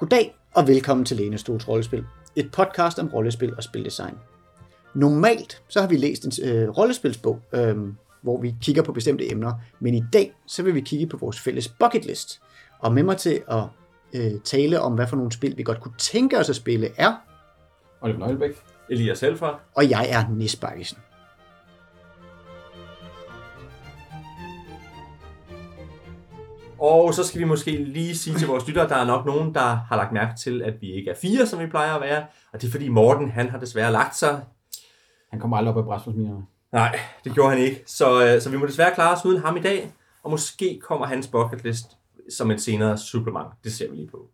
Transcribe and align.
Goddag 0.00 0.36
og 0.54 0.68
velkommen 0.68 1.04
til 1.04 1.16
Lænestols 1.16 1.68
Rollespil, 1.68 2.04
et 2.36 2.52
podcast 2.52 2.98
om 2.98 3.08
rollespil 3.08 3.56
og 3.56 3.62
spildesign. 3.62 4.14
Normalt 4.94 5.62
så 5.68 5.80
har 5.80 5.88
vi 5.88 5.96
læst 5.96 6.24
en 6.24 6.48
øh, 6.48 6.68
rollespilsbog, 6.68 7.40
øh, 7.52 7.76
hvor 8.22 8.40
vi 8.40 8.54
kigger 8.62 8.82
på 8.82 8.92
bestemte 8.92 9.30
emner, 9.30 9.52
men 9.80 9.94
i 9.94 10.04
dag 10.12 10.32
så 10.46 10.62
vil 10.62 10.74
vi 10.74 10.80
kigge 10.80 11.06
på 11.06 11.16
vores 11.16 11.40
fælles 11.40 11.68
bucket 11.68 12.04
list. 12.04 12.40
Og 12.78 12.92
med 12.92 13.02
mig 13.02 13.16
til 13.16 13.42
at 13.48 13.62
øh, 14.12 14.40
tale 14.44 14.80
om, 14.80 14.94
hvad 14.94 15.06
for 15.06 15.16
nogle 15.16 15.32
spil 15.32 15.56
vi 15.56 15.62
godt 15.62 15.80
kunne 15.80 15.94
tænke 15.98 16.38
os 16.38 16.50
at 16.50 16.56
spille 16.56 16.88
er, 16.96 17.14
Oliver 18.00 18.18
Nøglebæk. 18.18 18.56
Elias 18.90 19.20
Helfer. 19.20 19.60
og 19.74 19.90
jeg 19.90 20.10
er 20.10 20.24
Nis 20.30 20.56
Bakkesen. 20.56 20.98
Og 26.80 27.14
så 27.14 27.24
skal 27.24 27.40
vi 27.40 27.44
måske 27.44 27.70
lige 27.84 28.16
sige 28.16 28.38
til 28.38 28.48
vores 28.48 28.66
lyttere, 28.66 28.88
der 28.88 28.96
er 28.96 29.04
nok 29.04 29.26
nogen, 29.26 29.54
der 29.54 29.60
har 29.60 29.96
lagt 29.96 30.12
mærke 30.12 30.36
til, 30.38 30.62
at 30.62 30.74
vi 30.80 30.92
ikke 30.92 31.10
er 31.10 31.14
fire, 31.14 31.46
som 31.46 31.60
vi 31.60 31.66
plejer 31.66 31.94
at 31.94 32.00
være. 32.00 32.26
Og 32.52 32.60
det 32.60 32.66
er 32.66 32.70
fordi 32.70 32.88
Morten, 32.88 33.30
han 33.30 33.48
har 33.48 33.58
desværre 33.58 33.92
lagt 33.92 34.16
sig. 34.16 34.40
Han 35.30 35.40
kommer 35.40 35.56
aldrig 35.56 35.74
op 35.74 35.78
af 35.78 35.84
brætspundsminerne. 35.84 36.42
Nej, 36.72 36.98
det 37.24 37.34
gjorde 37.34 37.50
han 37.50 37.58
ikke. 37.58 37.82
Så, 37.86 38.24
øh, 38.24 38.42
så 38.42 38.50
vi 38.50 38.56
må 38.56 38.66
desværre 38.66 38.94
klare 38.94 39.16
os 39.16 39.24
uden 39.24 39.40
ham 39.40 39.56
i 39.56 39.60
dag. 39.60 39.92
Og 40.22 40.30
måske 40.30 40.80
kommer 40.82 41.06
hans 41.06 41.26
bucket 41.26 41.64
list 41.64 41.86
som 42.30 42.50
et 42.50 42.62
senere 42.62 42.98
supplement. 42.98 43.48
Det 43.64 43.72
ser 43.72 43.90
vi 43.90 43.96
lige 43.96 44.08
på. 44.08 44.28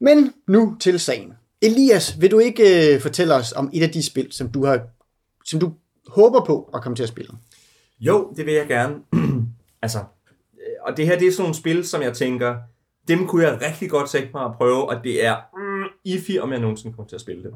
Men 0.00 0.32
nu 0.46 0.76
til 0.80 1.00
sagen. 1.00 1.34
Elias, 1.62 2.20
vil 2.20 2.30
du 2.30 2.38
ikke 2.38 2.94
øh, 2.94 3.00
fortælle 3.00 3.34
os 3.34 3.52
om 3.52 3.70
et 3.72 3.82
af 3.82 3.90
de 3.90 4.02
spil, 4.02 4.32
som 4.32 4.52
du 4.52 4.64
har, 4.64 4.80
som 5.44 5.60
du 5.60 5.72
håber 6.08 6.44
på 6.44 6.70
at 6.74 6.82
komme 6.82 6.96
til 6.96 7.02
at 7.02 7.08
spille? 7.08 7.30
Jo, 8.00 8.32
det 8.36 8.46
vil 8.46 8.54
jeg 8.54 8.66
gerne 8.68 8.94
altså, 9.84 9.98
øh, 9.98 10.74
og 10.86 10.96
det 10.96 11.06
her 11.06 11.18
det 11.18 11.28
er 11.28 11.32
sådan 11.32 11.42
nogle 11.42 11.54
spil, 11.54 11.86
som 11.86 12.02
jeg 12.02 12.12
tænker, 12.16 12.56
dem 13.08 13.26
kunne 13.26 13.44
jeg 13.44 13.60
rigtig 13.62 13.90
godt 13.90 14.10
tænke 14.10 14.30
mig 14.34 14.44
at 14.44 14.52
prøve, 14.56 14.88
og 14.88 15.04
det 15.04 15.24
er 15.24 15.36
mm, 15.56 15.84
iffy, 16.04 16.38
om 16.38 16.52
jeg 16.52 16.60
nogensinde 16.60 16.94
kommer 16.96 17.08
til 17.08 17.16
at 17.16 17.20
spille 17.20 17.42
det. 17.42 17.54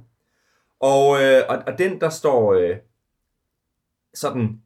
Og, 0.80 1.22
øh, 1.22 1.42
og, 1.48 1.58
og 1.66 1.78
den, 1.78 2.00
der 2.00 2.08
står 2.10 2.52
øh, 2.54 2.76
sådan 4.14 4.60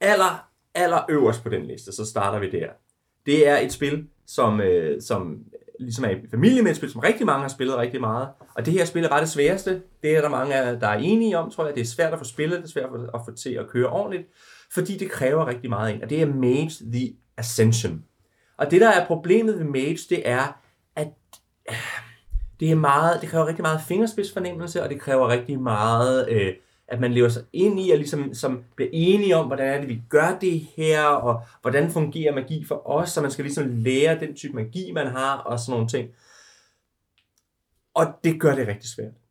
aller, 0.00 0.48
aller 0.74 1.06
øverst 1.08 1.42
på 1.42 1.48
den 1.48 1.66
liste, 1.66 1.92
så 1.92 2.04
starter 2.06 2.38
vi 2.38 2.50
der. 2.50 2.68
Det 3.26 3.48
er 3.48 3.56
et 3.58 3.72
spil, 3.72 4.08
som, 4.26 4.60
øh, 4.60 5.02
som 5.02 5.44
ligesom 5.80 6.04
er 6.04 6.08
i 6.10 6.16
familie 6.30 6.62
med 6.62 6.70
et 6.70 6.76
spil, 6.76 6.90
som 6.90 7.00
rigtig 7.00 7.26
mange 7.26 7.42
har 7.42 7.48
spillet 7.48 7.76
rigtig 7.76 8.00
meget. 8.00 8.28
Og 8.54 8.66
det 8.66 8.74
her 8.74 8.84
spil 8.84 9.04
er 9.04 9.08
bare 9.08 9.20
det 9.20 9.28
sværeste. 9.28 9.82
Det 10.02 10.16
er 10.16 10.20
der 10.20 10.28
mange, 10.28 10.54
af- 10.54 10.80
der 10.80 10.86
er 10.88 10.98
enige 10.98 11.38
om, 11.38 11.50
tror 11.50 11.66
jeg. 11.66 11.74
Det 11.74 11.80
er 11.80 11.84
svært 11.84 12.12
at 12.12 12.18
få 12.18 12.24
spillet, 12.24 12.58
det 12.58 12.64
er 12.64 12.68
svært 12.68 12.90
at 13.14 13.20
få 13.28 13.34
til 13.34 13.50
at 13.50 13.68
køre 13.68 13.86
ordentligt, 13.88 14.28
fordi 14.72 14.98
det 14.98 15.10
kræver 15.10 15.46
rigtig 15.46 15.70
meget 15.70 15.88
af 15.88 15.94
en. 15.94 16.02
Og 16.02 16.10
det 16.10 16.22
er 16.22 16.26
Mage 16.26 16.92
The 16.92 17.14
Ascension. 17.36 18.04
Og 18.56 18.70
det, 18.70 18.80
der 18.80 18.90
er 18.90 19.06
problemet 19.06 19.58
ved 19.58 19.64
Mage, 19.64 19.98
det 20.10 20.28
er, 20.28 20.60
at 20.96 21.08
øh, 21.70 21.76
det, 22.60 22.70
er 22.70 22.74
meget, 22.74 23.20
det 23.20 23.28
kræver 23.28 23.46
rigtig 23.46 23.62
meget 23.62 23.80
fingerspidsfornemmelse, 23.88 24.82
og 24.82 24.90
det 24.90 25.00
kræver 25.00 25.28
rigtig 25.28 25.60
meget, 25.60 26.28
øh, 26.28 26.54
at 26.88 27.00
man 27.00 27.12
lever 27.12 27.28
sig 27.28 27.42
ind 27.52 27.80
i, 27.80 27.90
og 27.90 27.98
ligesom 27.98 28.34
som 28.34 28.64
bliver 28.76 28.90
enige 28.92 29.36
om, 29.36 29.46
hvordan 29.46 29.74
er 29.74 29.80
det, 29.80 29.88
vi 29.88 30.02
gør 30.08 30.38
det 30.40 30.60
her, 30.76 31.04
og 31.04 31.42
hvordan 31.60 31.90
fungerer 31.90 32.34
magi 32.34 32.64
for 32.64 32.90
os, 32.90 33.10
så 33.10 33.20
man 33.20 33.30
skal 33.30 33.44
ligesom 33.44 33.68
lære 33.68 34.20
den 34.20 34.36
type 34.36 34.54
magi, 34.54 34.92
man 34.92 35.06
har, 35.06 35.36
og 35.36 35.58
sådan 35.58 35.72
nogle 35.72 35.88
ting. 35.88 36.10
Og 37.94 38.06
det 38.24 38.40
gør 38.40 38.54
det 38.54 38.68
rigtig 38.68 38.90
svært. 38.90 39.21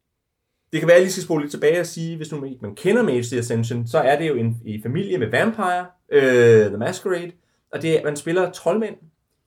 Det 0.71 0.79
kan 0.79 0.87
være, 0.87 0.95
at 0.95 0.99
jeg 0.99 1.05
lige 1.05 1.11
skal 1.11 1.23
spole 1.23 1.43
lidt 1.43 1.51
tilbage 1.51 1.79
og 1.79 1.85
sige, 1.85 2.17
hvis 2.17 2.31
nu 2.31 2.39
man 2.39 2.57
man 2.61 2.75
kender 2.75 3.03
Mage 3.03 3.23
the 3.23 3.37
Ascension, 3.37 3.87
så 3.87 3.99
er 3.99 4.19
det 4.19 4.27
jo 4.27 4.35
en, 4.35 4.61
i 4.65 4.81
familie 4.81 5.17
med 5.17 5.31
Vampire, 5.31 5.85
øh, 6.11 6.67
The 6.67 6.77
Masquerade, 6.77 7.31
og 7.73 7.81
det 7.81 7.99
er, 7.99 8.03
man 8.03 8.15
spiller 8.15 8.51
troldmænd 8.51 8.95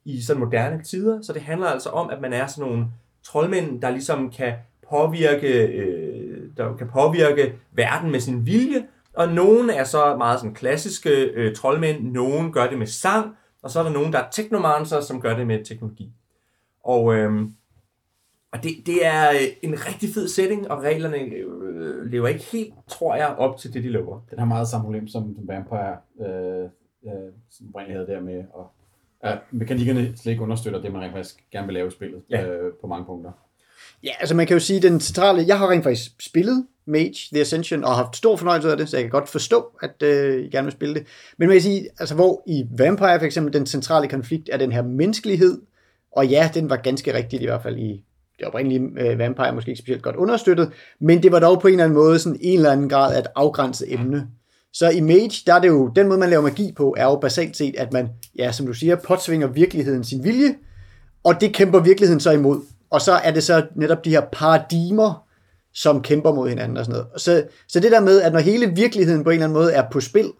i 0.05 0.21
sådan 0.21 0.39
moderne 0.39 0.83
tider, 0.83 1.21
så 1.21 1.33
det 1.33 1.41
handler 1.41 1.67
altså 1.67 1.89
om, 1.89 2.09
at 2.09 2.21
man 2.21 2.33
er 2.33 2.47
sådan 2.47 2.69
nogle 2.69 2.85
troldmænd, 3.23 3.81
der 3.81 3.89
ligesom 3.89 4.31
kan 4.31 4.53
påvirke, 4.89 5.65
øh, 5.65 6.49
der 6.57 6.75
kan 6.75 6.87
påvirke 6.87 7.53
verden 7.71 8.11
med 8.11 8.19
sin 8.19 8.45
vilje, 8.45 8.85
og 9.13 9.29
nogle 9.29 9.73
er 9.73 9.83
så 9.83 10.15
meget 10.17 10.39
sådan 10.39 10.53
klassiske 10.53 11.09
øh, 11.09 11.55
troldmænd, 11.55 12.11
nogen 12.11 12.51
gør 12.51 12.67
det 12.67 12.77
med 12.77 12.87
sang, 12.87 13.35
og 13.63 13.71
så 13.71 13.79
er 13.79 13.83
der 13.83 13.91
nogen, 13.91 14.13
der 14.13 14.19
er 14.19 14.29
teknomancer, 14.31 15.01
som 15.01 15.21
gør 15.21 15.35
det 15.37 15.47
med 15.47 15.65
teknologi. 15.65 16.11
Og, 16.83 17.15
øh, 17.15 17.31
og 18.53 18.63
det, 18.63 18.71
det 18.85 19.05
er 19.05 19.29
øh, 19.29 19.47
en 19.61 19.73
rigtig 19.87 20.09
fed 20.13 20.27
setting, 20.27 20.71
og 20.71 20.83
reglerne 20.83 21.17
øh, 21.17 22.05
lever 22.11 22.27
ikke 22.27 22.45
helt, 22.51 22.73
tror 22.87 23.15
jeg, 23.15 23.27
op 23.27 23.57
til 23.57 23.73
det, 23.73 23.83
de 23.83 23.89
lover. 23.89 24.19
Den 24.29 24.39
har 24.39 24.45
meget 24.45 24.67
samme 24.67 24.83
problem 24.83 25.07
som 25.07 25.35
som 25.35 25.47
Vampire, 25.47 25.97
øh, 26.21 26.63
øh, 27.05 27.31
som 27.49 27.67
oprindeligt 27.69 27.97
havde 27.99 28.07
der 28.07 28.21
med, 28.21 28.43
og 28.53 28.71
ja, 29.23 29.35
mekanikkerne 29.51 30.17
slet 30.17 30.31
ikke 30.31 30.43
understøtter 30.43 30.81
det, 30.81 30.91
man 30.93 31.01
rent 31.01 31.13
faktisk 31.13 31.35
gerne 31.51 31.67
vil 31.67 31.73
lave 31.73 31.87
i 31.87 31.91
spillet 31.91 32.21
Ja. 32.29 32.45
øh, 32.45 32.73
på 32.81 32.87
mange 32.87 33.05
punkter. 33.05 33.31
Ja, 34.03 34.11
altså 34.19 34.35
man 34.35 34.47
kan 34.47 34.53
jo 34.55 34.59
sige, 34.59 34.81
den 34.81 34.99
centrale... 34.99 35.43
Jeg 35.47 35.59
har 35.59 35.69
rent 35.71 35.83
faktisk 35.83 36.11
spillet 36.21 36.67
Mage 36.85 37.15
The 37.31 37.41
Ascension, 37.41 37.83
og 37.83 37.95
haft 37.95 38.15
stor 38.15 38.35
fornøjelse 38.35 38.71
af 38.71 38.77
det, 38.77 38.89
så 38.89 38.97
jeg 38.97 39.03
kan 39.03 39.11
godt 39.11 39.29
forstå, 39.29 39.65
at 39.81 40.03
øh, 40.03 40.45
I 40.45 40.49
gerne 40.49 40.65
vil 40.65 40.71
spille 40.71 40.95
det. 40.95 41.07
Men 41.37 41.47
man 41.47 41.55
kan 41.55 41.61
sige, 41.61 41.89
altså 41.99 42.15
hvor 42.15 42.43
i 42.47 42.65
Vampire 42.77 43.19
for 43.19 43.25
eksempel, 43.25 43.53
den 43.53 43.65
centrale 43.65 44.07
konflikt 44.07 44.49
er 44.53 44.57
den 44.57 44.71
her 44.71 44.81
menneskelighed, 44.81 45.61
og 46.11 46.27
ja, 46.27 46.51
den 46.53 46.69
var 46.69 46.75
ganske 46.75 47.13
rigtigt 47.13 47.41
i 47.41 47.45
hvert 47.45 47.63
fald 47.63 47.77
i 47.77 48.03
det 48.39 48.47
oprindelige 48.47 48.89
øh, 48.97 49.19
Vampire, 49.19 49.55
måske 49.55 49.69
ikke 49.69 49.79
specielt 49.79 50.03
godt 50.03 50.15
understøttet, 50.15 50.71
men 51.01 51.23
det 51.23 51.31
var 51.31 51.39
dog 51.39 51.61
på 51.61 51.67
en 51.67 51.73
eller 51.73 51.83
anden 51.83 51.97
måde 51.97 52.19
sådan 52.19 52.39
en 52.41 52.57
eller 52.57 52.71
anden 52.71 52.89
grad 52.89 53.15
af 53.15 53.19
et 53.19 53.27
afgrænset 53.35 53.93
emne. 53.93 54.27
Så 54.73 54.89
i 54.89 55.01
Mage, 55.01 55.43
der 55.47 55.53
er 55.53 55.59
det 55.59 55.67
jo, 55.67 55.91
den 55.95 56.07
måde 56.07 56.19
man 56.19 56.29
laver 56.29 56.43
magi 56.43 56.73
på, 56.77 56.95
er 56.97 57.03
jo 57.03 57.15
basalt 57.15 57.57
set, 57.57 57.75
at 57.77 57.93
man, 57.93 58.09
ja, 58.37 58.51
som 58.51 58.65
du 58.65 58.73
siger, 58.73 58.95
påtvinger 58.95 59.47
virkeligheden 59.47 60.03
sin 60.03 60.23
vilje, 60.23 60.55
og 61.23 61.41
det 61.41 61.53
kæmper 61.53 61.79
virkeligheden 61.79 62.19
så 62.19 62.31
imod. 62.31 62.61
Og 62.89 63.01
så 63.01 63.11
er 63.11 63.31
det 63.31 63.43
så 63.43 63.65
netop 63.75 64.05
de 64.05 64.09
her 64.09 64.21
paradigmer, 64.31 65.25
som 65.73 66.01
kæmper 66.01 66.33
mod 66.33 66.49
hinanden 66.49 66.77
og 66.77 66.85
sådan 66.85 66.99
noget. 66.99 67.21
Så, 67.21 67.43
så 67.67 67.79
det 67.79 67.91
der 67.91 67.99
med, 67.99 68.21
at 68.21 68.33
når 68.33 68.39
hele 68.39 68.71
virkeligheden 68.75 69.23
på 69.23 69.29
en 69.29 69.33
eller 69.33 69.45
anden 69.45 69.57
måde 69.59 69.73
er 69.73 69.83
på 69.91 70.01
spil, 70.01 70.31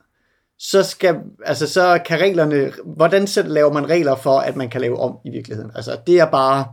så, 0.60 0.84
skal, 0.84 1.16
altså, 1.46 1.68
så 1.68 2.00
kan 2.06 2.20
reglerne, 2.20 2.72
hvordan 2.86 3.28
selv 3.28 3.54
laver 3.54 3.74
man 3.74 3.90
regler 3.90 4.16
for, 4.16 4.40
at 4.40 4.56
man 4.56 4.70
kan 4.70 4.82
lave 4.82 5.00
om 5.00 5.18
i 5.26 5.30
virkeligheden? 5.30 5.72
Altså, 5.76 5.98
det 6.08 6.20
er 6.20 6.26
bare, 6.26 6.66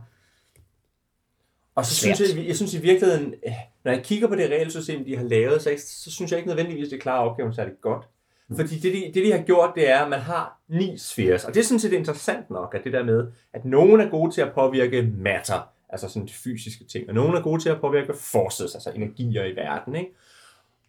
Og 1.75 1.85
så 1.85 1.95
Svært. 1.95 2.17
synes 2.17 2.35
jeg, 2.35 2.47
jeg 2.47 2.55
synes 2.55 2.73
i 2.73 2.81
virkeligheden, 2.81 3.33
øh, 3.47 3.53
når 3.83 3.91
jeg 3.91 4.03
kigger 4.03 4.27
på 4.27 4.35
det 4.35 4.49
regelsystem, 4.49 5.05
de 5.05 5.17
har 5.17 5.23
lavet, 5.23 5.61
så, 5.61 5.69
så 5.77 6.11
synes 6.11 6.31
jeg 6.31 6.37
ikke 6.39 6.47
nødvendigvis, 6.47 6.89
det 6.89 7.01
klarer 7.01 7.29
opgaven 7.29 7.53
særlig 7.53 7.73
godt. 7.81 8.07
Fordi 8.55 8.75
det 8.79 8.93
de, 8.93 9.11
det, 9.13 9.25
de 9.25 9.31
har 9.31 9.43
gjort, 9.43 9.71
det 9.75 9.89
er, 9.89 9.99
at 9.99 10.09
man 10.09 10.19
har 10.19 10.59
ni 10.67 10.97
sfæres. 10.97 11.45
Og 11.45 11.53
det 11.53 11.59
er 11.59 11.63
sådan 11.63 11.79
set 11.79 11.93
interessant 11.93 12.49
nok, 12.49 12.75
at 12.75 12.83
det 12.83 12.93
der 12.93 13.03
med, 13.03 13.27
at 13.53 13.65
nogen 13.65 13.99
er 13.99 14.09
gode 14.09 14.31
til 14.31 14.41
at 14.41 14.53
påvirke 14.53 15.11
matter, 15.17 15.67
altså 15.89 16.09
sådan 16.09 16.27
de 16.27 16.33
fysiske 16.33 16.83
ting, 16.83 17.09
og 17.09 17.15
nogen 17.15 17.35
er 17.35 17.41
gode 17.41 17.61
til 17.61 17.69
at 17.69 17.81
påvirke 17.81 18.13
forces, 18.13 18.75
altså 18.75 18.91
energier 18.95 19.43
i 19.45 19.55
verden, 19.55 19.95
ikke? 19.95 20.11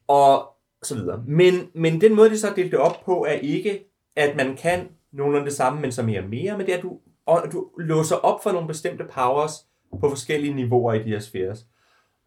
Og 0.09 0.49
så 0.83 0.95
videre. 0.95 1.23
Men, 1.27 1.71
men 1.75 2.01
den 2.01 2.15
måde, 2.15 2.31
de 2.31 2.39
så 2.39 2.47
har 2.47 2.55
delt 2.55 2.73
det 2.73 2.81
op 2.81 3.05
på, 3.05 3.25
er 3.29 3.33
ikke, 3.33 3.85
at 4.17 4.37
man 4.37 4.57
kan 4.57 4.89
nogenlunde 5.13 5.47
det 5.47 5.57
samme, 5.57 5.81
men 5.81 5.93
så 5.93 6.03
mere 6.03 6.21
og 6.21 6.29
mere, 6.29 6.59
men 6.59 6.67
det 6.67 6.73
er, 6.73 6.77
at 6.77 6.83
du, 6.83 6.99
og 7.27 7.53
du 7.53 7.69
låser 7.79 8.17
op 8.17 8.43
for 8.43 8.53
nogle 8.53 8.69
bestemte 8.69 9.05
powers 9.05 9.67
på 10.01 10.09
forskellige 10.09 10.55
niveauer 10.55 10.93
i 10.93 11.03
de 11.03 11.09
her 11.09 11.19
sfæres. 11.19 11.67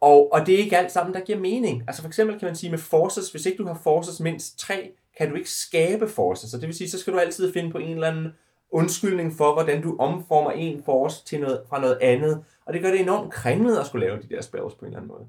Og, 0.00 0.32
og 0.32 0.46
det 0.46 0.54
er 0.54 0.58
ikke 0.58 0.78
alt 0.78 0.92
sammen, 0.92 1.14
der 1.14 1.20
giver 1.20 1.38
mening. 1.38 1.82
Altså 1.86 2.02
for 2.02 2.08
eksempel 2.08 2.38
kan 2.38 2.46
man 2.46 2.56
sige 2.56 2.70
med 2.70 2.78
forces, 2.78 3.30
hvis 3.30 3.46
ikke 3.46 3.58
du 3.58 3.66
har 3.66 3.80
forces 3.82 4.20
mindst 4.20 4.58
3, 4.58 4.90
kan 5.18 5.30
du 5.30 5.34
ikke 5.34 5.50
skabe 5.50 6.08
forces. 6.08 6.50
Så 6.50 6.58
det 6.58 6.66
vil 6.66 6.74
sige, 6.74 6.90
så 6.90 6.98
skal 6.98 7.12
du 7.12 7.18
altid 7.18 7.52
finde 7.52 7.70
på 7.70 7.78
en 7.78 7.94
eller 7.94 8.08
anden 8.08 8.32
undskyldning 8.70 9.32
for, 9.32 9.52
hvordan 9.52 9.82
du 9.82 9.96
omformer 9.98 10.50
en 10.50 10.82
force 10.84 11.24
til 11.24 11.40
noget, 11.40 11.62
fra 11.68 11.80
noget 11.80 11.98
andet. 12.00 12.44
Og 12.66 12.74
det 12.74 12.82
gør 12.82 12.90
det 12.90 13.00
enormt 13.00 13.32
kringlet 13.32 13.78
at 13.78 13.86
skulle 13.86 14.06
lave 14.06 14.22
de 14.22 14.28
der 14.34 14.42
spells 14.42 14.74
på 14.74 14.84
en 14.84 14.86
eller 14.86 14.98
anden 14.98 15.08
måde. 15.08 15.26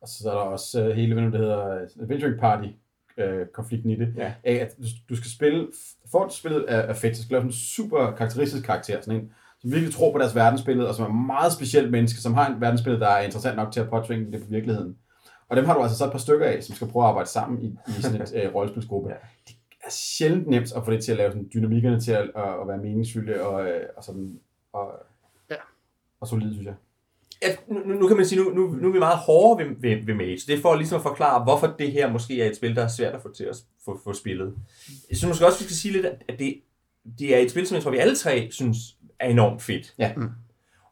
Og 0.00 0.08
så 0.08 0.30
er 0.30 0.34
der 0.34 0.40
også 0.40 0.84
øh, 0.84 0.96
hele, 0.96 1.14
hvad 1.14 1.24
det 1.24 1.40
hedder, 1.40 1.86
Adventuring 2.00 2.40
Party 2.40 2.68
øh, 3.16 3.46
konflikten 3.46 3.90
i 3.90 3.96
det. 3.96 4.14
Ja. 4.16 4.34
Af, 4.44 4.54
at 4.54 4.76
du, 5.08 5.16
skal 5.16 5.30
spille, 5.30 5.68
for 6.10 6.24
at 6.24 6.32
spillet 6.32 6.64
er, 6.68 6.78
er 6.78 6.92
fedt, 6.92 7.16
så 7.16 7.22
skal 7.22 7.34
du 7.34 7.40
lave 7.40 7.46
en 7.46 7.52
super 7.52 8.10
karakteristisk 8.10 8.64
karakter, 8.64 9.00
sådan 9.00 9.20
en, 9.20 9.32
som 9.62 9.72
virkelig 9.72 9.94
tror 9.94 10.12
på 10.12 10.18
deres 10.18 10.34
verdensbillede, 10.34 10.88
og 10.88 10.94
som 10.94 11.04
er 11.04 11.08
et 11.08 11.26
meget 11.26 11.52
specielt 11.52 11.90
menneske, 11.90 12.20
som 12.20 12.34
har 12.34 12.46
en 12.54 12.60
verdensbillede, 12.60 13.00
der 13.00 13.08
er 13.08 13.22
interessant 13.22 13.56
nok 13.56 13.72
til 13.72 13.80
at 13.80 13.90
påtvinge 13.90 14.32
det 14.32 14.40
på 14.42 14.46
virkeligheden. 14.50 14.96
Og 15.48 15.56
dem 15.56 15.64
har 15.64 15.74
du 15.74 15.82
altså 15.82 15.98
så 15.98 16.04
et 16.04 16.10
par 16.12 16.18
stykker 16.18 16.46
af, 16.46 16.62
som 16.62 16.74
skal 16.74 16.88
prøve 16.88 17.04
at 17.04 17.08
arbejde 17.08 17.28
sammen 17.28 17.62
i, 17.62 17.66
i 17.88 18.02
sådan 18.02 18.22
et 18.22 18.32
øh, 18.44 18.54
rollespilsgruppe. 18.54 19.10
Ja. 19.10 19.14
Det 19.48 19.56
er 19.84 19.90
sjældent 19.90 20.48
nemt 20.48 20.72
at 20.76 20.84
få 20.84 20.90
det 20.90 21.04
til 21.04 21.12
at 21.12 21.18
lave 21.18 21.30
sådan 21.30 21.50
dynamikkerne 21.54 22.00
til 22.00 22.12
at, 22.12 22.30
at, 22.36 22.42
at 22.60 22.68
være 22.68 22.78
meningsfyldte 22.78 23.46
og, 23.46 23.66
øh, 23.66 23.80
og, 23.96 24.04
sådan, 24.04 24.40
og, 24.72 24.90
Ja. 25.50 25.56
og 26.20 26.28
solide, 26.28 26.52
synes 26.54 26.66
jeg. 26.66 26.74
Ja, 27.42 27.56
nu, 27.68 27.94
nu 27.94 28.08
kan 28.08 28.16
man 28.16 28.26
sige, 28.26 28.42
nu, 28.44 28.50
nu, 28.50 28.66
nu 28.66 28.88
er 28.88 28.92
vi 28.92 28.98
meget 28.98 29.18
hårde 29.18 29.64
ved, 29.64 29.76
ved, 29.80 30.06
ved 30.06 30.14
Mage. 30.14 30.38
Det 30.46 30.58
er 30.58 30.60
for 30.60 30.74
ligesom 30.74 30.96
at 30.96 31.02
forklare, 31.02 31.42
hvorfor 31.44 31.66
det 31.78 31.92
her 31.92 32.12
måske 32.12 32.42
er 32.42 32.50
et 32.50 32.56
spil, 32.56 32.76
der 32.76 32.82
er 32.82 32.88
svært 32.88 33.14
at 33.14 33.22
få 33.22 33.32
til 33.32 33.44
at 33.44 33.56
få, 33.84 34.00
få 34.04 34.12
spillet. 34.12 34.54
Jeg 35.10 35.16
synes 35.18 35.28
måske 35.30 35.46
også, 35.46 35.58
vi 35.58 35.64
skal 35.64 35.76
sige 35.76 35.92
lidt, 35.92 36.06
at 36.06 36.38
det, 36.38 36.60
det 37.18 37.34
er 37.34 37.38
et 37.38 37.50
spil, 37.50 37.66
som 37.66 37.74
jeg 37.74 37.82
tror, 37.82 37.90
vi 37.90 37.96
alle 37.98 38.16
tre 38.16 38.48
synes 38.50 38.76
er 39.20 39.28
enormt 39.28 39.62
fedt. 39.62 39.94
Ja. 39.98 40.12
Mm. 40.16 40.30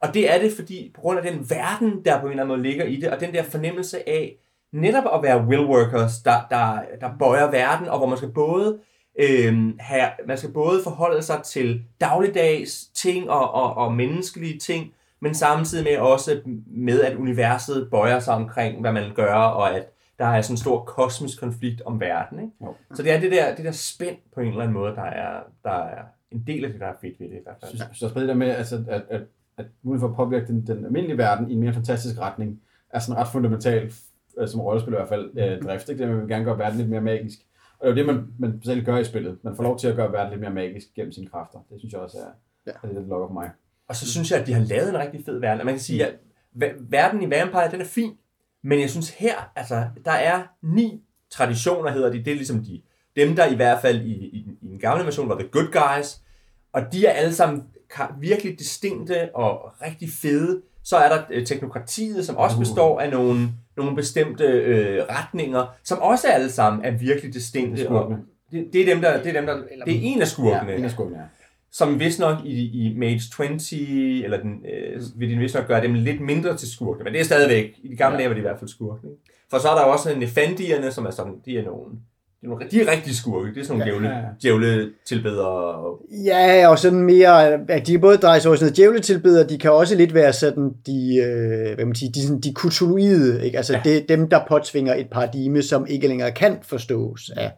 Og 0.01 0.15
det 0.15 0.35
er 0.35 0.39
det, 0.39 0.53
fordi 0.53 0.93
på 0.95 1.01
grund 1.01 1.19
af 1.19 1.33
den 1.33 1.51
verden, 1.51 2.05
der 2.05 2.21
på 2.21 2.27
en 2.27 2.31
eller 2.31 2.43
anden 2.43 2.57
måde 2.57 2.69
ligger 2.69 2.85
i 2.85 2.97
det, 2.97 3.11
og 3.11 3.21
den 3.21 3.35
der 3.35 3.43
fornemmelse 3.43 4.09
af 4.09 4.37
netop 4.73 5.05
at 5.15 5.23
være 5.23 5.45
will 5.45 5.65
workers, 5.65 6.19
der, 6.19 6.47
der, 6.51 6.79
der 7.01 7.11
bøjer 7.19 7.51
verden, 7.51 7.89
og 7.89 7.99
hvor 7.99 8.07
man 8.07 8.17
skal 8.17 8.33
både 8.33 8.79
øh, 9.21 9.75
have, 9.79 10.09
man 10.27 10.39
skal 10.39 10.53
både 10.53 10.83
forholde 10.85 11.23
sig 11.23 11.43
til 11.43 11.85
dagligdags 12.01 12.87
ting 12.87 13.31
og, 13.31 13.55
og, 13.55 13.75
og 13.75 13.93
menneskelige 13.93 14.59
ting, 14.59 14.95
men 15.21 15.35
samtidig 15.35 15.85
med 15.85 15.97
også 15.99 16.41
med, 16.67 17.01
at 17.01 17.17
universet 17.17 17.89
bøjer 17.91 18.19
sig 18.19 18.35
omkring, 18.35 18.81
hvad 18.81 18.93
man 18.93 19.15
gør, 19.15 19.35
og 19.35 19.77
at 19.77 19.87
der 20.19 20.27
er 20.27 20.43
sådan 20.43 20.53
en 20.53 20.59
stor 20.59 20.85
kosmisk 20.85 21.41
konflikt 21.41 21.83
om 21.83 22.01
verden. 22.01 22.39
Ikke? 22.39 22.53
Jo. 22.61 22.75
Så 22.95 23.03
det 23.03 23.13
er 23.13 23.21
det 23.21 23.33
der, 23.33 23.55
det 23.55 23.65
der 23.65 23.73
spænd 23.73 24.17
på 24.35 24.41
en 24.41 24.49
eller 24.49 24.61
anden 24.61 24.75
måde, 24.75 24.95
der 24.95 25.03
er, 25.03 25.41
der 25.65 25.85
er 25.85 26.03
en 26.31 26.44
del 26.47 26.65
af 26.65 26.71
det, 26.71 26.81
der 26.81 26.87
er 26.87 26.94
fedt 27.00 27.21
ved 27.21 27.29
det 27.29 27.37
i 27.37 27.41
hvert 27.43 27.56
fald. 27.61 27.73
Jeg 27.79 27.87
synes 27.93 28.03
også 28.03 28.21
det 28.21 28.29
der 28.29 28.35
med, 28.35 28.47
altså, 28.49 28.85
at, 28.88 29.03
at, 29.11 29.23
at 29.56 29.67
muligheden 29.82 30.00
for 30.17 30.23
at 30.23 30.27
påvirke 30.29 30.47
den, 30.47 30.67
den 30.67 30.85
almindelige 30.85 31.19
verden 31.19 31.50
i 31.50 31.55
en 31.55 31.61
mere 31.61 31.73
fantastisk 31.73 32.19
retning, 32.21 32.61
er 32.91 32.99
sådan 32.99 33.21
ret 33.23 33.29
fundamental, 33.32 33.93
øh, 34.38 34.49
som 34.49 34.61
rollespil 34.61 34.93
i 34.93 34.97
hvert 34.97 35.09
fald, 35.09 35.31
øh, 35.38 35.62
drift. 35.62 35.88
Ikke? 35.88 36.03
Det, 36.03 36.09
man 36.11 36.21
vil 36.21 36.29
gerne 36.29 36.44
gøre 36.44 36.59
verden 36.59 36.79
lidt 36.79 36.91
mere 36.91 37.00
magisk. 37.00 37.38
Og 37.79 37.87
det 37.87 37.99
er 38.00 38.05
jo 38.05 38.09
det, 38.09 38.17
man, 38.17 38.27
man 38.38 38.62
selv 38.65 38.85
gør 38.85 38.99
i 38.99 39.05
spillet. 39.05 39.38
Man 39.43 39.56
får 39.56 39.62
lov 39.62 39.79
til 39.79 39.88
at 39.88 39.97
gøre 39.97 40.12
verden 40.12 40.31
lidt 40.31 40.41
mere 40.41 40.50
magisk 40.55 40.87
gennem 40.94 41.12
sine 41.12 41.27
kræfter. 41.27 41.59
Det 41.71 41.79
synes 41.81 41.93
jeg 41.93 42.00
også 42.00 42.19
er, 42.19 42.31
Ja. 42.67 42.71
er 42.83 42.87
det, 42.87 42.97
der 42.97 43.06
lokker 43.06 43.29
for 43.29 43.35
mig. 43.35 43.50
Og 43.88 43.97
så 43.97 44.06
synes 44.12 44.31
jeg, 44.31 44.41
at 44.41 44.47
de 44.47 44.53
har 44.53 44.65
lavet 44.65 44.88
en 44.88 44.99
rigtig 44.99 45.25
fed 45.25 45.38
verden. 45.38 45.61
Og 45.61 45.65
man 45.67 45.75
kan 45.75 45.81
sige, 45.81 46.06
at 46.06 46.15
ver- 46.55 46.75
verden 46.91 47.23
i 47.23 47.31
Vampire, 47.31 47.71
den 47.71 47.81
er 47.81 47.85
fin. 47.85 48.12
Men 48.62 48.81
jeg 48.81 48.91
synes 48.91 49.11
her, 49.11 49.53
altså, 49.56 49.85
der 50.05 50.11
er 50.12 50.43
ni 50.62 51.03
traditioner, 51.31 51.91
hedder 51.91 52.11
de. 52.11 52.19
Det 52.19 52.31
er 52.31 52.35
ligesom 52.35 52.65
de, 52.65 52.83
dem, 53.17 53.37
der 53.37 53.47
i 53.47 53.55
hvert 53.55 53.81
fald 53.83 54.01
i, 54.01 54.12
i, 54.12 54.47
i 54.62 54.67
den 54.69 54.79
gamle 54.79 55.05
version 55.05 55.29
var 55.29 55.39
the 55.39 55.49
good 55.49 55.67
guys. 55.73 56.19
Og 56.73 56.83
de 56.93 57.07
er 57.07 57.11
alle 57.12 57.35
sammen 57.35 57.62
virkelig 58.21 58.59
distinkte 58.59 59.35
og 59.35 59.73
rigtig 59.83 60.09
fede. 60.23 60.62
Så 60.85 60.97
er 60.97 61.09
der 61.09 61.23
øh, 61.31 61.47
teknokratiet, 61.47 62.27
som 62.27 62.37
også 62.37 62.57
Uh. 62.57 62.61
består 62.61 63.01
af 63.01 63.11
nogle, 63.11 63.49
nogle 63.77 63.97
bestemte 63.97 64.45
øh, 64.45 65.03
retninger, 65.09 65.67
som 65.85 65.99
også 65.99 66.29
alle 66.29 66.51
sammen 66.51 66.85
er 66.85 66.91
virkelig 66.91 67.35
distinkte. 67.35 67.81
Og 67.81 67.85
Skurkene. 67.87 68.19
det, 68.51 68.73
det, 68.73 68.81
er 68.81 68.95
dem, 68.95 69.01
der, 69.03 69.23
det 69.23 69.27
er 69.37 69.41
dem, 69.41 69.47
der, 69.47 69.55
det 69.85 69.97
er 69.97 70.01
en 70.03 70.21
af 70.23 70.29
skurkene 70.29 70.71
Ja, 70.73 70.79
en 70.79 70.85
af 70.85 70.91
skurkene, 70.91 71.19
ja. 71.19 71.25
som 71.73 72.01
vist 72.01 72.21
nok 72.21 72.39
i, 72.45 72.87
i 72.87 72.95
Mage 72.99 73.21
20, 73.59 74.25
eller 74.25 74.43
den, 74.43 74.65
øh, 74.75 75.03
vil 75.17 75.31
de 75.31 75.37
vist 75.37 75.55
nok 75.55 75.67
gøre 75.67 75.83
dem 75.83 75.95
lidt 75.95 76.21
mindre 76.21 76.57
til 76.57 76.73
skurke, 76.73 77.05
men 77.05 77.12
det 77.12 77.21
er 77.21 77.25
stadigvæk, 77.25 77.75
i 77.83 77.89
de 77.89 77.97
gamle 77.97 78.15
Ja. 78.15 78.19
dage 78.19 78.29
var 78.29 78.35
de 78.35 78.39
i 78.39 78.43
hvert 78.43 78.59
fald 78.59 78.69
skurke. 78.71 79.07
Ikke? 79.09 79.23
For 79.51 79.59
så 79.59 79.69
er 79.69 79.75
der 79.75 79.87
jo 79.87 79.93
også 79.93 80.17
Nefandierne, 80.19 80.93
som 80.93 81.07
er 81.07 81.11
sådan, 81.11 81.35
de 81.45 81.59
er 81.59 81.65
nogle, 81.65 81.85
de 82.41 82.47
er, 82.47 82.49
nogle, 82.49 82.67
de 82.71 82.81
er 82.83 82.91
rigtig 82.93 83.15
skurke, 83.15 83.55
det 83.55 83.61
er 83.61 83.65
sådan 83.65 83.79
nogle 83.79 83.93
Ja, 83.93 83.99
djævle, 84.01 84.09
ja, 84.09 84.19
ja. 84.19 84.27
djævle 84.43 84.91
tilbedere. 85.07 85.75
Og, 85.75 86.01
Ja, 86.25 86.69
og 86.69 86.79
sådan 86.79 87.03
mere, 87.03 87.53
at 87.71 87.87
de 87.87 87.99
både 87.99 88.17
dreje 88.17 88.41
sig 88.41 88.49
over 88.49 88.57
sådan 88.57 88.65
noget 88.67 88.77
djævletilbeder, 88.77 89.47
de 89.47 89.59
kan 89.59 89.73
også 89.73 89.95
lidt 89.97 90.15
være 90.15 90.33
sådan 90.33 90.73
de, 90.87 91.17
øh, 91.17 91.75
hvad 91.75 91.85
man 91.85 91.95
siger, 91.95 92.13
de, 92.13 92.23
sådan, 92.23 92.41
de 92.41 92.55
kutuluide, 92.55 93.45
ikke? 93.45 93.57
Altså 93.57 93.73
Ja. 93.73 93.83
ja. 93.85 93.91
det, 93.91 94.09
dem, 94.09 94.29
der 94.29 94.41
påtvinger 94.49 94.95
et 94.95 95.11
paradigme, 95.11 95.63
som 95.63 95.87
ikke 95.89 96.09
længere 96.09 96.33
kan 96.33 96.59
forstås 96.63 97.31
af, 97.37 97.53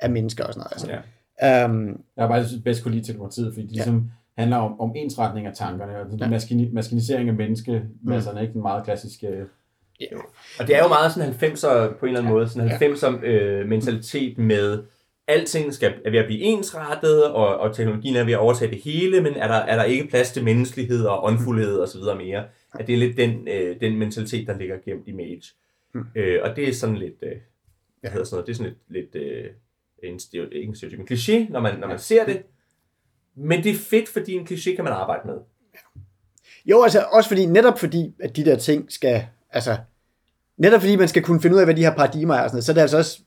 af 0.00 0.10
mennesker 0.10 0.44
og 0.44 0.54
sådan 0.54 0.60
noget. 0.60 0.72
Altså. 0.72 0.90
ja. 1.42 1.66
Um, 1.66 1.86
Jeg 2.16 2.24
har 2.24 2.28
bare 2.28 2.44
bedst 2.64 2.82
kunne 2.82 2.94
lide 2.94 3.06
teknologiet, 3.06 3.52
fordi 3.54 3.66
det 3.66 3.72
ligesom 3.72 4.10
handler 4.38 4.56
om, 4.56 4.80
om 4.80 4.92
ensretning 4.96 5.46
af 5.46 5.52
tankerne, 5.54 5.92
og 6.00 6.06
ja. 6.18 6.28
maskini, 6.28 6.70
maskinisering 6.72 7.28
af 7.28 7.34
menneskemasserne, 7.34 8.40
ikke 8.42 8.52
den 8.52 8.62
meget 8.62 8.84
klassiske... 8.84 9.26
og 10.60 10.66
det 10.66 10.76
er 10.76 10.82
jo 10.82 10.88
meget 10.88 11.12
sådan 11.12 11.30
90'er 11.32 11.98
på 11.98 12.06
en 12.06 12.08
eller 12.08 12.20
anden 12.20 12.32
måde, 12.32 12.48
sådan 12.48 12.70
90'er 12.70 13.24
øh, 13.24 13.68
mentalitet 13.68 14.38
med, 14.38 14.82
alting 15.26 15.74
skal, 15.74 15.94
er 16.04 16.10
ved 16.10 16.18
at 16.18 16.26
blive 16.26 16.40
ensrettet, 16.40 17.24
og, 17.24 17.56
og 17.56 17.76
teknologien 17.76 18.16
er 18.16 18.24
ved 18.24 18.32
at 18.32 18.38
overtage 18.38 18.70
det 18.70 18.80
hele, 18.80 19.20
men 19.20 19.34
er 19.34 19.48
der, 19.48 19.54
er 19.54 19.76
der 19.76 19.84
ikke 19.84 20.06
plads 20.08 20.32
til 20.32 20.44
menneskelighed 20.44 21.04
og 21.04 21.24
åndfuldhed 21.24 21.78
og 21.78 21.88
så 21.88 21.98
videre 21.98 22.16
mere. 22.16 22.44
At 22.74 22.86
det 22.86 22.92
er 22.92 22.98
lidt 22.98 23.16
den, 23.16 23.48
øh, 23.48 23.80
den 23.80 23.98
mentalitet, 23.98 24.46
der 24.46 24.58
ligger 24.58 24.76
gemt 24.84 25.08
i 25.08 25.12
Mage. 25.12 25.42
Mm. 25.94 26.04
Øh, 26.16 26.40
og 26.42 26.56
det 26.56 26.68
er 26.68 26.72
sådan 26.72 26.96
lidt, 26.96 27.22
øh, 27.22 27.32
hvad 28.00 28.10
hedder 28.10 28.24
sådan 28.24 28.36
noget, 28.36 28.46
det 28.46 28.52
er 28.52 28.56
sådan 28.56 28.74
lidt, 28.88 29.12
lidt 29.12 29.24
øh, 29.24 29.50
en, 30.02 30.18
stereo, 30.18 30.44
ikke 30.52 30.68
en 30.68 30.74
stereotyp, 30.74 31.00
en 31.00 31.08
kliché, 31.10 31.52
når 31.52 31.60
man, 31.60 31.78
når 31.78 31.88
man 31.88 31.98
ser 31.98 32.24
det. 32.26 32.42
Men 33.36 33.64
det 33.64 33.70
er 33.70 33.76
fedt, 33.76 34.08
fordi 34.08 34.32
en 34.32 34.46
kliché 34.50 34.74
kan 34.74 34.84
man 34.84 34.92
arbejde 34.92 35.22
med. 35.26 35.36
jo, 36.66 36.82
altså 36.82 37.04
også 37.12 37.28
fordi, 37.28 37.46
netop 37.46 37.78
fordi, 37.78 38.14
at 38.20 38.36
de 38.36 38.44
der 38.44 38.58
ting 38.58 38.92
skal, 38.92 39.26
altså, 39.54 39.76
netop 40.58 40.80
fordi 40.80 40.96
man 40.96 41.08
skal 41.08 41.22
kunne 41.22 41.40
finde 41.40 41.56
ud 41.56 41.60
af, 41.60 41.66
hvad 41.66 41.74
de 41.74 41.82
her 41.82 41.94
paradigmer 41.94 42.34
er 42.34 42.42
og 42.42 42.48
sådan 42.50 42.54
noget, 42.56 42.64
så 42.64 42.72
er 42.72 42.74
det 42.74 42.80
altså 42.80 42.98
også 42.98 43.20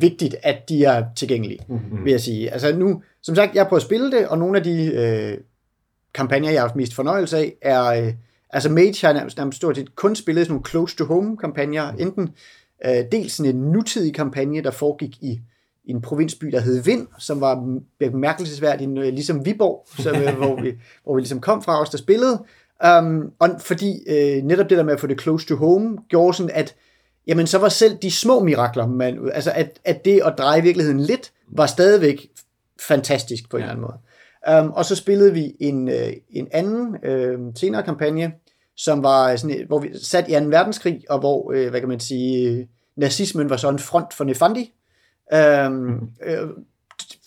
vigtigt, 0.00 0.36
at 0.42 0.68
de 0.68 0.84
er 0.84 1.04
tilgængelige, 1.16 1.60
Mm-hmm. 1.68 2.04
vil 2.04 2.10
jeg 2.10 2.20
sige. 2.20 2.50
Altså 2.50 2.76
nu, 2.76 3.02
som 3.22 3.34
sagt, 3.34 3.54
jeg 3.54 3.66
prøver 3.66 3.78
at 3.78 3.82
spille 3.82 4.10
det, 4.12 4.28
og 4.28 4.38
nogle 4.38 4.58
af 4.58 4.64
de 4.64 4.84
øh, 4.94 5.38
kampagner, 6.14 6.50
jeg 6.50 6.60
har 6.60 6.66
haft 6.68 6.76
mest 6.76 6.94
fornøjelse 6.94 7.38
af, 7.38 7.54
er, 7.62 7.84
øh, 7.84 8.14
altså 8.50 8.68
Mage 8.68 9.06
har 9.06 9.12
nærmest, 9.12 9.36
nærmest 9.36 9.56
stort 9.56 9.76
set 9.76 9.94
kun 9.96 10.16
spillet 10.16 10.46
sådan 10.46 10.52
nogle 10.52 10.68
close-to-home-kampagner, 10.68 11.92
enten 11.92 12.30
øh, 12.86 13.04
dels 13.12 13.32
sådan 13.32 13.56
en 13.56 13.62
nutidig 13.62 14.14
kampagne, 14.14 14.62
der 14.62 14.70
foregik 14.70 15.16
i, 15.22 15.40
i 15.84 15.90
en 15.90 16.02
provinsby, 16.02 16.46
der 16.46 16.60
hed 16.60 16.82
Vind, 16.82 17.06
som 17.18 17.40
var 17.40 17.78
bemærkelsesværdig, 17.98 18.88
øh, 18.88 19.12
ligesom 19.12 19.46
Viborg, 19.46 19.86
som, 19.98 20.16
øh, 20.16 20.36
hvor, 20.36 20.62
vi, 20.62 20.72
hvor 21.04 21.14
vi 21.14 21.20
ligesom 21.20 21.40
kom 21.40 21.62
fra 21.62 21.80
os, 21.80 21.90
der 21.90 21.98
spillede. 21.98 22.44
Um, 22.98 23.32
og 23.38 23.48
fordi 23.58 23.98
øh, 24.08 24.42
netop 24.42 24.70
det 24.70 24.78
der 24.78 24.84
med 24.84 24.92
at 24.92 25.00
få 25.00 25.06
det 25.06 25.20
close 25.20 25.46
to 25.46 25.56
home, 25.56 25.98
gjorde 26.08 26.36
sådan, 26.36 26.50
at 26.54 26.74
jamen, 27.26 27.46
så 27.46 27.58
var 27.58 27.68
selv 27.68 27.96
de 28.02 28.10
små 28.10 28.40
mirakler, 28.44 28.86
man, 28.86 29.30
altså 29.32 29.52
at, 29.54 29.80
at 29.84 30.04
det 30.04 30.20
at 30.24 30.34
dreje 30.38 30.62
virkeligheden 30.62 31.00
lidt, 31.00 31.32
var 31.48 31.66
stadigvæk 31.66 32.26
fantastisk 32.88 33.50
på 33.50 33.56
en 33.56 33.60
Ja. 33.62 33.70
eller 33.70 33.72
anden 33.72 33.86
måde. 33.86 34.64
Um, 34.66 34.72
og 34.72 34.84
så 34.84 34.96
spillede 34.96 35.32
vi 35.32 35.56
en, 35.60 35.88
øh, 35.88 36.12
en 36.30 36.48
anden 36.52 36.96
øh, 37.04 37.38
senere 37.56 37.82
kampagne, 37.82 38.32
som 38.76 39.02
var 39.02 39.36
sådan, 39.36 39.64
hvor 39.66 39.78
vi 39.78 39.88
sat 40.02 40.28
i 40.28 40.32
2. 40.32 40.38
verdenskrig, 40.38 41.04
og 41.10 41.18
hvor, 41.18 41.52
øh, 41.52 41.70
hvad 41.70 41.80
kan 41.80 41.88
man 41.88 42.00
sige, 42.00 42.68
nazismen 42.96 43.50
var 43.50 43.56
så 43.56 43.68
en 43.68 43.78
front 43.78 44.14
for 44.14 44.24
Nefandi. 44.24 44.74
Um, 45.66 46.10
øh, 46.24 46.48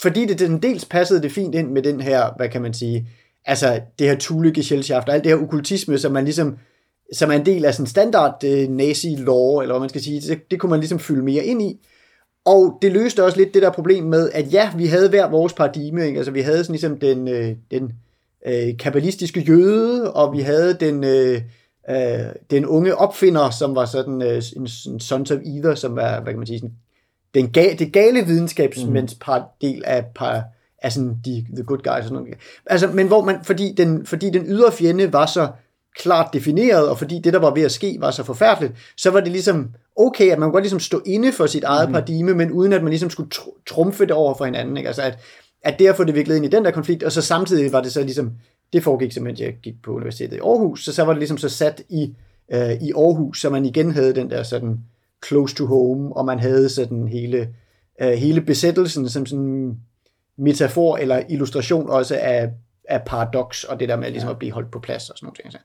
fordi 0.01 0.25
det 0.25 0.39
den 0.39 0.61
dels 0.61 0.85
passede 0.85 1.21
det 1.21 1.31
fint 1.31 1.55
ind 1.55 1.71
med 1.71 1.81
den 1.81 2.01
her, 2.01 2.33
hvad 2.38 2.50
kan 2.50 2.61
man 2.61 2.73
sige, 2.73 3.07
altså 3.45 3.81
det 4.00 4.07
her 4.07 4.16
Thule-Gesellschaft, 4.16 5.07
og 5.07 5.13
alt 5.13 5.24
det 5.24 5.31
her 5.31 5.44
okkultisme, 5.44 5.98
som 5.98 6.12
man 6.12 6.24
ligesom, 6.24 6.57
som 7.13 7.31
er 7.31 7.36
en 7.36 7.45
del 7.45 7.66
af 7.66 7.74
sådan 7.74 7.88
standard 7.88 8.44
øh, 8.44 8.68
nazi-law, 8.69 9.62
eller 9.62 9.74
hvad 9.74 9.80
man 9.80 9.90
skal 9.90 10.01
sige, 10.01 10.22
det, 10.22 10.51
det 10.51 10.60
kunne 10.60 10.69
man 10.69 10.80
ligesom 10.80 11.00
fylde 11.00 11.24
mere 11.24 11.45
ind 11.45 11.62
i. 11.62 11.80
Og 12.45 12.78
det 12.81 12.92
løste 12.92 13.24
også 13.24 13.38
lidt 13.38 13.54
det 13.54 13.62
der 13.62 13.72
problem 13.72 14.04
med, 14.04 14.30
at 14.34 14.54
ja, 14.54 14.72
vi 14.78 14.86
havde 14.86 15.10
hver 15.10 15.30
vores 15.30 15.54
paradigme, 15.54 16.06
ikke? 16.06 16.18
altså 16.18 16.31
vi 16.31 16.42
havde 16.42 16.63
sådan 16.63 16.74
ligesom 16.74 17.00
den, 17.00 17.28
øh, 17.28 17.56
den 17.72 17.92
øh, 18.45 18.78
kabbalistiske 18.78 19.42
jøde, 19.42 20.13
og 20.13 20.34
vi 20.34 20.39
havde 20.39 20.74
den, 20.74 21.04
øh, 21.04 21.42
øh, 21.89 22.25
den 22.51 22.66
unge 22.66 22.96
opfinder, 22.96 23.50
som 23.50 23.75
var 23.75 23.86
sådan 23.86 24.22
øh, 24.22 24.42
en, 24.56 24.68
en 24.88 25.00
sons 25.00 25.31
of 25.31 25.39
either, 25.46 25.75
som 25.75 25.96
var, 25.96 26.22
hvad 26.22 26.34
kan 26.34 26.39
man 26.39 26.48
sige, 26.48 26.60
sådan, 26.60 26.75
den 27.34 27.51
ga, 27.51 27.74
det 27.80 27.94
gale 27.94 28.25
videnskabsmænds 28.25 29.15
par, 29.15 29.56
del 29.62 29.84
af, 29.86 30.06
par, 30.15 30.44
af 30.84 30.92
sådan 30.92 31.18
de, 31.25 31.46
the 31.56 31.63
good 31.63 31.78
guys 31.78 31.98
og 31.98 32.04
sådan 32.04 32.18
noget. 32.18 32.36
Altså, 32.66 32.88
men 32.88 33.08
hvor 33.08 33.24
man, 33.24 33.36
fordi 33.44 33.74
den, 33.78 34.06
fordi 34.06 34.30
den 34.30 34.46
ydre 34.48 34.72
fjende 34.72 35.13
var 35.13 35.25
så 35.25 35.48
klart 35.96 36.34
defineret, 36.34 36.90
og 36.90 36.98
fordi 36.98 37.20
det, 37.20 37.34
der 37.34 37.40
var 37.40 37.54
ved 37.54 37.63
at 37.63 37.72
ske, 37.72 37.98
var 38.00 38.12
så 38.12 38.24
forfærdeligt, 38.24 38.74
så 38.98 39.12
var 39.12 39.20
det 39.20 39.32
ligesom 39.32 39.70
okay, 39.96 40.32
at 40.32 40.40
man 40.40 40.48
kunne 40.48 40.54
godt 40.54 40.63
ligesom 40.63 40.80
stå 40.80 41.02
inde 41.06 41.32
for 41.32 41.46
sit 41.46 41.63
eget 41.63 41.90
mm. 41.90 41.94
paradigme, 41.94 42.34
men 42.34 42.52
uden 42.52 42.74
at 42.74 42.84
man 42.84 42.90
ligesom 42.90 43.10
skulle 43.10 43.30
tr- 43.36 43.63
trumfe 43.66 44.06
det 44.06 44.12
over 44.12 44.34
for 44.34 44.46
hinanden. 44.46 44.78
Ikke? 44.78 44.88
Altså, 44.88 45.02
at, 45.02 45.20
at 45.62 45.80
derfor 45.80 46.04
det 46.04 46.16
virkelig 46.16 46.38
ind 46.38 46.46
i 46.46 46.50
den 46.50 46.66
der 46.66 46.72
konflikt, 46.72 47.04
og 47.04 47.12
så 47.12 47.22
samtidig 47.22 47.72
var 47.72 47.82
det 47.82 47.92
så 47.92 48.02
ligesom, 48.04 48.32
det 48.74 48.84
foregik 48.84 49.12
simpelthen, 49.12 49.46
jeg 49.46 49.56
gik 49.63 49.82
på 49.84 49.92
universitetet 49.92 50.38
i 50.38 50.40
Aarhus, 50.40 50.86
så 50.86 50.94
så 50.94 51.04
var 51.04 51.13
det 51.13 51.20
ligesom 51.20 51.38
så 51.38 51.50
sat 51.50 51.82
i, 51.90 52.13
øh, 52.54 52.72
i 52.72 52.92
Aarhus, 52.96 53.42
så 53.42 53.50
man 53.50 53.66
igen 53.66 53.92
havde 53.92 54.16
den 54.16 54.30
der 54.30 54.44
sådan 54.44 54.80
close 55.28 55.56
to 55.56 55.66
home, 55.66 56.16
og 56.16 56.25
man 56.25 56.40
havde 56.40 56.70
sådan 56.70 57.08
hele, 57.08 57.50
øh, 58.02 58.12
hele 58.12 58.42
besættelsen 58.42 59.10
som 59.10 59.25
sådan 59.25 59.78
metafor 60.38 60.98
eller 60.98 61.24
illustration 61.30 61.90
også 61.90 62.16
af, 62.22 62.50
af 62.90 63.02
paradoks, 63.06 63.63
og 63.63 63.80
det 63.80 63.90
der 63.90 63.96
med 63.96 64.12
ligesom 64.12 64.30
at 64.30 64.40
blive 64.40 64.54
holdt 64.54 64.72
på 64.72 64.80
plads 64.80 65.10
og 65.10 65.18
sådan 65.18 65.25
nogle 65.28 65.36
ting. 65.36 65.52
Så, 65.52 65.60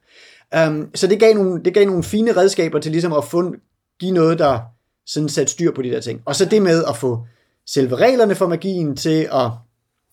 um, 0.68 0.90
så 0.94 1.06
det, 1.06 1.20
gav 1.20 1.34
nogle, 1.34 1.64
det 1.64 1.74
gav 1.74 1.86
nogle 1.86 2.02
fine 2.02 2.36
redskaber 2.36 2.78
til 2.78 2.92
ligesom 2.92 3.12
at 3.12 3.24
få, 3.24 3.54
give 3.98 4.12
noget, 4.12 4.38
der 4.38 4.60
sådan 5.06 5.28
sat 5.28 5.50
styr 5.50 5.72
på 5.72 5.82
de 5.82 5.90
der 5.90 6.00
ting. 6.00 6.22
Og 6.24 6.36
så 6.36 6.44
det 6.44 6.62
med 6.62 6.84
at 6.84 6.96
få 6.96 7.26
selve 7.66 7.96
reglerne 7.96 8.34
for 8.34 8.46
magien 8.46 8.96
til 8.96 9.28
at, 9.32 9.50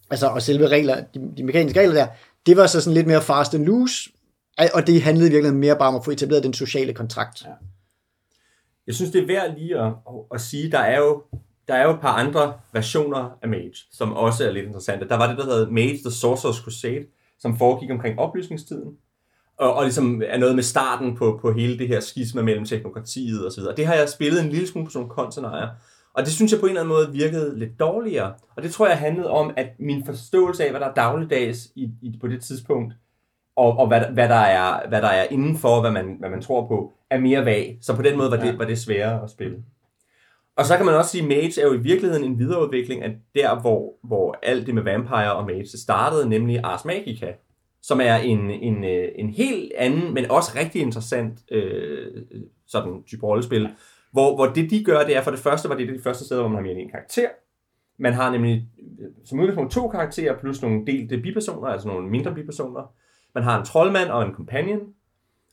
altså 0.10 0.28
og 0.28 0.42
selve 0.42 0.68
regler, 0.68 1.04
de, 1.14 1.32
de 1.38 1.44
mekaniske 1.44 1.80
regler 1.80 1.94
der, 1.94 2.08
det 2.46 2.58
var 2.58 2.68
så 2.68 2.82
sådan 2.82 2.94
lidt 2.94 3.08
mere 3.08 3.22
fast 3.22 3.56
and 3.56 3.66
loose, 3.66 4.10
og 4.74 4.88
det 4.88 5.02
handlede 5.02 5.32
virkelig 5.32 5.56
mere 5.56 5.76
bare 5.76 5.88
om 5.88 5.96
at 5.96 6.06
få 6.06 6.12
etableret 6.12 6.44
den 6.44 6.54
sociale 6.54 6.94
kontrakt. 6.94 7.42
Ja. 7.46 7.50
Jeg 8.88 8.96
synes, 8.96 9.12
det 9.12 9.24
er 9.24 9.28
værd 9.28 9.58
lige 9.58 9.80
at, 9.80 9.86
at, 9.86 10.16
at 10.34 10.42
sige, 10.42 10.72
der 10.72 10.80
er 10.80 10.98
jo 10.98 11.24
der 11.68 11.74
er 11.74 11.84
jo 11.84 11.94
et 11.94 12.00
par 12.02 12.14
andre 12.14 12.54
versioner 12.74 13.30
af 13.42 13.50
Mage, 13.50 13.76
som 13.92 14.14
også 14.14 14.48
er 14.48 14.52
lidt 14.52 14.66
interessante. 14.66 15.08
Der 15.08 15.18
var 15.18 15.28
det, 15.28 15.38
der 15.38 15.44
hedder 15.46 15.70
Mage 15.72 15.98
The 15.98 16.10
Sorcerer's 16.10 16.64
Crusade, 16.64 17.06
som 17.40 17.58
foregik 17.58 17.92
omkring 17.92 18.20
oplysningstiden, 18.20 18.92
og, 19.58 19.74
og 19.74 19.84
ligesom 19.84 20.22
er 20.26 20.38
noget 20.38 20.56
med 20.56 20.64
starten 20.64 21.16
på, 21.18 21.40
på 21.42 21.52
hele 21.54 21.78
det 21.80 21.88
her 21.88 22.00
skisma 22.00 22.42
mellem 22.42 22.66
teknokratiet 22.66 23.46
og 23.46 23.52
så 23.52 23.62
videre. 23.62 23.76
Det 23.76 23.86
har 23.86 23.94
jeg 23.94 24.10
spillet 24.10 24.44
en 24.44 24.50
lille 24.50 24.68
smule 24.68 24.86
på 24.86 24.92
sådan 24.92 25.00
nogle 25.04 25.16
kontonejer, 25.16 25.68
og 26.14 26.24
det 26.26 26.32
synes 26.34 26.52
jeg 26.52 26.60
på 26.60 26.66
en 26.66 26.70
eller 26.70 26.82
anden 26.82 26.96
måde 26.96 27.12
virkede 27.12 27.60
lidt 27.60 27.80
dårligere. 27.80 28.34
Og 28.56 28.64
det 28.64 28.72
tror 28.72 28.88
jeg 28.88 28.98
handlede 28.98 29.30
om, 29.30 29.52
at 29.58 29.68
min 29.80 30.06
forståelse 30.06 30.64
af, 30.66 30.70
hvad 30.72 30.80
der 30.80 30.88
er 30.88 30.94
dagligdags 30.94 31.68
i, 31.76 31.90
i, 32.02 32.18
på 32.22 32.28
det 32.28 32.42
tidspunkt, 32.42 32.94
og, 33.56 33.78
og 33.78 33.88
hvad, 33.88 34.02
hvad, 34.14 34.30
der 34.30 34.36
er, 34.36 34.88
hvad 34.90 35.02
der 35.02 35.08
er 35.08 35.24
indenfor, 35.32 35.82
hvad 35.82 35.92
man, 35.92 36.16
hvad 36.20 36.30
man 36.30 36.42
tror 36.42 36.68
på, 36.68 36.94
er 37.10 37.20
mere 37.20 37.46
vag. 37.46 37.78
Så 37.82 37.96
på 37.96 38.02
den 38.02 38.18
måde 38.18 38.32
var 38.32 38.38
det, 38.38 38.46
Ja. 38.46 38.56
var 38.58 38.66
det 38.66 38.80
sværere 38.80 39.24
at 39.24 39.30
spille. 39.30 39.58
Og 40.58 40.66
så 40.66 40.78
kan 40.78 40.86
man 40.86 40.96
også 40.96 41.12
sige, 41.12 41.22
at 41.22 41.28
Mage 41.28 41.62
er 41.62 41.66
jo 41.66 41.74
i 41.74 41.82
virkeligheden 41.82 42.24
en 42.24 42.40
videreudvikling 42.40 43.04
af 43.04 43.16
der, 43.36 43.62
hvor, 43.62 43.94
hvor 44.04 44.40
alt 44.44 44.68
det 44.68 44.76
med 44.76 44.84
Vampire 44.84 45.36
og 45.36 45.46
Mage 45.46 45.78
startede, 45.78 46.30
nemlig 46.30 46.60
Ars 46.64 46.86
Magica, 46.86 47.34
som 47.82 48.02
er 48.02 48.16
en, 48.16 48.50
en, 48.50 48.84
øh, 48.84 49.08
en 49.16 49.30
helt 49.30 49.72
anden, 49.78 50.14
men 50.14 50.32
også 50.32 50.52
rigtig 50.56 50.82
interessant 50.82 51.40
øh, 51.52 52.24
sådan 52.68 53.04
type 53.04 53.26
rollespil, 53.26 53.70
hvor, 54.12 54.36
hvor 54.36 54.46
det 54.46 54.70
de 54.70 54.84
gør, 54.84 55.04
det 55.04 55.18
er 55.18 55.22
for 55.22 55.32
det 55.32 55.40
første, 55.40 55.70
var 55.70 55.76
det 55.76 55.88
de 55.88 56.02
første 56.04 56.26
steder, 56.26 56.42
hvor 56.42 56.50
man 56.50 56.56
har 56.56 56.64
mere 56.64 56.72
end 56.72 56.82
en 56.82 56.90
karakter. 56.90 57.30
Man 58.00 58.14
har 58.14 58.32
nemlig 58.32 58.68
øh, 59.00 59.08
som 59.26 59.40
udgangspunkt 59.40 59.72
to 59.72 59.88
karakterer, 59.88 60.40
plus 60.40 60.62
nogle 60.62 60.86
delte 60.86 61.18
bipersoner, 61.18 61.68
altså 61.68 61.88
nogle 61.88 62.10
mindre 62.10 62.36
bipersoner. 62.36 62.94
Man 63.36 63.44
har 63.44 63.60
en 63.60 63.66
troldmand 63.66 64.10
og 64.10 64.26
en 64.26 64.34
companion, 64.34 64.80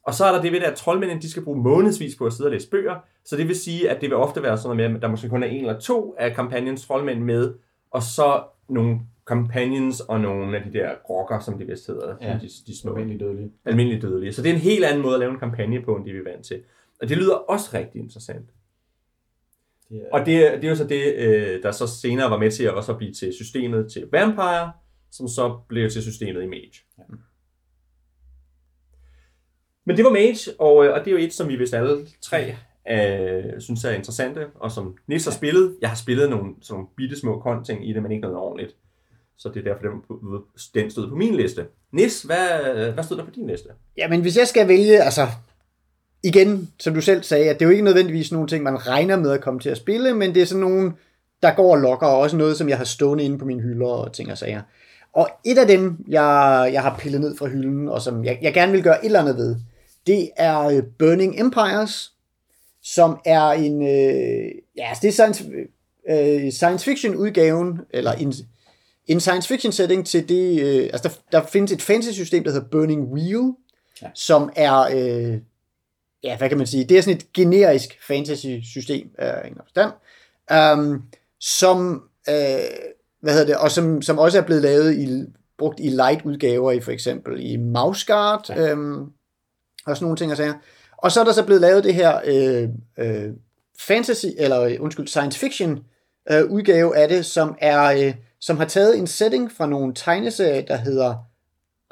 og 0.06 0.14
så 0.14 0.24
er 0.24 0.32
der 0.32 0.42
det 0.42 0.52
ved 0.52 0.60
det, 0.60 0.66
at 0.66 0.74
troldmændene 0.74 1.20
de 1.20 1.30
skal 1.30 1.44
bruge 1.44 1.62
månedsvis 1.62 2.16
på 2.16 2.26
at 2.26 2.32
sidde 2.32 2.48
og 2.48 2.52
læse 2.52 2.70
bøger, 2.70 2.96
så 3.24 3.36
det 3.36 3.48
vil 3.48 3.56
sige, 3.56 3.90
at 3.90 4.00
det 4.00 4.10
vil 4.10 4.16
ofte 4.16 4.42
være 4.42 4.58
sådan 4.58 4.76
noget 4.76 4.90
med, 4.90 4.96
at 4.98 5.02
der 5.02 5.08
måske 5.08 5.28
kun 5.28 5.42
er 5.42 5.46
en 5.46 5.60
eller 5.64 5.80
to 5.80 6.14
af 6.18 6.34
companions 6.34 6.86
troldmænd 6.86 7.20
med, 7.22 7.54
og 7.90 8.02
så 8.02 8.42
nogle 8.68 9.00
companions 9.24 10.00
og 10.00 10.20
nogle 10.20 10.56
af 10.58 10.62
de 10.64 10.78
der 10.78 10.90
grokker, 11.06 11.38
som 11.40 11.58
de 11.58 11.64
vist 11.64 11.86
hedder, 11.86 12.16
Ja. 12.20 12.38
de, 12.42 12.48
de 12.66 12.80
små 12.80 12.90
Almindelig 12.90 13.20
dødelig. 13.20 13.50
almindelige 13.64 14.00
dødelige. 14.02 14.32
Så 14.32 14.42
det 14.42 14.50
er 14.50 14.54
en 14.54 14.60
helt 14.60 14.84
anden 14.84 15.02
måde 15.02 15.14
at 15.14 15.20
lave 15.20 15.32
en 15.32 15.38
kampagne 15.38 15.82
på, 15.82 15.96
end 15.96 16.04
det 16.04 16.14
vi 16.14 16.18
er 16.18 16.24
vant 16.32 16.46
til. 16.46 16.62
Og 17.02 17.08
det 17.08 17.16
lyder 17.18 17.34
også 17.34 17.70
rigtig 17.74 18.00
interessant. 18.00 18.50
Er, 19.90 19.94
Og 20.12 20.26
det, 20.26 20.46
er- 20.46 20.54
det 20.56 20.64
er 20.64 20.68
jo 20.68 20.76
så 20.76 20.84
det, 20.86 21.14
øh, 21.16 21.62
der 21.62 21.70
så 21.72 21.86
senere 21.86 22.30
var 22.30 22.38
med 22.38 22.50
til 22.50 22.64
at 22.64 22.74
også 22.74 22.94
blive 22.94 23.12
til 23.12 23.32
systemet 23.32 23.92
til 23.92 24.08
Vampire, 24.12 24.72
som 25.10 25.28
så 25.28 25.58
blev 25.68 25.90
til 25.90 26.02
systemet 26.02 26.42
i 26.42 26.46
Mage. 26.46 26.72
Men 29.84 29.96
det 29.96 30.04
var 30.04 30.10
Mage, 30.10 30.50
og, 30.58 30.84
øh, 30.84 30.94
og 30.94 31.00
det 31.00 31.06
er 31.06 31.12
jo 31.12 31.18
et, 31.18 31.34
som 31.34 31.48
vi 31.48 31.56
vist 31.56 31.74
alle 31.74 32.06
tre 32.20 32.54
øh, 32.90 33.60
synes 33.60 33.84
er 33.84 33.90
interessante, 33.90 34.46
og 34.54 34.72
som 34.72 34.96
Nis 35.06 35.24
har 35.24 35.32
spillet. 35.32 35.76
Jeg 35.80 35.88
har 35.88 35.96
spillet 35.96 36.30
nogle, 36.30 36.54
sådan 36.60 36.84
bitte 36.96 37.20
små 37.20 37.40
konting 37.40 37.88
i 37.88 37.92
det, 37.92 38.02
men 38.02 38.12
ikke 38.12 38.22
noget 38.22 38.36
ordentligt. 38.36 38.76
Så 39.38 39.48
det 39.48 39.66
er 39.66 39.72
derfor, 39.72 39.86
den, 39.88 40.02
den 40.74 40.90
stod 40.90 41.08
på 41.08 41.14
min 41.14 41.34
liste. 41.34 41.66
Nis, 41.92 42.22
hvad, 42.22 42.92
hvad 42.92 43.04
stod 43.04 43.16
der 43.16 43.24
på 43.24 43.30
din 43.30 43.46
liste? 43.46 43.68
Ja, 43.96 44.08
men 44.08 44.20
hvis 44.20 44.36
jeg 44.36 44.48
skal 44.48 44.68
vælge, 44.68 45.02
altså 45.02 45.26
igen, 46.22 46.70
som 46.78 46.94
du 46.94 47.00
selv 47.00 47.22
sagde, 47.22 47.50
at 47.50 47.58
det 47.58 47.64
er 47.64 47.66
jo 47.66 47.72
ikke 47.72 47.84
nødvendigvis 47.84 48.32
nogle 48.32 48.48
ting, 48.48 48.64
man 48.64 48.86
regner 48.86 49.16
med 49.16 49.30
at 49.30 49.40
komme 49.40 49.60
til 49.60 49.70
at 49.70 49.76
spille, 49.76 50.14
men 50.14 50.34
det 50.34 50.42
er 50.42 50.46
sådan 50.46 50.60
nogle, 50.60 50.92
der 51.42 51.54
går 51.54 51.72
og 51.72 51.80
lokker, 51.80 52.06
og 52.06 52.18
også 52.18 52.36
noget, 52.36 52.56
som 52.56 52.68
jeg 52.68 52.76
har 52.76 52.84
stående 52.84 53.24
inde 53.24 53.38
på 53.38 53.44
mine 53.44 53.62
hylder 53.62 53.86
og 53.86 54.12
ting 54.12 54.30
og 54.30 54.38
sager. 54.38 54.62
Og 55.12 55.28
et 55.44 55.58
af 55.58 55.66
dem, 55.66 56.04
jeg, 56.08 56.70
jeg 56.72 56.82
har 56.82 56.96
pillet 56.98 57.20
ned 57.20 57.36
fra 57.36 57.46
hylden, 57.46 57.88
og 57.88 58.02
som 58.02 58.24
jeg, 58.24 58.38
jeg 58.42 58.54
gerne 58.54 58.72
vil 58.72 58.82
gøre 58.82 59.04
et 59.04 59.06
eller 59.06 59.20
andet 59.20 59.36
ved, 59.36 59.56
det 60.06 60.30
er 60.36 60.60
øh, 60.60 60.82
Burning 60.98 61.40
Empires, 61.40 62.12
som 62.82 63.20
er 63.24 63.42
en, 63.50 63.82
øh, 63.82 64.50
ja, 64.76 64.88
altså 64.88 65.00
det 65.02 65.08
er 65.08 65.12
science, 65.12 65.44
øh, 66.10 66.52
science 66.52 66.84
fiction 66.84 67.14
udgaven, 67.16 67.80
eller 67.90 68.12
en, 68.12 68.32
en 69.06 69.20
science 69.20 69.48
fiction 69.48 69.72
setting 69.72 70.06
til 70.06 70.28
det, 70.28 70.62
øh, 70.62 70.90
altså 70.92 71.08
der, 71.08 71.38
der 71.38 71.46
findes 71.46 71.72
et 71.72 71.82
fantasy 71.82 72.18
system, 72.18 72.44
der 72.44 72.50
hedder 72.52 72.68
Burning 72.68 73.12
Wheel, 73.12 73.52
Ja. 74.02 74.08
som 74.14 74.50
er, 74.56 74.80
øh, 74.80 75.38
ja, 76.22 76.36
hvad 76.38 76.48
kan 76.48 76.58
man 76.58 76.66
sige, 76.66 76.84
det 76.84 76.98
er 76.98 77.02
sådan 77.02 77.16
et 77.16 77.32
generisk 77.32 78.06
fantasy-system 78.06 79.10
af 79.18 79.48
en 79.48 79.56
forstand, 79.56 79.92
um, 80.78 81.02
som, 81.40 82.02
øh, 82.28 82.34
hvad 83.20 83.32
hedder 83.32 83.46
det, 83.46 83.56
og 83.56 83.70
som, 83.70 84.02
som 84.02 84.18
også 84.18 84.38
er 84.38 84.42
blevet 84.42 84.62
lavet 84.62 84.94
i, 84.98 85.24
brugt 85.58 85.80
i 85.80 85.88
light-udgaver 85.88 86.72
i 86.72 86.80
for 86.80 86.90
eksempel 86.92 87.52
i 87.52 87.56
Mouseguard, 87.56 88.50
ja. 88.50 88.70
øhm, 88.70 89.06
og 89.86 89.96
sådan 89.96 90.04
nogle 90.04 90.16
ting 90.16 90.30
og 90.30 90.36
sager. 90.36 90.54
Og 90.96 91.12
så 91.12 91.20
er 91.20 91.24
der 91.24 91.32
så 91.32 91.44
blevet 91.44 91.60
lavet 91.60 91.84
det 91.84 91.94
her 91.94 92.20
øh, 92.24 92.68
øh, 92.98 93.30
fantasy, 93.78 94.26
eller 94.38 94.60
øh, 94.60 94.76
undskyld, 94.80 95.06
science 95.06 95.38
fiction 95.38 95.80
øh, 96.30 96.44
udgave 96.44 96.96
af 96.96 97.08
det, 97.08 97.26
som 97.26 97.56
er, 97.60 97.82
øh, 97.82 98.14
som 98.40 98.56
har 98.56 98.64
taget 98.64 98.98
en 98.98 99.06
setting 99.06 99.52
fra 99.52 99.66
nogle 99.66 99.94
tegneserier, 99.94 100.62
der 100.62 100.76
hedder 100.76 101.14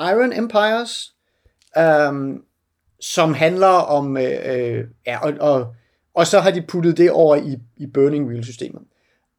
Iron 0.01 0.33
Empires, 0.33 1.15
øh, 1.79 2.41
som 3.01 3.35
handler 3.35 3.67
om, 3.67 4.17
øh, 4.17 4.39
øh, 4.45 4.85
ja, 5.07 5.19
og, 5.19 5.33
og, 5.41 5.75
og 6.15 6.27
så 6.27 6.41
har 6.41 6.51
de 6.51 6.63
puttet 6.63 6.97
det 6.97 7.11
over 7.11 7.37
i, 7.37 7.59
i 7.77 7.87
Burning 7.87 8.27
Wheel-systemet. 8.27 8.83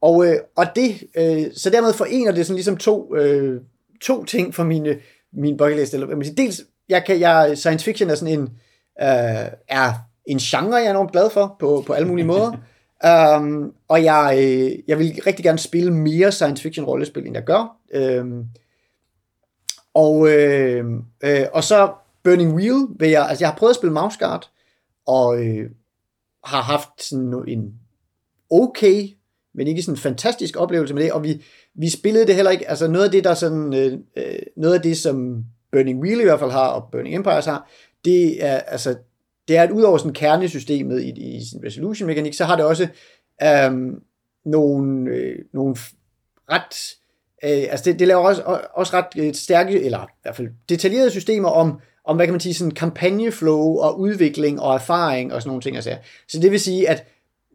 Og, 0.02 0.28
øh, 0.28 0.36
og 0.56 0.66
det, 0.76 1.04
øh, 1.18 1.46
så 1.56 1.70
dermed 1.70 1.94
forener 1.94 2.32
det 2.32 2.46
sådan 2.46 2.56
ligesom 2.56 2.78
to, 2.78 3.16
øh, 3.16 3.62
to 4.02 4.24
ting 4.26 4.56
for 4.56 4.64
mine, 4.64 5.00
min 5.34 5.58
bucket 5.58 5.78
list. 5.78 5.94
Eller, 5.94 6.08
hvad 6.08 6.16
man 6.16 6.26
siger. 6.26 6.36
Dels, 6.36 6.62
jeg 6.92 7.06
kan, 7.06 7.20
jeg, 7.20 7.58
science 7.58 7.86
fiction 7.86 8.10
er 8.10 8.16
sådan 8.16 8.40
en, 8.40 8.44
øh, 9.02 9.50
er 9.68 9.94
en 10.26 10.38
genre, 10.38 10.76
jeg 10.76 10.86
er 10.86 10.90
enormt 10.90 11.12
glad 11.12 11.30
for, 11.30 11.56
på, 11.60 11.84
på 11.88 11.94
alle 11.94 12.08
mulige 12.08 12.26
måder. 12.26 12.52
Um, 13.38 13.74
og 13.94 14.04
jeg, 14.04 14.36
øh, 14.38 14.72
jeg 14.88 15.00
vil 15.00 15.22
rigtig 15.28 15.46
gerne 15.46 15.60
spille 15.60 15.94
mere 15.94 16.32
science 16.32 16.64
fiction 16.64 16.86
rollespil, 16.86 17.26
end 17.26 17.36
jeg 17.36 17.44
gør. 17.44 17.78
Um, 18.22 18.46
og, 19.94 20.30
øh, 20.30 20.86
øh, 21.24 21.46
og 21.54 21.64
så 21.64 21.94
Burning 22.24 22.56
Wheel 22.56 22.88
vil 23.00 23.10
jeg, 23.10 23.30
altså 23.30 23.44
jeg 23.44 23.50
har 23.50 23.58
prøvet 23.58 23.70
at 23.72 23.76
spille 23.76 23.94
Mouse 23.94 24.20
Guard, 24.20 24.50
og 25.08 25.46
øh, 25.46 25.70
har 26.44 26.62
haft 26.62 27.04
sådan 27.04 27.44
en 27.48 27.74
okay, 28.50 29.08
men 29.54 29.68
ikke 29.68 29.82
sådan 29.82 29.94
en 29.94 30.02
fantastisk 30.02 30.58
oplevelse 30.58 30.94
med 30.94 31.04
det, 31.04 31.12
og 31.12 31.24
vi, 31.24 31.44
vi 31.76 31.90
spillede 31.90 32.28
det 32.28 32.36
heller 32.36 32.52
ikke, 32.52 32.70
altså 32.70 32.88
noget 32.88 33.06
af 33.06 33.12
det, 33.12 33.24
der 33.24 33.34
sådan, 33.34 33.74
øh, 33.74 34.00
øh, 34.18 34.40
noget 34.58 34.76
af 34.76 34.82
det, 34.82 34.98
som 34.98 35.46
Burning 35.72 36.02
Wheel 36.02 36.20
i 36.20 36.24
hvert 36.24 36.40
fald 36.40 36.52
har, 36.52 36.68
og 36.68 36.90
Burning 36.92 37.16
Empires 37.16 37.46
har, 37.46 37.70
det 38.06 38.46
er, 38.46 38.58
altså, 38.58 38.96
det 39.48 39.58
er, 39.58 39.64
at 39.64 39.72
udover 39.72 39.98
sådan 39.98 40.14
kernesystemet 40.14 41.02
i, 41.02 41.10
i 41.10 41.46
sin 41.46 41.66
resolution 41.66 42.08
mekanik, 42.08 42.34
så 42.34 42.46
har 42.46 42.56
det 42.56 42.66
også 42.66 42.88
øhm, 43.44 44.02
nogle, 44.46 45.12
øh, 45.12 45.36
nogle 45.54 45.76
ret, 46.52 46.96
øh, 47.44 47.72
altså 47.72 47.84
det, 47.86 48.00
det 48.00 48.08
laver 48.08 48.22
også, 48.22 48.42
også 48.74 48.94
ret 48.94 49.06
øh, 49.18 49.34
stærke, 49.34 49.84
eller 49.84 50.04
i 50.04 50.20
hvert 50.22 50.36
fald 50.36 50.50
detaljerede 50.70 51.12
systemer 51.12 51.50
om, 51.50 51.80
om 52.06 52.16
hvad 52.16 52.28
kan 52.28 52.34
man 52.34 52.40
sige, 52.40 52.54
sådan 52.54 52.72
kampagneflow 52.72 53.78
og 53.78 54.00
udvikling 54.00 54.62
og 54.62 54.74
erfaring 54.74 55.34
og 55.34 55.42
sådan 55.42 55.50
nogle 55.50 55.62
ting. 55.62 55.76
Altså. 55.76 55.98
Så 56.28 56.40
det 56.40 56.52
vil 56.52 56.60
sige, 56.60 56.90
at 56.90 57.06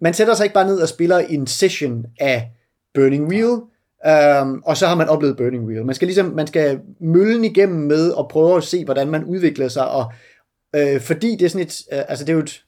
man 0.00 0.14
sætter 0.14 0.34
sig 0.34 0.44
ikke 0.44 0.54
bare 0.54 0.66
ned 0.66 0.80
og 0.80 0.88
spiller 0.88 1.18
en 1.18 1.46
session 1.46 2.06
af 2.20 2.50
Burning 2.94 3.28
Wheel, 3.28 3.60
um, 4.06 4.62
og 4.66 4.76
så 4.76 4.86
har 4.86 4.94
man 4.94 5.08
oplevet 5.08 5.36
Burning 5.36 5.64
Wheel. 5.64 5.84
Man 5.84 5.94
skal 5.94 6.06
ligesom, 6.06 6.26
man 6.26 6.46
skal 6.46 6.80
møllen 7.00 7.44
igennem 7.44 7.78
med 7.78 8.10
og 8.10 8.28
prøve 8.28 8.56
at 8.56 8.64
se, 8.64 8.84
hvordan 8.84 9.10
man 9.10 9.24
udvikler 9.24 9.68
sig, 9.68 9.88
og 9.88 10.12
øh, 10.76 11.00
fordi 11.00 11.36
det 11.36 11.42
er 11.42 11.48
sådan 11.48 11.66
et, 11.66 11.82
øh, 11.92 12.02
altså 12.08 12.24
det 12.24 12.32
er 12.32 12.36
jo 12.36 12.42
et, 12.42 12.64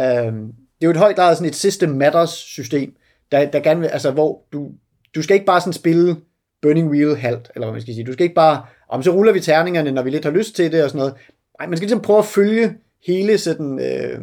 øh, 0.00 0.32
det 0.80 0.82
er 0.82 0.86
jo 0.86 0.90
et 0.90 0.96
højt 0.96 1.16
grad 1.16 1.34
sådan 1.34 1.48
et 1.48 1.56
system 1.56 1.90
matters 1.90 2.30
system, 2.30 2.94
der, 3.32 3.50
der 3.50 3.60
gerne 3.60 3.80
vil, 3.80 3.86
altså 3.86 4.10
hvor 4.10 4.42
du, 4.52 4.70
du 5.14 5.22
skal 5.22 5.34
ikke 5.34 5.46
bare 5.46 5.60
sådan 5.60 5.72
spille 5.72 6.16
Burning 6.62 6.90
Wheel 6.90 7.16
halvt, 7.16 7.50
eller 7.54 7.66
hvad 7.66 7.72
man 7.72 7.80
skal 7.80 7.94
sige. 7.94 8.06
Du 8.06 8.12
skal 8.12 8.24
ikke 8.24 8.34
bare, 8.34 8.62
om 8.88 9.02
så 9.02 9.10
ruller 9.10 9.32
vi 9.32 9.40
terningerne, 9.40 9.90
når 9.90 10.02
vi 10.02 10.10
lidt 10.10 10.24
har 10.24 10.32
lyst 10.32 10.56
til 10.56 10.72
det 10.72 10.84
og 10.84 10.90
sådan 10.90 10.98
noget. 10.98 11.14
Nej, 11.60 11.68
man 11.68 11.76
skal 11.76 11.86
ligesom 11.86 12.02
prøve 12.02 12.18
at 12.18 12.24
følge 12.24 12.74
hele 13.06 13.38
sådan, 13.38 13.80
øh, 13.80 14.20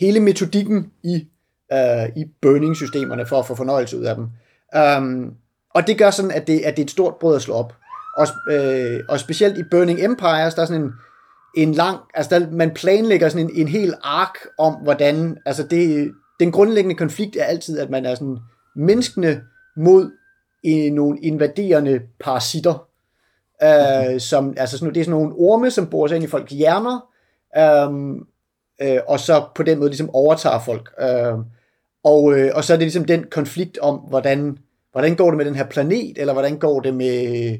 hele 0.00 0.20
metodikken 0.20 0.92
i, 1.02 1.26
øh, 1.72 2.08
i 2.16 2.24
burning-systemerne 2.40 3.26
for 3.26 3.38
at 3.38 3.46
få 3.46 3.54
fornøjelse 3.54 3.98
ud 3.98 4.04
af 4.04 4.14
dem. 4.14 4.26
Um, 4.76 5.34
og 5.74 5.86
det 5.86 5.98
gør 5.98 6.10
sådan, 6.10 6.30
at 6.30 6.46
det, 6.46 6.60
at 6.60 6.76
det 6.76 6.82
er 6.82 6.86
et 6.86 6.90
stort 6.90 7.16
brød 7.16 7.36
at 7.36 7.42
slå 7.42 7.54
op. 7.54 7.74
Og, 8.16 8.26
øh, 8.50 9.00
og 9.08 9.20
specielt 9.20 9.58
i 9.58 9.62
Burning 9.70 10.04
Empires, 10.04 10.54
der 10.54 10.62
er 10.62 10.66
sådan 10.66 10.82
en, 10.82 10.92
en 11.56 11.74
lang, 11.74 11.98
altså 12.14 12.38
der, 12.38 12.50
man 12.50 12.74
planlægger 12.74 13.28
sådan 13.28 13.50
en, 13.50 13.56
en 13.56 13.68
hel 13.68 13.94
ark 14.02 14.34
om, 14.58 14.74
hvordan, 14.74 15.38
altså 15.46 15.62
det, 15.62 16.12
den 16.40 16.52
grundlæggende 16.52 16.96
konflikt 16.96 17.36
er 17.36 17.44
altid, 17.44 17.78
at 17.78 17.90
man 17.90 18.06
er 18.06 18.14
sådan 18.14 18.38
menneskene 18.76 19.42
mod 19.76 20.10
i 20.64 20.90
nogle 20.90 21.18
invaderende 21.20 22.00
parasitter, 22.20 22.88
øh, 23.62 24.20
som, 24.20 24.54
altså 24.56 24.78
sådan, 24.78 24.94
det 24.94 25.00
er 25.00 25.04
sådan 25.04 25.20
nogle 25.20 25.34
orme, 25.34 25.70
som 25.70 25.86
bor 25.86 26.06
sig 26.06 26.16
ind 26.16 26.24
i 26.24 26.28
folks 26.28 26.52
hjerner, 26.52 27.08
øh, 27.56 28.16
øh, 28.82 29.00
og 29.08 29.20
så 29.20 29.44
på 29.54 29.62
den 29.62 29.78
måde 29.78 29.90
ligesom 29.90 30.10
overtager 30.14 30.58
folk. 30.58 30.90
Øh, 31.00 31.38
og, 32.08 32.38
øh, 32.38 32.50
og 32.54 32.64
så 32.64 32.72
er 32.72 32.76
det 32.76 32.84
ligesom 32.84 33.04
den 33.04 33.24
konflikt 33.30 33.78
om, 33.78 33.96
hvordan, 33.96 34.58
hvordan 34.92 35.16
går 35.16 35.30
det 35.30 35.36
med 35.36 35.44
den 35.44 35.54
her 35.54 35.66
planet, 35.66 36.18
eller 36.18 36.32
hvordan 36.32 36.58
går 36.58 36.80
det 36.80 36.94
med 36.94 37.58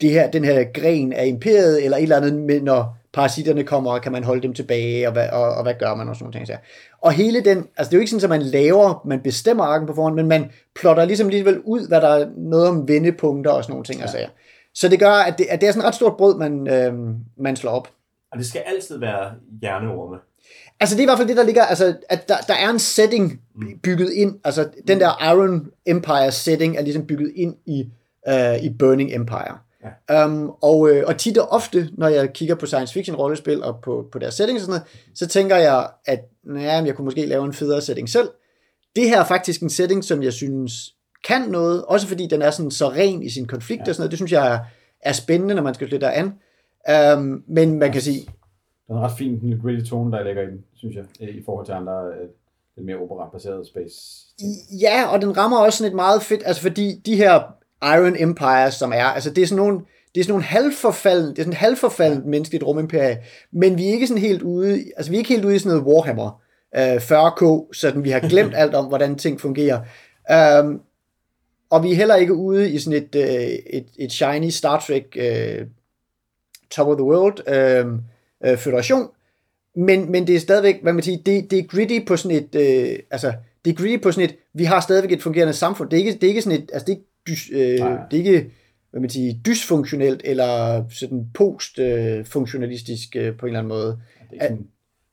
det 0.00 0.10
her, 0.10 0.30
den 0.30 0.44
her 0.44 0.64
gren 0.74 1.12
af 1.12 1.26
imperiet, 1.26 1.84
eller 1.84 1.96
et 1.96 2.02
eller 2.02 2.16
andet, 2.16 2.34
med, 2.34 2.60
når 2.60 2.96
parasitterne 3.12 3.64
kommer, 3.64 3.98
kan 3.98 4.12
man 4.12 4.24
holde 4.24 4.42
dem 4.42 4.54
tilbage, 4.54 5.06
og 5.06 5.12
hvad, 5.12 5.28
og, 5.32 5.54
og 5.54 5.62
hvad 5.62 5.74
gør 5.78 5.94
man, 5.94 6.08
og 6.08 6.16
sådan 6.16 6.24
nogle 6.24 6.38
ting. 6.38 6.46
Så. 6.46 6.56
Og 7.00 7.12
hele 7.12 7.44
den, 7.44 7.58
altså 7.76 7.90
det 7.90 7.92
er 7.92 7.96
jo 7.96 8.00
ikke 8.00 8.10
sådan, 8.10 8.24
at 8.24 8.40
man 8.40 8.42
laver, 8.42 9.02
man 9.06 9.20
bestemmer 9.20 9.64
arken 9.64 9.86
på 9.86 9.94
forhånd, 9.94 10.14
men 10.14 10.28
man 10.28 10.50
plotter 10.74 11.04
ligesom 11.04 11.26
alligevel 11.26 11.60
ud, 11.60 11.88
hvad 11.88 12.00
der 12.00 12.08
er 12.08 12.26
noget 12.36 12.68
om 12.68 12.88
vendepunkter 12.88 13.50
og 13.50 13.64
sådan 13.64 13.72
nogle 13.72 13.84
ting. 13.84 13.98
Ja. 13.98 14.04
Og 14.04 14.10
sager. 14.10 14.28
Så 14.74 14.88
det 14.88 14.98
gør, 14.98 15.12
at 15.12 15.38
det, 15.38 15.46
at 15.50 15.60
det 15.60 15.66
er 15.66 15.72
sådan 15.72 15.82
et 15.82 15.86
ret 15.86 15.94
stort 15.94 16.16
brød, 16.16 16.38
man, 16.38 16.68
øh, 16.68 16.94
man 17.36 17.56
slår 17.56 17.70
op. 17.70 17.88
Og 18.32 18.38
det 18.38 18.46
skal 18.46 18.62
altid 18.66 18.98
være 18.98 19.32
hjerneorme. 19.60 20.16
Altså 20.80 20.96
det 20.96 21.00
er 21.00 21.04
i 21.04 21.06
hvert 21.06 21.18
fald 21.18 21.28
det, 21.28 21.36
der 21.36 21.42
ligger, 21.42 21.64
altså 21.64 21.94
at 22.08 22.28
der, 22.28 22.36
der 22.36 22.54
er 22.54 22.70
en 22.70 22.78
setting 22.78 23.40
bygget 23.82 24.12
ind, 24.12 24.40
altså 24.44 24.68
den 24.88 25.00
der 25.00 25.32
Iron 25.32 25.70
Empire 25.86 26.32
setting 26.32 26.76
er 26.76 26.82
ligesom 26.82 27.06
bygget 27.06 27.32
ind 27.36 27.54
i, 27.66 27.84
uh, 28.28 28.64
i 28.64 28.70
Burning 28.78 29.14
Empire. 29.14 29.58
Ja. 30.08 30.24
Um, 30.24 30.50
og, 30.62 30.90
øh, 30.90 31.04
og 31.06 31.16
tit 31.16 31.38
og 31.38 31.48
ofte, 31.48 31.88
når 31.92 32.08
jeg 32.08 32.32
kigger 32.32 32.54
på 32.54 32.66
science 32.66 32.94
fiction 32.94 33.16
rollespil 33.16 33.62
og 33.62 33.80
på, 33.82 34.08
på 34.12 34.18
deres 34.18 34.34
settings 34.34 34.62
og 34.62 34.66
sådan 34.66 34.80
noget, 34.80 35.18
så 35.18 35.26
tænker 35.26 35.56
jeg, 35.56 35.88
at 36.06 36.20
ja, 36.56 36.84
jeg 36.84 36.94
kunne 36.94 37.04
måske 37.04 37.26
lave 37.26 37.44
en 37.44 37.52
federe 37.52 37.80
setting 37.80 38.08
selv. 38.08 38.28
det 38.96 39.08
her 39.08 39.20
er 39.20 39.24
faktisk 39.24 39.60
en 39.62 39.70
setting, 39.70 40.04
som 40.04 40.22
jeg 40.22 40.32
synes 40.32 40.72
kan 41.24 41.40
noget, 41.40 41.84
også 41.84 42.06
fordi 42.06 42.26
den 42.26 42.42
er 42.42 42.50
sådan 42.50 42.70
så 42.70 42.88
ren 42.88 43.22
i 43.22 43.30
sin 43.30 43.46
konflikt 43.46 43.80
ja. 43.86 43.90
og 43.90 43.94
sådan 43.94 44.02
noget. 44.02 44.10
Det 44.10 44.18
synes 44.18 44.32
jeg 44.32 44.54
er, 44.54 44.58
er 45.00 45.12
spændende, 45.12 45.54
når 45.54 45.62
man 45.62 45.74
skal 45.74 45.88
slutte 45.88 46.06
der 46.06 46.12
an. 46.12 46.32
Um, 47.18 47.42
men 47.48 47.78
man 47.78 47.92
kan 47.92 48.02
sige... 48.02 48.26
Er 48.90 49.00
ret 49.00 49.18
fin, 49.18 49.40
den 49.40 49.60
gritty 49.62 49.90
tone, 49.90 50.12
der 50.12 50.24
ligger 50.24 50.42
i 50.42 50.46
den, 50.46 50.64
synes 50.74 50.96
jeg, 50.96 51.04
i 51.20 51.42
forhold 51.44 51.66
til 51.66 51.72
andre 51.72 52.06
øh, 52.06 52.28
lidt 52.76 52.86
mere 52.86 52.96
opera-baserede 52.96 53.66
space. 53.66 53.96
Ja, 54.80 55.06
og 55.12 55.22
den 55.22 55.36
rammer 55.36 55.58
også 55.58 55.78
sådan 55.78 55.92
et 55.92 55.96
meget 55.96 56.22
fedt, 56.22 56.42
altså 56.46 56.62
fordi 56.62 57.02
de 57.06 57.16
her 57.16 57.42
Iron 57.82 58.16
Empires, 58.18 58.74
som 58.74 58.92
er, 58.92 59.04
altså 59.04 59.30
det 59.30 59.42
er 59.42 59.46
sådan 59.46 59.64
nogle, 59.64 59.80
det 60.14 60.20
er 60.20 60.24
sådan 60.24 60.32
nogle 60.32 60.44
halvforfaldende, 60.44 61.30
det 61.30 61.38
er 61.38 61.42
sådan 61.42 61.56
halvforfaldende 61.56 62.28
menneskeligt 62.28 62.64
rumimperie, 62.64 63.18
men 63.52 63.78
vi 63.78 63.88
er 63.88 63.92
ikke 63.92 64.06
sådan 64.06 64.22
helt 64.22 64.42
ude, 64.42 64.84
altså 64.96 65.10
vi 65.10 65.16
er 65.16 65.18
ikke 65.18 65.34
helt 65.34 65.44
ude 65.44 65.56
i 65.56 65.58
sådan 65.58 65.78
noget 65.78 65.94
Warhammer 65.94 66.42
øh, 66.76 66.96
40k, 66.96 67.72
sådan 67.72 68.04
vi 68.04 68.10
har 68.10 68.28
glemt 68.28 68.54
alt 68.62 68.74
om, 68.74 68.86
hvordan 68.86 69.16
ting 69.16 69.40
fungerer. 69.40 69.80
Um, 70.62 70.80
og 71.70 71.82
vi 71.82 71.92
er 71.92 71.96
heller 71.96 72.14
ikke 72.14 72.34
ude 72.34 72.70
i 72.70 72.78
sådan 72.78 73.02
et, 73.02 73.14
øh, 73.14 73.78
et, 73.78 73.86
et 73.98 74.12
shiny 74.12 74.48
Star 74.48 74.80
Trek 74.80 75.16
uh, 75.16 75.66
Top 76.70 76.88
of 76.88 76.96
the 76.96 77.04
World 77.04 77.38
uh, 77.48 77.98
uh, 78.48 78.56
federation, 78.58 79.08
men, 79.76 80.12
men 80.12 80.26
det 80.26 80.36
er 80.36 80.40
stadigvæk, 80.40 80.82
hvad 80.82 80.92
man 80.92 81.02
siger, 81.02 81.18
det, 81.26 81.50
det 81.50 81.58
er 81.58 81.62
gritty 81.62 81.98
på 82.06 82.16
sådan 82.16 82.36
et, 82.36 82.54
uh, 82.54 82.98
altså, 83.10 83.32
det 83.64 83.70
er 83.70 83.74
gritty 83.74 84.02
på 84.02 84.12
sådan 84.12 84.30
et, 84.30 84.36
vi 84.54 84.64
har 84.64 84.80
stadigvæk 84.80 85.12
et 85.12 85.22
fungerende 85.22 85.52
samfund. 85.52 85.90
Det 85.90 85.96
er 85.96 86.00
ikke, 86.00 86.12
det 86.12 86.24
er 86.24 86.28
ikke 86.28 86.42
sådan 86.42 86.58
et, 86.58 86.70
altså 86.72 86.86
det 86.86 86.92
er 86.92 86.96
ikke, 86.96 87.08
dys, 87.26 87.50
uh, 87.50 87.58
det 88.10 88.12
er 88.12 88.32
ikke 88.32 88.50
hvad 88.90 89.00
man 89.00 89.10
siger, 89.10 89.34
dysfunktionelt 89.46 90.20
eller 90.24 90.84
sådan 90.90 91.26
postfunktionalistisk 91.34 93.16
uh, 93.18 93.36
på 93.38 93.46
en 93.46 93.48
eller 93.48 93.58
anden 93.58 93.68
måde. 93.68 93.98
Det 94.30 94.38
er 94.38 94.42
ikke 94.42 94.44
sådan, 94.44 94.66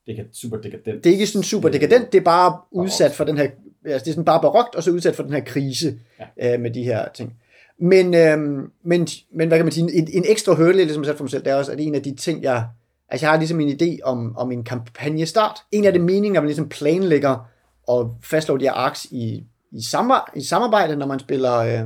det 0.08 0.20
er 0.20 0.24
super 0.34 0.58
dekadent. 0.58 1.04
Det 1.04 1.10
er 1.10 1.14
ikke 1.14 1.28
sådan 1.28 1.44
super 1.44 1.70
dekadent, 1.70 2.12
det 2.12 2.20
er 2.20 2.24
bare 2.24 2.58
udsat 2.72 3.12
for 3.12 3.24
den 3.24 3.38
her, 3.38 3.44
altså 3.86 4.06
det 4.06 4.08
er 4.08 4.14
sådan 4.14 4.26
bare 4.26 4.42
barokt, 4.42 4.76
og 4.76 4.84
så 4.84 4.92
udsat 4.92 5.16
for 5.16 5.24
den 5.24 5.34
her 5.34 5.40
krise 5.40 6.00
ja. 6.40 6.54
øh, 6.54 6.60
med 6.60 6.72
de 6.72 6.84
her 6.84 7.06
ting. 7.16 7.34
Men, 7.80 8.14
øh, 8.14 8.38
men, 8.84 9.08
men 9.32 9.48
hvad 9.48 9.58
kan 9.58 9.66
man 9.66 9.72
sige, 9.72 9.94
en, 9.94 10.08
en 10.14 10.24
ekstra 10.28 10.54
hurdle, 10.54 10.84
ligesom 10.84 11.04
jeg 11.04 11.08
sat 11.08 11.18
for 11.18 11.24
mig 11.24 11.32
selv, 11.32 11.44
det 11.44 11.52
er 11.52 11.56
også, 11.56 11.72
at 11.72 11.80
en 11.80 11.96
af 11.96 12.04
de 12.04 12.16
ting, 12.16 12.44
jeg, 12.44 12.66
altså 13.10 13.26
jeg 13.26 13.32
har 13.32 13.38
ligesom 13.38 13.60
en 13.60 13.78
idé 13.82 13.98
om, 14.04 14.38
om 14.38 14.52
en 14.52 14.64
kampagnestart. 14.64 15.60
En 15.72 15.86
af 15.86 15.94
det 15.94 16.02
meningen, 16.02 16.36
at 16.36 16.44
man 16.44 16.48
ligesom 16.48 16.70
planlægger 16.70 17.50
og 17.88 18.16
fastslår 18.24 18.58
de 18.58 18.66
her 18.66 18.72
arcs 18.72 19.06
i, 19.06 19.44
i, 19.72 19.82
samar, 19.82 20.32
i 20.36 20.42
samarbejde, 20.42 20.96
når 20.96 21.06
man 21.06 21.20
spiller 21.20 21.58
øh, 21.58 21.82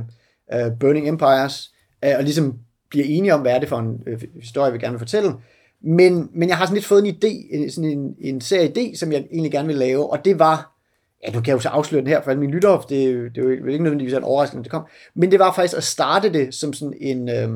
øh, 0.54 0.78
Burning 0.80 1.08
Empires, 1.08 1.72
øh, 2.04 2.12
og 2.16 2.22
ligesom 2.22 2.58
bliver 2.90 3.06
enige 3.08 3.34
om, 3.34 3.40
hvad 3.40 3.52
er 3.52 3.60
det 3.60 3.68
for 3.68 3.78
en 3.78 4.02
øh, 4.06 4.22
historie, 4.40 4.72
vi 4.72 4.78
gerne 4.78 4.92
vil 4.92 4.98
fortælle. 4.98 5.34
Men, 5.84 6.30
men 6.34 6.48
jeg 6.48 6.56
har 6.56 6.64
sådan 6.64 6.74
lidt 6.74 6.86
fået 6.86 7.06
en 7.06 7.14
idé, 7.14 7.70
sådan 7.70 7.90
en, 7.90 8.16
en 8.20 8.40
serie 8.40 8.72
idé, 8.76 8.96
som 8.96 9.12
jeg 9.12 9.24
egentlig 9.30 9.52
gerne 9.52 9.68
vil 9.68 9.76
lave, 9.76 10.10
og 10.10 10.24
det 10.24 10.38
var, 10.38 10.76
ja, 11.26 11.32
du 11.32 11.40
kan 11.40 11.54
jo 11.54 11.60
så 11.60 11.68
afsløre 11.68 12.00
den 12.00 12.08
her 12.08 12.22
for 12.22 12.30
alle 12.30 12.40
mine 12.40 12.52
lyttere, 12.52 12.82
det, 12.88 13.34
det 13.34 13.38
er 13.38 13.48
jo 13.48 13.66
ikke 13.66 13.82
nødvendigvis 13.82 14.14
en 14.14 14.24
overraskelse, 14.24 14.56
når 14.56 14.62
det 14.62 14.70
kom, 14.70 14.86
men 15.14 15.30
det 15.30 15.38
var 15.38 15.52
faktisk 15.52 15.76
at 15.76 15.84
starte 15.84 16.32
det 16.32 16.54
som 16.54 16.72
sådan 16.72 16.94
en, 17.00 17.28
øh, 17.28 17.50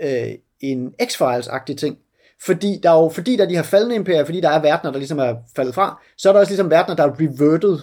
øh, 0.00 0.34
en 0.60 0.94
X-Files-agtig 1.02 1.74
ting, 1.76 1.98
fordi 2.44 2.80
der 2.82 2.90
er 2.90 3.02
jo, 3.02 3.08
fordi 3.08 3.36
der 3.36 3.44
er 3.44 3.48
de 3.48 3.54
her 3.54 3.62
faldende 3.62 3.96
imperier, 3.96 4.24
fordi 4.24 4.40
der 4.40 4.48
er 4.48 4.62
verdener, 4.62 4.92
der 4.92 4.98
ligesom 4.98 5.18
er 5.18 5.34
faldet 5.56 5.74
fra, 5.74 6.02
så 6.16 6.28
er 6.28 6.32
der 6.32 6.40
også 6.40 6.50
ligesom 6.50 6.70
verdener, 6.70 6.96
der 6.96 7.04
er 7.04 7.16
reverted 7.20 7.78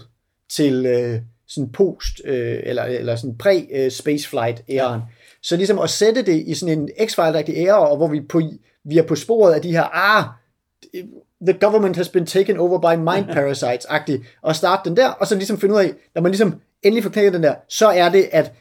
til 0.49 0.85
øh, 0.85 1.21
sådan 1.47 1.71
post, 1.71 2.21
øh, 2.25 2.59
eller, 2.63 2.83
eller 2.83 3.15
sådan 3.15 3.35
præ-spaceflight-æren. 3.43 4.99
Ja. 4.99 4.99
Så 5.41 5.57
ligesom 5.57 5.79
at 5.79 5.89
sætte 5.89 6.21
det 6.21 6.43
i 6.47 6.53
sådan 6.53 6.79
en 6.79 6.89
X-File-agtig 7.01 7.55
ære, 7.55 7.89
og 7.89 7.97
hvor 7.97 8.07
vi 8.07 8.21
på, 8.21 8.41
vi 8.85 8.97
er 8.97 9.03
på 9.03 9.15
sporet 9.15 9.53
af 9.53 9.61
de 9.61 9.71
her, 9.71 9.83
ah, 9.83 10.25
the 11.47 11.59
government 11.59 11.95
has 11.97 12.09
been 12.09 12.25
taken 12.25 12.57
over 12.57 12.79
by 12.79 12.99
mind 12.99 13.25
parasites 13.37 13.85
agtigt 13.85 14.21
og 14.41 14.55
starte 14.55 14.89
den 14.89 14.97
der, 14.97 15.09
og 15.09 15.27
så 15.27 15.35
ligesom 15.35 15.59
finde 15.59 15.75
ud 15.75 15.79
af, 15.79 15.93
når 16.15 16.21
man 16.21 16.31
ligesom 16.31 16.61
endelig 16.83 17.03
får 17.03 17.09
knækket 17.09 17.33
den 17.33 17.43
der, 17.43 17.55
så 17.69 17.87
er 17.87 18.09
det, 18.09 18.29
at 18.31 18.53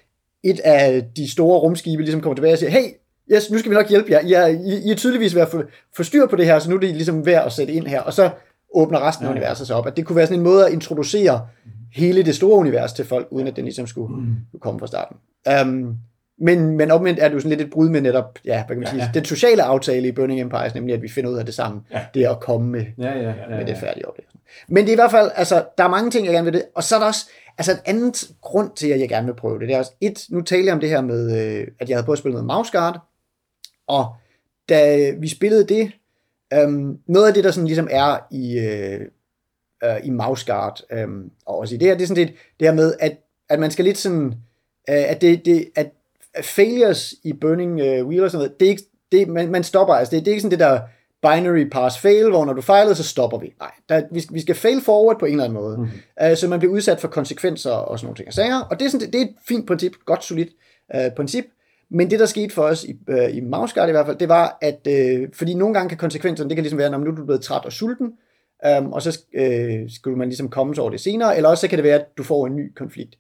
et 0.43 0.61
af 0.61 1.05
de 1.17 1.31
store 1.31 1.59
rumskibe 1.59 2.03
ligesom 2.03 2.21
kommer 2.21 2.35
tilbage 2.35 2.53
og 2.53 2.59
siger, 2.59 2.71
hey, 2.71 2.89
yes, 3.35 3.51
nu 3.51 3.59
skal 3.59 3.71
vi 3.71 3.77
nok 3.77 3.89
hjælpe 3.89 4.13
jer, 4.13 4.21
I 4.21 4.33
er, 4.33 4.47
I, 4.47 4.83
I 4.85 4.91
er 4.91 4.95
tydeligvis 4.95 5.35
ved 5.35 5.43
at 5.43 5.49
få, 5.49 5.63
få 5.97 6.03
styr 6.03 6.27
på 6.27 6.37
det 6.37 6.47
her, 6.47 6.59
så 6.59 6.71
nu 6.71 6.77
er 6.77 6.81
det 6.81 6.95
ligesom 6.95 7.27
værd 7.27 7.47
at 7.47 7.53
sætte 7.53 7.73
ind 7.73 7.87
her, 7.87 8.01
og 8.01 8.13
så 8.13 8.31
åbner 8.75 9.09
resten 9.09 9.27
af 9.27 9.31
ja. 9.31 9.35
universet 9.35 9.67
sig 9.67 9.77
op, 9.77 9.87
at 9.87 9.97
det 9.97 10.07
kunne 10.07 10.17
være 10.17 10.27
sådan 10.27 10.39
en 10.39 10.45
måde 10.45 10.67
at 10.67 10.73
introducere 10.73 11.47
hele 11.93 12.23
det 12.23 12.35
store 12.35 12.59
univers 12.59 12.93
til 12.93 13.05
folk, 13.05 13.29
uden 13.31 13.47
at 13.47 13.57
den 13.57 13.65
ligesom 13.65 13.87
skulle, 13.87 14.09
skulle 14.09 14.27
mm. 14.53 14.61
komme 14.61 14.81
fra 14.81 14.87
starten. 14.87 15.17
Um, 15.63 15.97
men, 16.39 16.77
men 16.77 16.91
omvendt 16.91 17.21
er 17.21 17.29
det 17.29 17.35
jo 17.35 17.41
sådan 17.41 17.51
lidt 17.51 17.61
et 17.61 17.71
brud 17.71 17.89
med 17.89 18.01
netop, 18.01 18.39
ja, 18.45 18.65
hvad 18.67 18.77
kan 18.77 18.79
man 18.79 18.87
sige, 18.87 18.99
ja, 18.99 19.05
ja. 19.05 19.11
den 19.15 19.25
sociale 19.25 19.63
aftale 19.63 20.09
i 20.09 20.13
Burning 20.13 20.41
Empires, 20.41 20.75
nemlig 20.75 20.95
at 20.95 21.03
vi 21.03 21.09
finder 21.09 21.31
ud 21.31 21.37
af 21.37 21.45
det 21.45 21.55
sammen. 21.55 21.83
Ja. 21.93 22.01
Det 22.15 22.25
er 22.25 22.31
at 22.31 22.41
komme 22.41 22.71
med, 22.71 22.85
ja, 22.99 23.11
ja, 23.11 23.21
ja, 23.21 23.35
ja, 23.51 23.57
med 23.57 23.67
det 23.67 23.77
færdige 23.77 24.09
oplevelse. 24.09 24.39
Men 24.69 24.85
det 24.85 24.89
er 24.89 24.93
i 24.93 24.97
hvert 24.97 25.11
fald, 25.11 25.31
altså, 25.35 25.65
der 25.79 25.85
er 25.85 25.89
mange 25.89 26.11
ting, 26.11 26.27
jeg 26.27 26.35
gerne 26.35 26.45
vil 26.45 26.53
det. 26.53 26.65
Og 26.75 26.83
så 26.83 26.95
er 26.95 26.99
der 26.99 27.07
også, 27.07 27.31
altså 27.59 27.73
en 27.73 27.79
anden 27.85 28.15
grund 28.41 28.71
til, 28.77 28.89
at 28.89 29.01
jeg 29.01 29.09
gerne 29.09 29.27
vil 29.27 29.35
prøve 29.35 29.59
det. 29.59 29.69
Det 29.69 29.75
er 29.75 29.79
også, 29.79 29.93
et, 30.01 30.27
nu 30.31 30.41
taler 30.41 30.65
jeg 30.65 30.75
om 30.75 30.81
det 30.81 30.89
her 30.89 31.01
med, 31.01 31.39
øh, 31.41 31.67
at 31.81 31.89
jeg 31.89 31.97
havde 31.97 32.05
prøvet 32.05 32.17
at 32.17 32.19
spille 32.19 32.33
noget 32.33 32.47
Mouse 32.47 32.73
Guard, 32.73 33.01
og 33.87 34.15
da 34.69 35.11
vi 35.11 35.29
spillede 35.29 35.65
det, 35.65 35.93
øhm, 36.55 36.99
noget 37.07 37.29
af 37.29 37.35
det, 37.35 37.45
der 37.45 37.51
sådan 37.51 37.67
ligesom 37.67 37.89
er 37.91 38.19
i, 38.31 38.59
øh, 38.59 39.01
øh, 39.85 40.07
i 40.07 40.11
Mouse 40.11 40.53
Guard, 40.53 40.81
øh, 40.93 41.09
og 41.47 41.59
også 41.59 41.75
i 41.75 41.79
det 41.79 41.89
her, 41.89 41.95
det 41.95 42.03
er 42.03 42.07
sådan 42.07 42.25
lidt 42.25 42.37
det 42.61 42.69
her 42.69 42.75
med, 42.75 42.95
at, 43.01 43.19
at 43.49 43.59
man 43.59 43.71
skal 43.71 43.85
lidt 43.85 43.99
sådan, 43.99 44.27
øh, 44.89 45.11
at, 45.11 45.21
det, 45.21 45.45
det, 45.45 45.71
at 45.77 45.91
failures 46.43 47.15
i 47.25 47.33
Burning 47.33 47.73
uh, 47.73 48.07
Wheel 48.09 48.25
og 48.25 48.31
sådan 48.31 48.45
noget, 48.45 48.61
det 48.61 48.67
er 48.67 48.71
ikke, 48.71 48.83
det, 49.13 49.29
man, 49.29 49.51
man 49.51 49.65
stopper, 49.65 49.95
altså 49.95 50.17
det, 50.17 50.25
det 50.25 50.31
er 50.31 50.35
ikke 50.35 50.43
sådan 50.43 50.59
det 50.59 50.67
der 50.67 50.81
binary 51.23 51.69
pass 51.69 51.99
fail, 51.99 52.29
hvor 52.29 52.45
når 52.45 52.53
du 52.53 52.61
fejlede, 52.61 52.95
så 52.95 53.05
stopper 53.05 53.39
vi. 53.39 53.55
Nej, 53.61 53.71
der, 53.89 54.03
vi, 54.11 54.25
vi 54.31 54.41
skal 54.41 54.55
fail 54.55 54.81
forward 54.81 55.19
på 55.19 55.27
en 55.27 55.33
eller 55.33 55.45
anden 55.45 55.59
måde. 55.59 55.77
Mm-hmm. 55.77 56.31
Uh, 56.31 56.37
så 56.37 56.49
man 56.49 56.59
bliver 56.59 56.75
udsat 56.75 57.01
for 57.01 57.09
konsekvenser 57.09 57.71
og 57.71 57.99
sådan 57.99 58.07
nogle 58.07 58.17
ting 58.17 58.29
og 58.29 58.35
sager. 58.35 58.61
Og 58.61 58.81
det 58.81 58.87
er, 58.87 58.91
sådan, 58.91 59.07
det, 59.07 59.13
det 59.13 59.21
er 59.21 59.25
et 59.25 59.35
fint 59.49 59.67
princip, 59.67 59.93
godt 60.05 60.25
solidt 60.25 60.51
uh, 60.95 61.15
princip. 61.17 61.45
Men 61.93 62.11
det, 62.11 62.21
der 62.21 62.27
skete 62.27 62.55
for 62.55 62.63
os 62.63 62.85
i, 62.85 62.97
uh, 63.09 63.37
i 63.37 63.41
Mouseguard 63.41 63.89
i 63.89 63.93
hvert 63.93 64.07
fald, 64.07 64.19
det 64.19 64.29
var, 64.29 64.59
at 64.61 64.87
uh, 64.87 65.29
fordi 65.33 65.55
nogle 65.55 65.75
gange 65.75 65.89
kan 65.89 65.99
konsekvenserne, 65.99 66.51
det 66.51 66.57
kan 66.57 66.63
ligesom 66.63 66.79
være, 66.79 66.91
når 66.91 66.99
nu 66.99 67.11
er 67.11 67.15
du 67.15 67.25
blevet 67.25 67.43
træt 67.43 67.65
og 67.65 67.73
sulten, 67.73 68.13
um, 68.79 68.93
og 68.93 69.03
så 69.03 69.19
uh, 69.39 69.91
skulle 69.91 70.19
man 70.19 70.29
ligesom 70.29 70.49
komme 70.49 70.75
over 70.79 70.91
det 70.91 71.01
senere, 71.01 71.37
eller 71.37 71.49
også 71.49 71.61
så 71.61 71.69
kan 71.69 71.79
det 71.79 71.85
være, 71.85 72.01
at 72.01 72.07
du 72.19 72.23
får 72.23 72.47
en 72.47 72.57
ny 72.57 72.75
konflikt. 72.75 73.15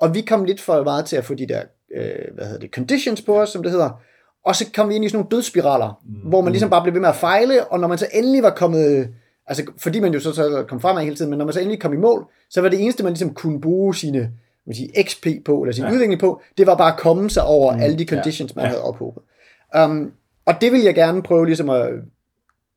Og 0.00 0.14
vi 0.14 0.20
kom 0.20 0.44
lidt 0.44 0.60
for 0.60 0.84
meget 0.84 1.04
til 1.04 1.16
at 1.16 1.24
få 1.24 1.34
de 1.34 1.48
der 1.48 1.62
øh, 1.94 2.34
hvad 2.34 2.44
hedder 2.44 2.60
det, 2.60 2.70
conditions 2.70 3.22
på 3.22 3.40
os, 3.40 3.50
som 3.50 3.62
det 3.62 3.72
hedder. 3.72 3.90
Og 4.44 4.56
så 4.56 4.70
kom 4.74 4.88
vi 4.88 4.94
ind 4.94 5.04
i 5.04 5.08
sådan 5.08 5.16
nogle 5.16 5.30
dødsspiraler, 5.30 6.00
mm. 6.04 6.28
hvor 6.28 6.40
man 6.40 6.52
ligesom 6.52 6.70
bare 6.70 6.82
blev 6.82 6.94
ved 6.94 7.00
med 7.00 7.08
at 7.08 7.16
fejle, 7.16 7.64
og 7.64 7.80
når 7.80 7.88
man 7.88 7.98
så 7.98 8.06
endelig 8.12 8.42
var 8.42 8.50
kommet, 8.50 9.08
altså 9.46 9.64
fordi 9.78 10.00
man 10.00 10.14
jo 10.14 10.20
så, 10.20 10.32
så 10.32 10.64
kom 10.68 10.80
fremad 10.80 11.02
hele 11.02 11.16
tiden, 11.16 11.30
men 11.30 11.38
når 11.38 11.44
man 11.44 11.54
så 11.54 11.60
endelig 11.60 11.80
kom 11.80 11.92
i 11.92 11.96
mål, 11.96 12.26
så 12.50 12.60
var 12.60 12.68
det 12.68 12.82
eneste, 12.82 13.02
man 13.02 13.12
ligesom 13.12 13.34
kunne 13.34 13.60
bruge 13.60 13.94
sine 13.94 14.30
man 14.66 14.74
sige, 14.74 15.04
XP 15.04 15.26
på, 15.44 15.62
eller 15.62 15.72
sin 15.72 15.84
ja. 15.84 15.92
udvikling 15.92 16.20
på, 16.20 16.40
det 16.58 16.66
var 16.66 16.76
bare 16.76 16.92
at 16.92 16.98
komme 16.98 17.30
sig 17.30 17.42
over 17.42 17.72
mm. 17.72 17.80
alle 17.80 17.98
de 17.98 18.06
conditions, 18.06 18.56
man 18.56 18.64
ja. 18.64 18.68
havde 18.68 18.82
ophobet. 18.82 19.22
Um, 19.78 20.12
og 20.46 20.54
det 20.60 20.72
vil 20.72 20.80
jeg 20.80 20.94
gerne 20.94 21.22
prøve 21.22 21.46
ligesom 21.46 21.70
at 21.70 21.88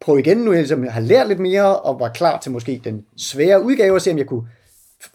prøve 0.01 0.19
igen, 0.19 0.37
nu 0.37 0.51
jeg 0.51 0.59
ligesom 0.59 0.87
har 0.87 1.01
lært 1.01 1.27
lidt 1.27 1.39
mere, 1.39 1.79
og 1.79 1.99
var 1.99 2.09
klar 2.09 2.39
til 2.39 2.51
måske 2.51 2.81
den 2.83 3.05
svære 3.17 3.63
udgave, 3.63 3.95
og 3.95 4.01
se 4.01 4.11
om 4.11 4.17
jeg 4.17 4.25
kunne 4.25 4.47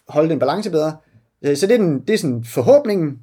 holde 0.09 0.31
den 0.31 0.39
balance 0.39 0.71
bedre. 0.71 0.97
Øh, 1.43 1.57
så 1.57 1.67
det 1.67 1.75
er, 1.75 1.79
den, 1.79 2.01
det 2.01 2.15
er 2.15 2.19
sådan 2.19 2.45
forhåbningen, 2.45 3.19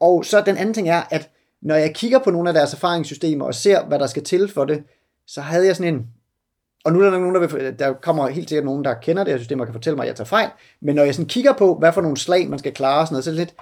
og 0.00 0.24
så 0.24 0.42
den 0.46 0.56
anden 0.56 0.74
ting 0.74 0.88
er, 0.88 1.02
at 1.10 1.30
når 1.62 1.74
jeg 1.74 1.94
kigger 1.94 2.18
på 2.18 2.30
nogle 2.30 2.50
af 2.50 2.54
deres 2.54 2.72
erfaringssystemer 2.72 3.44
og 3.44 3.54
ser, 3.54 3.84
hvad 3.84 3.98
der 3.98 4.06
skal 4.06 4.24
til 4.24 4.48
for 4.48 4.64
det, 4.64 4.82
så 5.26 5.40
havde 5.40 5.66
jeg 5.66 5.76
sådan 5.76 5.94
en, 5.94 6.06
og 6.86 6.92
nu 6.92 7.00
er 7.00 7.10
der 7.10 7.18
nogen, 7.18 7.34
der, 7.34 7.46
vil, 7.46 7.78
der 7.78 7.92
kommer 7.92 8.28
helt 8.28 8.48
sikkert 8.48 8.64
nogen, 8.64 8.84
der 8.84 8.94
kender 8.94 9.24
det 9.24 9.32
her 9.32 9.38
system 9.38 9.60
og 9.60 9.66
kan 9.66 9.72
fortælle 9.72 9.96
mig, 9.96 10.02
at 10.02 10.08
jeg 10.08 10.16
tager 10.16 10.26
fejl, 10.26 10.48
men 10.80 10.94
når 10.94 11.02
jeg 11.02 11.14
sådan 11.14 11.28
kigger 11.28 11.52
på, 11.52 11.74
hvad 11.74 11.92
for 11.92 12.00
nogle 12.00 12.16
slag 12.16 12.48
man 12.48 12.58
skal 12.58 12.74
klare 12.74 13.00
og 13.00 13.06
sådan 13.06 13.14
noget, 13.14 13.24
så 13.24 13.30
er 13.30 13.32
det 13.32 13.38
lidt, 13.38 13.54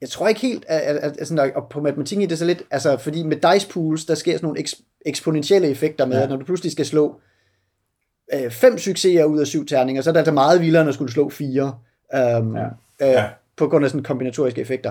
jeg 0.00 0.08
tror 0.08 0.28
ikke 0.28 0.40
helt, 0.40 0.64
at, 0.68 0.80
at, 0.80 1.16
at, 1.18 1.28
sådan, 1.28 1.52
at 1.56 1.68
på 1.70 1.80
matematikken 1.80 2.22
i 2.22 2.26
det 2.26 2.38
så 2.38 2.44
lidt, 2.44 2.62
altså 2.70 2.96
fordi 2.96 3.22
med 3.22 3.52
dice 3.52 3.68
pools, 3.68 4.04
der 4.04 4.14
sker 4.14 4.32
sådan 4.32 4.44
nogle 4.44 4.60
eks, 4.60 4.74
eksponentielle 5.06 5.68
effekter 5.68 6.06
med, 6.06 6.16
ja. 6.16 6.22
at 6.22 6.28
når 6.28 6.36
du 6.36 6.44
pludselig 6.44 6.72
skal 6.72 6.86
slå 6.86 7.20
øh, 8.34 8.50
fem 8.50 8.78
succeser 8.78 9.24
ud 9.24 9.40
af 9.40 9.46
syv 9.46 9.66
terninger, 9.66 10.02
så 10.02 10.10
er 10.10 10.12
det 10.12 10.18
altså 10.18 10.32
meget 10.32 10.60
vildere, 10.60 10.82
end 10.82 10.88
at 10.88 10.94
skulle 10.94 11.12
slå 11.12 11.28
fire. 11.28 11.74
Um, 12.38 12.56
ja. 12.56 12.66
Ja. 13.00 13.24
Øh, 13.24 13.30
på 13.56 13.68
grund 13.68 13.84
af 13.84 13.90
sådan 13.90 14.04
kombinatoriske 14.04 14.60
effekter. 14.60 14.90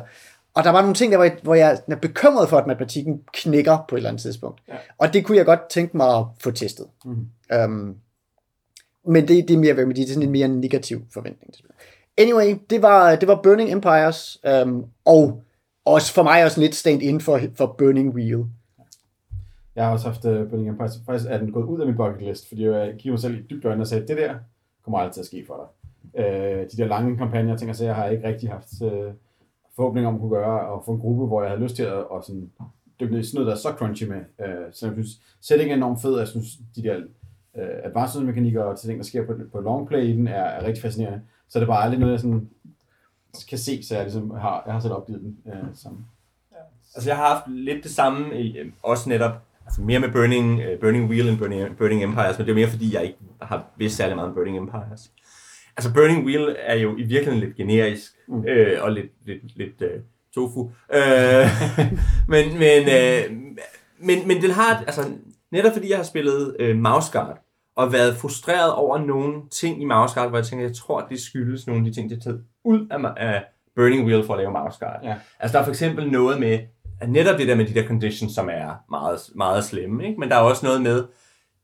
Og 0.54 0.64
der 0.64 0.70
var 0.70 0.82
nogle 0.82 0.96
ting, 0.96 1.12
der 1.12 1.18
var, 1.18 1.32
hvor 1.44 1.56
jeg 1.56 1.80
er 1.88 1.96
bekymret 1.96 2.50
for, 2.50 2.58
at 2.58 2.68
matematikken 2.68 3.22
knækker 3.34 3.86
på 3.88 3.96
et 3.96 4.00
eller 4.00 4.10
andet 4.10 4.22
tidspunkt. 4.22 4.62
Ja. 4.68 4.74
Og 4.98 5.14
det 5.14 5.26
kunne 5.26 5.38
jeg 5.38 5.46
godt 5.46 5.70
tænke 5.70 5.98
mig 5.98 6.18
at 6.18 6.26
få 6.40 6.52
testet. 6.52 6.86
Mm. 7.06 7.28
Um, 7.66 7.96
men 9.06 9.28
det, 9.28 9.48
det 9.48 9.54
er 9.54 9.58
mere, 9.58 9.76
det 9.76 10.00
er 10.00 10.08
sådan 10.08 10.24
en 10.24 10.32
mere 10.32 10.48
negativ 10.48 11.02
forventning. 11.14 11.54
Anyway, 12.18 12.56
det 12.70 12.82
var, 12.82 13.16
det 13.16 13.28
var 13.28 13.40
Burning 13.44 13.72
Empires, 13.72 14.40
um, 14.64 14.86
og 15.06 15.42
også 15.86 16.14
for 16.14 16.24
mig 16.24 16.46
også 16.46 16.62
lidt 16.62 16.76
stand 16.76 17.04
in 17.04 17.22
for, 17.22 17.40
for 17.56 17.76
Burning 17.78 18.16
Wheel. 18.16 18.46
Jeg 19.76 19.86
har 19.86 19.92
også 19.92 20.08
haft 20.08 20.26
uh, 20.26 20.50
Burning 20.50 20.70
Empires. 20.70 21.00
Faktisk 21.06 21.30
er 21.30 21.38
den 21.38 21.52
gået 21.52 21.66
ud 21.66 21.80
af 21.80 21.88
min 21.88 21.98
bucket 21.98 22.22
list, 22.22 22.48
fordi 22.48 22.66
jeg 22.66 22.96
giver 23.00 23.14
mig 23.14 23.20
selv 23.20 23.40
i 23.40 23.42
dybt 23.50 23.66
øjne 23.66 23.82
og 23.82 23.88
sagde, 23.88 24.08
det 24.08 24.18
der 24.18 24.36
kommer 24.84 25.00
aldrig 25.00 25.14
til 25.14 25.22
at 25.22 25.26
ske 25.26 25.44
for 25.48 25.56
dig 25.56 25.66
øh, 26.16 26.68
de 26.72 26.78
der 26.78 26.86
lange 26.86 27.18
kampagner, 27.18 27.58
tænker 27.58 27.76
jeg, 27.80 27.86
jeg 27.86 27.96
har 27.96 28.08
ikke 28.08 28.28
rigtig 28.28 28.50
haft 28.50 28.82
øh, 28.84 29.14
forhåbning 29.76 30.08
om 30.08 30.14
at 30.14 30.20
kunne 30.20 30.30
gøre, 30.30 30.68
og 30.68 30.84
få 30.86 30.92
en 30.92 31.00
gruppe, 31.00 31.26
hvor 31.26 31.42
jeg 31.42 31.52
havde 31.52 31.64
lyst 31.64 31.76
til 31.76 31.84
at 31.84 31.94
og 31.94 32.24
sådan, 32.24 32.52
dykke 33.00 33.14
ned 33.14 33.22
i 33.22 33.26
sådan 33.26 33.36
noget, 33.36 33.48
der 33.48 33.54
er 33.54 33.58
så 33.58 33.78
crunchy 33.78 34.04
med. 34.04 34.18
Øh, 34.18 34.66
så 34.72 34.86
jeg 34.86 34.94
synes, 34.94 35.22
setting 35.42 35.72
er 35.72 35.76
enormt 35.76 36.02
fed, 36.02 36.18
jeg 36.18 36.28
synes, 36.28 36.48
de 36.76 36.84
der 36.84 36.96
øh, 37.58 37.70
advanced 37.84 38.22
mekanikker 38.22 38.64
og 38.64 38.80
ting, 38.80 38.98
der 38.98 39.04
sker 39.04 39.26
på, 39.26 39.34
på 39.52 39.60
long 39.60 39.88
play 39.88 40.04
i 40.04 40.12
den, 40.12 40.28
er, 40.28 40.44
er 40.44 40.66
rigtig 40.66 40.82
fascinerende. 40.82 41.22
Så 41.50 41.60
det 41.60 41.64
er 41.64 41.68
bare 41.68 41.84
aldrig 41.84 42.00
noget, 42.00 42.14
jeg 42.14 42.20
sådan 42.20 42.50
kan 43.50 43.58
se, 43.58 43.84
så 43.84 43.96
jeg 43.96 44.04
ligesom 44.04 44.32
har, 44.32 44.64
jeg 44.66 44.74
har 44.74 44.80
selv 44.80 44.94
opgivet 44.94 45.22
den. 45.22 45.38
Øh, 45.46 45.66
som, 45.74 46.06
Altså, 46.96 47.10
jeg 47.10 47.18
har 47.18 47.28
haft 47.28 47.44
lidt 47.48 47.84
det 47.84 47.92
samme, 47.92 48.42
i, 48.42 48.58
øh, 48.58 48.72
også 48.84 49.10
netop, 49.10 49.32
altså 49.66 49.82
mere 49.82 50.00
med 50.00 50.12
Burning, 50.12 50.60
uh, 50.60 50.80
Burning 50.82 51.10
Wheel 51.10 51.30
end 51.30 51.38
Burning, 51.38 51.78
Burning 51.78 52.04
Empires, 52.04 52.38
men 52.38 52.48
det 52.48 52.52
er 52.52 52.56
mere 52.56 52.68
fordi, 52.68 52.94
jeg 52.94 53.04
ikke 53.04 53.18
har 53.42 53.66
vidst 53.78 53.96
særlig 53.96 54.16
meget 54.16 54.30
om 54.30 54.36
Burning 54.36 54.58
Empires. 54.58 55.12
Altså, 55.78 55.94
Burning 55.94 56.26
Wheel 56.26 56.56
er 56.60 56.76
jo 56.76 56.98
i 56.98 57.04
virkeligheden 57.04 57.40
lidt 57.40 57.56
generisk, 57.56 58.12
mm. 58.28 58.46
øh, 58.48 58.84
og 58.84 58.92
lidt, 58.92 59.12
lidt, 59.26 59.58
lidt 59.58 59.82
uh, 59.82 60.02
tofu. 60.36 60.72
Øh, 60.94 61.48
men, 62.34 62.60
men, 62.60 62.84
øh, 62.90 63.38
men, 64.00 64.28
men 64.28 64.42
den 64.42 64.52
har, 64.52 64.84
altså, 64.88 65.02
netop 65.52 65.74
fordi 65.74 65.90
jeg 65.90 65.98
har 65.98 66.04
spillet 66.04 66.56
øh, 66.60 66.78
Mouse 66.78 67.12
Guard, 67.12 67.38
og 67.76 67.94
været 67.94 68.18
frustreret 68.18 68.74
over 68.74 68.98
nogle 68.98 69.42
ting 69.52 69.82
i 69.82 69.86
Mouse 69.86 70.16
Guard, 70.16 70.30
hvor 70.30 70.38
jeg 70.38 70.46
tænker, 70.46 70.66
jeg 70.66 70.76
tror, 70.76 71.00
at 71.00 71.06
det 71.10 71.22
skyldes 71.22 71.68
nogle 71.68 71.82
af 71.82 71.92
de 71.92 72.00
ting, 72.00 72.10
de 72.10 72.16
har 72.16 72.22
taget 72.22 72.44
ud 72.64 72.88
af, 72.92 73.14
af 73.18 73.44
Burning 73.76 74.06
Wheel 74.06 74.26
for 74.26 74.34
at 74.34 74.40
lave 74.40 74.52
Mouse 74.52 74.80
Guard. 74.80 75.00
Ja. 75.04 75.16
Altså, 75.40 75.58
der 75.58 75.62
er 75.62 75.66
for 75.66 75.72
eksempel 75.72 76.12
noget 76.12 76.40
med, 76.40 76.60
at 77.02 77.10
netop 77.10 77.38
det 77.40 77.48
der 77.48 77.56
med 77.56 77.66
de 77.66 77.74
der 77.74 77.88
conditions, 77.88 78.34
som 78.34 78.50
er 78.50 78.74
meget, 78.90 79.20
meget 79.36 79.64
slemme, 79.64 80.08
ikke? 80.08 80.20
men 80.20 80.30
der 80.30 80.36
er 80.36 80.40
også 80.40 80.66
noget 80.66 80.82
med, 80.82 81.04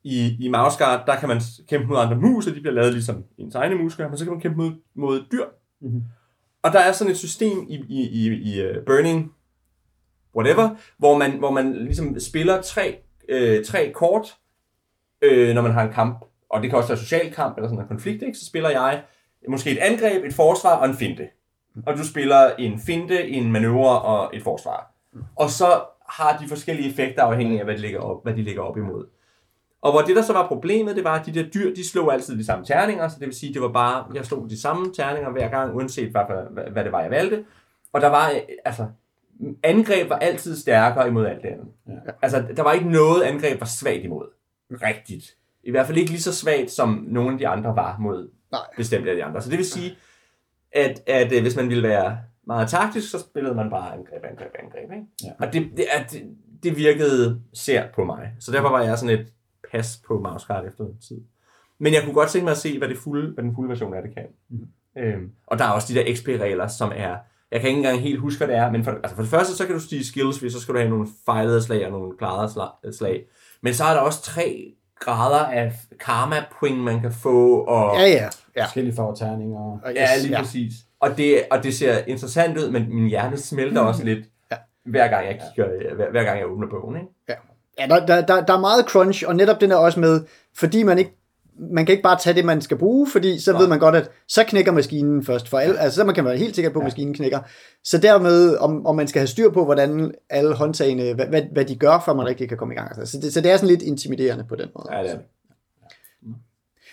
i, 0.08 0.38
i 0.46 0.48
Mouse 0.48 0.78
Guard, 0.84 1.06
der 1.08 1.16
kan 1.16 1.30
man 1.30 1.42
kæmpe 1.70 1.88
mod 1.88 1.98
andre 1.98 2.16
mus, 2.16 2.48
og 2.48 2.56
de 2.56 2.62
bliver 2.62 2.74
lavet 2.74 2.94
ligesom 2.94 3.24
ens 3.38 3.56
egne 3.56 3.76
muskler, 3.76 4.08
men 4.08 4.18
så 4.18 4.26
kan 4.26 4.34
man 4.34 4.42
kæmpe 4.42 4.58
mod, 4.58 4.72
mod 4.96 5.24
dyr. 5.32 5.46
Mhm. 5.82 6.04
Og 6.64 6.74
der 6.74 6.80
er 6.80 6.92
sådan 6.92 7.12
et 7.12 7.18
system 7.18 7.66
i, 7.70 7.76
i, 7.90 8.10
i, 8.10 8.28
i 8.28 8.70
uh, 8.70 8.86
Burning, 8.86 9.32
whatever, 10.36 10.70
hvor 10.98 11.18
man, 11.18 11.32
hvor 11.32 11.52
man 11.52 11.74
ligesom 11.74 12.20
spiller 12.20 12.62
tre, 12.62 12.98
øh, 13.30 13.66
tre 13.66 13.92
kort, 13.96 14.36
øh, 15.22 15.56
når 15.56 15.62
man 15.62 15.72
har 15.72 15.84
en 15.84 15.94
kamp. 15.94 16.26
Og 16.50 16.62
det 16.62 16.70
kan 16.70 16.78
også 16.78 16.90
være 16.90 16.98
social 16.98 17.34
kamp 17.34 17.58
eller 17.58 17.70
sådan 17.70 17.84
en 17.84 17.88
konflikt, 17.88 18.24
ikke? 18.24 18.38
Så 18.38 18.46
spiller 18.46 18.70
jeg 18.70 19.04
måske 19.50 19.72
et 19.72 19.78
angreb, 19.78 20.26
et 20.26 20.34
forsvar 20.34 20.76
og 20.76 20.90
en 20.90 20.96
finte. 20.96 21.28
Og 21.86 21.98
du 21.98 22.08
spiller 22.08 22.50
en 22.60 22.80
finte, 22.80 23.28
en 23.30 23.52
manøvre 23.52 24.02
og 24.02 24.32
et 24.34 24.44
forsvar. 24.44 24.94
Og 25.36 25.50
så 25.50 25.66
har 26.10 26.38
de 26.38 26.48
forskellige 26.48 26.90
effekter 26.90 27.24
afhængig 27.24 27.60
af, 27.60 27.66
hvad 27.66 27.76
de 27.76 27.82
ligger 27.82 28.00
op, 28.00 28.24
hvad 28.24 28.34
de 28.34 28.42
ligger 28.42 28.62
op 28.62 28.78
imod. 28.78 29.06
Og 29.82 29.92
hvor 29.92 30.02
det 30.02 30.16
der 30.16 30.22
så 30.22 30.34
var 30.34 30.48
problemet, 30.48 30.96
det 30.96 31.04
var, 31.04 31.20
at 31.20 31.26
de 31.26 31.34
der 31.34 31.50
dyr, 31.50 31.74
de 31.76 31.90
slog 31.90 32.14
altid 32.14 32.38
de 32.38 32.46
samme 32.46 32.66
terninger, 32.66 33.08
så 33.08 33.16
det 33.20 33.26
vil 33.28 33.36
sige, 33.36 33.54
det 33.54 33.62
var 33.62 33.72
bare, 33.72 34.06
jeg 34.14 34.26
slog 34.26 34.50
de 34.50 34.62
samme 34.62 34.94
terninger 34.94 35.30
hver 35.32 35.50
gang, 35.50 35.76
uanset 35.76 36.12
hvad, 36.12 36.72
hvad, 36.72 36.84
det 36.84 36.92
var, 36.92 37.02
jeg 37.02 37.12
valgte. 37.12 37.46
Og 37.94 38.02
der 38.02 38.08
var, 38.08 38.32
altså, 38.66 38.86
angreb 39.64 40.10
var 40.10 40.16
altid 40.18 40.58
stærkere 40.58 41.08
imod 41.08 41.26
alt 41.26 41.42
det 41.42 41.48
andet. 41.50 41.68
Ja. 41.88 41.94
Altså, 42.22 42.44
der 42.58 42.64
var 42.64 42.74
ikke 42.74 42.90
noget 42.90 43.24
angreb, 43.24 43.60
var 43.60 43.66
svagt 43.66 44.04
imod. 44.04 44.26
Rigtigt. 44.72 45.36
I 45.64 45.72
hvert 45.72 45.86
fald 45.88 45.98
ikke 45.98 46.12
lige 46.12 46.22
så 46.22 46.34
svagt, 46.36 46.72
som 46.72 47.06
nogle 47.08 47.32
af 47.32 47.38
de 47.38 47.48
andre 47.48 47.76
var 47.76 47.98
mod 48.00 48.30
Nej. 48.52 48.62
bestemte 48.78 49.10
af 49.10 49.16
de 49.16 49.24
andre. 49.24 49.42
Så 49.42 49.50
det 49.50 49.58
vil 49.58 49.66
sige, 49.66 49.96
at, 50.72 51.02
at 51.08 51.32
øh, 51.34 51.42
hvis 51.42 51.56
man 51.56 51.70
ville 51.70 51.88
være 51.88 52.18
meget 52.48 52.70
taktisk, 52.70 53.12
så 53.12 53.20
spillede 53.20 53.56
man 53.56 53.70
bare 53.70 53.94
angreb, 53.94 54.24
angreb, 54.32 54.52
angreb. 54.64 54.92
Ikke? 54.92 55.06
Ja. 55.24 55.30
Og 55.46 55.54
det, 55.54 55.68
det, 55.78 55.86
er- 55.98 56.04
det, 56.04 56.24
det 56.64 56.78
virkede 56.78 57.42
sært 57.54 57.90
på 57.96 58.04
mig. 58.04 58.32
Så 58.40 58.52
derfor 58.52 58.70
var 58.70 58.82
jeg 58.82 58.98
sådan 58.98 59.20
et 59.20 59.28
pas 59.72 60.02
på 60.08 60.20
mouse 60.20 60.48
guard 60.48 60.66
efter 60.66 60.84
en 60.84 60.98
tid. 61.08 61.22
Men 61.80 61.94
jeg 61.94 62.02
kunne 62.04 62.14
godt 62.14 62.30
tænke 62.30 62.44
mig 62.44 62.52
at 62.52 62.58
se, 62.58 62.78
hvad, 62.78 62.88
det 62.90 62.98
fulde, 62.98 63.34
hvad 63.34 63.44
den 63.44 63.56
fulde 63.56 63.70
version 63.70 63.94
af 63.94 64.02
det 64.02 64.14
kan. 64.14 64.24
Mhm. 64.50 64.68
Øhm, 64.98 65.32
og 65.48 65.60
der 65.60 65.66
er 65.66 65.70
også 65.70 65.94
de 65.94 66.00
der 66.00 66.16
XP-regler, 66.16 66.68
som 66.68 66.92
er... 66.96 67.16
Jeg 67.52 67.60
kan 67.62 67.70
ikke 67.70 67.78
engang 67.78 68.00
helt 68.00 68.20
huske, 68.20 68.38
hvad 68.46 68.48
det 68.56 68.56
er, 68.64 68.72
men 68.72 68.84
for, 68.84 68.92
altså 68.92 69.16
for 69.16 69.22
det 69.22 69.32
første, 69.32 69.56
så 69.56 69.66
kan 69.66 69.76
du 69.76 69.82
stige 69.82 70.06
skills, 70.06 70.40
hvis 70.40 70.54
så 70.54 70.60
skal 70.62 70.74
du 70.74 70.80
have 70.80 70.90
nogle 70.90 71.08
fejlede 71.26 71.64
slag 71.64 71.86
og 71.86 71.92
nogle 71.92 72.18
klarede 72.18 72.48
sla- 72.52 72.92
slag. 72.98 73.24
Men 73.62 73.74
så 73.74 73.84
er 73.84 73.94
der 73.94 74.00
også 74.02 74.22
tre 74.22 74.74
grader 75.00 75.46
af 75.46 75.74
karma 76.00 76.36
point, 76.60 76.80
man 76.80 77.02
kan 77.02 77.12
få, 77.12 77.60
og 77.64 77.96
Ja, 78.00 78.08
ja. 78.08 78.30
ja. 78.56 78.64
forskellige 78.64 78.96
farver 78.96 79.16
terninger. 79.16 79.60
Og 79.84 79.94
Ja, 79.96 80.08
lige 80.22 80.32
ja. 80.32 80.42
præcis. 80.42 80.74
Og 81.00 81.18
det, 81.18 81.42
og 81.52 81.64
det 81.64 81.74
ser 81.76 81.98
interessant 82.08 82.58
ud, 82.58 82.72
men 82.72 82.96
min 82.96 83.08
hjerne 83.08 83.38
smelter 83.38 83.82
også 83.82 84.04
lidt, 84.10 84.26
Ja. 84.52 84.56
hver 84.86 85.08
gang 85.08 85.26
jeg 85.28 85.42
kigger, 85.56 85.96
hver, 85.96 86.12
hver 86.12 86.24
gang 86.24 86.40
jeg 86.40 86.48
åbner 86.48 86.68
bogen. 86.70 86.96
Ikke? 86.96 87.08
Ja, 87.30 87.34
der, 87.78 88.06
der, 88.06 88.22
der, 88.22 88.46
der 88.46 88.54
er 88.54 88.60
meget 88.60 88.86
crunch, 88.86 89.24
og 89.28 89.36
netop 89.36 89.62
den 89.62 89.72
er 89.72 89.76
også 89.76 90.00
med, 90.00 90.22
fordi 90.58 90.84
man 90.84 90.98
ikke 90.98 91.14
man 91.60 91.86
kan 91.86 91.94
ikke 91.94 92.04
bare 92.04 92.20
tage 92.20 92.34
det, 92.34 92.46
man 92.46 92.62
skal 92.62 92.78
bruge, 92.78 93.08
fordi 93.12 93.40
så 93.40 93.52
Nej. 93.52 93.62
ved 93.62 93.68
man 93.68 93.80
godt, 93.80 93.96
at 93.96 94.10
så 94.28 94.44
knækker 94.44 94.72
maskinen 94.72 95.26
først 95.26 95.50
for 95.50 95.58
alle. 95.58 95.80
Altså, 95.80 95.96
så 95.96 96.04
man 96.04 96.16
kan 96.16 96.26
være 96.26 96.38
helt 96.38 96.56
sikker 96.56 96.72
på, 96.72 96.80
at 96.80 96.84
maskinen 96.84 97.14
knækker. 97.14 97.40
Så 97.84 97.98
dermed, 97.98 98.56
om, 98.58 98.86
om 98.86 98.96
man 98.96 99.08
skal 99.08 99.20
have 99.20 99.28
styr 99.28 99.50
på, 99.52 99.66
hvordan 99.66 100.12
alle 100.30 100.54
håndtagene, 100.56 101.14
hvad, 101.14 101.26
hvad, 101.26 101.42
hvad 101.54 101.66
de 101.66 101.76
gør, 101.76 102.04
før 102.06 102.14
man 102.14 102.26
rigtig 102.28 102.50
kan 102.50 102.58
komme 102.58 102.74
i 102.74 102.78
gang. 102.78 103.00
Altså, 103.00 103.12
Så 103.12 103.26
det, 103.26 103.34
så 103.34 103.42
det 103.42 103.52
er 103.52 103.56
sådan 103.58 103.68
lidt 103.70 103.82
intimiderende 103.82 104.44
på 104.50 104.56
den 104.56 104.68
måde. 104.76 104.98
Ja, 104.98 105.04
det 105.04 105.12
er 105.12 105.16
det. 105.16 105.26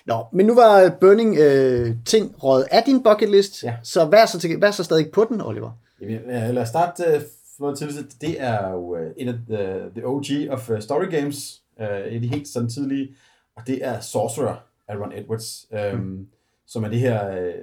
Nå, 0.06 0.24
men 0.32 0.46
nu 0.46 0.54
var 0.54 0.96
Burning 1.00 1.36
øh, 1.38 1.90
ting 2.06 2.44
råd 2.44 2.64
af 2.70 2.82
din 2.86 3.02
bucket 3.02 3.30
list, 3.30 3.62
Ja. 3.62 3.74
så 3.82 4.04
hvad 4.04 4.18
er 4.18 4.26
så, 4.26 4.38
til, 4.38 4.62
er 4.64 4.70
så 4.70 4.84
stadig 4.84 5.10
på 5.12 5.26
den, 5.28 5.40
Oliver? 5.40 5.70
Jamen, 6.00 6.16
øh, 6.16 6.54
lad 6.54 6.62
os 6.62 6.68
starte 6.68 7.04
uh, 7.54 7.56
for 7.56 7.64
noget 7.64 7.78
til. 7.78 8.20
Det 8.20 8.40
er 8.40 8.70
jo 8.70 8.96
uh, 8.96 9.06
en 9.16 9.28
af 9.28 9.34
the, 9.48 9.90
the 9.94 10.06
OG 10.06 10.24
of 10.50 10.70
uh, 10.70 10.78
story 10.78 11.10
games. 11.10 11.62
Uh, 11.76 11.84
et 11.84 12.14
af 12.14 12.20
de 12.20 12.28
helt 12.28 12.48
sådan 12.48 12.68
tidlige. 12.68 13.08
Og 13.56 13.66
det 13.66 13.86
er 13.86 14.00
Sorcerer 14.00 14.56
af 14.88 14.96
Ron 14.96 15.12
Edwards. 15.12 15.66
Um, 15.92 16.00
mm. 16.00 16.26
Som 16.66 16.84
er 16.84 16.88
det 16.88 16.98
her 16.98 17.46
uh, 17.46 17.54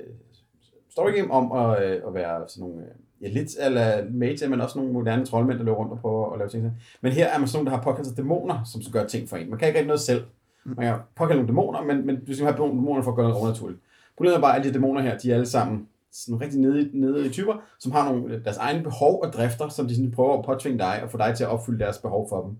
story 0.89 1.11
game 1.11 1.31
om 1.31 1.51
at, 1.51 1.77
uh, 1.77 2.07
at 2.07 2.13
være 2.13 2.49
sådan 2.49 2.69
nogle... 2.69 2.81
Uh, 2.81 2.91
ja, 3.21 3.27
lidt 3.27 3.49
ala 3.59 4.05
mage, 4.11 4.47
men 4.47 4.61
også 4.61 4.79
nogle 4.79 4.93
moderne 4.93 5.25
troldmænd, 5.25 5.59
der 5.59 5.65
løber 5.65 5.77
rundt 5.77 5.91
og 5.91 5.99
prøver 5.99 6.33
at 6.33 6.37
lave 6.37 6.49
ting. 6.49 6.71
Men 7.01 7.11
her 7.11 7.27
er 7.27 7.39
man 7.39 7.47
sådan 7.47 7.57
nogle, 7.57 7.71
der 7.71 7.77
har 7.77 7.83
påkaldt 7.83 8.07
sig 8.07 8.17
dæmoner, 8.17 8.63
som 8.63 8.81
skal 8.81 8.93
gøre 8.93 9.07
ting 9.07 9.29
for 9.29 9.37
en. 9.37 9.49
Man 9.49 9.59
kan 9.59 9.67
ikke 9.67 9.79
rigtig 9.79 9.87
noget 9.87 10.01
selv. 10.01 10.23
Man 10.65 10.85
kan 10.85 10.95
påkalde 11.15 11.41
nogle 11.41 11.47
dæmoner, 11.47 11.81
men, 11.83 12.05
men 12.05 12.25
du 12.25 12.33
skal 12.33 12.45
have 12.45 12.57
nogle 12.57 12.73
dæmoner 12.73 13.01
for 13.01 13.11
at 13.11 13.15
gøre 13.15 13.25
noget 13.25 13.41
overnaturligt. 13.41 13.79
Problemet 14.17 14.37
er 14.37 14.41
bare, 14.41 14.51
at 14.51 14.59
alle 14.59 14.69
de 14.69 14.73
dæmoner 14.73 15.01
her, 15.01 15.17
de 15.17 15.31
er 15.31 15.35
alle 15.35 15.45
sammen 15.45 15.87
sådan 16.11 16.41
rigtig 16.41 16.59
nede, 16.59 16.81
i- 16.81 16.89
nede 16.93 17.25
i 17.25 17.29
typer, 17.29 17.53
som 17.79 17.91
har 17.91 18.11
nogle, 18.13 18.43
deres 18.43 18.57
egne 18.57 18.83
behov 18.83 19.21
og 19.23 19.33
drifter, 19.33 19.69
som 19.69 19.87
de 19.87 19.95
sådan 19.95 20.11
prøver 20.11 20.37
at 20.39 20.45
påtvinge 20.45 20.79
dig 20.79 21.03
og 21.03 21.11
få 21.11 21.17
dig 21.17 21.33
til 21.35 21.43
at 21.43 21.49
opfylde 21.49 21.79
deres 21.79 21.97
behov 21.97 22.29
for 22.29 22.41
dem. 22.41 22.57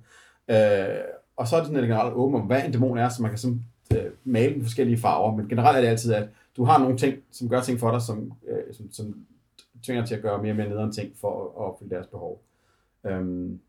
Øh, 0.56 1.00
og 1.36 1.48
så 1.48 1.56
er 1.56 1.60
det 1.60 1.68
sådan 1.68 1.84
generelt 1.84 2.14
åben 2.14 2.36
om, 2.36 2.48
hvad 2.48 2.66
en 2.66 2.72
dæmon 2.72 2.98
er, 2.98 3.10
så 3.10 3.22
man 3.22 3.32
kan 3.32 3.38
sådan, 3.38 3.64
øh, 3.96 4.12
male 4.24 4.54
den 4.54 4.64
forskellige 4.64 4.98
farver, 4.98 5.36
men 5.36 5.50
generelt 5.50 5.78
er 5.78 5.82
det 5.82 5.88
altid, 5.88 6.14
at 6.14 6.30
du 6.58 6.64
har 6.64 6.80
nogle 6.80 6.98
ting, 6.98 7.18
som 7.32 7.50
gør 7.50 7.62
ting 7.62 7.80
for 7.80 7.92
dig, 7.92 8.02
som, 8.02 8.34
øh, 8.48 8.74
som, 8.74 8.92
som 8.92 9.16
tvinger 9.84 10.02
dig 10.02 10.08
til 10.08 10.16
at 10.16 10.22
gøre 10.22 10.42
mere 10.42 10.52
og 10.52 10.56
mere 10.56 10.70
nederen 10.70 10.92
ting 10.92 11.12
for 11.22 11.42
at, 11.42 11.48
at 11.48 11.66
opfylde 11.68 11.96
deres 11.96 12.08
behov. 12.08 12.42
Øhm, 13.06 13.60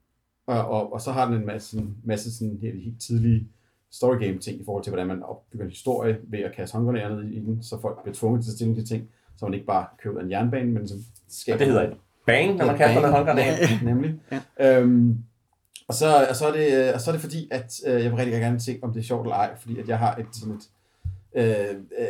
og, 0.47 0.65
og, 0.69 0.93
og 0.93 1.01
så 1.01 1.13
har 1.13 1.27
den 1.31 1.35
en 1.41 1.47
masse, 1.47 1.79
en 1.79 1.97
masse 2.05 2.37
sådan 2.37 2.59
helt, 2.61 2.83
helt 2.83 3.01
tidlige 3.01 3.49
story 3.91 4.17
game 4.19 4.39
ting 4.39 4.61
i 4.61 4.65
forhold 4.65 4.85
til, 4.85 4.91
hvordan 4.91 5.07
man 5.07 5.23
opbygger 5.23 5.65
en 5.65 5.71
historie 5.71 6.19
ved 6.23 6.39
at 6.39 6.55
kaste 6.57 6.77
håndgranater 6.77 7.17
ned 7.17 7.25
i 7.31 7.41
den, 7.41 7.63
så 7.63 7.81
folk 7.81 8.03
bliver 8.03 8.15
tvunget 8.15 8.45
til 8.45 8.51
at 8.51 8.55
stille 8.55 8.77
de 8.77 8.85
ting, 8.85 9.09
så 9.43 9.47
man 9.47 9.55
ikke 9.55 9.67
bare 9.67 9.87
køber 10.03 10.21
en 10.21 10.31
jernbane, 10.31 10.71
men 10.71 10.89
som 10.89 10.99
skaber 11.29 11.55
Og 11.55 11.59
det 11.59 11.67
hedder 11.67 11.83
et 11.83 11.97
bang, 12.27 12.57
når 12.57 12.67
man 12.67 12.77
kaster 12.77 13.01
med 13.01 13.11
håndgranat. 13.11 13.61
Ja, 13.61 13.79
nemlig. 13.83 14.21
Ja. 14.59 14.81
Øhm, 14.81 15.19
og, 15.89 15.95
så, 15.95 16.27
og, 16.29 16.37
så 16.37 16.47
er 16.47 16.53
det, 16.53 16.89
øh, 16.89 16.95
og 16.95 17.01
så 17.01 17.11
er 17.11 17.13
det 17.13 17.21
fordi, 17.21 17.49
at 17.51 17.81
øh, 17.87 17.93
jeg 17.93 18.11
vil 18.11 18.15
rigtig 18.15 18.41
gerne 18.41 18.61
se, 18.61 18.79
om 18.83 18.93
det 18.93 19.01
er 19.01 19.05
sjovt 19.05 19.27
eller 19.27 19.37
ej, 19.37 19.57
fordi 19.57 19.79
at 19.79 19.89
jeg 19.89 19.99
har 19.99 20.17
et 20.17 20.27
sådan 20.33 20.55
et 20.55 20.69
øh, 21.35 21.77
øh, 21.99 22.07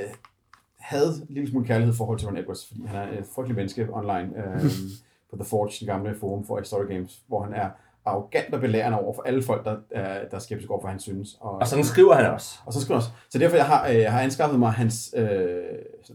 had 0.78 1.06
en 1.06 1.26
lille 1.34 1.50
smule 1.50 1.66
kærlighed 1.66 1.94
i 1.94 1.96
forhold 1.96 2.18
til 2.18 2.28
Ron 2.28 2.36
Edwards, 2.36 2.66
fordi 2.66 2.86
han 2.86 2.96
er 2.96 3.18
et 3.18 3.26
frygtelig 3.34 3.56
menneske 3.56 3.88
online 3.92 4.30
øh, 4.36 4.62
på 5.30 5.36
The 5.36 5.44
Forge, 5.44 5.72
den 5.80 5.86
gamle 5.86 6.18
forum 6.20 6.46
for 6.46 6.62
Story 6.62 6.86
Games, 6.86 7.22
hvor 7.28 7.42
han 7.42 7.54
er 7.54 7.70
arrogant 8.04 8.54
og 8.54 8.60
belærende 8.60 8.98
over 8.98 9.14
for 9.14 9.22
alle 9.22 9.42
folk, 9.42 9.64
der, 9.64 9.76
er, 9.90 10.28
der 10.30 10.36
er 10.36 10.38
skeptiske 10.38 10.70
over 10.70 10.80
for, 10.80 10.86
hvad 10.86 10.92
han 10.92 11.00
synes. 11.00 11.36
Og, 11.40 11.50
Og 11.52 11.66
sådan 11.66 11.84
skriver 11.84 12.14
han 12.14 12.26
også. 12.30 12.58
og 12.66 12.72
så 12.72 12.80
skriver 12.80 13.00
han 13.00 13.06
også. 13.06 13.10
Så 13.30 13.38
derfor 13.38 13.56
jeg 13.56 13.66
har, 13.66 13.88
øh, 13.88 13.96
jeg 13.96 14.12
har 14.12 14.20
anskaffet 14.20 14.58
mig 14.58 14.72
hans 14.72 15.14
øh, 15.16 15.26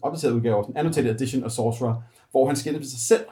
opdaterede 0.01 0.35
udgave, 0.35 0.63
sådan 0.63 0.77
Annotated 0.77 1.11
Edition 1.15 1.43
af 1.43 1.51
Sorcerer, 1.51 2.03
hvor 2.31 2.47
han 2.47 2.55
skiller 2.55 2.81
sig 2.81 2.99
selv. 2.99 3.25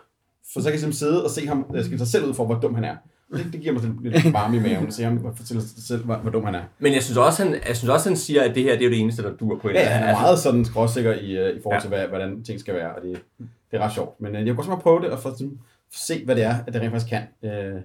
For 0.54 0.60
så 0.60 0.63
kan 0.63 0.72
jeg 0.72 0.80
simpelthen 0.80 0.94
sidde 1.08 1.24
og 1.24 1.30
se 1.30 1.48
ham 1.48 1.65
øh, 1.76 1.84
skille 1.84 1.98
sig 1.98 2.08
selv 2.08 2.26
ud 2.26 2.34
for, 2.34 2.46
hvor 2.46 2.56
dum 2.56 2.76
han 2.76 2.84
er. 2.84 2.96
Det, 3.34 3.46
det 3.54 3.62
giver 3.62 3.74
mig 3.74 3.82
sådan 3.82 3.98
lidt 4.02 4.34
varme 4.34 4.58
i 4.58 4.60
maven, 4.60 4.88
at 4.88 4.94
se 4.94 5.04
ham 5.04 5.36
fortælle 5.36 5.62
sig 5.63 5.84
selv, 5.84 6.06
hvor, 6.06 6.15
hvor 6.15 6.32
dum 6.32 6.46
han 6.46 6.56
er. 6.56 6.62
Men 6.80 6.94
jeg 6.94 7.04
synes 7.04 7.18
også, 7.18 7.44
han, 7.44 7.54
jeg 7.68 7.76
synes 7.78 7.89
også, 7.89 8.10
han 8.10 8.18
siger, 8.18 8.44
at 8.44 8.56
det 8.56 8.63
her 8.63 8.72
det 8.72 8.82
er 8.82 8.86
jo 8.86 8.91
det 8.91 9.00
eneste, 9.00 9.24
der 9.24 9.32
dur 9.38 9.60
på 9.60 9.68
en 9.70 9.76
Ja, 9.76 9.84
han 9.86 10.10
er 10.10 10.20
meget 10.22 10.39
sådan 10.39 10.65
skråsikker 10.65 11.13
i, 11.13 11.32
øh, 11.38 11.58
i 11.58 11.62
forhold 11.63 11.76
Ja. 11.76 11.80
til, 11.80 11.89
hvad, 11.89 12.08
hvordan 12.08 12.44
ting 12.44 12.60
skal 12.60 12.74
være, 12.76 12.96
og 12.96 13.02
det, 13.02 13.22
det 13.72 13.80
er 13.80 13.84
ret 13.86 13.94
sjovt. 13.94 14.22
Men 14.22 14.36
øh, 14.36 14.48
jeg 14.48 14.56
kunne 14.56 14.74
at 14.74 14.80
prøve 14.80 15.02
det, 15.02 15.10
og 15.10 15.20
få, 15.20 15.36
se, 15.94 16.26
hvad 16.26 16.36
det 16.36 16.44
er, 16.44 16.56
at 16.68 16.74
det 16.74 16.82
rent 16.82 16.91
faktisk 16.91 17.10
kan 17.10 17.22
øh, 17.52 17.82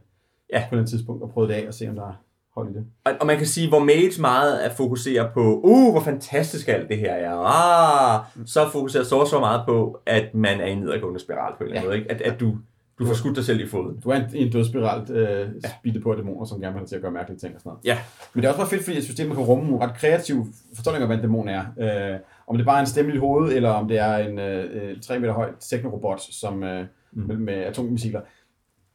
Ja. 0.52 0.64
på 0.70 0.76
den 0.76 0.86
tidspunkt, 0.86 1.22
og 1.22 1.30
prøve 1.30 1.48
det 1.48 1.54
af, 1.54 1.68
og 1.68 1.74
se, 1.74 1.88
om 1.88 1.94
der 1.94 2.02
er 2.02 2.12
hold 2.54 2.70
i 2.70 2.72
det. 2.72 2.86
Og, 3.04 3.12
og 3.20 3.26
man 3.26 3.36
kan 3.36 3.46
sige, 3.46 3.68
hvor 3.68 3.78
Mage 3.78 4.20
meget 4.20 4.66
er 4.66 4.70
fokuseret 4.70 5.30
på, 5.34 5.60
uh, 5.64 5.92
hvor 5.92 6.00
fantastisk 6.00 6.68
alt 6.68 6.88
det 6.88 6.98
her 6.98 7.12
er. 7.12 7.36
Ah, 7.36 8.24
så 8.46 8.68
fokuserer 8.72 9.04
Sorcerer 9.04 9.40
meget 9.40 9.62
på, 9.66 10.00
at 10.06 10.34
man 10.34 10.60
er 10.60 10.66
i 10.66 10.72
en 10.72 10.78
nedadgående 10.78 11.20
spiral 11.20 11.52
på 11.58 11.64
en 11.64 11.68
eller 11.68 11.80
anden 11.80 11.88
måde. 11.88 11.98
Ikke? 11.98 12.10
At, 12.10 12.20
at 12.20 12.40
du, 12.40 12.56
du 12.98 13.06
får 13.06 13.14
skudt 13.14 13.36
dig 13.36 13.44
selv 13.44 13.60
i 13.60 13.66
foden. 13.66 14.00
Du 14.04 14.08
er 14.10 14.14
en, 14.14 14.24
en 14.34 14.52
dødsspiral 14.52 15.10
øh, 15.10 15.48
spillet 15.80 16.02
på 16.02 16.10
af 16.10 16.16
dæmoner, 16.16 16.44
som 16.44 16.60
gerne 16.60 16.72
vil 16.72 16.78
have 16.80 16.86
til 16.86 16.96
at 16.96 17.02
gøre 17.02 17.10
mærkelige 17.10 17.38
ting 17.38 17.54
og 17.54 17.60
sådan 17.60 17.70
noget. 17.70 17.84
Ja, 17.84 17.98
Men 18.34 18.42
det 18.42 18.48
er 18.48 18.52
også 18.52 18.60
bare 18.60 18.70
fedt, 18.70 18.84
fordi 18.84 19.02
systemet 19.02 19.36
kan 19.36 19.44
rumme 19.44 19.70
nogle 19.70 19.86
ret 19.86 19.94
kreative 19.96 20.46
fortolkninger 20.76 21.04
af, 21.04 21.08
hvad 21.08 21.16
en 21.16 21.22
dæmon 21.22 21.48
er. 21.48 21.64
Øh, 22.12 22.18
om 22.46 22.56
det 22.56 22.66
bare 22.66 22.76
er 22.76 22.80
en 22.80 22.86
stemme 22.86 23.14
i 23.14 23.18
hovedet, 23.18 23.56
eller 23.56 23.70
om 23.70 23.88
det 23.88 23.98
er 23.98 24.16
en 24.16 24.38
øh, 24.38 24.90
øh, 24.90 25.00
3 25.00 25.18
meter 25.18 25.32
høj 25.32 25.50
teknorobot 25.60 26.20
som, 26.20 26.64
øh, 26.64 26.84
mm. 27.12 27.22
med, 27.22 27.36
med 27.36 27.54
atommissiler. 27.54 28.20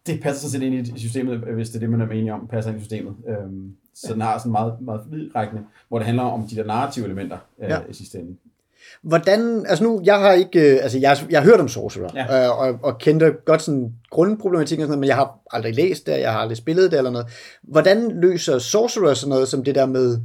Det 0.08 0.22
passer 0.24 0.48
sådan 0.50 0.62
set 0.72 0.78
ind 0.78 0.98
i 0.98 1.00
systemet, 1.00 1.38
hvis 1.40 1.70
det 1.70 1.76
er 1.76 1.80
det, 1.80 1.90
man 1.90 2.02
er 2.02 2.10
enig 2.10 2.34
om, 2.34 2.48
passer 2.48 2.72
ind 2.72 2.80
i 2.80 2.82
systemet. 2.84 3.14
Øhm, 3.30 3.72
så 3.96 4.14
den 4.14 4.22
har 4.22 4.38
sådan 4.38 4.52
meget, 4.52 4.74
meget 4.82 5.02
vidrækkende, 5.12 5.62
hvor 5.88 5.98
det 5.98 6.06
handler 6.06 6.24
om 6.24 6.48
de 6.48 6.56
der 6.56 6.66
narrative 6.66 7.06
elementer 7.06 7.38
øh, 7.64 7.70
Ja. 7.70 7.78
i 7.90 7.94
sidste 7.94 8.18
ende. 8.20 8.36
Hvordan, 9.02 9.66
altså 9.70 9.84
nu, 9.84 10.02
jeg 10.04 10.20
har 10.20 10.32
ikke, 10.34 10.60
øh, 10.74 10.80
altså 10.84 11.00
jeg, 11.00 11.18
jeg 11.30 11.42
har 11.42 11.46
hørt 11.50 11.60
om 11.60 11.68
Sorcerer, 11.68 12.10
Ja. 12.16 12.46
øh, 12.46 12.60
og, 12.60 12.80
og 12.84 12.98
kendte 12.98 13.34
godt 13.46 13.62
sådan 13.62 13.94
grundproblematikken 14.10 14.84
og 14.84 14.88
sådan 14.88 14.90
noget, 14.92 15.00
men 15.00 15.08
jeg 15.08 15.16
har 15.16 15.40
aldrig 15.52 15.76
læst 15.76 16.06
det, 16.08 16.12
jeg 16.20 16.32
har 16.32 16.40
aldrig 16.40 16.58
spillet 16.58 16.92
det 16.92 16.98
eller 16.98 17.12
noget. 17.12 17.28
Hvordan 17.64 18.12
løser 18.12 18.60
Sorcerer 18.60 19.14
sådan 19.14 19.30
noget 19.30 19.48
som 19.48 19.64
det 19.64 19.76
der 19.76 19.86
med 19.86 20.18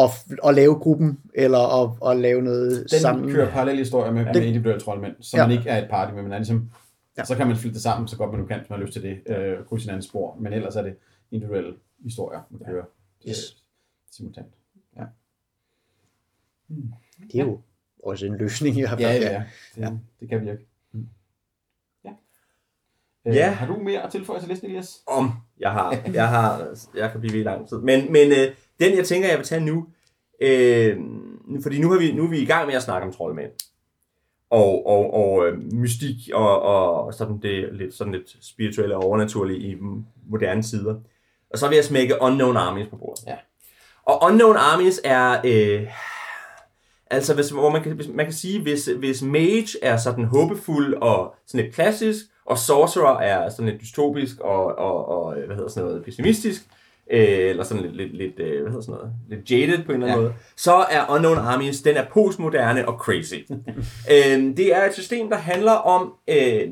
at, 0.00 0.10
at 0.46 0.54
lave 0.54 0.74
gruppen, 0.74 1.18
eller 1.34 1.82
at, 1.82 2.10
at 2.12 2.20
lave 2.20 2.42
noget 2.42 2.86
Den 2.90 3.00
sammen? 3.00 3.30
kører 3.32 3.50
parallelle 3.50 3.78
historier 3.78 4.12
med, 4.12 4.24
med 4.24 4.42
individuelle 4.42 4.80
troldmænd, 4.80 5.12
så 5.20 5.36
Ja. 5.36 5.46
man 5.46 5.56
ikke 5.58 5.70
er 5.70 5.82
et 5.82 5.90
party, 5.90 6.12
men 6.14 6.22
man 6.22 6.32
er 6.32 6.38
ligesom, 6.38 6.70
Ja. 7.16 7.20
ja. 7.20 7.24
så 7.24 7.36
kan 7.36 7.46
man 7.46 7.56
flytte 7.56 7.74
det 7.74 7.82
sammen, 7.82 8.08
så 8.08 8.16
godt 8.16 8.30
man 8.30 8.40
nu 8.40 8.46
kan, 8.46 8.58
hvis 8.58 8.70
man 8.70 8.78
har 8.78 8.86
lyst 8.86 8.92
til 8.92 9.02
det, 9.02 9.22
øh, 9.36 9.64
krydse 9.66 9.84
hinandens 9.84 10.06
spor, 10.06 10.36
men 10.40 10.52
ellers 10.52 10.76
er 10.76 10.82
det 10.82 10.96
individuelle 11.30 11.74
historier, 12.02 12.40
man 12.50 12.60
kører 12.66 12.84
Yes. 13.28 13.36
yes. 13.36 13.64
simultant. 14.10 14.46
Ja. 14.96 15.04
Det 17.32 17.40
er 17.40 17.44
jo 17.44 17.60
også 18.04 18.26
en 18.26 18.36
løsning 18.36 18.76
i 18.76 18.80
hvert 18.80 18.90
fald. 18.90 19.00
Ja, 19.00 19.12
ja, 19.14 19.32
ja. 19.32 19.38
Det, 19.74 19.80
Ja. 19.80 19.82
ja. 19.82 19.92
det 20.20 20.28
kan 20.28 20.40
virke. 20.40 20.66
Ja. 22.04 22.10
Ja. 23.24 23.48
Øh, 23.50 23.56
har 23.56 23.66
du 23.66 23.76
mere 23.76 24.02
at 24.02 24.10
tilføje 24.12 24.40
til 24.40 24.48
listen, 24.48 24.68
Elias? 24.70 25.02
om 25.06 25.30
jeg 25.58 25.72
har. 25.72 25.96
Jeg 26.12 26.28
har, 26.28 26.76
jeg 26.94 27.10
kan 27.10 27.20
blive 27.20 27.32
ved 27.32 27.40
i 27.40 27.44
lang 27.44 27.68
tid. 27.68 27.76
Men, 27.78 28.12
men 28.12 28.28
øh, 28.30 28.54
den, 28.80 28.96
jeg 28.96 29.04
tænker, 29.06 29.28
jeg 29.28 29.38
vil 29.38 29.46
tage 29.46 29.64
nu, 29.64 29.86
øh, 30.40 30.96
fordi 31.62 31.80
nu, 31.80 31.90
har 31.90 31.98
vi, 31.98 32.12
nu 32.12 32.24
er 32.24 32.30
vi 32.30 32.38
i 32.38 32.46
gang 32.46 32.66
med 32.66 32.74
at 32.74 32.82
snakke 32.82 33.06
om 33.06 33.12
troldmænd. 33.12 33.50
Og, 34.50 34.86
og, 34.86 35.14
og 35.14 35.46
øh, 35.46 35.72
mystik 35.72 36.16
og, 36.34 36.62
og 36.62 37.14
sådan 37.14 37.38
det 37.38 37.68
lidt, 37.72 37.94
sådan 37.94 38.12
lidt 38.12 38.36
spirituelle 38.40 38.96
og 38.96 39.02
overnaturlige 39.02 39.58
i 39.58 39.76
moderne 40.28 40.62
tider. 40.62 40.94
Og 41.50 41.58
så 41.58 41.68
vil 41.68 41.74
jeg 41.76 41.84
smække 41.84 42.22
Unknown 42.22 42.56
Armies 42.56 42.88
på 42.88 42.96
bordet. 42.96 43.24
Ja. 43.26 43.36
Og 44.04 44.22
Unknown 44.22 44.56
Armies 44.56 45.00
er... 45.04 45.40
Øh, 45.44 45.86
altså, 47.10 47.34
hvis, 47.34 47.50
hvor 47.50 47.70
man 47.70 47.82
kan, 47.82 47.92
hvis, 47.92 48.08
man 48.08 48.26
kan 48.26 48.34
sige, 48.34 48.62
hvis, 48.62 48.86
hvis 48.98 49.22
Mage 49.22 49.78
er 49.82 49.96
sådan 49.96 50.24
håbefuld 50.24 50.94
og 50.94 51.34
sådan 51.46 51.64
lidt 51.64 51.74
klassisk, 51.74 52.24
og 52.44 52.58
Sorcerer 52.58 53.18
er 53.18 53.48
sådan 53.48 53.70
lidt 53.70 53.80
dystopisk 53.80 54.40
og, 54.40 54.78
og, 54.78 55.08
og 55.08 55.34
hvad 55.34 55.56
hedder 55.56 55.70
sådan 55.70 55.88
noget, 55.88 56.04
pessimistisk, 56.04 56.62
øh, 56.62 56.85
eller 57.10 57.64
sådan 57.64 57.82
lidt, 57.82 57.96
lidt, 57.96 58.16
lidt, 58.16 58.38
øh, 58.38 58.60
hvad 58.62 58.70
hedder 58.72 58.80
sådan 58.80 58.94
noget, 59.00 59.12
lidt 59.28 59.50
jaded 59.50 59.84
på 59.84 59.92
en 59.92 60.02
eller 60.02 60.06
anden 60.06 60.24
Ja. 60.24 60.28
måde, 60.28 60.34
så 60.56 60.74
er 60.74 61.14
Unknown 61.14 61.38
Armies, 61.38 61.82
den 61.82 61.96
er 61.96 62.04
postmoderne 62.12 62.88
og 62.88 62.98
crazy. 62.98 63.34
øh, 64.12 64.56
det 64.56 64.76
er 64.76 64.84
et 64.84 64.94
system, 64.94 65.28
der 65.30 65.36
handler 65.36 65.72
om, 65.72 66.14
øh, 66.28 66.68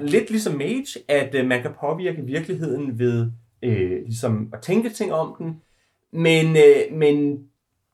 lidt 0.00 0.30
ligesom 0.30 0.54
Mage, 0.54 0.98
at 1.08 1.34
øh, 1.34 1.46
man 1.46 1.62
kan 1.62 1.70
påvirke 1.80 2.22
virkeligheden 2.22 2.98
ved 2.98 3.30
øh, 3.62 3.90
ligesom 3.90 4.48
at 4.52 4.60
tænke 4.62 4.90
ting 4.90 5.12
om 5.12 5.34
den, 5.38 5.60
men, 6.12 6.56
øh, 6.56 6.98
men 6.98 7.38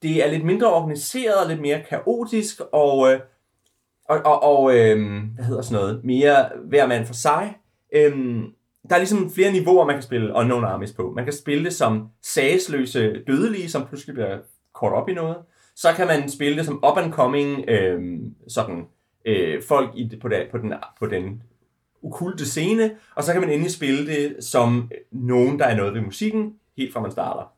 det 0.02 0.26
er 0.26 0.30
lidt 0.30 0.44
mindre 0.44 0.72
organiseret 0.74 1.48
lidt 1.48 1.60
mere 1.60 1.82
kaotisk, 1.88 2.60
og, 2.72 3.12
øh, 3.12 3.20
og, 4.08 4.18
og, 4.24 4.42
og 4.42 4.76
øh, 4.76 5.22
hvad 5.34 5.44
hedder 5.44 5.62
sådan 5.62 5.82
noget, 5.82 6.04
mere 6.04 6.48
hver 6.64 6.86
mand 6.86 7.06
for 7.06 7.14
sig. 7.14 7.54
Øh, 7.92 8.42
der 8.88 8.94
er 8.94 8.98
ligesom 8.98 9.30
flere 9.30 9.52
niveauer, 9.52 9.86
man 9.86 9.94
kan 9.94 10.02
spille 10.02 10.34
Unknown 10.34 10.64
Armies 10.64 10.92
på. 10.92 11.12
Man 11.16 11.24
kan 11.24 11.32
spille 11.32 11.64
det 11.64 11.72
som 11.72 12.08
sagsløse 12.22 13.22
dødelige, 13.26 13.70
som 13.70 13.86
pludselig 13.86 14.14
bliver 14.14 14.38
kort 14.72 14.92
op 14.92 15.08
i 15.08 15.14
noget. 15.14 15.36
Så 15.76 15.88
kan 15.96 16.06
man 16.06 16.30
spille 16.30 16.56
det 16.56 16.66
som 16.66 16.84
up-and-coming 16.84 17.70
øh, 17.70 18.20
sådan, 18.48 18.86
øh, 19.24 19.62
folk 19.68 19.90
i, 19.94 20.18
på, 20.22 20.28
der, 20.28 20.42
på, 20.50 20.58
den, 20.58 20.74
på 20.98 21.06
den 21.06 21.42
ukulte 22.02 22.46
scene, 22.46 22.90
og 23.14 23.24
så 23.24 23.32
kan 23.32 23.40
man 23.40 23.50
endelig 23.50 23.72
spille 23.72 24.06
det 24.06 24.44
som 24.44 24.90
øh, 24.92 25.20
nogen, 25.20 25.58
der 25.58 25.64
er 25.64 25.76
noget 25.76 25.94
ved 25.94 26.00
musikken, 26.00 26.54
helt 26.76 26.92
fra 26.92 27.00
man 27.00 27.10
starter. 27.10 27.52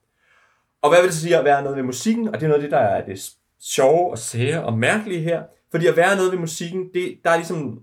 Og 0.82 0.90
hvad 0.90 1.00
vil 1.00 1.08
det 1.08 1.16
sige 1.16 1.38
at 1.38 1.44
være 1.44 1.62
noget 1.62 1.76
ved 1.76 1.84
musikken? 1.84 2.28
Og 2.28 2.34
det 2.34 2.42
er 2.42 2.48
noget 2.48 2.62
af 2.62 2.62
det, 2.62 2.70
der 2.70 2.78
er 2.78 3.04
det 3.04 3.30
sjove 3.60 4.10
og 4.10 4.18
sære 4.18 4.64
og 4.64 4.78
mærkelige 4.78 5.20
her. 5.20 5.42
Fordi 5.70 5.86
at 5.86 5.96
være 5.96 6.16
noget 6.16 6.32
ved 6.32 6.38
musikken, 6.38 6.90
det, 6.94 7.18
der, 7.24 7.30
er 7.30 7.36
ligesom, 7.36 7.80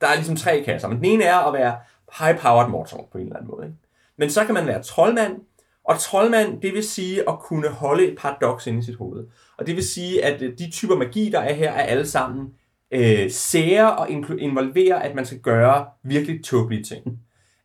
der 0.00 0.06
er 0.06 0.14
ligesom 0.14 0.36
tre 0.36 0.62
kasser. 0.64 0.88
Men 0.88 0.96
den 0.96 1.04
ene 1.04 1.24
er 1.24 1.38
at 1.38 1.52
være 1.52 1.76
high-powered 2.20 2.68
mortal 2.68 3.00
på 3.12 3.18
en 3.18 3.24
eller 3.24 3.36
anden 3.36 3.50
måde. 3.50 3.66
Ikke? 3.66 3.78
Men 4.16 4.30
så 4.30 4.44
kan 4.44 4.54
man 4.54 4.66
være 4.66 4.82
troldmand, 4.82 5.36
og 5.84 5.98
troldmand, 5.98 6.60
det 6.60 6.74
vil 6.74 6.84
sige 6.84 7.28
at 7.28 7.38
kunne 7.38 7.68
holde 7.68 8.06
et 8.12 8.18
paradoks 8.18 8.66
inde 8.66 8.78
i 8.78 8.82
sit 8.82 8.96
hoved. 8.96 9.26
Og 9.58 9.66
det 9.66 9.76
vil 9.76 9.88
sige, 9.88 10.24
at 10.24 10.42
øh, 10.42 10.58
de 10.58 10.70
typer 10.70 10.96
magi, 10.96 11.30
der 11.30 11.40
er 11.40 11.52
her, 11.52 11.72
er 11.72 11.82
alle 11.82 12.06
sammen 12.06 12.54
øh, 12.90 13.30
sære 13.30 13.96
og 13.96 14.10
involverer, 14.38 14.98
at 14.98 15.14
man 15.14 15.26
skal 15.26 15.38
gøre 15.38 15.86
virkelig 16.02 16.44
tåbelige 16.44 16.84
ting. 16.84 17.18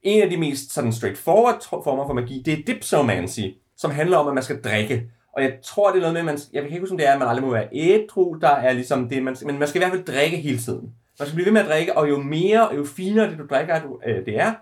En 0.04 0.24
af 0.24 0.30
de 0.30 0.38
mest 0.38 0.74
sådan 0.74 0.94
straightforward 0.94 1.68
former 1.84 2.08
for 2.08 2.14
magi, 2.14 2.42
det 2.46 2.54
er 2.54 2.64
dipsomancy, 2.68 3.42
som 3.78 3.92
handler 3.92 4.18
om, 4.18 4.28
at 4.28 4.34
man 4.34 4.44
skal 4.44 4.62
drikke. 4.62 5.12
Og 5.34 5.44
jeg 5.44 5.54
tror, 5.64 5.92
det 5.92 5.98
er 5.98 6.02
noget 6.02 6.14
med, 6.14 6.20
at 6.20 6.26
man, 6.26 6.40
jeg 6.54 6.62
kan 6.62 6.72
ikke 6.72 6.80
huske, 6.80 6.94
om 6.94 6.98
det 6.98 7.08
er, 7.08 7.14
at 7.14 7.20
man 7.20 7.28
aldrig 7.28 7.46
må 7.46 7.52
være 7.52 7.68
ædru, 7.74 8.38
der 8.42 8.50
er 8.50 8.74
ligesom 8.74 9.10
det, 9.10 9.24
man, 9.24 9.36
men 9.46 9.60
man 9.60 9.68
skal 9.68 9.82
i 9.82 9.84
hvert 9.84 9.94
fald 9.94 10.06
drikke 10.06 10.38
hele 10.38 10.58
tiden. 10.58 10.94
Man 11.20 11.28
skal 11.28 11.36
blive 11.36 11.46
ved 11.46 11.52
med 11.54 11.62
at 11.62 11.68
drikke, 11.68 11.98
og 11.98 12.10
jo 12.10 12.22
mere 12.22 12.70
og 12.70 12.76
jo 12.76 12.86
finere 12.86 13.30
det 13.30 13.38
du 13.38 13.46
drikker 13.50 13.82
du, 13.82 14.00
øh, 14.06 14.26
det 14.26 14.40
er, 14.40 14.54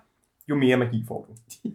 jo 0.49 0.55
mere 0.55 0.77
magi 0.77 1.03
får 1.07 1.27
du. 1.29 1.33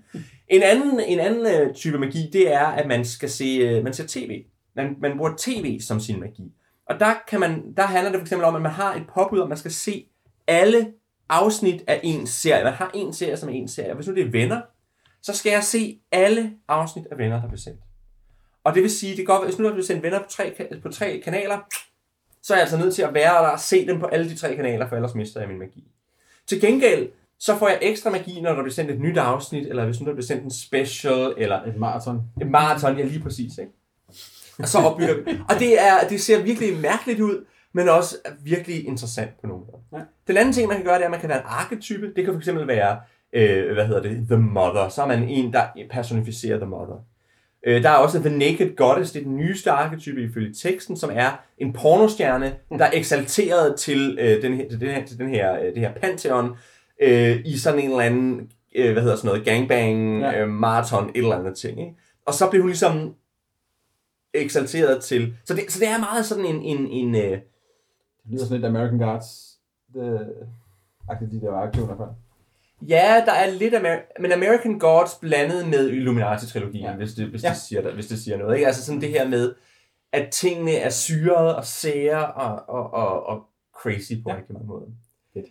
En 0.48 0.62
anden, 0.62 1.00
en 1.00 1.20
anden 1.20 1.46
øh, 1.46 1.74
type 1.74 1.98
magi, 1.98 2.30
det 2.32 2.52
er, 2.52 2.66
at 2.66 2.86
man 2.86 3.04
skal 3.04 3.30
se, 3.30 3.44
øh, 3.44 3.84
man 3.84 3.92
ser 3.92 4.04
tv. 4.08 4.44
Man, 4.76 4.96
man 5.00 5.16
bruger 5.16 5.34
tv 5.38 5.80
som 5.80 6.00
sin 6.00 6.20
magi. 6.20 6.52
Og 6.86 7.00
der, 7.00 7.14
kan 7.28 7.40
man, 7.40 7.74
der 7.76 7.82
handler 7.82 8.10
det 8.10 8.20
for 8.20 8.24
eksempel 8.24 8.44
om, 8.44 8.54
at 8.54 8.62
man 8.62 8.70
har 8.70 8.94
et 8.94 9.02
påbud, 9.14 9.38
og 9.38 9.48
man 9.48 9.58
skal 9.58 9.70
se 9.70 10.06
alle 10.46 10.92
afsnit 11.28 11.84
af 11.86 12.00
en 12.02 12.26
serie. 12.26 12.64
Man 12.64 12.72
har 12.72 12.90
en 12.94 13.12
serie 13.12 13.36
som 13.36 13.48
en 13.48 13.68
serie. 13.68 13.94
Hvis 13.94 14.06
nu 14.06 14.14
det 14.14 14.26
er 14.26 14.30
venner, 14.30 14.60
så 15.22 15.36
skal 15.36 15.50
jeg 15.50 15.64
se 15.64 16.00
alle 16.12 16.52
afsnit 16.68 17.06
af 17.10 17.18
venner, 17.18 17.40
der 17.40 17.48
bliver 17.48 17.60
sendt. 17.60 17.80
Og 18.64 18.74
det 18.74 18.82
vil 18.82 18.90
sige, 18.90 19.16
det 19.16 19.26
går, 19.26 19.44
hvis 19.44 19.58
nu 19.58 19.64
der 19.64 19.72
bliver 19.72 19.86
sendt 19.86 20.02
venner 20.02 20.18
på 20.18 20.28
tre, 20.28 20.54
på 20.82 20.88
tre 20.88 21.20
kanaler, 21.24 21.58
så 22.42 22.54
er 22.54 22.56
jeg 22.56 22.62
altså 22.62 22.78
nødt 22.78 22.94
til 22.94 23.02
at 23.02 23.14
være 23.14 23.34
der 23.42 23.48
og 23.48 23.60
se 23.60 23.86
dem 23.86 24.00
på 24.00 24.06
alle 24.06 24.28
de 24.30 24.36
tre 24.36 24.56
kanaler, 24.56 24.88
for 24.88 24.96
ellers 24.96 25.14
mister 25.14 25.40
jeg 25.40 25.48
min 25.48 25.58
magi. 25.58 25.84
Til 26.46 26.60
gengæld, 26.60 27.08
så 27.38 27.56
får 27.56 27.68
jeg 27.68 27.78
ekstra 27.82 28.10
magi, 28.10 28.40
når 28.40 28.52
der 28.54 28.62
bliver 28.62 28.72
sendt 28.74 28.90
et 28.90 29.00
nyt 29.00 29.18
afsnit, 29.18 29.66
eller 29.66 29.84
hvis 29.84 30.00
nu 30.00 30.06
der 30.06 30.12
bliver 30.12 30.26
sendt 30.26 30.44
en 30.44 30.50
special, 30.50 31.34
eller 31.36 31.62
Et 31.62 31.76
maraton. 31.76 32.22
et 32.40 32.50
maraton, 32.50 32.98
ja 32.98 33.04
lige 33.04 33.20
præcis, 33.20 33.58
ikke? 33.58 33.72
Og 34.58 34.68
så 34.68 34.78
opbygger 34.78 35.14
vi. 35.14 35.38
Og 35.48 35.54
det, 35.58 35.80
er, 35.82 36.08
det 36.08 36.20
ser 36.20 36.42
virkelig 36.42 36.76
mærkeligt 36.80 37.20
ud, 37.20 37.44
men 37.72 37.88
også 37.88 38.16
virkelig 38.42 38.86
interessant 38.86 39.40
på 39.40 39.46
nogle 39.46 39.64
måder. 39.64 39.78
Ja. 39.92 40.04
Den 40.26 40.36
anden 40.36 40.52
ting, 40.52 40.68
man 40.68 40.76
kan 40.76 40.86
gøre, 40.86 40.94
det 40.94 41.00
er, 41.02 41.04
at 41.06 41.10
man 41.10 41.20
kan 41.20 41.28
være 41.28 41.38
en 41.38 41.46
arketype. 41.46 42.12
Det 42.16 42.24
kan 42.24 42.40
fx 42.40 42.48
være, 42.66 43.00
øh, 43.32 43.72
hvad 43.72 43.86
hedder 43.86 44.02
det, 44.02 44.26
The 44.28 44.36
Mother. 44.36 44.88
Så 44.88 45.02
er 45.02 45.06
man 45.06 45.22
en, 45.28 45.52
der 45.52 45.66
personificerer 45.90 46.56
The 46.56 46.66
Mother. 46.66 47.04
Øh, 47.66 47.82
der 47.82 47.90
er 47.90 47.94
også 47.96 48.18
The 48.20 48.38
Naked 48.38 48.76
Goddess, 48.76 49.12
det 49.12 49.20
er 49.20 49.24
den 49.24 49.36
nyeste 49.36 49.70
arketype 49.70 50.22
ifølge 50.22 50.54
teksten, 50.54 50.96
som 50.96 51.10
er 51.12 51.30
en 51.58 51.72
pornostjerne, 51.72 52.56
der 52.70 52.84
er 52.84 52.90
eksalteret 52.94 53.76
til, 53.76 54.18
øh, 54.20 54.42
den 54.42 54.54
her, 54.56 54.68
til, 54.68 54.80
den 54.80 54.88
her, 54.88 55.06
til 55.06 55.18
den 55.18 55.28
her, 55.28 55.58
øh, 55.60 55.64
det 55.64 55.78
her 55.78 55.92
pantheon 55.94 56.56
øh, 57.02 57.40
i 57.44 57.58
sådan 57.58 57.78
en 57.80 57.90
eller 57.90 58.02
anden, 58.02 58.50
øh, 58.76 58.92
hvad 58.92 59.02
hedder 59.02 59.16
sådan 59.16 59.28
noget, 59.28 59.44
gangbang, 59.44 60.20
Ja. 60.20 60.40
øh, 60.40 60.48
maraton, 60.48 61.08
et 61.08 61.16
eller 61.16 61.36
andet 61.38 61.56
ting. 61.56 61.80
Ikke? 61.80 61.94
Og 62.26 62.34
så 62.34 62.50
bliver 62.50 62.62
hun 62.62 62.70
ligesom 62.70 63.14
eksalteret 64.34 65.02
til... 65.02 65.34
Så 65.44 65.54
det, 65.54 65.72
så 65.72 65.80
det 65.80 65.88
er 65.88 65.98
meget 65.98 66.26
sådan 66.26 66.44
en... 66.44 66.62
en, 66.62 66.86
en 66.86 67.14
øh, 67.14 67.30
Det 67.30 67.40
lyder 68.30 68.44
sådan 68.44 68.56
lidt 68.60 68.64
American 68.76 68.98
Guards. 68.98 69.58
Det, 69.94 70.28
agtigt 71.08 71.32
de 71.32 71.40
der 71.40 71.52
aktioner 71.52 71.96
før. 71.96 72.14
Ja, 72.88 73.22
der 73.26 73.32
er 73.32 73.50
lidt... 73.50 73.74
Amer- 73.74 74.20
men 74.20 74.32
American 74.32 74.78
Gods 74.78 75.14
blandet 75.20 75.68
med 75.68 75.90
Illuminati-trilogien, 75.90 76.84
Ja. 76.90 76.92
hvis, 76.96 77.14
det, 77.14 77.26
hvis, 77.26 77.42
Ja. 77.44 77.48
det 77.48 77.56
siger, 77.56 77.94
hvis 77.94 78.06
det 78.06 78.18
siger 78.18 78.36
noget. 78.36 78.54
Ikke? 78.54 78.66
Altså 78.66 78.84
sådan 78.84 79.00
det 79.00 79.08
her 79.08 79.28
med, 79.28 79.54
at 80.12 80.30
tingene 80.30 80.72
er 80.76 80.90
syrede 80.90 81.56
og 81.56 81.64
sære 81.64 82.26
og, 82.32 82.68
og, 82.68 82.92
og, 82.94 83.26
og 83.26 83.42
crazy 83.82 84.12
på 84.22 84.30
Ja. 84.30 84.34
mange 84.34 84.66
måder. 84.66 84.86
Fedt. 85.34 85.46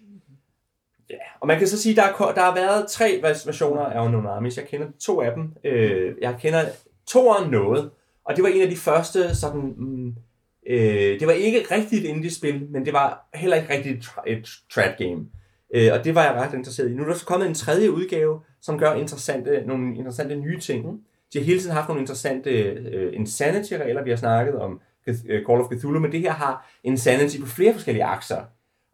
Ja, 1.09 1.15
og 1.41 1.47
man 1.47 1.57
kan 1.59 1.67
så 1.67 1.81
sige, 1.81 1.95
der 1.95 2.03
er, 2.03 2.31
der 2.35 2.41
har 2.41 2.55
været 2.55 2.87
tre 2.87 3.19
versioner 3.21 3.81
af 3.81 3.99
Armies. 4.35 4.57
Jeg 4.57 4.67
kender 4.67 4.87
to 5.01 5.21
af 5.21 5.31
dem. 5.35 5.53
Øh, 5.63 6.15
jeg 6.21 6.35
kender 6.41 6.65
toeren 7.07 7.51
noget, 7.51 7.89
og 8.25 8.35
det 8.35 8.43
var 8.43 8.49
en 8.49 8.61
af 8.61 8.69
de 8.69 8.75
første 8.75 9.35
sådan... 9.35 9.73
Mm, 9.77 10.15
øh, 10.67 11.19
det 11.19 11.27
var 11.27 11.33
ikke 11.33 11.59
rigtigt 11.71 12.05
et 12.05 12.09
indie-spil, 12.09 12.67
men 12.69 12.85
det 12.85 12.93
var 12.93 13.29
heller 13.33 13.57
ikke 13.57 13.73
rigtigt 13.73 13.97
et, 13.97 14.03
tra- 14.03 14.23
et 14.27 14.49
trad 14.73 14.93
game. 14.97 15.25
Øh, 15.73 15.89
og 15.93 16.03
det 16.03 16.15
var 16.15 16.23
jeg 16.23 16.33
ret 16.33 16.53
interesseret 16.53 16.89
i. 16.89 16.93
Nu 16.93 17.03
er 17.03 17.07
der 17.07 17.15
så 17.15 17.25
kommet 17.25 17.47
en 17.47 17.53
tredje 17.53 17.91
udgave, 17.91 18.39
som 18.61 18.79
gør 18.79 18.93
interessante, 18.93 19.63
nogle 19.65 19.95
interessante 19.95 20.35
nye 20.35 20.59
ting. 20.59 20.85
De 21.33 21.39
har 21.39 21.45
hele 21.45 21.59
tiden 21.59 21.75
haft 21.75 21.87
nogle 21.87 22.01
interessante 22.01 22.49
øh, 22.49 23.13
insanity-regler. 23.13 24.03
Vi 24.03 24.09
har 24.09 24.17
snakket 24.17 24.55
om 24.55 24.81
øh, 25.07 25.15
Call 25.45 25.61
of 25.61 25.71
Cthulhu, 25.73 25.99
men 25.99 26.11
det 26.11 26.19
her 26.19 26.31
har 26.31 26.69
insanity 26.83 27.39
på 27.39 27.47
flere 27.47 27.73
forskellige 27.73 28.03
akser. 28.03 28.41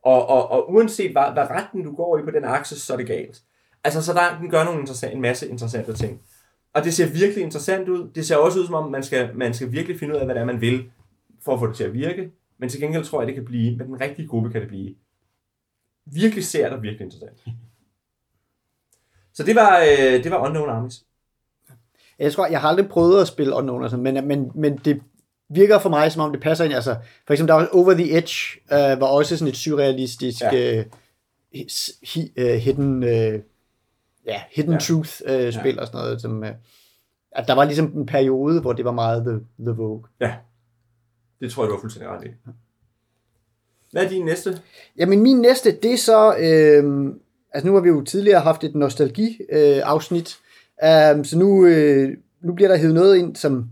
Og, 0.04 0.30
og, 0.30 0.52
og 0.52 0.74
uanset 0.74 1.12
hvad, 1.12 1.24
hvad 1.34 1.44
retten 1.50 1.84
du 1.84 1.96
går 1.96 2.18
i 2.18 2.22
på 2.22 2.32
den 2.32 2.44
akse, 2.44 2.80
så 2.80 2.94
er 2.94 2.98
det 2.98 3.08
galt. 3.08 3.42
Altså, 3.84 4.02
så 4.02 4.14
der, 4.14 4.40
den 4.42 4.50
gør 4.50 4.64
nogle 4.64 4.80
interessant, 4.80 5.14
en 5.14 5.22
masse 5.22 5.50
interessante 5.50 5.94
ting. 5.94 6.22
Og 6.74 6.84
det 6.84 6.94
ser 6.94 7.08
virkelig 7.08 7.44
interessant 7.44 7.90
ud. 7.90 8.10
Det 8.16 8.26
ser 8.26 8.36
også 8.36 8.60
ud, 8.60 8.66
som 8.66 8.76
om 8.76 8.92
man 8.92 9.04
skal, 9.04 9.30
man 9.36 9.54
skal 9.54 9.72
virkelig 9.72 10.00
finde 10.00 10.14
ud 10.14 10.20
af, 10.20 10.26
hvad 10.26 10.36
det 10.36 10.42
er, 10.42 10.46
man 10.46 10.62
vil, 10.62 10.92
for 11.46 11.54
at 11.54 11.60
få 11.60 11.68
det 11.68 11.76
til 11.76 11.84
at 11.84 11.94
virke. 11.94 12.32
Men 12.60 12.70
til 12.70 12.82
gengæld 12.82 13.04
tror 13.04 13.22
jeg, 13.22 13.28
det 13.28 13.36
kan 13.36 13.46
blive, 13.46 13.78
med 13.78 13.86
den 13.86 14.02
rigtige 14.02 14.28
gruppe 14.28 14.50
kan 14.50 14.62
det 14.62 14.68
blive 14.68 14.96
virkelig 16.14 16.46
sært 16.46 16.74
og 16.74 16.82
virkelig 16.82 17.06
interessant. 17.06 17.40
Så 19.34 19.44
det 19.44 19.56
var, 19.56 19.80
øh, 19.80 20.24
det 20.24 20.32
var 20.32 20.46
Unknown 20.48 20.70
Armies. 20.70 21.04
Jeg 22.20 22.34
tror, 22.34 22.48
jeg 22.48 22.62
har 22.62 22.70
aldrig 22.70 22.90
prøvet 22.90 23.22
at 23.22 23.28
spille 23.28 23.54
Unknown, 23.54 23.84
altså, 23.84 23.98
men, 23.98 24.28
men, 24.28 24.52
men 24.56 24.78
det 24.78 25.02
virker 25.50 25.80
for 25.80 25.90
mig, 25.90 26.12
som 26.12 26.22
om 26.22 26.32
det 26.32 26.42
passer 26.42 26.66
ind. 26.66 26.74
Altså, 26.74 26.96
for 27.28 27.34
eksempel, 27.34 27.48
der 27.48 27.54
var 27.60 27.68
Over 27.74 27.94
the 27.94 28.18
Edge, 28.18 28.60
øh, 28.72 29.02
var 29.02 29.08
også 29.08 29.38
sådan 29.38 29.50
et 29.52 29.58
surrealistisk 29.58 30.42
Ja. 30.42 30.80
øh, 30.80 30.86
hi, 32.14 32.34
øh, 32.36 32.54
hidden, 32.56 33.04
øh, 33.04 33.40
ja, 34.26 34.42
hidden 34.52 34.72
Ja. 34.72 34.76
ja. 34.76 34.80
truth 34.80 35.22
øh, 35.26 35.54
spil 35.54 35.76
ja. 35.76 35.82
og 35.82 35.88
sådan 35.88 36.02
noget. 36.02 36.22
Som, 36.22 36.44
øh, 36.44 36.54
at 37.32 37.48
der 37.48 37.54
var 37.54 37.64
ligesom 37.66 37.86
en 37.98 38.06
periode, 38.06 38.62
hvor 38.62 38.74
det 38.74 38.86
var 38.86 38.92
meget 38.92 39.24
The, 39.26 39.40
the 39.60 39.72
Vogue. 39.72 40.04
Ja. 40.20 40.36
Det 41.40 41.52
tror 41.52 41.64
jeg, 41.64 41.70
du 41.70 41.74
har 41.76 41.82
fuldstændig 41.82 42.12
ret 42.12 42.24
i. 42.24 42.28
Hvad 43.98 44.06
er 44.06 44.10
din 44.10 44.26
næste? 44.26 44.60
Jamen 44.98 45.22
min 45.22 45.38
næste, 45.38 45.72
det 45.72 45.94
er 45.94 45.98
så, 45.98 46.36
øh, 46.40 47.14
altså 47.54 47.68
nu 47.68 47.74
har 47.74 47.82
vi 47.82 47.90
jo 47.90 48.02
tidligere 48.02 48.40
haft 48.40 48.64
et 48.64 48.76
nostalgi-afsnit, 48.76 50.38
øh, 50.84 51.26
så 51.26 51.38
nu, 51.38 51.66
øh, 51.66 52.18
nu 52.42 52.54
bliver 52.54 52.70
der 52.70 52.78
hævet 52.78 52.94
noget 52.94 53.18
ind, 53.18 53.36
som, 53.36 53.70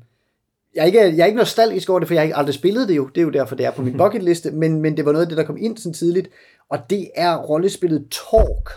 jeg 0.76 0.82
er, 0.82 0.86
ikke, 0.86 1.00
jeg 1.00 1.20
er 1.20 1.26
ikke 1.26 1.38
nostalgisk 1.38 1.90
over 1.90 2.00
det, 2.00 2.08
for 2.08 2.14
jeg 2.14 2.22
har 2.22 2.24
ikke 2.24 2.36
aldrig 2.36 2.54
spillet 2.54 2.88
det 2.88 2.96
jo, 2.96 3.08
det 3.08 3.22
er 3.22 3.26
jo 3.26 3.30
derfor, 3.30 3.56
det 3.56 3.66
er 3.66 3.72
på 3.72 3.82
min 3.82 3.98
bucketliste, 4.04 4.52
men, 4.52 4.82
men 4.82 4.98
det 4.98 5.06
var 5.06 5.12
noget 5.12 5.26
af 5.26 5.30
det, 5.30 5.38
der 5.38 5.44
kom 5.44 5.58
ind 5.58 5.78
sådan 5.78 5.94
tidligt, 5.94 6.30
og 6.70 6.80
det 6.90 7.10
er 7.16 7.38
rollespillet 7.38 8.08
Talk, 8.12 8.70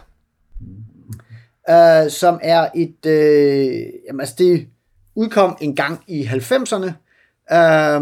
øh, 1.71 2.11
som 2.11 2.41
er 2.43 2.69
et, 2.75 3.07
øh, 3.07 3.87
jamen 4.09 4.21
altså 4.21 4.35
det 4.39 4.67
udkom 5.15 5.57
en 5.61 5.77
gang 5.77 6.05
i 6.07 6.23
90'erne, 6.23 6.93
øh, 7.57 8.01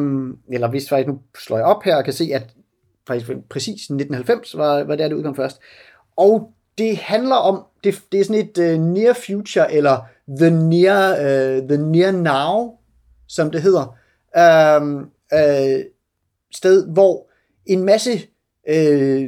eller 0.52 0.70
hvis 0.70 0.88
faktisk 0.88 1.08
nu 1.08 1.20
slår 1.38 1.56
jeg 1.56 1.66
op 1.66 1.82
her 1.82 1.96
og 1.96 2.04
kan 2.04 2.12
se, 2.12 2.30
at 2.34 2.55
faktisk 3.06 3.30
præcis 3.50 3.82
1990 3.82 4.56
var, 4.56 4.84
var 4.84 4.96
der, 4.96 5.08
det 5.08 5.16
udkom 5.16 5.36
først. 5.36 5.60
Og 6.16 6.52
det 6.78 6.96
handler 6.96 7.36
om, 7.36 7.64
det, 7.84 8.02
det 8.12 8.20
er 8.20 8.24
sådan 8.24 8.48
et 8.48 8.58
uh, 8.58 8.82
near 8.82 9.12
future, 9.12 9.72
eller 9.72 9.98
the 10.38 10.50
near, 10.50 11.12
uh, 11.12 11.68
the 11.68 11.76
near 11.76 12.10
now, 12.10 12.78
som 13.28 13.50
det 13.50 13.62
hedder, 13.62 13.96
uh, 14.36 14.96
uh, 15.32 15.80
sted, 16.54 16.86
hvor 16.92 17.30
en 17.66 17.82
masse 17.82 18.10
uh, 18.70 19.24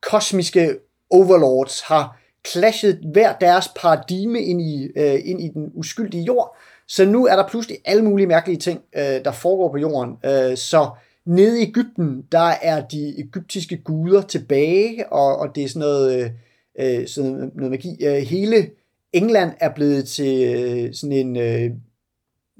kosmiske 0.00 0.76
overlords 1.10 1.80
har 1.80 2.20
clashet 2.46 2.98
hver 3.12 3.32
deres 3.32 3.68
paradigme 3.76 4.42
ind 4.42 4.62
i, 4.62 4.88
uh, 4.96 5.28
ind 5.28 5.40
i 5.40 5.48
den 5.48 5.70
uskyldige 5.74 6.22
jord, 6.22 6.56
så 6.86 7.04
nu 7.04 7.26
er 7.26 7.36
der 7.36 7.48
pludselig 7.48 7.78
alle 7.84 8.04
mulige 8.04 8.26
mærkelige 8.26 8.58
ting, 8.58 8.80
uh, 8.96 9.02
der 9.02 9.32
foregår 9.32 9.70
på 9.70 9.78
jorden. 9.78 10.10
Uh, 10.10 10.56
så 10.56 10.90
nede 11.26 11.62
i 11.62 11.66
Ægypten, 11.68 12.24
der 12.32 12.52
er 12.62 12.86
de 12.88 13.20
egyptiske 13.20 13.76
guder 13.76 14.22
tilbage, 14.22 15.12
og, 15.12 15.36
og 15.38 15.54
det 15.54 15.64
er 15.64 15.68
sådan 15.68 15.80
noget, 15.80 16.20
øh, 16.20 16.30
øh 16.78 17.08
sådan 17.08 17.52
noget 17.54 17.70
magi. 17.70 17.96
Øh, 18.04 18.14
hele 18.14 18.70
England 19.12 19.52
er 19.60 19.74
blevet 19.74 20.08
til 20.08 20.54
øh, 20.56 20.94
sådan 20.94 21.12
en 21.12 21.36
øh, 21.36 21.70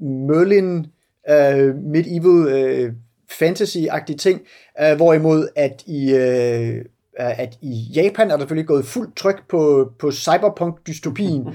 Merlin 0.07 0.85
øh, 1.29 1.75
medieval 1.75 2.47
øh, 2.47 2.93
fantasy-agtig 3.31 4.15
ting, 4.15 4.41
øh, 4.81 4.95
hvorimod 4.95 5.47
at 5.55 5.83
i, 5.87 6.13
øh, 6.13 6.85
at 7.23 7.57
i 7.61 7.91
Japan 7.95 8.27
er 8.27 8.31
der 8.31 8.39
selvfølgelig 8.39 8.67
gået 8.67 8.85
fuldt 8.85 9.15
tryk 9.15 9.43
på, 9.49 9.91
på 9.99 10.11
cyberpunk-dystopien 10.11 11.47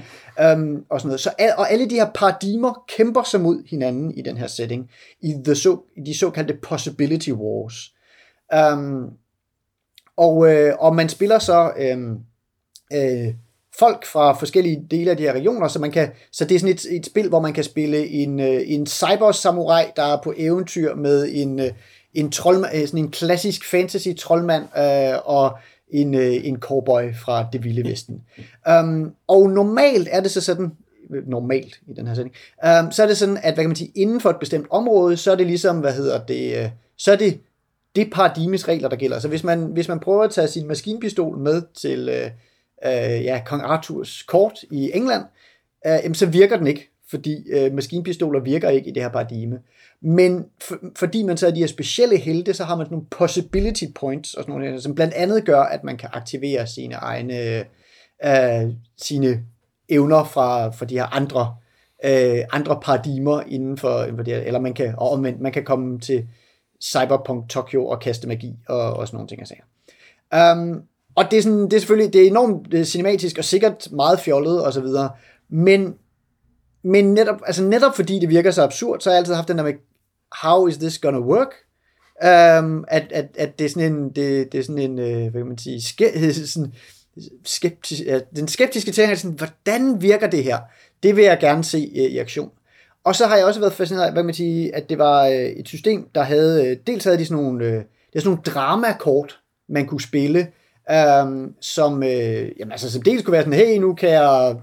um, 0.53 0.83
og 0.91 0.99
sådan 0.99 1.07
noget. 1.07 1.19
Så, 1.19 1.29
og 1.57 1.71
alle 1.71 1.89
de 1.89 1.95
her 1.95 2.09
paradigmer 2.15 2.83
kæmper 2.97 3.23
sig 3.23 3.41
mod 3.41 3.63
hinanden 3.69 4.11
i 4.11 4.21
den 4.21 4.37
her 4.37 4.47
setting, 4.47 4.89
i, 5.21 5.35
the 5.45 5.55
so, 5.55 5.77
de 6.05 6.17
såkaldte 6.19 6.57
possibility 6.61 7.31
wars. 7.31 7.93
Um, 8.73 9.09
og, 10.17 10.53
øh, 10.53 10.73
og 10.79 10.95
man 10.95 11.09
spiller 11.09 11.39
så 11.39 11.71
øh, 11.77 11.97
øh, 12.93 13.33
folk 13.79 14.05
fra 14.05 14.33
forskellige 14.33 14.87
dele 14.91 15.11
af 15.11 15.17
de 15.17 15.23
her 15.23 15.33
regioner, 15.33 15.67
så 15.67 15.79
man 15.79 15.91
kan, 15.91 16.09
så 16.31 16.45
det 16.45 16.55
er 16.55 16.59
sådan 16.59 16.75
et, 16.75 16.85
et 16.91 17.05
spil, 17.05 17.29
hvor 17.29 17.39
man 17.39 17.53
kan 17.53 17.63
spille 17.63 18.07
en, 18.07 18.39
øh, 18.39 18.61
en 18.65 18.87
cyber 18.87 19.31
samurai, 19.31 19.83
der 19.95 20.03
er 20.03 20.21
på 20.23 20.33
eventyr 20.37 20.95
med 20.95 21.29
en, 21.31 21.59
øh, 21.59 21.71
en, 22.19 22.31
troldmand, 22.31 22.75
øh, 22.75 22.87
sådan 22.87 22.99
en 22.99 23.11
klassisk 23.11 23.69
fantasy 23.71 24.07
troldmand 24.17 24.63
øh, 24.77 25.19
og 25.25 25.57
en, 25.89 26.13
øh, 26.13 26.47
en 26.47 26.59
cowboy 26.59 27.13
fra 27.25 27.47
det 27.53 27.63
vilde 27.63 27.89
vesten. 27.89 28.21
Um, 28.69 29.13
og 29.27 29.49
normalt 29.49 30.07
er 30.11 30.19
det 30.19 30.31
så 30.31 30.41
sådan, 30.41 30.71
øh, 31.15 31.27
normalt 31.27 31.79
i 31.87 31.93
den 31.93 32.07
her 32.07 32.13
sætning, 32.13 32.35
um, 32.83 32.91
så 32.91 33.03
er 33.03 33.07
det 33.07 33.17
sådan, 33.17 33.37
at 33.37 33.53
hvad 33.53 33.63
kan 33.63 33.69
man 33.69 33.75
sige, 33.75 33.91
inden 33.95 34.21
for 34.21 34.29
et 34.29 34.39
bestemt 34.39 34.67
område, 34.69 35.17
så 35.17 35.31
er 35.31 35.35
det 35.35 35.47
ligesom, 35.47 35.79
hvad 35.79 35.93
hedder 35.93 36.25
det, 36.25 36.57
øh, 36.57 36.69
så 36.97 37.11
er 37.11 37.15
det 37.15 37.39
det 37.95 38.11
paradigmes 38.11 38.67
regler, 38.67 38.89
der 38.89 38.95
gælder. 38.95 39.19
Så 39.19 39.27
hvis 39.27 39.43
man, 39.43 39.65
hvis 39.65 39.87
man 39.87 39.99
prøver 39.99 40.23
at 40.23 40.31
tage 40.31 40.47
sin 40.47 40.67
maskinpistol 40.67 41.37
med 41.37 41.61
til 41.81 42.09
øh, 42.09 42.25
øh, 42.85 43.23
ja, 43.23 43.41
kong 43.45 43.61
Arthurs 43.65 44.23
kort 44.23 44.59
i 44.71 44.91
England, 44.93 45.23
øh, 45.87 46.15
så 46.15 46.25
virker 46.25 46.57
den 46.57 46.67
ikke, 46.67 46.96
fordi 47.09 47.51
øh, 47.51 47.73
maskinpistoler 47.73 48.39
virker 48.39 48.69
ikke 48.69 48.89
i 48.89 48.93
det 48.93 49.03
her 49.03 49.09
paradigme. 49.09 49.59
Men 50.01 50.45
for, 50.61 50.77
fordi 50.95 51.23
man 51.23 51.37
så 51.37 51.47
er 51.47 51.51
de 51.51 51.59
her 51.59 51.67
specielle 51.67 52.17
helte, 52.17 52.53
så 52.53 52.63
har 52.63 52.75
man 52.75 52.85
sådan 52.85 52.95
nogle 52.95 53.07
possibility 53.09 53.85
points, 53.95 54.33
og 54.33 54.43
sådan 54.43 54.59
nogle, 54.59 54.81
som 54.81 54.95
blandt 54.95 55.13
andet 55.13 55.45
gør, 55.45 55.61
at 55.61 55.83
man 55.83 55.97
kan 55.97 56.09
aktivere 56.13 56.67
sine 56.67 56.95
egne 56.95 57.65
øh, 58.25 58.73
sine 59.01 59.43
evner 59.89 60.23
fra, 60.23 60.69
fra 60.69 60.85
de 60.85 60.95
her 60.95 61.15
andre 61.15 61.55
øh, 62.05 62.43
andre 62.51 62.79
paradigmer 62.81 63.41
inden 63.41 63.77
for, 63.77 64.03
inden 64.03 64.17
for 64.17 64.23
det 64.23 64.33
her, 64.33 64.41
eller 64.41 64.59
man 64.59 64.73
kan, 64.73 64.95
og 64.97 65.11
omvendt, 65.11 65.41
man 65.41 65.51
kan 65.51 65.63
komme 65.63 65.99
til 65.99 66.27
Cyberpunk 66.83 67.49
Tokyo 67.49 67.87
og 67.87 67.99
kaste 67.99 68.27
magi 68.27 68.55
og, 68.67 68.93
og 68.93 69.07
sådan 69.07 69.15
nogle 69.15 69.27
ting. 69.27 69.41
Altså. 69.41 69.55
Um, 70.55 70.83
og 71.15 71.25
det 71.31 71.37
er, 71.37 71.41
sådan, 71.41 71.63
det 71.63 71.73
er 71.73 71.79
selvfølgelig 71.79 72.13
det 72.13 72.23
er 72.23 72.27
enormt 72.27 72.71
det 72.71 72.79
er 72.79 72.83
cinematisk 72.83 73.37
og 73.37 73.43
sikkert 73.43 73.87
meget 73.91 74.19
fjollet 74.19 74.65
og 74.65 74.73
så 74.73 74.81
videre, 74.81 75.09
men, 75.49 75.95
men 76.83 77.13
netop, 77.13 77.41
altså 77.45 77.63
netop 77.63 77.95
fordi 77.95 78.19
det 78.19 78.29
virker 78.29 78.51
så 78.51 78.63
absurd, 78.63 78.99
så 78.99 79.09
har 79.09 79.13
jeg 79.13 79.19
altid 79.19 79.33
haft 79.33 79.47
den 79.47 79.57
der 79.57 79.63
med, 79.63 79.73
how 80.41 80.67
is 80.67 80.77
this 80.77 80.99
gonna 80.99 81.19
work? 81.19 81.53
Um, 82.23 82.85
at, 82.87 83.11
at, 83.11 83.25
at 83.37 83.59
det 83.59 83.65
er 83.65 83.69
sådan 83.69 83.93
en, 83.93 84.09
det, 84.09 84.51
det 84.51 84.59
er 84.59 84.63
sådan 84.63 84.77
en, 84.77 84.99
øh, 84.99 85.31
hvad 85.31 85.41
kan 85.41 85.47
man 85.47 85.57
sige, 85.57 85.81
ske, 85.81 86.33
sådan, 86.33 86.73
skeptisk, 87.45 88.01
ja, 88.05 88.19
den 88.35 88.47
skeptiske 88.47 88.91
ting 88.91 89.11
er 89.11 89.15
sådan, 89.15 89.37
hvordan 89.37 90.01
virker 90.01 90.27
det 90.27 90.43
her? 90.43 90.57
Det 91.03 91.15
vil 91.15 91.23
jeg 91.23 91.37
gerne 91.39 91.63
se 91.63 91.91
øh, 91.95 92.03
i 92.03 92.17
aktion. 92.17 92.51
Og 93.03 93.15
så 93.15 93.25
har 93.25 93.35
jeg 93.35 93.45
også 93.45 93.59
været 93.59 93.73
fascineret 93.73 94.05
af, 94.05 94.11
hvad 94.11 94.21
kan 94.21 94.25
man 94.25 94.35
sige, 94.35 94.75
at 94.75 94.89
det 94.89 94.97
var 94.97 95.25
øh, 95.25 95.33
et 95.33 95.67
system, 95.67 96.09
der 96.15 96.23
havde, 96.23 96.67
øh, 96.67 96.77
dels 96.87 97.03
havde 97.03 97.17
de 97.17 97.25
sådan 97.25 97.43
nogle, 97.43 97.65
øh, 97.65 97.73
det 97.73 98.15
er 98.15 98.19
sådan 98.19 98.29
nogle 98.29 98.41
dramakort, 98.45 99.39
man 99.69 99.85
kunne 99.85 100.01
spille, 100.01 100.47
øh, 100.91 101.49
som, 101.61 102.03
øh, 102.03 102.51
jamen, 102.59 102.71
altså, 102.71 102.91
som 102.91 103.01
dels 103.01 103.23
kunne 103.23 103.31
være 103.31 103.43
sådan, 103.43 103.59
hey, 103.59 103.77
nu 103.77 103.93
kan 103.93 104.09
jeg 104.09 104.55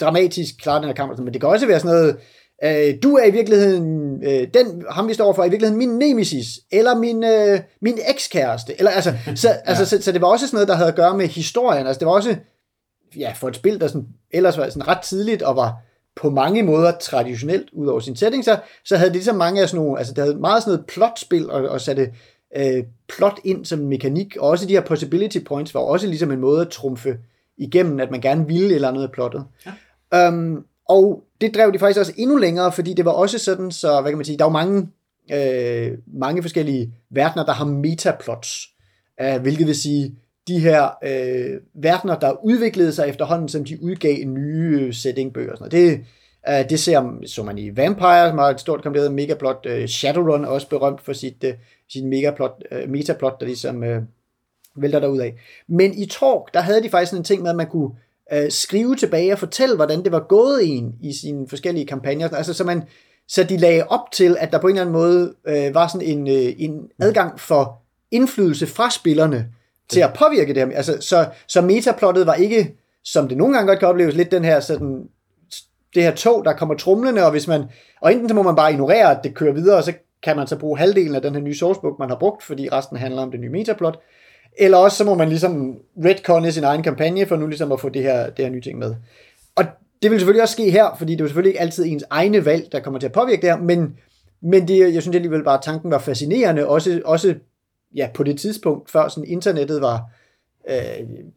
dramatisk 0.00 0.54
klare 0.62 0.78
den 0.78 0.86
her 0.86 0.94
kamp, 0.94 1.18
men 1.18 1.32
det 1.32 1.40
kan 1.40 1.50
også 1.50 1.66
være 1.66 1.80
sådan 1.80 1.96
noget, 1.96 2.16
øh, 2.64 3.02
du 3.02 3.16
er 3.16 3.24
i 3.24 3.30
virkeligheden, 3.30 4.22
øh, 4.24 4.48
den, 4.54 4.84
ham 4.90 5.08
vi 5.08 5.14
står 5.14 5.32
for, 5.32 5.42
er 5.42 5.46
i 5.46 5.50
virkeligheden 5.50 5.78
min 5.78 5.98
nemesis, 5.98 6.46
eller 6.72 6.98
min, 6.98 7.24
øh, 7.24 7.60
min 7.80 7.98
ekskæreste, 8.08 8.74
eller 8.78 8.90
altså, 8.90 9.14
så, 9.34 9.48
altså 9.64 9.84
så, 9.84 10.02
så 10.02 10.12
det 10.12 10.20
var 10.20 10.28
også 10.28 10.46
sådan 10.46 10.56
noget, 10.56 10.68
der 10.68 10.74
havde 10.74 10.88
at 10.88 10.96
gøre 10.96 11.16
med 11.16 11.26
historien, 11.26 11.86
altså 11.86 11.98
det 11.98 12.06
var 12.06 12.12
også, 12.12 12.36
ja, 13.16 13.32
for 13.36 13.48
et 13.48 13.56
spil, 13.56 13.80
der 13.80 13.86
sådan, 13.86 14.08
ellers 14.30 14.58
var 14.58 14.68
sådan 14.68 14.88
ret 14.88 15.00
tidligt, 15.00 15.42
og 15.42 15.56
var 15.56 15.76
på 16.16 16.30
mange 16.30 16.62
måder 16.62 16.92
traditionelt, 17.00 17.68
ud 17.72 17.86
over 17.86 18.00
sin 18.00 18.16
setting, 18.16 18.44
så, 18.44 18.58
så 18.84 18.96
havde 18.96 19.08
det 19.08 19.16
ligesom 19.16 19.36
mange 19.36 19.62
af 19.62 19.68
sådan 19.68 19.84
nogle, 19.84 19.98
altså 19.98 20.14
det 20.14 20.24
havde 20.24 20.38
meget 20.38 20.62
sådan 20.62 20.72
noget 20.72 20.86
plotspil, 20.86 21.50
og, 21.50 21.68
og 21.68 21.80
satte 21.80 22.12
øh, 22.56 22.84
plot 23.08 23.40
ind 23.44 23.64
som 23.64 23.78
mekanik, 23.78 24.36
og 24.36 24.48
også 24.48 24.66
de 24.66 24.72
her 24.72 24.80
possibility 24.80 25.38
points 25.46 25.74
var 25.74 25.80
også 25.80 26.06
ligesom 26.06 26.30
en 26.30 26.40
måde 26.40 26.60
at 26.60 26.68
trumfe 26.68 27.16
igennem, 27.58 28.00
at 28.00 28.10
man 28.10 28.20
gerne 28.20 28.46
ville 28.46 28.68
et 28.68 28.74
eller 28.74 28.88
andet 28.88 29.02
af 29.02 29.12
plottet. 29.12 29.44
Ja. 29.66 29.72
Um, 30.16 30.64
og 30.88 31.24
det 31.40 31.54
drev 31.54 31.72
de 31.72 31.78
faktisk 31.78 32.00
også 32.00 32.12
endnu 32.16 32.36
længere, 32.36 32.72
fordi 32.72 32.94
det 32.94 33.04
var 33.04 33.10
også 33.10 33.38
sådan, 33.38 33.70
så 33.70 34.00
hvad 34.00 34.10
kan 34.10 34.18
man 34.18 34.24
sige, 34.24 34.38
der 34.38 34.44
er 34.44 34.48
jo 34.48 34.52
mange, 34.52 34.88
øh, 35.32 35.98
mange 36.06 36.42
forskellige 36.42 36.92
verdener, 37.10 37.44
der 37.44 37.52
har 37.52 37.64
metaplots, 37.64 38.68
øh, 39.20 39.40
hvilket 39.42 39.66
vil 39.66 39.76
sige, 39.76 40.16
de 40.48 40.60
her 40.60 40.88
øh, 41.04 41.60
verdener, 41.74 42.18
der 42.18 42.44
udviklede 42.44 42.92
sig 42.92 43.08
efterhånden, 43.08 43.48
som 43.48 43.64
de 43.64 43.82
udgav 43.82 44.24
nye 44.24 44.80
øh, 44.80 44.94
settingbøger. 44.94 45.52
Og 45.52 45.58
sådan 45.58 45.78
noget. 45.78 45.98
Det, 46.46 46.62
øh, 46.64 46.70
det 46.70 46.80
ser 46.80 47.26
så 47.26 47.42
man 47.42 47.58
i 47.58 47.76
Vampire, 47.76 48.28
som 48.28 48.38
har 48.38 48.50
et 48.50 48.60
stort 48.60 48.82
komplet 48.82 49.12
megaplot. 49.12 49.66
Øh, 49.66 49.88
Shadowrun 49.88 50.44
er 50.44 50.48
også 50.48 50.68
berømt 50.68 51.00
for 51.00 51.12
sit, 51.12 51.44
øh, 51.44 51.54
sit 51.92 52.04
megaplot, 52.04 52.62
øh, 52.72 52.88
metaplot, 52.88 53.40
der 53.40 53.46
ligesom 53.46 53.84
øh, 53.84 54.02
vælter 54.76 55.00
derud 55.00 55.20
af. 55.20 55.34
Men 55.68 55.94
i 55.94 56.06
Torg, 56.06 56.48
der 56.54 56.60
havde 56.60 56.82
de 56.82 56.90
faktisk 56.90 57.10
sådan 57.10 57.20
en 57.20 57.24
ting 57.24 57.42
med, 57.42 57.50
at 57.50 57.56
man 57.56 57.66
kunne 57.66 57.90
øh, 58.32 58.50
skrive 58.50 58.96
tilbage 58.96 59.32
og 59.32 59.38
fortælle, 59.38 59.76
hvordan 59.76 60.04
det 60.04 60.12
var 60.12 60.26
gået 60.28 60.60
en 60.64 60.94
i 61.02 61.12
sine 61.12 61.48
forskellige 61.48 61.86
kampagner. 61.86 62.28
Altså, 62.28 62.54
så, 62.54 62.64
man, 62.64 62.82
så 63.28 63.44
de 63.44 63.56
lagde 63.56 63.84
op 63.88 64.12
til, 64.12 64.36
at 64.40 64.52
der 64.52 64.58
på 64.58 64.66
en 64.66 64.76
eller 64.76 64.82
anden 64.82 64.92
måde 64.92 65.34
øh, 65.46 65.74
var 65.74 65.88
sådan 65.88 66.06
en, 66.06 66.28
øh, 66.28 66.54
en 66.58 66.88
adgang 67.00 67.40
for 67.40 67.82
indflydelse 68.10 68.66
fra 68.66 68.90
spillerne 68.90 69.48
til 69.88 70.00
at 70.00 70.14
påvirke 70.18 70.54
det 70.54 70.66
her. 70.66 70.76
Altså, 70.76 70.96
så, 71.00 71.26
så 71.48 71.60
metaplottet 71.60 72.26
var 72.26 72.34
ikke, 72.34 72.74
som 73.04 73.28
det 73.28 73.36
nogle 73.36 73.54
gange 73.54 73.68
godt 73.68 73.78
kan 73.78 73.88
opleves, 73.88 74.14
lidt 74.14 74.30
den 74.30 74.44
her 74.44 74.60
sådan, 74.60 75.02
det 75.94 76.02
her 76.02 76.14
tog, 76.14 76.44
der 76.44 76.52
kommer 76.52 76.74
trumlende, 76.74 77.24
og 77.24 77.30
hvis 77.30 77.48
man, 77.48 77.64
og 78.00 78.12
enten 78.12 78.28
så 78.28 78.34
må 78.34 78.42
man 78.42 78.56
bare 78.56 78.72
ignorere, 78.72 79.10
at 79.10 79.24
det 79.24 79.34
kører 79.34 79.52
videre, 79.52 79.76
og 79.76 79.84
så 79.84 79.92
kan 80.22 80.36
man 80.36 80.46
så 80.46 80.56
bruge 80.56 80.78
halvdelen 80.78 81.14
af 81.14 81.22
den 81.22 81.34
her 81.34 81.42
nye 81.42 81.54
sourcebook, 81.54 81.98
man 81.98 82.08
har 82.08 82.16
brugt, 82.16 82.42
fordi 82.42 82.68
resten 82.68 82.96
handler 82.96 83.22
om 83.22 83.30
det 83.30 83.40
nye 83.40 83.48
metaplot, 83.48 84.00
eller 84.58 84.78
også 84.78 84.96
så 84.96 85.04
må 85.04 85.14
man 85.14 85.28
ligesom 85.28 85.78
retconne 86.04 86.52
sin 86.52 86.64
egen 86.64 86.82
kampagne, 86.82 87.26
for 87.26 87.36
nu 87.36 87.46
ligesom 87.46 87.72
at 87.72 87.80
få 87.80 87.88
det 87.88 88.02
her, 88.02 88.30
det 88.30 88.44
her 88.44 88.52
nye 88.52 88.60
ting 88.60 88.78
med. 88.78 88.94
Og 89.56 89.64
det 90.02 90.10
vil 90.10 90.20
selvfølgelig 90.20 90.42
også 90.42 90.52
ske 90.52 90.70
her, 90.70 90.96
fordi 90.98 91.12
det 91.12 91.20
er 91.20 91.24
jo 91.24 91.28
selvfølgelig 91.28 91.50
ikke 91.50 91.60
altid 91.60 91.86
ens 91.86 92.04
egne 92.10 92.44
valg, 92.44 92.72
der 92.72 92.80
kommer 92.80 93.00
til 93.00 93.06
at 93.06 93.12
påvirke 93.12 93.42
det 93.42 93.50
her, 93.50 93.60
men, 93.60 93.96
men 94.42 94.68
det, 94.68 94.94
jeg 94.94 95.02
synes 95.02 95.16
alligevel 95.16 95.44
bare, 95.44 95.58
at 95.58 95.64
tanken 95.64 95.90
var 95.90 95.98
fascinerende, 95.98 96.66
også, 96.66 97.00
også 97.04 97.34
ja, 97.96 98.08
på 98.14 98.22
det 98.22 98.40
tidspunkt, 98.40 98.90
før 98.90 99.08
sådan 99.08 99.28
internettet 99.28 99.80
var, 99.80 100.02
øh, 100.68 100.76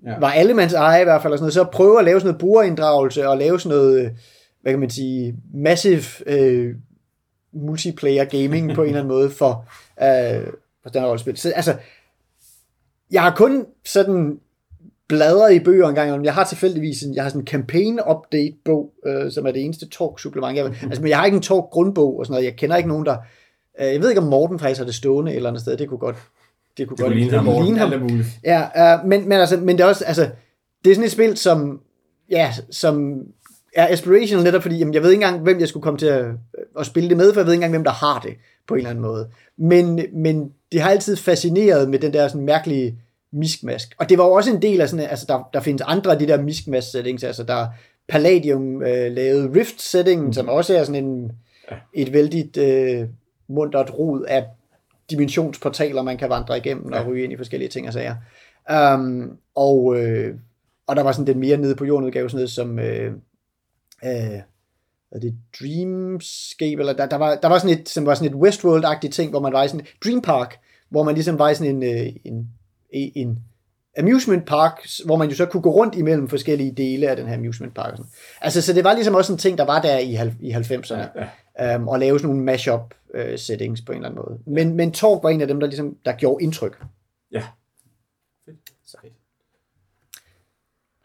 ja. 0.06 0.20
var 0.20 0.32
allemands 0.32 0.74
eje 0.74 1.02
i 1.02 1.04
hvert 1.04 1.22
fald, 1.22 1.34
og 1.34 1.40
sådan 1.40 1.44
noget, 1.44 1.54
så 1.54 1.64
prøve 1.64 2.00
at 2.00 2.06
lave 2.06 2.20
sådan 2.20 2.28
noget 2.28 2.40
brugerinddragelse, 2.40 3.28
og 3.28 3.38
lave 3.38 3.60
sådan 3.60 3.78
noget, 3.78 4.12
hvad 4.62 4.72
kan 4.72 4.80
man 4.80 4.90
sige, 4.90 5.36
massive 5.54 6.04
øh, 6.26 6.76
multiplayer 7.54 8.26
gaming 8.26 8.76
på 8.76 8.82
en 8.82 8.88
eller 8.88 9.00
anden 9.00 9.14
måde 9.14 9.30
for, 9.30 9.66
øh, 10.02 10.48
for 10.84 10.90
den 10.90 11.06
rollespil. 11.06 11.38
Så 11.38 11.52
altså, 11.52 11.76
jeg 13.12 13.22
har 13.22 13.36
kun 13.36 13.66
sådan 13.86 14.40
bladret 15.08 15.54
i 15.54 15.60
bøger 15.60 15.88
en 15.88 15.96
gang, 15.96 16.26
jeg 16.26 16.34
har 16.34 16.44
tilfældigvis 16.44 17.04
en, 17.04 17.16
jeg 17.16 17.24
har 17.24 17.30
sådan 17.30 17.42
en 17.42 17.48
campaign 17.48 18.00
update 18.10 18.54
bog, 18.66 18.94
øh, 19.06 19.32
som 19.32 19.46
er 19.46 19.52
det 19.52 19.66
eneste 19.66 19.90
talk 19.90 20.20
supplement. 20.20 20.58
Jeg, 20.58 20.66
altså, 20.66 21.02
men 21.02 21.10
jeg 21.10 21.18
har 21.18 21.26
ikke 21.26 21.36
en 21.36 21.42
talk 21.42 21.64
grundbog 21.72 22.20
og 22.20 22.26
sådan 22.26 22.34
noget. 22.34 22.46
Jeg 22.46 22.56
kender 22.56 22.76
ikke 22.76 22.90
nogen, 22.90 23.06
der, 23.06 23.18
øh, 23.82 23.88
jeg 23.88 24.02
ved 24.02 24.10
ikke 24.10 24.22
om 24.22 24.28
Morten 24.28 24.60
faktisk 24.60 24.80
har 24.80 24.86
det 24.86 24.96
stående 24.96 25.32
et 25.32 25.36
eller 25.36 25.50
andet 25.50 25.62
sted. 25.62 25.78
Det 25.78 25.90
kunne 25.90 25.98
godt, 25.98 26.16
det 26.78 26.88
kunne 26.88 26.98
Det 26.98 27.04
godt 27.06 27.16
ligne 27.16 27.38
ham. 27.38 27.64
ligne 27.64 27.80
ham. 27.80 28.00
Muligt. 28.02 28.28
Ja, 28.44 28.98
uh, 29.00 29.08
men, 29.08 29.30
men, 29.30 29.40
altså, 29.40 29.58
men 29.58 29.78
det 29.78 29.84
er 29.84 29.88
også, 29.88 30.06
altså, 30.06 30.30
det 30.84 30.92
er 30.92 30.96
sådan 30.96 31.06
et 31.06 31.12
spil, 31.12 31.38
som, 31.38 31.82
ja, 32.30 32.54
som 32.72 33.24
er 33.76 33.88
aspirational 33.88 34.44
netop 34.44 34.62
fordi, 34.62 34.78
jamen, 34.78 34.94
jeg 34.94 35.04
ved 35.04 35.12
ikke 35.12 35.24
engang, 35.26 35.42
hvem 35.42 35.60
jeg 35.60 35.68
skulle 35.68 35.84
komme 35.84 35.98
til 35.98 36.06
at, 36.06 36.26
at 36.80 36.86
spille 36.86 37.10
det 37.10 37.18
med, 37.18 37.34
for 37.34 37.40
jeg 37.40 37.46
ved 37.46 37.54
ikke 37.54 37.58
engang, 37.58 37.74
hvem 37.74 37.84
der 37.84 37.92
har 37.92 38.20
det, 38.20 38.34
på 38.68 38.74
en 38.74 38.78
eller 38.78 38.90
anden 38.90 39.02
måde. 39.02 39.30
Men, 39.58 40.06
men 40.14 40.54
det 40.72 40.82
har 40.82 40.90
altid 40.90 41.16
fascineret 41.16 41.90
med 41.90 42.00
den 42.00 42.14
der 42.14 42.28
sådan 42.28 42.46
mærkelige 42.46 43.00
miskmask. 43.32 43.96
Og 43.98 44.10
det 44.10 44.18
var 44.18 44.26
jo 44.26 44.32
også 44.32 44.52
en 44.52 44.62
del 44.62 44.82
af 44.82 44.90
sådan, 44.90 45.06
altså 45.06 45.26
der, 45.30 45.50
der 45.54 45.60
findes 45.60 45.82
andre 45.82 46.12
af 46.12 46.20
de 46.20 46.28
der 46.28 46.42
miskmask 46.42 46.92
settings, 46.92 47.24
altså 47.24 47.44
der 47.44 47.54
er 47.54 47.68
Palladium 48.10 48.84
øh, 48.84 49.12
lavet 49.12 49.56
Rift 49.56 49.82
setting, 49.82 50.26
mm. 50.26 50.34
som 50.34 50.50
også 50.50 50.78
er 50.78 50.84
sådan 50.84 51.06
en, 51.06 51.32
et 51.94 52.14
vældigt 52.14 52.58
øh, 52.58 53.08
mundret 53.48 54.00
rod 54.00 54.26
af 54.28 54.46
dimensionsportaler, 55.10 56.02
man 56.02 56.18
kan 56.18 56.30
vandre 56.30 56.58
igennem 56.58 56.94
og 56.94 57.08
ryge 57.08 57.24
ind 57.24 57.34
i 57.34 57.38
forskellige 57.38 57.70
ting 57.70 57.88
og 57.88 57.94
sager. 57.94 58.16
Um, 58.96 59.38
og, 59.56 60.00
øh, 60.00 60.36
og 60.88 60.96
der 60.96 61.04
var 61.04 61.12
sådan 61.12 61.28
den 61.28 61.40
mere 61.40 61.58
nede 61.58 61.76
på 61.76 61.86
jorden 61.86 62.06
udgave, 62.06 62.30
sådan 62.30 62.38
noget 62.38 62.52
som 62.52 62.80
øh, 62.80 63.12
øh, 64.06 64.42
hvad 65.10 65.20
er 65.20 65.20
det 65.20 65.36
Dreamscape, 65.60 66.80
eller 66.80 66.94
der, 66.94 67.06
der, 67.06 67.16
var, 67.16 67.36
der 67.36 67.48
var 67.48 67.60
sådan 67.60 67.80
et, 67.80 67.90
som 67.90 68.06
var 68.06 68.14
sådan 68.14 68.34
et 68.34 68.42
Westworld-agtigt 68.42 69.12
ting, 69.12 69.30
hvor 69.30 69.40
man 69.40 69.54
var 69.54 69.64
i 69.64 69.68
sådan 69.68 69.86
Dream 70.06 70.22
Park, 70.22 70.60
hvor 70.90 71.04
man 71.04 71.14
ligesom 71.16 71.40
var 71.40 71.50
i 71.50 71.56
sådan 71.56 71.76
en, 71.76 71.84
øh, 71.84 72.14
en, 72.24 72.48
en, 72.92 73.12
en 73.16 73.40
amusement 73.98 74.46
park, 74.46 74.88
hvor 75.06 75.18
man 75.18 75.30
jo 75.30 75.36
så 75.36 75.46
kunne 75.46 75.62
gå 75.62 75.72
rundt 75.72 75.96
imellem 75.96 76.28
forskellige 76.28 76.72
dele 76.72 77.10
af 77.10 77.16
den 77.16 77.28
her 77.28 77.36
amusement 77.36 77.74
park. 77.76 77.92
sådan. 77.92 78.06
Altså, 78.42 78.62
så 78.62 78.74
det 78.74 78.84
var 78.84 78.94
ligesom 78.94 79.16
også 79.16 79.34
en 79.34 79.38
ting, 79.38 79.58
der 79.58 79.66
var 79.66 79.82
der 79.82 79.98
i, 79.98 80.12
i 80.42 80.52
90'erne, 80.52 81.22
ja. 81.60 81.76
um, 81.76 81.88
og 81.88 82.00
lave 82.00 82.20
sådan 82.20 82.30
nogle 82.30 82.44
mashup 82.44 82.94
uh, 83.14 83.36
settings 83.36 83.82
på 83.82 83.92
en 83.92 83.98
eller 83.98 84.10
anden 84.10 84.24
måde. 84.28 84.40
Men, 84.46 84.76
men 84.76 84.92
Torg 84.92 85.24
var 85.24 85.30
en 85.30 85.42
af 85.42 85.48
dem, 85.48 85.60
der 85.60 85.68
ligesom, 85.68 85.98
der 86.06 86.12
gjorde 86.12 86.44
indtryk. 86.44 86.84
Ja. 87.32 87.44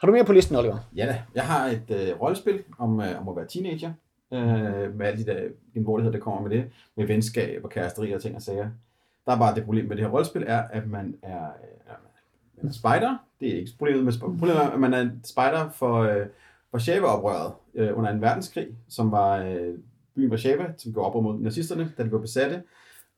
Har 0.00 0.06
du 0.06 0.12
mere 0.12 0.24
på 0.24 0.32
listen, 0.32 0.56
Oliver? 0.56 0.78
Ja 0.96 1.06
da. 1.06 1.22
Jeg 1.34 1.44
har 1.44 1.66
et 1.66 1.90
øh, 1.90 2.20
rollespil 2.20 2.62
om, 2.78 3.00
øh, 3.00 3.20
om 3.20 3.28
at 3.28 3.36
være 3.36 3.46
teenager. 3.46 3.92
Øh, 4.32 4.96
med 4.96 5.06
alle 5.06 5.24
de 5.24 5.30
der 5.32 5.40
genvordigheder, 5.74 6.18
der 6.18 6.24
kommer 6.24 6.40
med 6.48 6.50
det. 6.50 6.64
Med 6.96 7.06
venskab 7.06 7.64
og 7.64 7.70
kæresteri 7.70 8.12
og 8.12 8.22
ting 8.22 8.36
og 8.36 8.42
sager. 8.42 8.68
Der 9.26 9.32
er 9.32 9.38
bare 9.38 9.54
det 9.54 9.64
problem 9.64 9.84
med 9.88 9.96
det 9.96 10.04
her 10.04 10.10
rollespil, 10.12 10.44
er, 10.46 10.62
at 10.62 10.86
man 10.90 11.14
er, 11.22 11.38
øh, 11.44 11.94
man 12.62 12.68
er 12.68 12.72
spider. 12.72 13.16
Det 13.40 13.48
er 13.54 13.58
ikke 13.58 13.70
problemet 13.78 14.04
med 14.04 14.12
sp- 14.12 14.18
Problemet 14.38 14.56
er, 14.56 14.70
at 14.70 14.80
man 14.80 14.94
er 14.94 15.00
en 15.00 15.20
spider 15.24 15.68
for, 15.74 16.00
øh, 16.02 16.26
Warszawa-oprøret 16.74 17.52
øh, 17.74 17.98
under 17.98 18.10
en 18.10 18.20
verdenskrig, 18.20 18.66
som 18.88 19.12
var 19.12 19.36
øh, 19.44 19.74
byen 20.14 20.30
Warszawa, 20.30 20.66
som 20.76 20.92
går 20.92 21.04
op 21.04 21.22
mod 21.22 21.38
nazisterne, 21.40 21.92
da 21.98 22.02
de 22.02 22.12
var 22.12 22.18
besatte. 22.18 22.62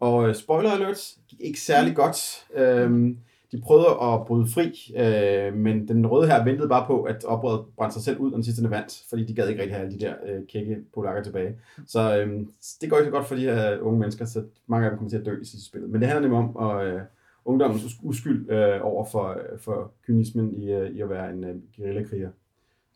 Og 0.01 0.29
øh, 0.29 0.35
spoiler 0.35 0.71
alert, 0.71 1.15
gik 1.29 1.41
ikke 1.41 1.61
særlig 1.61 1.97
godt. 1.97 2.47
Øh, 2.55 3.15
de 3.53 3.61
prøvede 3.61 3.87
at 4.03 4.27
bryde 4.27 4.47
fri, 4.55 4.93
øh, 4.97 5.55
men 5.55 5.89
den 5.89 6.07
røde 6.07 6.29
her 6.29 6.45
ventede 6.45 6.69
bare 6.69 6.87
på, 6.87 7.03
at 7.03 7.25
oprøret 7.25 7.65
brændte 7.77 7.95
sig 7.95 8.03
selv 8.03 8.19
ud, 8.19 8.33
og 8.33 8.39
nazisterne 8.39 8.71
vandt, 8.71 9.03
fordi 9.09 9.25
de 9.25 9.35
gad 9.35 9.49
ikke 9.49 9.61
rigtig 9.63 9.77
have 9.77 9.87
alle 9.87 9.99
de 9.99 10.05
der 10.05 10.15
øh, 10.27 10.41
kække 10.53 10.77
polakker 10.95 11.23
tilbage. 11.23 11.55
Så 11.87 12.19
øh, 12.19 12.47
det 12.81 12.91
går 12.91 12.97
ikke 12.97 13.07
så 13.07 13.11
godt 13.11 13.27
for 13.27 13.35
de 13.35 13.41
her 13.41 13.79
unge 13.81 13.99
mennesker, 14.01 14.25
så 14.25 14.43
mange 14.67 14.87
af 14.87 14.91
dem 14.91 14.99
kommer 14.99 15.11
til 15.11 15.19
at 15.19 15.27
dø 15.27 15.41
i 15.41 15.45
sidste 15.45 15.67
spillet. 15.67 15.91
Men 15.91 16.01
det 16.01 16.09
handler 16.09 16.29
nemlig 16.29 16.49
om 16.57 16.71
at, 16.71 16.87
øh, 16.87 17.01
ungdommens 17.45 17.83
us- 17.83 18.01
uskyld 18.03 18.51
øh, 18.51 18.81
over 18.83 19.05
for, 19.05 19.41
for 19.61 19.93
kynismen 20.07 20.55
i, 20.55 20.73
øh, 20.73 20.91
i 20.91 21.01
at 21.01 21.11
være 21.11 21.31
en 21.31 21.45
øh, 21.45 21.55
guerillakriger. 21.77 22.31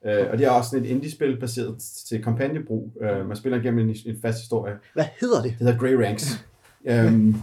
Øh, 0.05 0.27
og 0.31 0.39
det 0.39 0.47
er 0.47 0.51
også 0.51 0.71
sådan 0.71 0.85
et 0.85 0.91
indie-spil 0.91 1.41
baseret 1.41 1.79
til 1.79 2.23
kampagnebrug. 2.23 2.93
Øh, 3.01 3.29
man 3.29 3.37
spiller 3.37 3.59
igennem 3.61 3.89
en, 3.89 3.97
en 4.07 4.17
fast 4.23 4.39
historie. 4.39 4.75
Hvad 4.95 5.05
hedder 5.21 5.43
det? 5.43 5.51
Det 5.59 5.67
hedder 5.67 5.79
Grey 5.79 5.95
Ranks. 5.95 6.47
øhm, 6.85 7.35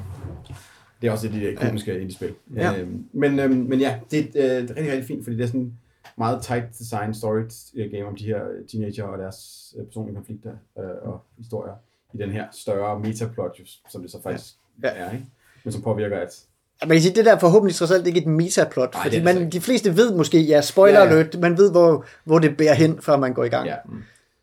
det 1.01 1.07
er 1.07 1.11
også 1.11 1.27
et 1.27 1.33
af 1.33 1.39
de 1.39 1.45
der 1.45 1.55
komiske 1.55 1.91
ja. 1.91 1.97
indie-spil. 1.99 2.33
Ja. 2.55 2.79
Øhm, 2.79 3.05
men, 3.13 3.39
øhm, 3.39 3.55
men 3.55 3.79
ja, 3.79 3.99
det, 4.11 4.35
er, 4.35 4.55
øh, 4.57 4.61
det 4.61 4.69
er 4.71 4.75
rigtig, 4.75 4.91
rigtig 4.91 5.05
fint, 5.05 5.23
fordi 5.23 5.37
det 5.37 5.43
er 5.43 5.47
sådan 5.47 5.73
meget 6.17 6.41
tight 6.41 6.65
design 6.79 7.13
story 7.13 7.41
øh, 7.75 7.91
game 7.91 8.05
om 8.05 8.15
de 8.15 8.23
her 8.25 8.39
teenager 8.71 9.03
og 9.03 9.17
deres 9.19 9.37
øh, 9.79 9.85
personlige 9.85 10.15
konflikter 10.15 10.51
øh, 10.79 11.09
og 11.09 11.21
historier 11.37 11.73
i 12.13 12.17
den 12.17 12.29
her 12.31 12.45
større 12.51 12.99
metaplot, 12.99 13.59
som 13.89 14.01
det 14.01 14.11
så 14.11 14.21
faktisk 14.21 14.53
Ja. 14.83 14.87
ja. 14.87 15.05
er, 15.05 15.11
ikke? 15.11 15.25
men 15.63 15.71
som 15.71 15.81
påvirker, 15.81 16.17
at 16.19 16.43
Man 16.81 16.89
kan 16.89 17.01
sige, 17.01 17.15
det 17.15 17.25
der 17.25 17.35
er 17.35 17.39
forhåbentlig 17.39 17.75
trods 17.75 17.91
alt 17.91 18.07
ikke 18.07 18.19
et 18.21 18.27
metaplot, 18.27 18.93
Nej, 18.93 19.03
fordi 19.03 19.15
det 19.15 19.25
det 19.25 19.35
man, 19.35 19.43
altså 19.43 19.57
de 19.59 19.61
fleste 19.61 19.97
ved 19.97 20.15
måske, 20.15 20.41
ja, 20.41 20.61
spoiler 20.61 20.99
Ja, 20.99 21.05
ja. 21.05 21.11
alert, 21.11 21.39
man 21.39 21.57
ved, 21.57 21.71
hvor, 21.71 22.05
hvor 22.23 22.39
det 22.39 22.57
bærer 22.57 22.73
hen, 22.73 23.01
før 23.01 23.17
man 23.17 23.33
går 23.33 23.43
i 23.43 23.49
gang. 23.49 23.67
Ja. 23.67 23.75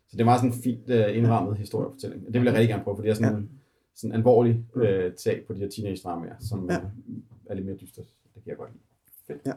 Så 0.09 0.11
det 0.11 0.19
er 0.21 0.25
meget 0.25 0.39
sådan 0.39 0.53
en 0.53 0.61
fint 0.63 0.89
øh, 0.89 1.17
indrammet 1.17 1.57
historiefortælling. 1.57 2.25
Det 2.25 2.33
vil 2.33 2.43
jeg 2.43 2.53
rigtig 2.53 2.69
gerne 2.69 2.83
prøve, 2.83 2.97
for 2.97 3.01
det 3.03 3.09
er 3.11 3.15
sådan 3.15 3.49
sådan 3.97 4.15
alvorlig 4.15 4.65
øh, 4.75 5.13
tag 5.13 5.41
på 5.47 5.53
de 5.53 5.59
her 5.59 5.69
teenage-dramaer, 5.69 6.35
som 6.49 6.67
Ja. 6.69 6.73
ja. 6.73 6.79
er 7.49 7.55
lidt 7.55 7.65
mere 7.65 7.75
dystre. 7.81 8.01
Det 8.35 8.43
kan 8.43 8.49
jeg 8.49 8.57
godt 8.57 8.69
lide. 8.71 8.83
Fedt. 9.27 9.55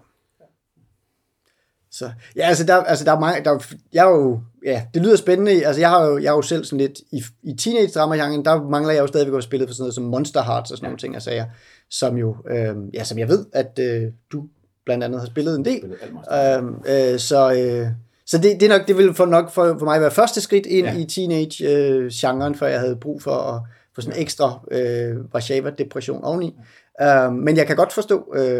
Så, 1.93 2.11
ja, 2.36 2.43
altså 2.43 2.66
der, 2.66 2.74
altså 2.76 3.05
der 3.05 3.12
er 3.12 3.20
mange, 3.20 3.45
der, 3.45 3.51
er- 3.51 3.74
jeg 3.93 4.07
er 4.07 4.11
jo, 4.11 4.41
ja, 4.64 4.82
det 4.95 5.03
lyder 5.03 5.16
spændende, 5.16 5.66
altså 5.66 5.80
jeg 5.80 5.91
har 5.91 6.07
jo, 6.07 6.18
jeg 6.18 6.26
er 6.26 6.32
jo 6.32 6.43
selv 6.43 6.64
sådan 6.64 6.78
lidt, 6.78 7.01
i, 7.12 7.22
i 7.43 7.55
teenage 7.57 7.88
drama 7.88 8.16
der 8.16 8.68
mangler 8.68 8.93
jeg 8.93 9.01
jo 9.03 9.07
stadigvæk 9.07 9.30
at 9.32 9.34
have 9.34 9.43
spillet 9.43 9.68
for 9.68 9.74
sådan 9.74 9.82
noget 9.82 9.95
som 9.95 10.05
Monster 10.05 10.43
Hearts 10.43 10.70
og 10.70 10.76
sådan 10.76 10.84
ja. 10.86 10.88
nogle 10.88 10.99
ting, 10.99 11.14
jeg 11.14 11.22
sagde, 11.22 11.47
som 11.91 12.16
jo, 12.16 12.36
øh, 12.51 12.76
ja, 12.95 13.05
som 13.05 13.18
jeg 13.18 13.28
ved, 13.28 13.47
at 13.53 13.78
øh, 13.82 14.12
du 14.32 14.49
blandt 14.84 15.05
andet 15.05 15.20
har 15.20 15.26
spillet 15.26 15.57
en 15.59 15.64
del, 15.64 15.80
Spillet. 15.80 16.59
Øhm, 16.59 16.74
øh, 17.14 17.18
så 17.18 17.53
øh, 17.53 17.88
så 18.26 18.38
det, 18.38 18.61
det, 18.61 18.62
er 18.72 18.78
nok, 18.78 18.88
det 18.88 18.97
vil 18.97 19.14
for 19.14 19.26
nok 19.26 19.51
for, 19.51 19.76
for 19.78 19.84
mig 19.84 20.01
være 20.01 20.11
første 20.11 20.41
skridt 20.41 20.66
ind 20.66 20.86
ja. 20.86 20.93
Ja. 20.93 20.99
i 20.99 21.05
teenage-genren, 21.05 22.55
for 22.55 22.66
jeg 22.66 22.80
havde 22.80 22.97
brug 22.97 23.22
for 23.22 23.30
at 23.34 23.62
få 23.95 24.01
sådan 24.01 24.16
en 24.16 24.22
ekstra 24.22 24.61
øh, 24.70 25.16
Warszawa-depression 25.34 26.24
oveni. 26.24 26.59
Øh, 27.03 27.32
men 27.32 27.57
jeg 27.57 27.66
kan 27.66 27.76
godt 27.76 27.93
forstå... 27.93 28.32
Øh, 28.36 28.43
Det 28.43 28.51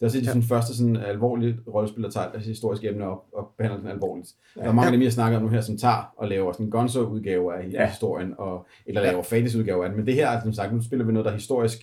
er 0.00 0.04
af 0.04 0.10
de 0.10 0.26
sådan, 0.26 0.42
første 0.42 0.76
sådan, 0.76 0.96
alvorlige 0.96 1.56
rollespil, 1.74 2.02
der 2.04 2.10
tager 2.10 2.26
et 2.34 2.40
historisk 2.40 2.84
emne 2.84 3.06
op 3.06 3.22
og 3.32 3.48
behandler 3.58 3.80
den 3.80 3.88
alvorligt. 3.90 4.28
Ja. 4.56 4.60
Der 4.62 4.68
er 4.68 4.72
mange 4.72 4.86
af 4.86 4.92
dem, 4.92 5.02
jeg 5.02 5.12
snakker 5.12 5.38
om 5.38 5.44
nu 5.44 5.48
her, 5.50 5.60
som 5.60 5.76
tager 5.78 6.12
og 6.16 6.28
laver 6.28 6.52
sådan 6.52 6.70
gonzo-udgaver 6.70 7.52
af 7.52 7.62
Ja. 7.72 7.82
ja. 7.82 7.88
historien, 7.88 8.34
og, 8.38 8.66
eller 8.86 9.02
laver 9.02 9.22
fantasy-udgaver 9.22 9.82
af 9.84 9.88
den. 9.90 9.96
Men 9.98 10.06
det 10.06 10.14
her 10.14 10.28
er 10.28 10.40
som 10.42 10.52
sagt, 10.52 10.74
nu 10.74 10.82
spiller 10.82 11.04
vi 11.04 11.12
noget, 11.12 11.24
der 11.24 11.30
er 11.30 11.34
historisk 11.36 11.78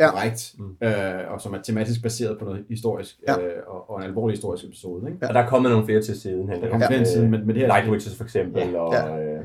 Ja. 0.00 0.04
ja. 0.04 0.10
korrekt, 0.10 0.54
mm. 0.58 0.86
øh, 0.86 1.32
og 1.32 1.40
som 1.40 1.54
er 1.54 1.58
tematisk 1.62 2.02
baseret 2.02 2.38
på 2.38 2.44
noget 2.44 2.64
historisk, 2.68 3.16
Ja. 3.28 3.40
ja. 3.40 3.46
øh, 3.46 3.52
og, 3.66 3.90
og, 3.90 3.98
en 4.00 4.06
alvorlig 4.06 4.36
historisk 4.36 4.64
episode. 4.64 5.10
Ikke? 5.10 5.28
Og 5.28 5.34
der 5.34 5.40
er 5.40 5.46
kommet 5.48 5.70
nogle 5.70 5.86
flere 5.86 6.02
til 6.02 6.20
siden 6.20 6.48
hen. 6.48 6.62
Der 6.62 6.70
kommer 6.70 6.86
flere 6.86 7.00
til 7.00 7.06
siden, 7.06 7.30
men- 7.30 7.40
men 7.46 7.48
det 7.56 7.56
her- 7.56 7.66
Light 7.66 7.90
Witches 7.90 8.16
for 8.16 8.24
eksempel, 8.24 8.62
Ja. 8.62 8.78
og... 8.80 8.92
Ja. 8.94 9.18
Øh, 9.24 9.40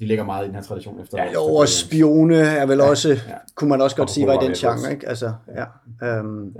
De 0.00 0.06
ligger 0.06 0.24
meget 0.24 0.44
i 0.44 0.46
den 0.46 0.54
her 0.54 0.62
tradition 0.62 1.00
efter. 1.00 1.22
Ja, 1.24 1.32
jo, 1.32 1.42
og 1.44 1.68
spione 1.68 2.34
er 2.36 2.66
vel 2.66 2.80
også, 2.80 3.08
Ja. 3.08 3.34
kunne 3.54 3.70
man 3.70 3.80
også 3.80 3.96
godt 3.96 4.08
Og 4.08 4.14
sige, 4.14 4.26
var 4.26 4.42
i 4.42 4.46
den 4.46 4.54
genre, 4.54 4.92
ikke? 4.92 5.08
Altså, 5.08 5.32
ja. 5.56 5.64
Øhm, 6.06 6.26
Men 6.28 6.54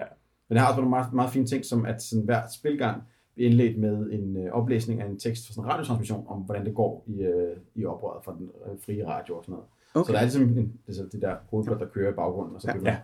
det 0.51 0.59
har 0.59 0.66
også 0.68 0.76
nogle 0.76 0.91
meget, 0.91 1.12
meget 1.12 1.30
fine 1.30 1.47
ting, 1.47 1.64
som 1.64 1.86
at 1.86 2.03
sådan 2.03 2.24
hver 2.24 2.41
spilgang 2.55 3.03
bliver 3.34 3.51
indledt 3.51 3.78
med 3.78 4.11
en 4.11 4.36
øh, 4.36 4.53
oplæsning 4.53 5.01
af 5.01 5.07
en 5.07 5.18
tekst 5.18 5.47
fra 5.47 5.53
sådan 5.55 5.64
en 5.68 5.70
radiotransmission 5.72 6.24
om, 6.28 6.39
hvordan 6.39 6.66
det 6.66 6.74
går 6.74 7.05
i, 7.07 7.20
øh, 7.22 7.57
i 7.74 7.84
oprøret 7.84 8.24
fra 8.24 8.32
den 8.39 8.49
øh, 8.66 8.78
frie 8.86 9.07
radio 9.09 9.36
og 9.36 9.45
sådan 9.45 9.53
noget. 9.53 9.66
Okay. 9.95 10.07
Så 10.07 10.12
der 10.12 10.18
er 10.18 10.22
ligesom 10.22 10.43
en, 10.43 10.57
det, 10.57 10.70
er 10.89 10.93
så 10.93 11.05
det 11.12 11.22
der 11.22 11.34
hovedplot, 11.51 11.80
der 11.80 11.86
kører 11.86 12.11
i 12.12 12.14
baggrunden. 12.14 12.55
Og 12.55 12.61
så 12.62 12.72
Ja. 12.84 12.91
ja. 12.91 12.97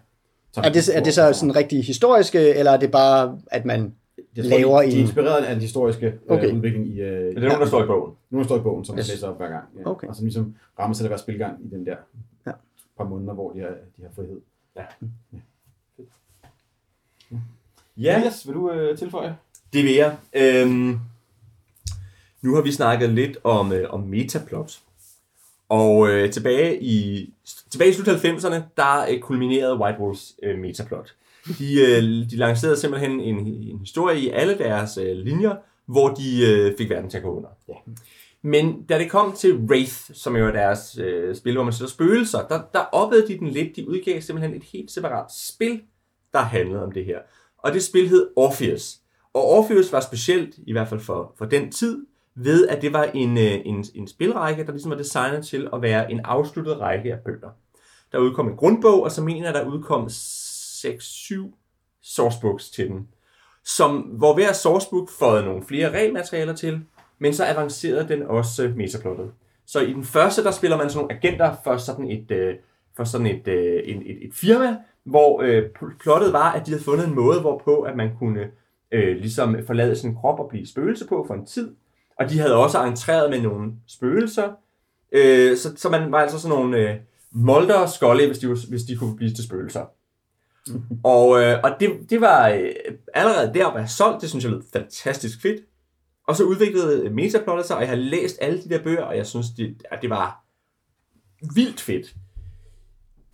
er, 0.68 0.72
det, 0.72 0.96
er 0.96 1.02
det 1.02 1.14
så 1.14 1.32
sådan 1.32 1.56
rigtig 1.56 1.84
historiske, 1.84 2.54
eller 2.54 2.72
er 2.72 2.76
det 2.76 2.90
bare, 2.90 3.38
at 3.46 3.64
man... 3.64 3.94
jeg 4.36 4.44
laver 4.44 4.62
tror, 4.64 4.82
de, 4.82 4.86
de 4.86 4.92
en- 4.92 4.98
er 4.98 5.02
inspireret 5.02 5.44
af 5.44 5.54
den 5.54 5.60
historiske 5.62 6.06
øh, 6.06 6.12
Okay. 6.28 6.52
udvikling 6.52 6.86
i... 6.86 7.00
Øh, 7.00 7.34
det 7.34 7.36
er 7.44 7.48
nogen, 7.48 7.60
der 7.60 7.66
står 7.66 7.84
i 7.84 7.86
bogen. 7.86 8.14
Nu 8.30 8.44
står 8.44 8.56
i 8.56 8.60
bogen, 8.60 8.84
som 8.84 8.98
Yes. 8.98 9.06
yes. 9.06 9.14
læser 9.14 9.28
op 9.28 9.36
hver 9.36 9.48
gang. 9.48 9.64
Ja. 9.78 9.86
Okay. 9.90 10.06
Og 10.08 10.16
som 10.16 10.24
ligesom 10.24 10.54
rammer 10.78 10.94
sig 10.94 11.04
det 11.04 11.10
hver 11.10 11.16
spilgang 11.18 11.64
i 11.64 11.68
den 11.68 11.86
der 11.86 11.96
Ja. 12.46 12.52
par 12.98 13.04
måneder, 13.04 13.34
hvor 13.34 13.52
de 13.52 13.60
har, 13.60 13.68
de 13.96 14.02
har 14.02 14.10
frihed. 14.14 14.40
Ja, 17.96 18.16
Elias, 18.18 18.46
vil 18.46 18.54
du 18.54 18.70
øh, 18.70 18.98
tilføje? 18.98 19.36
det 19.72 19.84
vil 19.84 19.94
jeg. 19.94 20.16
Øhm, 20.32 20.98
nu 22.42 22.54
har 22.54 22.62
vi 22.62 22.72
snakket 22.72 23.10
lidt 23.10 23.38
om, 23.44 23.72
øh, 23.72 23.90
om 23.94 24.00
metaplot. 24.00 24.78
Og 25.68 26.08
øh, 26.08 26.30
tilbage, 26.32 26.82
i, 26.82 27.30
tilbage 27.70 27.90
i 27.90 27.92
slut 27.92 28.08
90'erne, 28.08 28.62
der 28.76 29.06
øh, 29.10 29.20
kulminerede 29.20 29.76
White 29.78 29.98
Wolves 30.00 30.34
øh, 30.42 30.58
metaplot. 30.58 31.14
De, 31.58 31.80
øh, 31.80 32.30
de 32.30 32.36
lancerede 32.36 32.76
simpelthen 32.76 33.20
en, 33.20 33.46
en 33.46 33.78
historie 33.78 34.20
i 34.20 34.28
alle 34.28 34.58
deres 34.58 34.98
øh, 34.98 35.16
linjer, 35.16 35.54
hvor 35.86 36.08
de 36.08 36.50
øh, 36.50 36.76
fik 36.78 36.90
verden 36.90 37.10
til 37.10 37.18
at 37.18 37.24
gå 37.24 37.36
under. 37.36 37.48
Ja. 37.68 37.74
Men 38.42 38.82
da 38.82 38.98
det 38.98 39.10
kom 39.10 39.32
til 39.32 39.56
Wraith, 39.56 39.94
som 40.12 40.36
jo 40.36 40.46
er 40.46 40.52
deres 40.52 40.98
øh, 40.98 41.36
spil, 41.36 41.54
hvor 41.54 41.64
man 41.64 41.72
sætter 41.72 41.90
spøgelser, 41.90 42.46
der, 42.46 42.62
der 42.72 42.80
oppede 42.80 43.28
de 43.28 43.38
den 43.38 43.48
lidt. 43.48 43.76
De 43.76 43.88
udgav 43.88 44.20
simpelthen 44.20 44.56
et 44.56 44.64
helt 44.72 44.90
separat 44.90 45.32
spil, 45.32 45.80
der 46.32 46.38
handlede 46.38 46.82
om 46.82 46.92
det 46.92 47.04
her. 47.04 47.18
Og 47.58 47.72
det 47.72 47.82
spil 47.82 48.08
hed 48.08 48.28
Orpheus. 48.36 48.96
Og 49.34 49.44
Orpheus 49.44 49.92
var 49.92 50.00
specielt, 50.00 50.54
i 50.66 50.72
hvert 50.72 50.88
fald 50.88 51.00
for, 51.00 51.34
for 51.38 51.44
den 51.44 51.72
tid, 51.72 52.06
ved 52.34 52.68
at 52.68 52.82
det 52.82 52.92
var 52.92 53.04
en, 53.04 53.38
øh, 53.38 53.52
en, 53.64 53.84
en 53.94 54.08
spilrække, 54.08 54.64
der 54.64 54.72
ligesom 54.72 54.90
var 54.90 54.96
designet 54.96 55.46
til 55.46 55.68
at 55.72 55.82
være 55.82 56.12
en 56.12 56.20
afsluttet 56.20 56.80
række 56.80 57.12
af 57.12 57.18
bøger. 57.24 57.50
Der 58.12 58.18
udkom 58.18 58.48
en 58.48 58.56
grundbog, 58.56 59.02
og 59.02 59.12
så 59.12 59.22
mener 59.22 59.44
jeg, 59.44 59.54
der 59.54 59.66
udkom 59.66 60.08
6-7 60.84 61.50
sourcebooks 62.02 62.70
til 62.70 62.88
den. 62.88 63.08
Som, 63.64 63.96
hvor 63.96 64.34
hver 64.34 64.52
sourcebook 64.52 65.10
fåede 65.10 65.44
nogle 65.44 65.62
flere 65.62 65.90
regelmaterialer 65.90 66.54
til, 66.54 66.80
men 67.18 67.34
så 67.34 67.44
avancerede 67.44 68.08
den 68.08 68.22
også 68.22 68.72
metaplottet. 68.76 69.30
Så 69.66 69.80
i 69.80 69.92
den 69.92 70.04
første, 70.04 70.44
der 70.44 70.50
spiller 70.50 70.76
man 70.76 70.90
sådan 70.90 71.02
nogle 71.02 71.16
agenter 71.16 71.56
for 71.64 71.76
sådan 71.76 72.10
et, 72.10 72.30
øh, 72.30 72.54
for 72.96 73.04
sådan 73.04 73.26
et, 73.26 73.48
øh, 73.48 73.82
et, 73.82 73.96
et, 73.96 74.26
et 74.26 74.34
firma, 74.34 74.76
hvor 75.04 75.42
øh, 75.42 75.62
plottet 76.00 76.32
var, 76.32 76.52
at 76.52 76.66
de 76.66 76.70
havde 76.70 76.84
fundet 76.84 77.08
en 77.08 77.14
måde, 77.14 77.40
hvorpå 77.40 77.80
at 77.80 77.96
man 77.96 78.10
kunne 78.18 78.50
øh, 78.92 79.16
ligesom 79.16 79.56
forlade 79.66 79.96
sin 79.96 80.14
krop 80.14 80.40
og 80.40 80.48
blive 80.48 80.66
spøgelse 80.66 81.06
på 81.06 81.24
for 81.26 81.34
en 81.34 81.46
tid. 81.46 81.74
Og 82.18 82.30
de 82.30 82.38
havde 82.38 82.56
også 82.56 82.84
entreret 82.84 83.30
med 83.30 83.42
nogle 83.42 83.72
spøgelser. 83.86 84.52
Øh, 85.12 85.56
så, 85.56 85.76
så 85.76 85.88
man 85.88 86.12
var 86.12 86.18
altså 86.18 86.40
sådan 86.40 86.56
nogle 86.56 86.76
øh, 86.76 86.96
molder 87.30 87.78
og 87.78 87.88
skolde, 87.88 88.26
hvis 88.26 88.38
de, 88.38 88.46
hvis 88.68 88.82
de 88.82 88.96
kunne 88.96 89.16
blive 89.16 89.30
til 89.30 89.44
spøgelser. 89.44 89.84
og 91.04 91.42
øh, 91.42 91.60
og 91.64 91.70
det, 91.80 92.10
det 92.10 92.20
var 92.20 92.48
øh, 92.48 92.72
allerede 93.14 93.54
der 93.54 93.66
at 93.66 93.74
være 93.74 93.88
solgt, 93.88 94.22
det 94.22 94.30
synes 94.30 94.44
jeg 94.44 94.52
lød 94.52 94.62
fantastisk 94.72 95.42
fedt. 95.42 95.60
Og 96.28 96.36
så 96.36 96.44
udviklede 96.44 97.04
øh, 97.04 97.12
Metaplottet 97.12 97.66
sig, 97.66 97.76
og 97.76 97.82
jeg 97.82 97.88
har 97.88 97.96
læst 97.96 98.38
alle 98.40 98.62
de 98.62 98.68
der 98.68 98.82
bøger, 98.82 99.02
og 99.02 99.16
jeg 99.16 99.26
synes, 99.26 99.46
det, 99.56 99.82
at 99.90 99.98
det 100.02 100.10
var 100.10 100.44
vildt 101.54 101.80
fedt. 101.80 102.14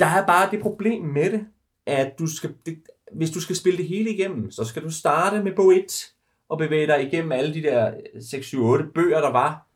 Der 0.00 0.06
er 0.06 0.26
bare 0.26 0.50
det 0.50 0.60
problem 0.60 1.02
med 1.02 1.30
det, 1.30 1.46
at 1.86 2.18
du 2.18 2.26
skal, 2.26 2.54
det, 2.66 2.78
hvis 3.12 3.30
du 3.30 3.40
skal 3.40 3.56
spille 3.56 3.78
det 3.78 3.88
hele 3.88 4.10
igennem, 4.10 4.50
så 4.50 4.64
skal 4.64 4.82
du 4.82 4.90
starte 4.90 5.42
med 5.42 5.52
bog 5.56 5.74
1 5.74 6.12
og 6.48 6.58
bevæge 6.58 6.86
dig 6.86 7.06
igennem 7.06 7.32
alle 7.32 7.54
de 7.54 7.62
der 7.62 7.86
øh, 8.14 8.20
6-7-8 8.20 8.92
bøger, 8.92 9.20
der 9.20 9.32
var. 9.32 9.66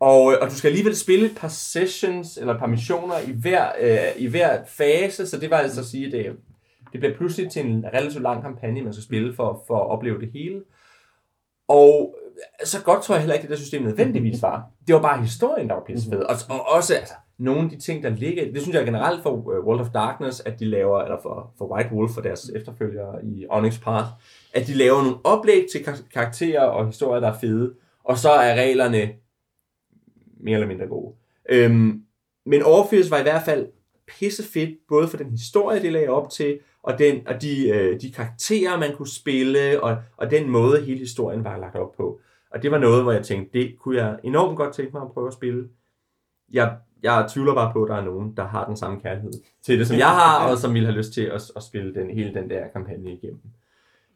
Og, 0.00 0.32
øh, 0.32 0.38
og 0.42 0.50
du 0.50 0.54
skal 0.54 0.68
alligevel 0.68 0.96
spille 0.96 1.26
et 1.26 1.36
par 1.36 1.48
sessions 1.48 2.36
eller 2.36 2.54
et 2.54 2.60
par 2.60 2.66
missioner 2.66 3.18
i 3.18 3.32
hver, 3.32 3.72
øh, 3.80 4.22
i 4.22 4.26
hver 4.26 4.64
fase, 4.64 5.26
så 5.26 5.38
det 5.38 5.50
var 5.50 5.56
altså 5.56 5.80
at 5.80 5.86
sige, 5.86 6.06
at 6.06 6.12
det, 6.12 6.36
det 6.96 7.00
bliver 7.00 7.16
pludselig 7.16 7.50
til 7.50 7.66
en 7.66 7.84
relativt 7.94 8.22
lang 8.22 8.42
kampagne, 8.42 8.82
man 8.82 8.92
skal 8.92 9.04
spille 9.04 9.34
for, 9.34 9.64
for 9.66 9.76
at 9.78 9.90
opleve 9.90 10.20
det 10.20 10.30
hele. 10.32 10.62
Og 11.68 12.18
så 12.64 12.82
godt 12.84 13.02
tror 13.02 13.14
jeg 13.14 13.22
heller 13.22 13.34
ikke, 13.34 13.44
at 13.44 13.50
det 13.50 13.58
der 13.58 13.62
system 13.62 13.82
nødvendigvis 13.82 14.42
var. 14.42 14.70
Det 14.86 14.94
var 14.94 15.02
bare 15.02 15.22
historien, 15.22 15.68
der 15.68 15.74
var 15.74 15.82
pissefed. 15.86 16.18
Og, 16.18 16.36
og 16.48 16.68
også 16.68 16.94
altså, 16.94 17.14
nogle 17.38 17.60
af 17.60 17.70
de 17.70 17.78
ting, 17.78 18.02
der 18.02 18.10
ligger... 18.10 18.52
Det 18.52 18.62
synes 18.62 18.76
jeg 18.76 18.84
generelt 18.84 19.22
for 19.22 19.30
øh, 19.30 19.64
World 19.64 19.80
of 19.80 19.90
Darkness, 19.94 20.40
at 20.40 20.60
de 20.60 20.64
laver, 20.64 21.00
eller 21.00 21.18
for, 21.22 21.52
for 21.58 21.74
White 21.74 21.92
Wolf 21.92 22.12
for 22.12 22.20
deres 22.20 22.50
efterfølgere 22.54 23.24
i 23.24 23.46
Onyx 23.48 23.80
Path, 23.80 24.06
at 24.54 24.66
de 24.66 24.74
laver 24.74 25.02
nogle 25.02 25.16
oplæg 25.24 25.66
til 25.72 25.86
karakterer 26.12 26.64
og 26.64 26.86
historier, 26.86 27.20
der 27.20 27.28
er 27.28 27.38
fede, 27.38 27.74
og 28.04 28.18
så 28.18 28.30
er 28.30 28.54
reglerne 28.54 29.12
mere 30.40 30.54
eller 30.54 30.68
mindre 30.68 30.86
gode. 30.86 31.14
Øhm, 31.48 32.02
men 32.46 32.62
Orpheus 32.62 33.10
var 33.10 33.18
i 33.18 33.22
hvert 33.22 33.42
fald 33.42 33.66
pissefedt, 34.08 34.78
både 34.88 35.08
for 35.08 35.16
den 35.16 35.30
historie, 35.30 35.82
de 35.82 35.90
lagde 35.90 36.08
op 36.08 36.30
til, 36.30 36.58
og, 36.82 36.98
den, 36.98 37.28
og 37.28 37.42
de, 37.42 37.68
øh, 37.68 38.00
de 38.00 38.12
karakterer, 38.12 38.78
man 38.78 38.96
kunne 38.96 39.08
spille, 39.08 39.82
og, 39.82 39.96
og 40.16 40.30
den 40.30 40.50
måde, 40.50 40.80
hele 40.80 40.98
historien 40.98 41.44
var 41.44 41.58
lagt 41.58 41.76
op 41.76 41.92
på. 41.96 42.20
Og 42.50 42.62
det 42.62 42.70
var 42.70 42.78
noget, 42.78 43.02
hvor 43.02 43.12
jeg 43.12 43.24
tænkte, 43.24 43.58
det 43.58 43.78
kunne 43.78 43.96
jeg 43.96 44.18
enormt 44.24 44.56
godt 44.56 44.74
tænke 44.74 44.92
mig 44.92 45.02
at 45.02 45.12
prøve 45.12 45.26
at 45.26 45.32
spille. 45.32 45.68
Jeg, 46.52 46.76
jeg 47.02 47.28
tvivler 47.32 47.54
bare 47.54 47.72
på, 47.72 47.82
at 47.82 47.88
der 47.88 47.96
er 47.96 48.04
nogen, 48.04 48.36
der 48.36 48.44
har 48.44 48.66
den 48.66 48.76
samme 48.76 49.00
kærlighed 49.00 49.32
til 49.62 49.78
det, 49.78 49.86
som 49.86 49.98
jeg 49.98 50.10
har, 50.10 50.38
og 50.50 50.58
som 50.58 50.74
ville 50.74 50.86
have 50.86 50.98
lyst 50.98 51.12
til 51.12 51.22
at, 51.22 51.42
at 51.56 51.62
spille 51.62 51.94
den, 51.94 52.10
hele 52.10 52.34
den 52.34 52.50
der 52.50 52.68
kampagne 52.68 53.12
igennem. 53.12 53.40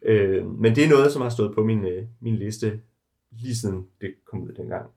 Øh, 0.02 0.46
men 0.46 0.74
det 0.74 0.84
er 0.84 0.88
noget, 0.88 1.12
som 1.12 1.22
har 1.22 1.28
stået 1.28 1.54
på 1.54 1.64
min, 1.64 1.84
øh, 1.84 2.04
min 2.20 2.36
liste 2.36 2.80
lige 3.32 3.56
siden 3.56 3.86
det 4.00 4.14
kom 4.30 4.42
ud 4.42 4.52
dengang. 4.52 4.90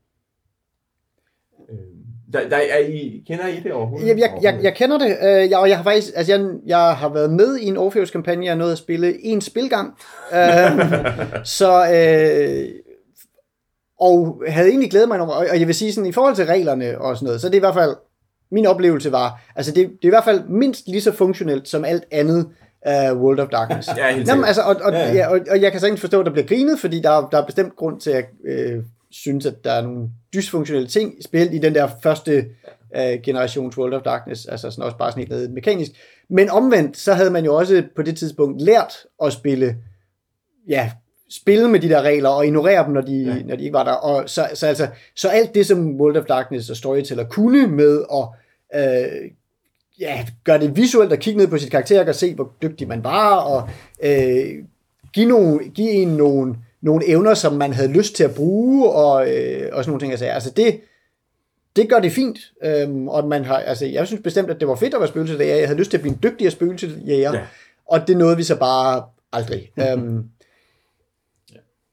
Øh, 1.69 2.03
der, 2.33 2.49
der, 2.49 2.57
er 2.57 2.79
I, 2.79 3.23
kender 3.27 3.47
I 3.47 3.59
det 3.63 3.71
overhovedet? 3.71 4.07
Jeg, 4.07 4.17
jeg, 4.17 4.39
jeg, 4.41 4.59
jeg 4.63 4.75
kender 4.75 4.97
det, 4.97 5.17
øh, 5.23 5.49
jeg, 5.49 5.57
og 5.57 5.69
jeg 5.69 5.77
har 5.77 5.83
faktisk, 5.83 6.13
altså 6.15 6.31
jeg, 6.33 6.49
jeg 6.65 6.95
har 6.95 7.09
været 7.09 7.31
med 7.31 7.57
i 7.57 7.65
en 7.65 7.77
Orpheus-kampagne, 7.77 8.45
jeg 8.45 8.55
nåede 8.55 8.71
at 8.71 8.77
spille 8.77 9.25
en 9.25 9.41
spilgang, 9.41 9.93
øh, 10.33 10.39
så, 11.59 11.91
øh, 11.93 12.69
og 13.99 14.43
havde 14.47 14.69
egentlig 14.69 14.91
glædet 14.91 15.07
mig, 15.07 15.19
og, 15.19 15.35
og 15.51 15.59
jeg 15.59 15.67
vil 15.67 15.75
sige 15.75 15.93
sådan, 15.93 16.09
i 16.09 16.11
forhold 16.11 16.35
til 16.35 16.45
reglerne 16.45 17.01
og 17.01 17.17
sådan 17.17 17.25
noget, 17.25 17.41
så 17.41 17.47
det 17.47 17.55
er 17.55 17.59
i 17.59 17.59
hvert 17.59 17.73
fald, 17.73 17.95
min 18.51 18.65
oplevelse 18.65 19.11
var, 19.11 19.41
altså 19.55 19.71
det, 19.71 19.87
det 19.87 20.03
er 20.03 20.07
i 20.07 20.09
hvert 20.09 20.23
fald 20.23 20.41
mindst 20.49 20.87
lige 20.87 21.01
så 21.01 21.11
funktionelt 21.11 21.67
som 21.67 21.85
alt 21.85 22.03
andet 22.11 22.49
uh, 22.87 23.21
World 23.21 23.39
of 23.39 23.49
Darkness. 23.49 23.89
ja, 23.97 24.15
helt 24.15 24.27
Jamen, 24.27 24.45
altså, 24.45 24.61
og, 24.61 24.75
og, 24.83 24.93
ja, 24.93 25.13
ja. 25.13 25.27
Og, 25.27 25.39
og 25.51 25.61
jeg 25.61 25.71
kan 25.71 25.81
sagtens 25.81 26.01
forstå, 26.01 26.19
at 26.19 26.25
der 26.25 26.31
bliver 26.31 26.47
grinet, 26.47 26.79
fordi 26.79 26.99
der, 26.99 27.29
der 27.31 27.41
er 27.41 27.45
bestemt 27.45 27.75
grund 27.75 27.99
til 27.99 28.11
at 28.11 28.25
øh, 28.45 28.83
synes, 29.13 29.45
at 29.45 29.63
der 29.63 29.71
er 29.71 29.81
nogle 29.81 30.09
dysfunktionelle 30.33 30.87
ting, 30.87 31.23
specielt 31.23 31.53
i 31.53 31.57
den 31.57 31.75
der 31.75 31.89
første 32.03 32.45
uh, 32.95 33.21
generations 33.23 33.77
World 33.77 33.93
of 33.93 34.01
Darkness, 34.01 34.45
altså 34.45 34.71
sådan 34.71 34.83
også 34.83 34.97
bare 34.97 35.11
sådan 35.11 35.27
helt 35.27 35.51
mekanisk. 35.51 35.91
Men 36.29 36.49
omvendt, 36.49 36.97
så 36.97 37.13
havde 37.13 37.31
man 37.31 37.45
jo 37.45 37.55
også 37.55 37.83
på 37.95 38.01
det 38.01 38.17
tidspunkt 38.17 38.61
lært 38.61 38.93
at 39.23 39.33
spille, 39.33 39.75
ja, 40.67 40.91
spille 41.29 41.69
med 41.69 41.79
de 41.79 41.89
der 41.89 42.01
regler 42.01 42.29
og 42.29 42.45
ignorere 42.45 42.85
dem, 42.85 42.93
når 42.93 43.01
de, 43.01 43.23
ja. 43.23 43.43
når 43.43 43.55
de 43.55 43.63
ikke 43.63 43.73
var 43.73 43.83
der. 43.83 43.91
Og 43.91 44.29
så, 44.29 44.49
så, 44.53 44.67
altså, 44.67 44.87
så 45.15 45.29
alt 45.29 45.55
det, 45.55 45.65
som 45.65 46.01
World 46.01 46.17
of 46.17 46.25
Darkness 46.25 46.69
og 46.69 46.77
Storyteller 46.77 47.23
kunne 47.23 47.67
med 47.67 48.03
at 48.13 48.27
øh, 48.81 49.31
ja, 49.99 50.25
gøre 50.43 50.59
det 50.59 50.75
visuelt 50.75 51.11
og 51.11 51.19
kigge 51.19 51.37
ned 51.37 51.47
på 51.47 51.57
sit 51.57 51.71
karakter 51.71 52.07
og 52.07 52.15
se, 52.15 52.35
hvor 52.35 52.51
dygtig 52.61 52.87
man 52.87 53.03
var, 53.03 53.35
og 53.35 53.69
øh, 54.03 54.63
give, 55.13 55.27
nogle, 55.27 55.69
give 55.69 55.91
en 55.91 56.07
nogle, 56.07 56.55
nogle 56.83 57.09
evner, 57.09 57.33
som 57.33 57.53
man 57.53 57.73
havde 57.73 57.91
lyst 57.91 58.15
til 58.15 58.23
at 58.23 58.35
bruge, 58.35 58.89
og, 58.89 59.29
øh, 59.29 59.69
og 59.71 59.83
sådan 59.83 59.89
nogle 59.91 59.99
ting. 59.99 60.11
Altså, 60.11 60.25
altså 60.25 60.49
det, 60.49 60.81
det 61.75 61.89
gør 61.89 61.99
det 61.99 62.11
fint, 62.11 62.39
øhm, 62.63 63.07
og 63.07 63.27
man 63.27 63.45
har, 63.45 63.57
altså, 63.57 63.85
jeg 63.85 64.07
synes 64.07 64.23
bestemt, 64.23 64.49
at 64.49 64.59
det 64.59 64.67
var 64.67 64.75
fedt 64.75 64.93
at 64.93 64.99
være 64.99 65.07
spøgelsesjæger. 65.07 65.55
Jeg 65.55 65.67
havde 65.67 65.79
lyst 65.79 65.89
til 65.89 65.97
at 65.97 66.01
blive 66.01 66.13
en 66.13 66.19
dygtigere 66.23 66.51
spøgelsesjæger, 66.51 67.33
ja. 67.33 67.41
og 67.85 68.07
det 68.07 68.17
nåede 68.17 68.37
vi 68.37 68.43
så 68.43 68.59
bare 68.59 69.03
aldrig. 69.31 69.71
øhm, 69.79 70.23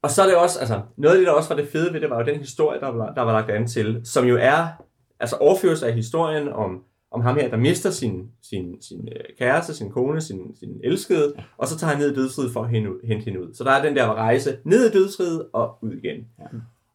og 0.03 0.11
så 0.11 0.21
er 0.21 0.25
det 0.25 0.35
også, 0.35 0.59
altså, 0.59 0.81
noget 0.97 1.15
af 1.15 1.19
det, 1.19 1.27
der 1.27 1.33
også 1.33 1.49
var 1.49 1.55
det 1.55 1.69
fede 1.71 1.93
ved 1.93 2.01
det, 2.01 2.09
var 2.09 2.19
jo 2.19 2.25
den 2.25 2.39
historie, 2.39 2.79
der 2.79 2.91
var, 2.91 3.13
der 3.13 3.21
var 3.21 3.31
lagt 3.31 3.49
an 3.49 3.67
til, 3.67 4.01
som 4.03 4.25
jo 4.25 4.37
er, 4.41 4.67
altså 5.19 5.35
overførelse 5.35 5.87
af 5.87 5.93
historien 5.93 6.49
om, 6.49 6.83
om 7.11 7.21
ham 7.21 7.35
her, 7.35 7.49
der 7.49 7.57
mister 7.57 7.89
sin, 7.89 8.31
sin, 8.41 8.81
sin 8.81 9.09
øh, 9.11 9.23
kæreste, 9.37 9.73
sin 9.73 9.89
kone, 9.89 10.21
sin, 10.21 10.55
sin 10.55 10.79
elskede, 10.83 11.33
og 11.57 11.67
så 11.67 11.77
tager 11.77 11.91
han 11.91 12.01
ned 12.01 12.11
i 12.11 12.15
dødsriget 12.15 12.53
for 12.53 12.63
at 12.63 12.69
hente 12.69 13.25
hende 13.25 13.41
ud. 13.41 13.53
Så 13.53 13.63
der 13.63 13.71
er 13.71 13.83
den 13.83 13.95
der 13.95 14.13
rejse 14.13 14.57
ned 14.63 14.89
i 14.89 14.91
dødsriget 14.91 15.47
og 15.53 15.77
ud 15.81 15.91
igen. 15.91 16.27
Ja. 16.39 16.45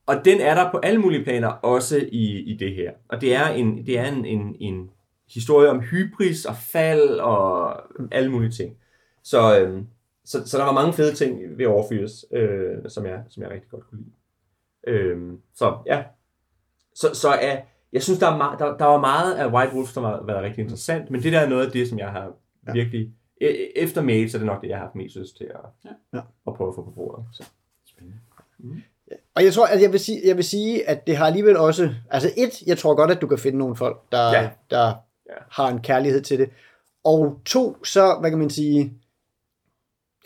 Og 0.07 0.25
den 0.25 0.41
er 0.41 0.55
der 0.55 0.71
på 0.71 0.79
alle 0.79 1.01
mulige 1.01 1.25
planer, 1.25 1.49
også 1.49 2.09
i, 2.13 2.41
i 2.41 2.57
det 2.57 2.75
her. 2.75 2.93
Og 3.09 3.21
det 3.21 3.35
er 3.35 3.49
en, 3.49 3.87
det 3.87 3.99
er 3.99 4.05
en, 4.05 4.25
en, 4.25 4.57
en 4.61 4.91
historie 5.35 5.71
om 5.71 5.81
hybris 5.81 6.45
og 6.45 6.57
fald 6.73 7.09
og 7.09 7.77
alle 8.15 8.31
mulige 8.31 8.51
ting. 8.51 8.77
Så, 9.23 9.61
øhm, 9.61 9.87
så, 10.25 10.49
så 10.49 10.59
der 10.59 10.65
var 10.65 10.73
mange 10.73 10.93
fede 10.93 11.15
ting 11.15 11.59
ved 11.59 11.67
Orpheus, 11.67 12.25
øh, 12.33 12.77
som, 12.89 13.07
jeg, 13.07 13.23
som 13.29 13.43
jeg 13.43 13.51
rigtig 13.51 13.71
godt 13.71 13.87
kunne 13.91 14.01
lide. 14.01 14.97
Øh, 14.97 15.33
så 15.55 15.79
ja, 15.87 16.05
så, 16.95 17.15
så 17.15 17.29
er, 17.29 17.61
jeg 17.93 18.03
synes, 18.03 18.19
der, 18.19 18.27
er 18.27 18.37
meget, 18.37 18.59
der, 18.59 18.77
der 18.77 18.85
var 18.85 19.01
meget 19.01 19.35
af 19.35 19.53
White 19.53 19.75
Wolf, 19.75 19.89
som 19.89 20.05
har 20.05 20.23
været 20.27 20.43
rigtig 20.43 20.63
interessant, 20.63 21.11
men 21.11 21.23
det 21.23 21.33
der 21.33 21.41
er 21.41 21.49
noget 21.49 21.67
af 21.67 21.73
det, 21.73 21.89
som 21.89 21.99
jeg 21.99 22.09
har 22.09 22.33
ja. 22.67 22.73
virkelig, 22.73 23.11
e, 23.41 23.79
efter 23.79 24.03
Mage, 24.03 24.31
så 24.31 24.37
er 24.37 24.39
det 24.39 24.47
nok 24.47 24.63
det, 24.63 24.69
jeg 24.69 24.77
har 24.77 24.85
haft 24.85 24.95
mest 24.95 25.17
lyst 25.17 25.37
til 25.37 25.45
at, 25.45 25.91
ja. 26.15 26.21
at 26.47 26.55
prøve 26.55 26.69
at 26.69 26.75
få 26.75 26.83
på 26.83 26.91
bordet. 26.91 27.25
Så. 27.33 27.45
Spændende. 27.87 28.19
Mm. 28.59 28.83
Ja. 29.11 29.17
Og 29.35 29.45
jeg 29.45 29.53
tror, 29.53 29.67
at 29.67 29.83
jeg 29.83 29.93
vil, 29.93 30.01
sige, 30.01 30.21
jeg 30.25 30.37
vil 30.37 30.45
sige, 30.45 30.89
at 30.89 31.07
det 31.07 31.17
har 31.17 31.27
alligevel 31.27 31.57
også, 31.57 31.95
altså 32.11 32.31
et, 32.37 32.63
jeg 32.67 32.79
tror 32.79 32.95
godt, 32.95 33.11
at 33.11 33.21
du 33.21 33.27
kan 33.27 33.39
finde 33.39 33.59
nogle 33.59 33.77
folk, 33.77 34.03
der, 34.13 34.31
ja. 34.31 34.51
der 34.71 34.87
ja. 35.29 35.35
har 35.51 35.69
en 35.69 35.81
kærlighed 35.81 36.23
til 36.23 36.39
det. 36.39 36.51
Og 37.05 37.41
to, 37.45 37.85
så, 37.85 38.17
hvad 38.21 38.31
kan 38.31 38.39
man 38.39 38.51
sige, 38.51 38.93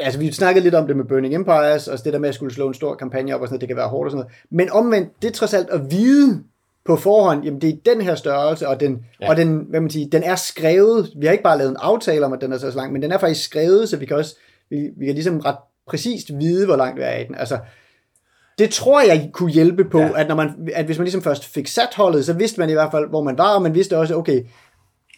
altså 0.00 0.20
vi 0.20 0.32
snakkede 0.32 0.64
lidt 0.64 0.74
om 0.74 0.86
det 0.86 0.96
med 0.96 1.04
Burning 1.04 1.34
Empires, 1.34 1.88
og 1.88 2.04
det 2.04 2.12
der 2.12 2.18
med 2.18 2.28
at 2.28 2.34
skulle 2.34 2.54
slå 2.54 2.68
en 2.68 2.74
stor 2.74 2.94
kampagne 2.94 3.34
op 3.34 3.40
og 3.40 3.48
sådan 3.48 3.54
noget, 3.54 3.60
det 3.60 3.68
kan 3.68 3.76
være 3.76 3.88
hårdt 3.88 4.06
og 4.06 4.10
sådan 4.10 4.24
noget. 4.24 4.44
Men 4.50 4.70
omvendt, 4.70 5.22
det 5.22 5.28
er 5.28 5.32
trods 5.32 5.54
alt 5.54 5.70
at 5.70 5.90
vide 5.90 6.44
på 6.90 6.96
forhånd, 6.96 7.44
jamen 7.44 7.60
det 7.60 7.68
er 7.70 7.94
den 7.94 8.00
her 8.00 8.14
størrelse, 8.14 8.68
og 8.68 8.80
den, 8.80 8.98
ja. 9.20 9.28
og 9.30 9.36
den, 9.36 9.66
hvad 9.68 9.80
man 9.80 9.90
siger, 9.90 10.10
den 10.10 10.22
er 10.22 10.36
skrevet, 10.36 11.10
vi 11.16 11.26
har 11.26 11.32
ikke 11.32 11.44
bare 11.44 11.58
lavet 11.58 11.70
en 11.70 11.76
aftale 11.80 12.26
om, 12.26 12.32
at 12.32 12.40
den 12.40 12.52
er 12.52 12.58
så 12.58 12.72
lang, 12.76 12.92
men 12.92 13.02
den 13.02 13.12
er 13.12 13.18
faktisk 13.18 13.44
skrevet, 13.44 13.88
så 13.88 13.96
vi 13.96 14.06
kan 14.06 14.16
også, 14.16 14.36
vi, 14.70 14.76
vi 14.98 15.06
kan 15.06 15.14
ligesom 15.14 15.40
ret 15.40 15.56
præcist 15.88 16.30
vide, 16.38 16.66
hvor 16.66 16.76
langt 16.76 16.96
vi 16.96 17.02
er 17.02 17.16
i 17.16 17.24
den. 17.24 17.34
Altså, 17.34 17.58
det 18.58 18.70
tror 18.70 19.00
jeg 19.00 19.30
kunne 19.32 19.50
hjælpe 19.50 19.84
på, 19.84 19.98
ja. 19.98 20.20
at, 20.20 20.28
når 20.28 20.34
man, 20.34 20.68
at 20.74 20.84
hvis 20.84 20.98
man 20.98 21.04
ligesom 21.04 21.22
først 21.22 21.44
fik 21.44 21.66
sat 21.66 21.94
holdet, 21.96 22.24
så 22.24 22.32
vidste 22.32 22.60
man 22.60 22.70
i 22.70 22.72
hvert 22.72 22.90
fald, 22.90 23.08
hvor 23.08 23.22
man 23.22 23.38
var, 23.38 23.54
og 23.54 23.62
man 23.62 23.74
vidste 23.74 23.98
også, 23.98 24.16
okay, 24.16 24.44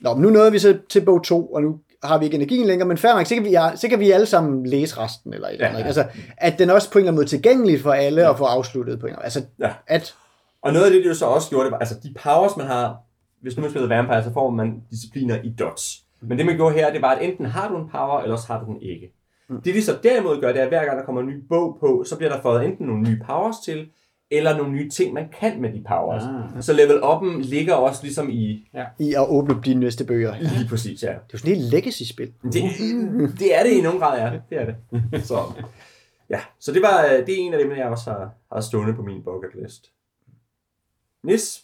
Nå, 0.02 0.14
nu 0.14 0.30
nåede 0.30 0.52
vi 0.52 0.58
så 0.58 0.78
til 0.88 1.04
bog 1.04 1.24
2, 1.24 1.46
og 1.46 1.62
nu 1.62 1.78
har 2.04 2.18
vi 2.18 2.24
ikke 2.24 2.34
energien 2.34 2.66
længere, 2.66 2.88
men 2.88 2.98
fair 2.98 3.14
nok, 3.14 3.26
så 3.26 3.34
kan 3.34 3.44
vi, 3.44 3.56
så 3.74 3.88
kan 3.88 4.00
vi 4.00 4.10
alle 4.10 4.26
sammen 4.26 4.66
læse 4.66 4.98
resten, 4.98 5.34
eller 5.34 5.48
et 5.48 5.52
ja, 5.52 5.56
eller 5.56 5.68
andet. 5.68 5.84
Altså, 5.84 6.04
at 6.36 6.58
den 6.58 6.70
også 6.70 6.90
på 6.90 6.98
en 6.98 7.02
eller 7.02 7.10
anden 7.10 7.18
måde 7.18 7.28
tilgængelig 7.28 7.80
for 7.80 7.92
alle, 7.92 8.20
ja. 8.20 8.28
og 8.28 8.38
få 8.38 8.44
afsluttet 8.44 9.00
på 9.00 9.06
en 9.06 9.10
eller 9.10 9.18
anden 9.18 9.24
Altså, 9.24 9.42
ja. 9.58 9.70
at 9.86 10.14
Og 10.62 10.72
noget 10.72 10.86
af 10.86 10.92
det, 10.92 11.02
det 11.02 11.08
jo 11.08 11.14
så 11.14 11.26
også 11.26 11.50
gjorde, 11.50 11.64
det 11.64 11.72
var, 11.72 11.78
altså 11.78 11.94
de 12.02 12.14
powers, 12.22 12.56
man 12.56 12.66
har, 12.66 12.96
hvis 13.40 13.56
nu 13.56 13.60
man 13.60 13.70
spiller 13.70 13.88
vampire, 13.88 14.24
så 14.24 14.32
får 14.32 14.50
man 14.50 14.82
discipliner 14.90 15.42
i 15.42 15.54
dots. 15.58 16.04
Men 16.20 16.38
det 16.38 16.46
man 16.46 16.56
gjorde 16.56 16.74
her, 16.74 16.92
det 16.92 17.02
var, 17.02 17.10
at 17.10 17.24
enten 17.24 17.46
har 17.46 17.68
du 17.68 17.76
en 17.76 17.88
power, 17.88 18.20
eller 18.20 18.34
også 18.34 18.46
har 18.52 18.64
du 18.64 18.66
den 18.66 18.82
ikke. 18.82 19.12
Det 19.64 19.74
de 19.74 19.82
så 19.82 19.98
derimod 20.02 20.40
gør, 20.40 20.48
det 20.48 20.58
er, 20.58 20.62
at 20.62 20.68
hver 20.68 20.84
gang 20.84 20.98
der 20.98 21.04
kommer 21.04 21.20
en 21.20 21.28
ny 21.28 21.44
bog 21.48 21.76
på, 21.80 22.04
så 22.06 22.16
bliver 22.16 22.32
der 22.32 22.42
fået 22.42 22.64
enten 22.64 22.86
nogle 22.86 23.02
nye 23.02 23.20
powers 23.26 23.56
til, 23.64 23.88
eller 24.30 24.56
nogle 24.56 24.72
nye 24.72 24.90
ting, 24.90 25.14
man 25.14 25.28
kan 25.40 25.60
med 25.60 25.72
de 25.72 25.84
powers. 25.88 26.22
Ah. 26.22 26.62
Så 26.62 26.72
level 26.72 27.00
up'en 27.02 27.48
ligger 27.50 27.74
også 27.74 28.02
ligesom 28.02 28.30
i... 28.30 28.68
I 28.98 29.14
at 29.14 29.28
åbne 29.28 29.54
de 29.64 29.74
næste 29.74 30.04
bøger. 30.04 30.34
Det 30.34 30.52
Lige 30.52 30.68
præcis, 30.68 31.02
ja. 31.02 31.08
er 31.08 31.18
jo 31.32 31.38
sådan 31.38 31.54
et 31.54 31.60
legacy-spil. 31.62 32.32
Det, 32.42 32.62
det 33.38 33.58
er 33.58 33.62
det 33.62 33.70
i 33.70 33.80
nogen 33.80 33.98
grad, 33.98 34.18
ja. 34.20 34.38
Det 34.50 34.60
er 34.60 34.64
det. 34.64 35.24
Så, 35.28 35.38
ja. 36.30 36.40
så 36.60 36.72
det, 36.72 36.82
var, 36.82 37.22
det 37.26 37.34
er 37.34 37.38
en 37.38 37.54
af 37.54 37.58
dem, 37.64 37.76
jeg 37.76 37.86
også 37.86 38.10
har, 38.10 38.30
har 38.52 38.60
stående 38.60 38.94
på 38.94 39.02
min 39.02 39.22
bucket 39.22 39.62
list. 39.62 39.90
Nis, 41.24 41.62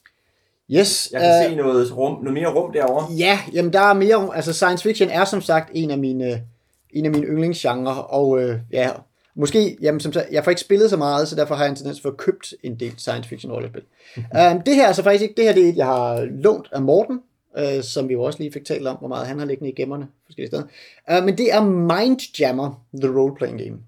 Yes. 0.71 1.09
jeg 1.13 1.21
kan 1.21 1.45
øh, 1.45 1.51
se 1.51 1.57
noget, 1.57 1.97
rum, 1.97 2.13
noget 2.23 2.35
mere 2.35 2.55
rum 2.55 2.73
derovre. 2.73 3.13
Ja, 3.19 3.39
jamen 3.53 3.73
der 3.73 3.81
er 3.81 3.95
mere, 3.95 4.37
altså 4.37 4.53
science 4.53 4.83
fiction 4.83 5.09
er 5.09 5.25
som 5.25 5.41
sagt 5.41 5.71
en 5.75 5.91
af 5.91 5.99
mine, 5.99 6.43
en 6.91 7.05
af 7.07 7.11
mine 7.11 7.27
yndlingsgenre, 7.27 8.05
og 8.05 8.43
øh, 8.43 8.59
ja, 8.73 8.91
måske, 9.35 9.77
jamen 9.83 10.01
som 10.01 10.13
sagt, 10.13 10.27
jeg 10.33 10.45
får 10.45 10.51
ikke 10.51 10.61
spillet 10.61 10.91
så 10.91 10.97
meget, 10.97 11.29
så 11.29 11.37
derfor 11.37 11.55
har 11.55 11.65
jeg 11.65 11.71
en 11.71 11.77
tendens 11.77 12.01
for 12.01 12.09
at 12.09 12.17
købt 12.17 12.55
en 12.63 12.81
del 12.81 12.95
science 12.99 13.29
fiction 13.29 13.53
rollespil. 13.53 13.83
um, 14.17 14.63
det 14.67 14.75
her 14.75 14.89
er 14.89 14.93
så 14.93 15.03
faktisk 15.03 15.23
ikke, 15.23 15.35
det 15.37 15.45
her 15.45 15.53
det 15.53 15.65
er 15.65 15.69
et, 15.69 15.77
jeg 15.77 15.87
har 15.87 16.25
lånt 16.25 16.69
af 16.73 16.83
Morten, 16.83 17.21
øh, 17.59 17.83
som 17.83 18.09
vi 18.09 18.13
jo 18.13 18.23
også 18.23 18.39
lige 18.39 18.53
fik 18.53 18.65
talt 18.65 18.87
om, 18.87 18.97
hvor 18.97 19.09
meget 19.09 19.27
han 19.27 19.39
har 19.39 19.47
liggende 19.47 19.71
i 19.71 19.75
gemmerne 19.75 20.09
forskellige 20.27 20.49
steder. 20.49 20.65
Uh, 21.19 21.25
men 21.25 21.39
det 21.39 21.53
er 21.55 21.61
Mindjammer, 21.65 22.85
The 23.03 23.19
Role 23.19 23.35
Playing 23.35 23.59
Game. 23.59 23.79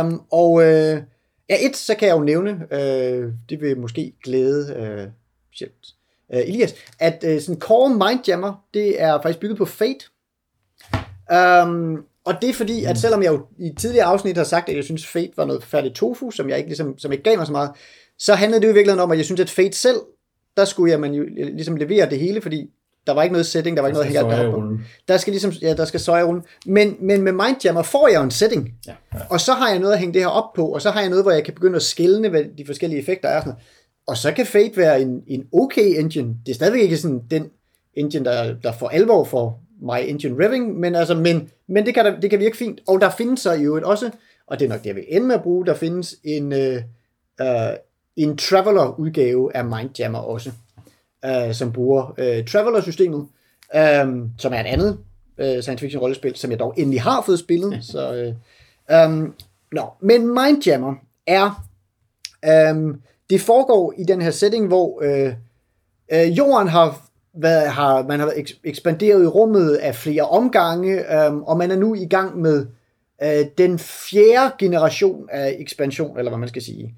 Um, 0.00 0.22
og 0.30 0.62
øh, 0.62 1.02
ja, 1.48 1.56
et, 1.60 1.76
så 1.76 1.94
kan 1.94 2.08
jeg 2.08 2.14
jo 2.14 2.22
nævne, 2.22 2.66
øh, 2.70 3.32
det 3.48 3.60
vil 3.60 3.78
måske 3.78 4.12
glæde 4.24 4.74
øh, 4.76 5.08
øh, 6.32 6.40
Elias, 6.40 6.74
at 6.98 7.24
øh, 7.26 7.40
sådan 7.40 7.60
Core 7.60 7.90
Mindjammer, 7.90 8.64
det 8.74 9.02
er 9.02 9.22
faktisk 9.22 9.40
bygget 9.40 9.58
på 9.58 9.64
Fate. 9.64 10.06
Um, 11.32 12.04
og 12.24 12.34
det 12.42 12.50
er 12.50 12.54
fordi, 12.54 12.84
at 12.84 12.98
selvom 12.98 13.22
jeg 13.22 13.32
jo 13.32 13.46
i 13.58 13.72
tidligere 13.78 14.06
afsnit 14.06 14.36
har 14.36 14.44
sagt, 14.44 14.68
at 14.68 14.76
jeg 14.76 14.84
synes 14.84 15.06
Fate 15.06 15.32
var 15.36 15.44
noget 15.44 15.64
færdigt 15.64 15.94
tofu, 15.94 16.30
som 16.30 16.48
jeg 16.48 16.58
ikke, 16.58 16.68
ligesom, 16.68 16.98
som 16.98 17.12
ikke 17.12 17.24
gav 17.24 17.36
mig 17.36 17.46
så 17.46 17.52
meget, 17.52 17.70
så 18.18 18.34
handlede 18.34 18.60
det 18.60 18.66
jo 18.66 18.72
i 18.72 18.74
virkeligheden 18.74 19.02
om, 19.02 19.10
at 19.10 19.18
jeg 19.18 19.24
synes, 19.24 19.40
at 19.40 19.50
Fate 19.50 19.76
selv, 19.76 19.96
der 20.56 20.64
skulle 20.64 20.90
jeg 20.90 21.00
man 21.00 21.14
jo 21.14 21.24
ligesom 21.28 21.76
levere 21.76 22.10
det 22.10 22.18
hele, 22.18 22.40
fordi 22.40 22.70
der 23.08 23.14
var 23.14 23.22
ikke 23.22 23.32
noget 23.32 23.46
setting, 23.46 23.76
der 23.76 23.82
var 23.82 23.88
ikke 23.88 23.94
noget 23.94 24.06
hænge 24.06 24.34
alt 24.34 24.46
op 24.46 24.54
på. 24.54 24.72
Der 25.08 25.16
skal 25.16 25.30
ligesom, 25.30 25.50
ja, 25.50 25.74
der 25.74 25.84
skal 25.84 26.00
søje 26.00 26.24
rundt. 26.24 26.46
Men, 26.66 26.96
men 27.00 27.22
med 27.22 27.32
Mindjammer 27.32 27.82
får 27.82 28.08
jeg 28.08 28.18
jo 28.18 28.22
en 28.22 28.30
setting. 28.30 28.74
Ja. 28.86 28.92
Og 29.30 29.40
så 29.40 29.52
har 29.52 29.70
jeg 29.70 29.78
noget 29.78 29.92
at 29.92 29.98
hænge 29.98 30.14
det 30.14 30.22
her 30.22 30.28
op 30.28 30.52
på, 30.56 30.66
og 30.66 30.82
så 30.82 30.90
har 30.90 31.00
jeg 31.00 31.08
noget, 31.08 31.24
hvor 31.24 31.32
jeg 31.32 31.44
kan 31.44 31.54
begynde 31.54 31.76
at 31.76 31.82
skille, 31.82 32.28
hvad 32.28 32.44
de 32.58 32.66
forskellige 32.66 33.00
effekter 33.00 33.28
er. 33.28 33.40
Sådan 33.40 33.50
noget. 33.50 33.64
Og 34.06 34.16
så 34.16 34.32
kan 34.32 34.46
Fate 34.46 34.76
være 34.76 35.00
en, 35.00 35.22
en 35.26 35.44
okay 35.52 36.00
engine. 36.00 36.36
Det 36.46 36.52
er 36.52 36.54
stadigvæk 36.54 36.80
ikke 36.80 36.96
sådan 36.96 37.22
den 37.30 37.50
engine, 37.94 38.24
der, 38.24 38.54
der 38.62 38.72
for 38.72 38.88
alvor 38.88 39.24
for 39.24 39.58
My 39.82 40.10
Engine 40.10 40.44
Revving, 40.44 40.80
men, 40.80 40.94
altså, 40.94 41.14
men, 41.14 41.50
men 41.68 41.86
det, 41.86 41.94
kan 41.94 42.04
der, 42.04 42.20
det 42.20 42.30
kan 42.30 42.38
virke 42.38 42.56
fint. 42.56 42.80
Og 42.88 43.00
der 43.00 43.10
findes 43.10 43.40
så 43.40 43.52
i 43.52 43.62
øvrigt 43.62 43.86
også, 43.86 44.10
og 44.46 44.58
det 44.58 44.64
er 44.64 44.68
nok 44.68 44.78
det, 44.78 44.86
jeg 44.86 44.96
vil 44.96 45.04
ende 45.08 45.26
med 45.26 45.34
at 45.34 45.42
bruge, 45.42 45.66
der 45.66 45.74
findes 45.74 46.14
en, 46.24 46.52
øh, 46.52 46.82
øh, 47.40 47.48
en 48.16 48.36
Traveler-udgave 48.36 49.56
af 49.56 49.64
Mindjammer 49.64 50.18
også, 50.18 50.50
øh, 51.24 51.54
som 51.54 51.72
bruger 51.72 52.14
øh, 52.18 52.44
Traveler-systemet, 52.44 53.26
øh, 53.74 54.06
som 54.38 54.52
er 54.52 54.60
et 54.60 54.66
andet 54.66 54.98
øh, 55.38 55.62
science 55.62 55.78
fiction 55.82 56.00
rollespil, 56.00 56.36
som 56.36 56.50
jeg 56.50 56.58
dog 56.58 56.74
endelig 56.76 57.02
har 57.02 57.22
fået 57.22 57.38
spillet. 57.38 57.78
Så, 57.84 58.14
øh, 58.14 59.06
um, 59.06 59.34
no. 59.72 59.82
Men 60.00 60.26
Mindjammer 60.26 60.94
er, 61.26 61.64
um, 62.72 63.02
det 63.30 63.40
foregår 63.40 63.94
i 63.98 64.04
den 64.04 64.22
her 64.22 64.30
setting, 64.30 64.66
hvor 64.66 65.02
øh, 65.02 65.32
øh, 66.12 66.38
jorden 66.38 66.68
har 66.68 67.08
været, 67.34 67.68
har, 67.68 68.02
man 68.02 68.20
har 68.20 68.26
eks- 68.26 68.60
ekspanderet 68.64 69.22
i 69.22 69.26
rummet 69.26 69.74
af 69.74 69.94
flere 69.94 70.22
omgange, 70.22 71.24
øhm, 71.24 71.42
og 71.42 71.56
man 71.56 71.70
er 71.70 71.76
nu 71.76 71.94
i 71.94 72.06
gang 72.06 72.38
med 72.40 72.66
øh, 73.22 73.46
den 73.58 73.78
fjerde 73.78 74.54
generation 74.58 75.28
af 75.30 75.56
ekspansion, 75.58 76.18
eller 76.18 76.30
hvad 76.30 76.38
man 76.38 76.48
skal 76.48 76.62
sige. 76.62 76.94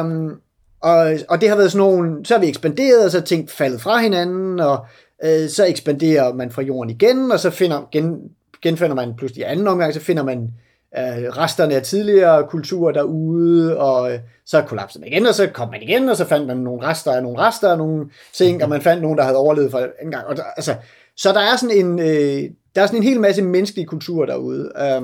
Um, 0.00 0.40
og, 0.84 1.12
og 1.28 1.40
det 1.40 1.48
har 1.48 1.56
været 1.56 1.72
sådan 1.72 1.86
nogle, 1.86 2.26
så 2.26 2.34
har 2.34 2.40
vi 2.40 2.48
ekspanderet, 2.48 3.04
og 3.04 3.10
så 3.10 3.18
er 3.18 3.22
ting 3.22 3.50
faldet 3.50 3.80
fra 3.80 3.98
hinanden, 3.98 4.60
og 4.60 4.86
øh, 5.24 5.48
så 5.48 5.66
ekspanderer 5.66 6.34
man 6.34 6.50
fra 6.50 6.62
jorden 6.62 6.90
igen, 6.90 7.32
og 7.32 7.40
så 7.40 7.50
finder, 7.50 7.88
gen, 7.92 8.30
genfinder 8.62 8.94
man 8.94 9.14
pludselig 9.16 9.40
i 9.40 9.44
anden 9.44 9.68
omgang, 9.68 9.94
så 9.94 10.00
finder 10.00 10.22
man 10.22 10.50
øh, 10.98 11.28
resterne 11.36 11.74
af 11.74 11.82
tidligere 11.82 12.46
kulturer 12.48 12.92
derude, 12.92 13.78
og 13.78 14.12
øh, 14.12 14.18
så 14.46 14.62
kollapsede 14.62 15.02
man 15.02 15.12
igen, 15.12 15.26
og 15.26 15.34
så 15.34 15.46
kom 15.46 15.70
man 15.70 15.82
igen, 15.82 16.08
og 16.08 16.16
så 16.16 16.24
fandt 16.24 16.46
man 16.46 16.56
nogle 16.56 16.86
rester 16.86 17.12
af 17.12 17.22
nogle 17.22 17.38
rester 17.38 17.70
af 17.70 17.78
nogle 17.78 18.10
ting, 18.32 18.62
og 18.62 18.68
man 18.68 18.82
fandt 18.82 19.02
nogen, 19.02 19.18
der 19.18 19.24
havde 19.24 19.36
overlevet 19.36 19.70
for 19.70 19.88
en 20.02 20.10
gang. 20.10 20.26
Og 20.26 20.36
der, 20.36 20.42
altså, 20.56 20.74
så 21.16 21.32
der 21.32 21.40
er 21.40 21.56
sådan 21.56 21.76
en, 21.76 21.98
øh, 21.98 22.50
der 22.74 22.82
er 22.82 22.86
sådan 22.86 22.98
en 22.98 23.08
hel 23.08 23.20
masse 23.20 23.42
menneskelige 23.42 23.86
kulturer 23.86 24.26
derude, 24.26 24.72
øh, 24.78 25.02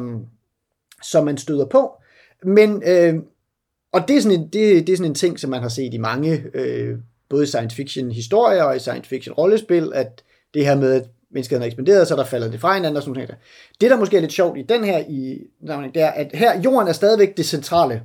som 1.02 1.24
man 1.24 1.38
støder 1.38 1.66
på. 1.66 1.92
Men, 2.44 2.82
øh, 2.86 3.14
og 3.92 4.08
det 4.08 4.16
er, 4.16 4.20
sådan 4.20 4.40
en, 4.40 4.44
det, 4.44 4.86
det 4.86 4.92
er 4.92 4.96
sådan 4.96 5.10
en 5.10 5.14
ting, 5.14 5.40
som 5.40 5.50
man 5.50 5.62
har 5.62 5.68
set 5.68 5.94
i 5.94 5.98
mange, 5.98 6.44
øh, 6.54 6.98
både 7.28 7.46
science 7.46 7.76
fiction 7.76 8.12
historier 8.12 8.62
og 8.62 8.76
i 8.76 8.78
science 8.78 9.08
fiction 9.08 9.34
rollespil, 9.34 9.92
at 9.94 10.22
det 10.54 10.66
her 10.66 10.76
med, 10.76 10.92
at 10.92 11.06
menneskeheden 11.30 11.62
er 11.62 11.66
ekspanderet, 11.66 12.08
så 12.08 12.14
er 12.14 12.18
der 12.18 12.24
faldet 12.24 12.52
det 12.52 12.60
fra 12.60 12.74
hinanden 12.74 12.96
og 12.96 13.02
sådan 13.02 13.14
noget. 13.14 13.36
Det, 13.80 13.90
der 13.90 13.96
måske 13.96 14.16
er 14.16 14.20
lidt 14.20 14.32
sjovt 14.32 14.58
i 14.58 14.62
den 14.62 14.84
her 14.84 14.98
i 15.08 15.38
det 15.94 16.02
er, 16.02 16.10
at 16.10 16.30
her, 16.34 16.60
jorden 16.60 16.88
er 16.88 16.92
stadigvæk 16.92 17.36
det 17.36 17.46
centrale. 17.46 18.02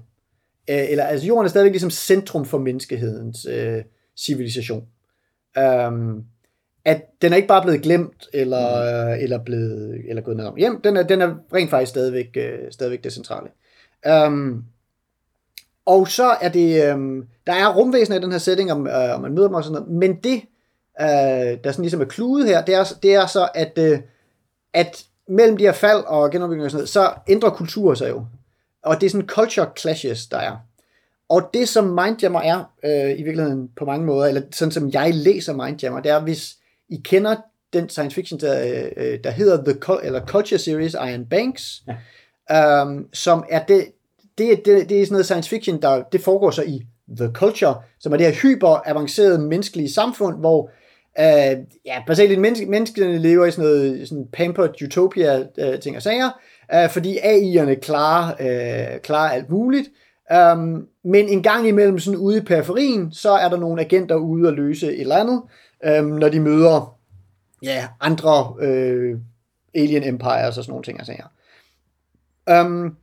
Øh, 0.70 0.90
eller 0.90 1.04
altså, 1.04 1.28
jorden 1.28 1.46
er 1.46 1.50
stadigvæk 1.50 1.72
ligesom 1.72 1.90
centrum 1.90 2.46
for 2.46 2.58
menneskehedens 2.58 3.46
øh, 3.50 3.84
civilisation. 4.18 4.84
Um, 5.88 6.24
at 6.86 7.02
den 7.22 7.32
er 7.32 7.36
ikke 7.36 7.48
bare 7.48 7.62
blevet 7.62 7.82
glemt, 7.82 8.28
eller, 8.34 8.82
øh, 8.82 9.24
eller, 9.24 9.44
blevet, 9.44 10.02
eller 10.10 10.22
gået 10.22 10.38
ned 10.38 10.46
om 10.46 10.58
hjem. 10.58 10.82
Den 10.82 10.98
er, 10.98 11.04
den 11.04 11.22
er 11.22 11.36
rent 11.54 11.70
faktisk 11.70 11.90
stadigvæk, 11.90 12.38
øh, 12.38 12.60
stadigvæk 12.72 13.04
det 13.04 13.14
centrale. 13.14 13.50
Um, 14.28 14.66
og 15.86 16.08
så 16.08 16.38
er 16.42 16.50
det, 16.50 16.94
um, 16.94 17.24
der 17.48 17.54
er 17.54 17.76
rumvæsener 17.76 18.18
i 18.18 18.22
den 18.22 18.32
her 18.32 18.40
setting, 18.40 18.72
om, 18.72 18.88
øh, 18.88 19.16
om 19.16 19.22
man 19.22 19.34
møder 19.34 19.48
dem 19.48 19.56
og 19.56 19.64
sådan 19.64 19.82
noget, 19.82 19.90
men 19.90 20.16
det, 20.16 20.42
øh, 21.02 21.64
der 21.64 21.72
sådan 21.72 21.82
ligesom 21.82 22.02
er 22.02 22.06
kludet 22.06 22.48
her, 22.48 22.66
det 22.66 22.76
er, 22.76 22.84
det 23.04 23.16
er 23.16 23.26
så, 23.26 23.50
at, 23.56 23.78
øh, 23.78 24.00
at 24.74 25.06
mellem 25.28 25.58
de 25.58 25.64
her 25.64 25.72
fald 25.72 26.04
og 26.08 26.32
genopbygning 26.32 26.66
og 26.66 26.72
sådan 26.72 26.80
noget, 26.80 26.90
så 26.90 27.14
ændrer 27.28 27.50
kulturer 27.50 27.96
sig 27.96 28.10
jo. 28.10 28.26
Og 28.84 29.02
det 29.02 29.06
er 29.06 29.10
sådan 29.10 29.28
culture 29.28 29.72
clashes, 29.78 30.28
der 30.28 30.38
er. 30.38 30.58
Og 31.30 31.50
det, 31.54 31.70
som 31.70 31.84
Mindjammer 31.84 32.42
er, 32.42 32.74
øh, 32.86 33.20
i 33.20 33.24
virkeligheden 33.24 33.70
på 33.78 33.86
mange 33.86 34.06
måder, 34.06 34.28
eller 34.28 34.42
sådan 34.52 34.72
som 34.72 34.90
jeg 34.90 35.14
læser 35.14 35.54
Mindjammer, 35.54 36.00
det 36.00 36.12
er, 36.12 36.20
hvis 36.20 36.56
I 36.90 37.02
kender 37.04 37.36
den 37.74 37.90
science 37.90 38.16
fiction, 38.16 38.40
der, 38.40 38.88
øh, 38.98 39.20
der 39.24 39.30
hedder 39.30 39.64
The 39.64 40.04
eller 40.04 40.26
Culture 40.26 40.60
Series 40.60 40.94
Iron 40.94 41.26
Banks, 41.26 41.84
ja. 42.50 42.82
um, 42.82 43.08
som 43.14 43.46
er 43.50 43.66
det, 43.66 43.86
det, 44.38 44.66
det, 44.66 44.90
det 44.90 45.02
er 45.02 45.06
sådan 45.06 45.14
noget 45.14 45.26
science 45.26 45.50
fiction, 45.50 45.82
der 45.82 46.04
det 46.04 46.22
foregår 46.22 46.52
så 46.52 46.64
i 46.64 46.86
The 47.18 47.32
Culture, 47.34 47.76
som 48.00 48.14
er 48.14 48.18
det 48.18 48.26
her 48.26 48.34
hyper 48.34 48.82
avancerede 48.86 49.40
menneskelige 49.40 49.94
samfund, 49.94 50.40
hvor 50.40 50.70
øh, 51.20 51.58
ja, 51.86 52.04
basalt 52.08 52.40
menneske, 52.40 52.66
menneskene 52.66 53.18
lever 53.18 53.46
i 53.46 53.52
sådan 53.52 53.66
noget 53.66 54.08
sådan 54.08 54.28
pampered 54.34 54.82
utopia 54.82 55.44
øh, 55.58 55.80
ting 55.80 55.96
og 55.96 56.02
sager, 56.02 56.30
øh, 56.74 56.90
fordi 56.90 57.18
AI'erne 57.18 57.80
klarer, 57.80 58.34
øh, 58.40 59.00
klarer 59.00 59.30
alt 59.30 59.50
muligt, 59.50 59.90
um, 60.34 60.88
men 61.04 61.30
en 61.30 61.44
gang 61.44 61.68
imellem 61.68 62.00
sådan 62.00 62.20
ude 62.20 62.38
i 62.38 62.42
periferien, 62.42 63.12
så 63.12 63.32
er 63.32 63.50
der 63.50 63.58
nogle 63.58 63.82
agenter 63.82 64.16
ude 64.16 64.48
at 64.48 64.54
løse 64.54 64.94
et 64.94 65.02
eller 65.02 65.16
andet, 65.16 65.42
um, 66.00 66.06
når 66.06 66.30
de 66.30 66.40
møder 66.40 66.98
ja, 67.64 67.88
andre 68.02 68.56
øh, 68.62 69.18
alien 69.76 70.04
empires 70.04 70.58
og 70.58 70.64
sådan 70.64 70.72
nogle 70.72 70.84
ting 70.84 71.00
og 71.00 71.06
sager. 71.06 71.28
Um, 72.62 72.98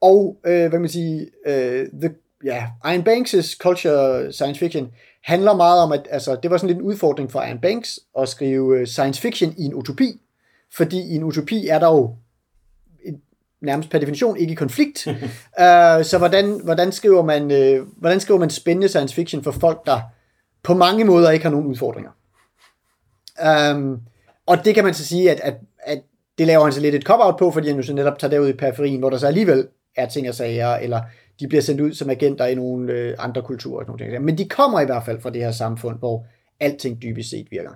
og 0.00 0.40
øh, 0.46 0.68
hvad 0.68 0.78
man 0.78 0.88
sige, 0.88 1.30
øh, 1.46 1.86
the, 2.00 2.14
ja, 2.44 2.66
Iron 2.84 3.08
Banks' 3.08 3.56
culture 3.58 4.32
science 4.32 4.58
fiction 4.58 4.90
handler 5.24 5.54
meget 5.54 5.82
om, 5.82 5.92
at 5.92 6.08
altså, 6.10 6.36
det 6.42 6.50
var 6.50 6.56
sådan 6.56 6.68
lidt 6.68 6.78
en 6.78 6.84
udfordring 6.84 7.32
for 7.32 7.42
Iron 7.42 7.58
Banks 7.58 8.00
at 8.18 8.28
skrive 8.28 8.80
øh, 8.80 8.86
science 8.86 9.20
fiction 9.20 9.54
i 9.58 9.64
en 9.64 9.74
utopi, 9.74 10.20
fordi 10.72 11.00
i 11.00 11.14
en 11.14 11.24
utopi 11.24 11.66
er 11.66 11.78
der 11.78 11.88
jo 11.88 12.14
et, 13.04 13.20
nærmest 13.60 13.90
per 13.90 13.98
definition 13.98 14.36
ikke 14.36 14.52
i 14.52 14.54
konflikt. 14.54 15.06
uh, 15.06 15.14
så 16.10 16.16
hvordan, 16.18 16.60
hvordan, 16.64 16.92
skriver 16.92 17.22
man, 17.22 17.42
uh, 17.42 17.88
hvordan 17.96 18.20
skriver 18.20 18.40
man 18.40 18.50
spændende 18.50 18.88
science 18.88 19.14
fiction 19.14 19.42
for 19.42 19.50
folk, 19.50 19.86
der 19.86 20.00
på 20.62 20.74
mange 20.74 21.04
måder 21.04 21.30
ikke 21.30 21.44
har 21.44 21.50
nogen 21.50 21.66
udfordringer? 21.66 22.10
Um, 23.74 24.00
og 24.46 24.64
det 24.64 24.74
kan 24.74 24.84
man 24.84 24.94
så 24.94 25.04
sige, 25.04 25.30
at, 25.30 25.40
at, 25.40 25.54
at 25.78 26.02
det 26.38 26.46
laver 26.46 26.64
han 26.64 26.72
så 26.72 26.80
lidt 26.80 26.94
et 26.94 27.02
cop-out 27.02 27.36
på, 27.38 27.50
fordi 27.50 27.68
han 27.68 27.76
jo 27.76 27.82
så 27.82 27.94
netop 27.94 28.18
tager 28.18 28.30
derud 28.30 28.48
i 28.48 28.52
periferien, 28.52 28.98
hvor 29.00 29.10
der 29.10 29.18
så 29.18 29.26
alligevel 29.26 29.68
er 29.96 30.06
ting 30.06 30.28
og 30.28 30.34
sager, 30.34 30.74
eller 30.74 31.00
de 31.40 31.48
bliver 31.48 31.62
sendt 31.62 31.80
ud 31.80 31.92
som 31.92 32.10
agenter 32.10 32.46
i 32.46 32.54
nogle 32.54 32.92
øh, 32.92 33.14
andre 33.18 33.42
kulturer. 33.42 33.78
Og 33.78 33.84
sådan 33.86 33.98
noget. 33.98 34.12
ting. 34.12 34.24
Men 34.24 34.38
de 34.38 34.48
kommer 34.48 34.80
i 34.80 34.84
hvert 34.84 35.04
fald 35.04 35.20
fra 35.20 35.30
det 35.30 35.42
her 35.42 35.52
samfund, 35.52 35.98
hvor 35.98 36.26
alting 36.60 37.02
dybest 37.02 37.30
set 37.30 37.46
virker. 37.50 37.70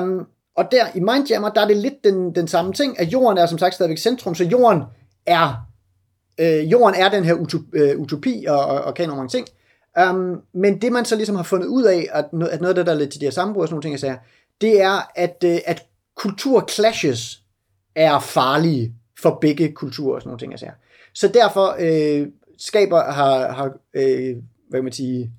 Um, 0.00 0.26
og 0.56 0.64
der 0.72 0.86
i 0.94 1.00
Mindjammer, 1.00 1.48
der 1.48 1.60
er 1.60 1.66
det 1.66 1.76
lidt 1.76 2.04
den, 2.04 2.34
den 2.34 2.48
samme 2.48 2.72
ting, 2.72 3.00
at 3.00 3.12
jorden 3.12 3.38
er 3.38 3.46
som 3.46 3.58
sagt 3.58 3.74
stadigvæk 3.74 3.98
centrum, 3.98 4.34
så 4.34 4.44
jorden 4.44 4.82
er, 5.26 5.66
øh, 6.40 6.72
jorden 6.72 6.94
er 7.00 7.08
den 7.08 7.24
her 7.24 7.34
utop, 7.34 7.60
øh, 7.72 7.98
utopi 7.98 8.44
og, 8.48 8.66
og, 8.66 8.80
og 8.80 8.94
kan 8.94 9.08
mange 9.08 9.28
ting. 9.28 9.46
Um, 10.10 10.42
men 10.54 10.80
det 10.80 10.92
man 10.92 11.04
så 11.04 11.16
ligesom 11.16 11.36
har 11.36 11.42
fundet 11.42 11.66
ud 11.66 11.84
af, 11.84 12.08
at 12.12 12.32
noget, 12.32 12.52
at 12.52 12.60
noget 12.60 12.70
af 12.70 12.74
det, 12.74 12.86
der 12.86 12.92
er 12.92 12.98
lidt 12.98 13.10
til 13.10 13.20
de 13.20 13.26
her 13.26 13.30
sammenbrud 13.30 13.62
og 13.62 13.68
sådan 13.68 13.74
nogle 13.74 13.82
ting, 13.82 13.92
jeg 13.92 14.00
sagde, 14.00 14.18
det 14.60 14.82
er, 14.82 15.10
at, 15.14 15.44
øh, 15.44 15.58
at 15.66 15.86
kulturclashes 16.16 17.42
er 17.94 18.18
farlige 18.20 18.94
for 19.18 19.38
begge 19.40 19.72
kulturer 19.72 20.14
og 20.14 20.22
sådan 20.22 20.28
nogle 20.28 20.38
ting, 20.38 20.52
jeg 20.52 20.58
siger. 20.58 20.72
Så 21.16 21.28
derfor 21.28 21.76
øh, 21.78 22.26
skaber, 22.58 23.02
har, 23.02 23.52
har 23.52 23.64
øh, 23.94 24.36
hvad 24.68 24.78
kan 24.78 24.84
man 24.84 24.92
sige, 24.92 25.32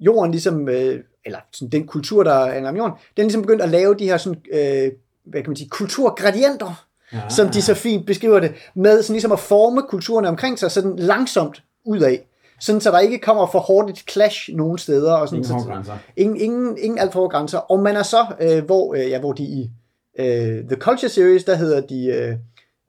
jorden 0.00 0.30
ligesom, 0.30 0.68
øh, 0.68 1.00
eller 1.24 1.38
sådan 1.52 1.68
den 1.68 1.86
kultur, 1.86 2.22
der 2.22 2.34
er 2.34 2.68
om 2.68 2.76
jorden, 2.76 2.92
den 3.16 3.22
er 3.22 3.24
ligesom 3.24 3.42
begyndt 3.42 3.62
at 3.62 3.68
lave 3.68 3.94
de 3.94 4.04
her 4.04 4.16
sådan, 4.16 4.42
øh, 4.52 4.92
hvad 5.24 5.42
kan 5.42 5.50
man 5.50 5.56
sige, 5.56 5.68
kulturgradienter, 5.68 6.86
ja. 7.12 7.28
som 7.28 7.48
de 7.48 7.62
så 7.62 7.74
fint 7.74 8.06
beskriver 8.06 8.40
det, 8.40 8.52
med 8.74 9.02
sådan 9.02 9.14
ligesom 9.14 9.32
at 9.32 9.38
forme 9.38 9.82
kulturerne 9.82 10.28
omkring 10.28 10.58
sig, 10.58 10.70
sådan 10.70 10.96
langsomt 10.96 11.62
ud 11.84 12.00
af. 12.00 12.26
Sådan, 12.60 12.80
så 12.80 12.90
der 12.90 12.98
ikke 12.98 13.18
kommer 13.18 13.46
for 13.46 13.58
hårdt 13.58 13.90
et 13.90 14.10
clash 14.10 14.50
nogen 14.54 14.78
steder. 14.78 15.14
Og 15.14 15.28
sådan, 15.28 15.38
Ingen 15.38 15.54
hårde 15.54 15.66
grænser. 15.66 15.98
Ingen, 16.16 16.36
ingen, 16.36 16.78
ingen 16.78 16.98
alt 16.98 17.12
for 17.12 17.20
hårde 17.20 17.30
grænser. 17.30 17.58
Og 17.58 17.80
man 17.80 17.96
er 17.96 18.02
så, 18.02 18.26
øh, 18.40 18.64
hvor, 18.64 18.94
øh, 18.94 19.10
ja, 19.10 19.18
hvor 19.18 19.32
de 19.32 19.42
i 19.42 19.70
øh, 20.18 20.64
The 20.64 20.76
Culture 20.76 21.08
Series, 21.08 21.44
der 21.44 21.54
hedder 21.54 21.80
de 21.80 22.06
øh, 22.06 22.36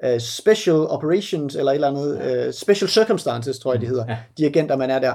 øh, 0.06 0.20
Special 0.20 0.76
Operations, 0.76 1.56
eller 1.56 1.72
et 1.72 1.76
eller 1.76 1.88
andet, 1.88 2.22
øh, 2.48 2.54
Special 2.54 2.90
Circumstances, 2.90 3.60
tror 3.60 3.74
jeg, 3.74 3.82
de 3.82 3.88
hedder, 3.88 4.06
Ja. 4.10 4.18
de 4.38 4.46
agenter, 4.46 4.76
man 4.78 4.90
er 4.90 5.00
der. 5.00 5.14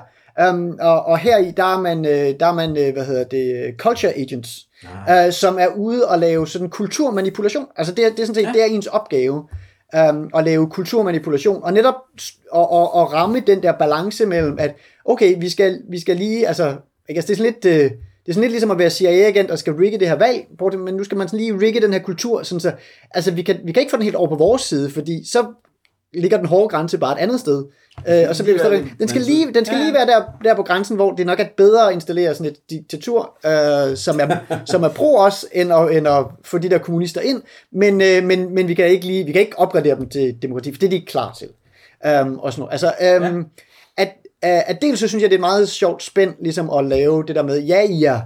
Um, 0.50 0.78
og, 0.80 1.04
og 1.06 1.18
her 1.18 1.38
i, 1.38 1.50
der 1.56 1.64
er 1.76 1.80
man, 1.80 2.04
øh, 2.06 2.40
der 2.40 2.46
er 2.46 2.52
man 2.54 2.70
hvad 2.92 3.04
hedder 3.04 3.24
det, 3.24 3.74
Culture 3.78 4.12
Agents, 4.18 4.66
øh, 5.10 5.32
som 5.32 5.58
er 5.58 5.66
ude 5.76 6.08
og 6.08 6.18
lave 6.18 6.46
sådan 6.48 6.68
kulturmanipulation. 6.70 7.66
Altså 7.76 7.94
det, 7.94 8.04
er- 8.06 8.10
det 8.10 8.20
er 8.20 8.26
sådan 8.26 8.34
set, 8.34 8.42
ja. 8.42 8.52
det 8.52 8.60
er 8.62 8.66
ens 8.66 8.86
opgave, 8.86 9.34
um, 10.10 10.30
at 10.34 10.44
lave 10.44 10.70
kulturmanipulation, 10.70 11.62
og 11.64 11.72
netop 11.72 11.94
at, 12.54 12.60
at, 12.60 12.88
at 12.96 13.12
ramme 13.12 13.40
den 13.40 13.62
der 13.62 13.72
balance 13.72 14.26
mellem, 14.26 14.56
at 14.58 14.74
okay, 15.04 15.36
vi 15.40 15.48
skal, 15.48 15.80
vi 15.90 16.00
skal 16.00 16.16
lige, 16.16 16.48
altså, 16.48 16.74
ikke, 17.08 17.18
altså 17.18 17.26
det 17.26 17.32
er 17.32 17.36
sådan 17.44 17.54
lidt, 17.62 17.82
øh, 17.84 17.90
det 18.26 18.28
er 18.28 18.32
sådan 18.32 18.40
lidt 18.42 18.52
ligesom 18.52 18.70
at 18.70 18.78
være 18.78 18.90
CIA-agent 18.90 19.50
og 19.50 19.58
skal 19.58 19.72
rigge 19.72 19.98
det 19.98 20.08
her 20.08 20.14
valg, 20.16 20.44
det- 20.70 20.80
men 20.80 20.94
nu 20.94 21.04
skal 21.04 21.18
man 21.18 21.28
sådan 21.28 21.40
lige 21.40 21.60
rigge 21.60 21.80
den 21.80 21.92
her 21.92 22.00
kultur, 22.00 22.42
sådan 22.42 22.60
så, 22.60 22.72
altså 23.10 23.30
vi 23.30 23.42
kan, 23.42 23.56
vi 23.64 23.72
kan 23.72 23.80
ikke 23.80 23.90
få 23.90 23.96
den 23.96 24.04
helt 24.04 24.16
over 24.16 24.28
på 24.28 24.34
vores 24.34 24.62
side, 24.62 24.90
fordi 24.90 25.28
så 25.30 25.44
ligger 26.14 26.36
den 26.36 26.46
hårde 26.46 26.68
grænse 26.68 26.98
bare 26.98 27.12
et 27.18 27.22
andet 27.22 27.40
sted. 27.40 27.64
Øh, 28.08 28.28
og 28.28 28.36
så 28.36 28.42
bliver 28.42 28.54
vi 28.56 28.62
lige 28.62 28.70
være 28.70 28.78
stadig, 28.80 28.98
den 29.00 29.08
skal 29.08 29.22
lige, 29.22 29.52
den 29.54 29.64
skal 29.64 29.78
lige 29.78 29.94
være 29.94 30.06
der, 30.06 30.22
der 30.44 30.54
på 30.54 30.62
grænsen, 30.62 30.96
hvor 30.96 31.12
det 31.12 31.26
nok 31.26 31.40
er 31.40 31.44
bedre 31.56 31.88
at 31.88 31.94
installere 31.94 32.34
sådan 32.34 32.52
et 32.52 32.70
diktatur, 32.70 33.38
øh, 33.46 33.96
som, 33.96 34.20
er, 34.20 34.36
som 34.64 34.82
er 34.82 34.88
pro 34.88 35.16
os, 35.18 35.46
end 35.52 35.72
at, 35.72 35.96
end 35.96 36.08
at 36.08 36.24
få 36.44 36.58
de 36.58 36.70
der 36.70 36.78
kommunister 36.78 37.20
ind. 37.20 37.42
Men, 37.72 38.00
øh, 38.00 38.24
men, 38.24 38.54
men 38.54 38.68
vi 38.68 38.74
kan 38.74 38.86
ikke 38.86 39.06
lige, 39.06 39.24
vi 39.24 39.32
kan 39.32 39.40
ikke 39.40 39.58
opgradere 39.58 39.96
dem 39.96 40.08
til 40.08 40.36
demokrati, 40.42 40.72
for 40.72 40.78
det 40.78 40.86
er 40.86 40.90
de 40.90 40.96
ikke 40.96 41.06
klar 41.06 41.32
til. 41.38 41.48
Um, 42.22 42.38
og 42.38 42.52
sådan 42.52 42.60
noget. 42.60 42.72
Altså, 42.72 42.86
um, 42.86 43.24
ja 43.24 43.42
at, 44.42 44.64
at, 44.66 44.82
dels 44.82 45.00
så 45.00 45.08
synes 45.08 45.22
jeg, 45.22 45.30
det 45.30 45.36
er 45.36 45.40
meget 45.40 45.68
sjovt 45.68 46.02
spændt 46.02 46.36
ligesom 46.42 46.70
at 46.70 46.84
lave 46.84 47.24
det 47.26 47.36
der 47.36 47.42
med, 47.42 47.62
ja, 47.62 47.82
I 47.82 48.04
er 48.04 48.20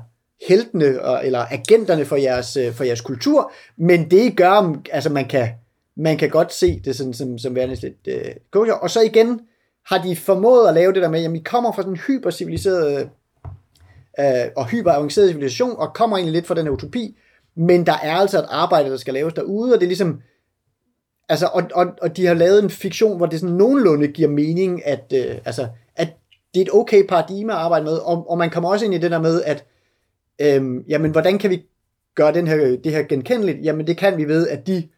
heltene, 0.48 1.02
og, 1.02 1.26
eller 1.26 1.46
agenterne 1.50 2.04
for 2.04 2.16
jeres, 2.16 2.56
øh, 2.56 2.72
for 2.72 2.84
jeres 2.84 3.00
kultur, 3.00 3.52
men 3.76 4.10
det 4.10 4.22
I 4.22 4.30
gør, 4.30 4.76
altså 4.92 5.10
man 5.10 5.28
kan, 5.28 5.48
man 5.96 6.16
kan 6.16 6.30
godt 6.30 6.52
se 6.52 6.80
det 6.84 6.96
sådan, 6.96 7.14
som, 7.14 7.38
som 7.38 7.54
værende 7.54 7.74
lidt 7.74 8.08
øh, 8.08 8.32
kosher. 8.50 8.74
Og 8.74 8.90
så 8.90 9.00
igen 9.00 9.40
har 9.86 10.02
de 10.02 10.16
formået 10.16 10.68
at 10.68 10.74
lave 10.74 10.92
det 10.92 11.02
der 11.02 11.08
med, 11.08 11.20
jamen 11.20 11.36
I 11.36 11.42
kommer 11.42 11.72
fra 11.72 11.82
sådan 11.82 11.92
en 11.92 12.00
hyperciviliseret 12.06 13.08
øh, 14.20 14.26
og 14.56 14.66
hyperavanceret 14.66 15.28
civilisation, 15.28 15.76
og 15.78 15.94
kommer 15.94 16.16
egentlig 16.16 16.32
lidt 16.32 16.46
fra 16.46 16.54
den 16.54 16.64
her 16.64 16.72
utopi, 16.72 17.16
men 17.56 17.86
der 17.86 17.92
er 18.02 18.14
altså 18.14 18.38
et 18.38 18.46
arbejde, 18.48 18.90
der 18.90 18.96
skal 18.96 19.14
laves 19.14 19.34
derude, 19.34 19.74
og 19.74 19.80
det 19.80 19.86
er 19.86 19.88
ligesom, 19.88 20.20
altså, 21.28 21.46
og, 21.46 21.62
og, 21.74 21.86
og 22.02 22.16
de 22.16 22.26
har 22.26 22.34
lavet 22.34 22.64
en 22.64 22.70
fiktion, 22.70 23.16
hvor 23.16 23.26
det 23.26 23.40
sådan 23.40 23.56
nogenlunde 23.56 24.08
giver 24.08 24.28
mening, 24.28 24.86
at, 24.86 25.12
øh, 25.14 25.36
altså, 25.44 25.68
det 26.55 26.61
er 26.61 26.64
et 26.64 26.74
okay 26.74 27.07
paradigme 27.07 27.52
at 27.52 27.59
arbejde 27.59 27.84
med, 27.84 27.92
og, 27.92 28.30
og 28.30 28.38
man 28.38 28.50
kommer 28.50 28.70
også 28.70 28.84
ind 28.84 28.94
i 28.94 28.98
det 28.98 29.11
der 29.11 29.20
med, 29.20 29.42
at 29.42 29.64
øhm, 30.40 30.84
jamen, 30.88 31.11
hvordan 31.11 31.38
kan 31.38 31.50
vi 31.50 31.62
gøre 32.14 32.34
den 32.34 32.46
her, 32.46 32.57
det 32.57 32.92
her 32.92 33.02
genkendeligt? 33.02 33.59
Jamen, 33.62 33.86
det 33.86 33.96
kan 33.96 34.16
vi 34.16 34.24
ved, 34.24 34.48
at 34.48 34.66
de 34.66 34.88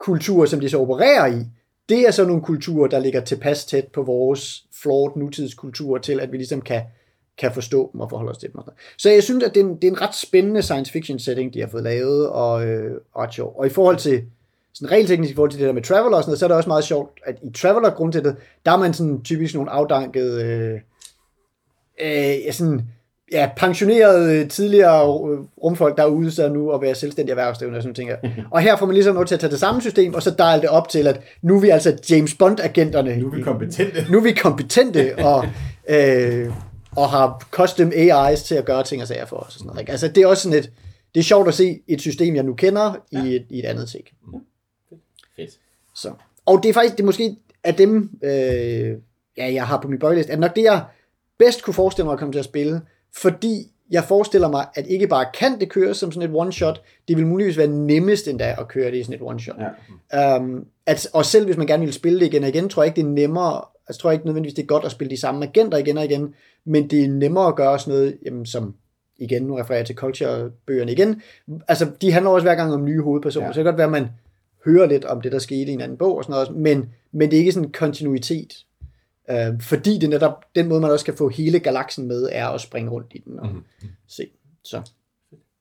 kulturer, 0.00 0.46
som 0.46 0.60
de 0.60 0.68
så 0.68 0.78
opererer 0.78 1.26
i, 1.26 1.44
det 1.88 2.06
er 2.06 2.10
så 2.10 2.24
nogle 2.24 2.42
kulturer, 2.42 2.88
der 2.88 2.98
ligger 2.98 3.20
tilpas 3.20 3.64
tæt 3.64 3.88
på 3.88 4.02
vores 4.02 4.64
flawed 4.82 5.16
nutidskultur 5.16 5.98
til, 5.98 6.20
at 6.20 6.32
vi 6.32 6.36
ligesom 6.36 6.60
kan, 6.60 6.82
kan 7.38 7.52
forstå 7.52 7.90
dem 7.92 8.00
og 8.00 8.10
forholde 8.10 8.30
os 8.30 8.38
til 8.38 8.52
dem. 8.52 8.60
Så 8.98 9.10
jeg 9.10 9.22
synes, 9.22 9.44
at 9.44 9.54
det 9.54 9.60
er 9.60 9.64
en, 9.64 9.76
det 9.76 9.84
er 9.84 9.90
en 9.90 10.00
ret 10.00 10.14
spændende 10.14 10.62
science 10.62 10.92
fiction 10.92 11.18
setting, 11.18 11.54
de 11.54 11.60
har 11.60 11.68
fået 11.68 11.82
lavet, 11.82 12.28
og, 12.28 12.66
øh, 12.66 13.00
og 13.12 13.22
ret 13.22 13.34
sjov. 13.34 13.54
Og 13.58 13.66
i 13.66 13.70
forhold 13.70 13.96
til 13.96 14.22
sådan 14.74 14.90
regelteknisk 14.90 15.32
i 15.32 15.34
forhold 15.34 15.50
til 15.50 15.60
det 15.60 15.66
der 15.66 15.72
med 15.72 15.82
Traveler 15.82 16.16
og 16.16 16.22
sådan 16.22 16.30
noget, 16.30 16.38
så 16.38 16.46
er 16.46 16.48
det 16.48 16.56
også 16.56 16.68
meget 16.68 16.84
sjovt, 16.84 17.20
at 17.26 17.38
i 17.42 17.50
Traveler 17.50 17.90
grundsættet, 17.90 18.34
det, 18.36 18.42
der 18.66 18.72
er 18.72 18.76
man 18.76 18.94
sådan 18.94 19.22
typisk 19.22 19.54
nogle 19.54 19.70
afdankede, 19.70 20.44
øh, 20.44 20.80
øh, 22.00 22.44
ja, 22.46 22.52
sådan, 22.52 22.80
ja, 23.32 23.50
pensionerede 23.56 24.40
øh, 24.40 24.48
tidligere 24.48 25.02
øh, 25.02 25.38
rumfolk, 25.62 25.96
der 25.96 26.02
er 26.02 26.06
ude 26.06 26.30
så 26.30 26.48
nu 26.48 26.70
at 26.70 26.80
være 26.80 26.94
selvstændige 26.94 27.32
erhvervsdrivende 27.32 27.76
og 27.76 27.82
sådan 27.82 27.94
ting. 27.94 28.10
Og 28.50 28.60
her 28.60 28.76
får 28.76 28.86
man 28.86 28.94
ligesom 28.94 29.14
lov 29.14 29.26
til 29.26 29.34
at 29.34 29.40
tage 29.40 29.50
det 29.50 29.60
samme 29.60 29.80
system, 29.80 30.14
og 30.14 30.22
så 30.22 30.34
dial 30.38 30.60
det 30.60 30.68
op 30.68 30.88
til, 30.88 31.06
at 31.06 31.20
nu 31.42 31.56
er 31.56 31.60
vi 31.60 31.68
altså 31.68 31.98
James 32.10 32.34
Bond-agenterne. 32.34 33.16
Nu 33.16 33.26
er 33.26 33.36
vi 33.36 33.42
kompetente. 33.42 34.06
Nu 34.10 34.18
er 34.18 34.22
vi 34.22 34.32
kompetente, 34.32 35.14
og, 35.18 35.46
øh, 35.94 36.52
og 36.96 37.08
har 37.08 37.46
custom 37.50 37.92
AIs 37.94 38.42
til 38.42 38.54
at 38.54 38.64
gøre 38.64 38.84
ting 38.84 39.02
og 39.02 39.08
sager 39.08 39.26
for 39.26 39.36
os. 39.36 39.46
Og 39.46 39.52
sådan 39.52 39.66
noget, 39.66 39.80
ikke? 39.80 39.92
Altså, 39.92 40.08
det 40.08 40.22
er 40.22 40.26
også 40.26 40.42
sådan 40.42 40.58
et, 40.58 40.70
det 41.14 41.20
er 41.20 41.24
sjovt 41.24 41.48
at 41.48 41.54
se 41.54 41.80
et 41.88 42.00
system, 42.00 42.34
jeg 42.34 42.42
nu 42.42 42.54
kender, 42.54 42.96
i, 43.10 43.36
et, 43.36 43.46
i 43.50 43.58
et 43.58 43.64
andet 43.64 43.88
take. 43.88 44.12
Fedt. 45.36 45.50
Så. 45.94 46.12
Og 46.46 46.60
det 46.62 46.68
er 46.68 46.72
faktisk, 46.72 46.96
det 46.96 47.00
er 47.00 47.06
måske 47.06 47.36
af 47.64 47.74
dem, 47.74 48.10
øh, 48.22 48.96
ja, 49.36 49.52
jeg 49.52 49.66
har 49.66 49.80
på 49.80 49.88
min 49.88 49.98
bøjeliste, 49.98 50.32
at 50.32 50.38
nok 50.38 50.56
det, 50.56 50.62
jeg 50.62 50.84
bedst 51.38 51.62
kunne 51.62 51.74
forestille 51.74 52.04
mig 52.04 52.12
at 52.12 52.18
komme 52.18 52.32
til 52.32 52.38
at 52.38 52.44
spille, 52.44 52.80
fordi 53.16 53.72
jeg 53.90 54.04
forestiller 54.04 54.48
mig, 54.48 54.66
at 54.74 54.86
ikke 54.86 55.06
bare 55.06 55.26
kan 55.34 55.60
det 55.60 55.68
køre 55.68 55.94
som 55.94 56.12
sådan 56.12 56.30
et 56.30 56.36
one-shot, 56.36 56.82
det 57.08 57.16
vil 57.16 57.26
muligvis 57.26 57.58
være 57.58 57.66
nemmest 57.66 58.28
endda 58.28 58.56
at 58.58 58.68
køre 58.68 58.90
det 58.90 58.96
i 58.96 59.02
sådan 59.02 59.20
et 59.20 59.32
one-shot. 59.32 59.56
Ja. 60.12 60.36
Um, 60.36 60.66
at, 60.86 61.08
og 61.12 61.24
selv 61.24 61.44
hvis 61.44 61.56
man 61.56 61.66
gerne 61.66 61.84
vil 61.84 61.92
spille 61.92 62.20
det 62.20 62.26
igen 62.26 62.42
og 62.42 62.48
igen, 62.48 62.68
tror 62.68 62.82
jeg 62.82 62.88
ikke, 62.88 62.96
det 62.96 63.08
er 63.08 63.12
nemmere, 63.12 63.64
altså 63.88 64.00
tror 64.00 64.10
jeg 64.10 64.14
ikke 64.14 64.26
nødvendigvis, 64.26 64.54
det 64.54 64.62
er 64.62 64.66
godt 64.66 64.84
at 64.84 64.90
spille 64.90 65.10
de 65.10 65.20
samme 65.20 65.46
agenter 65.46 65.78
igen 65.78 65.98
og 65.98 66.04
igen, 66.04 66.34
men 66.64 66.90
det 66.90 67.04
er 67.04 67.08
nemmere 67.08 67.46
at 67.46 67.56
gøre 67.56 67.78
sådan 67.78 67.94
noget, 67.94 68.18
jamen, 68.24 68.46
som 68.46 68.74
igen, 69.18 69.42
nu 69.42 69.54
refererer 69.54 69.78
jeg 69.78 69.86
til 69.86 69.96
culture-bøgerne 69.96 70.92
igen, 70.92 71.22
altså 71.68 71.90
de 72.00 72.12
handler 72.12 72.30
også 72.30 72.44
hver 72.44 72.54
gang 72.54 72.72
om 72.72 72.84
nye 72.84 73.02
hovedpersoner, 73.02 73.46
ja. 73.46 73.52
Så 73.52 73.58
det 73.58 73.64
kan 73.64 73.72
godt 73.72 73.78
være, 73.78 73.96
at 73.96 74.02
man 74.02 74.08
hører 74.64 74.86
lidt 74.86 75.04
om 75.04 75.20
det, 75.20 75.32
der 75.32 75.38
skete 75.38 75.70
i 75.70 75.74
en 75.74 75.80
anden 75.80 75.98
bog 75.98 76.16
og 76.16 76.24
sådan 76.24 76.32
noget, 76.32 76.56
men, 76.56 76.90
men 77.12 77.30
det 77.30 77.36
er 77.36 77.40
ikke 77.40 77.52
sådan 77.52 77.68
en 77.68 77.72
kontinuitet, 77.72 78.52
uh, 79.28 79.60
fordi 79.60 79.98
det 79.98 80.10
netop, 80.10 80.44
den 80.54 80.68
måde 80.68 80.80
man 80.80 80.90
også 80.90 81.04
kan 81.04 81.14
få 81.14 81.28
hele 81.28 81.60
galaksen 81.60 82.08
med, 82.08 82.28
er 82.32 82.48
at 82.48 82.60
springe 82.60 82.90
rundt 82.90 83.06
i 83.10 83.18
den 83.18 83.38
og 83.38 83.46
mm-hmm. 83.46 83.64
se. 84.06 84.30
Så. 84.64 84.90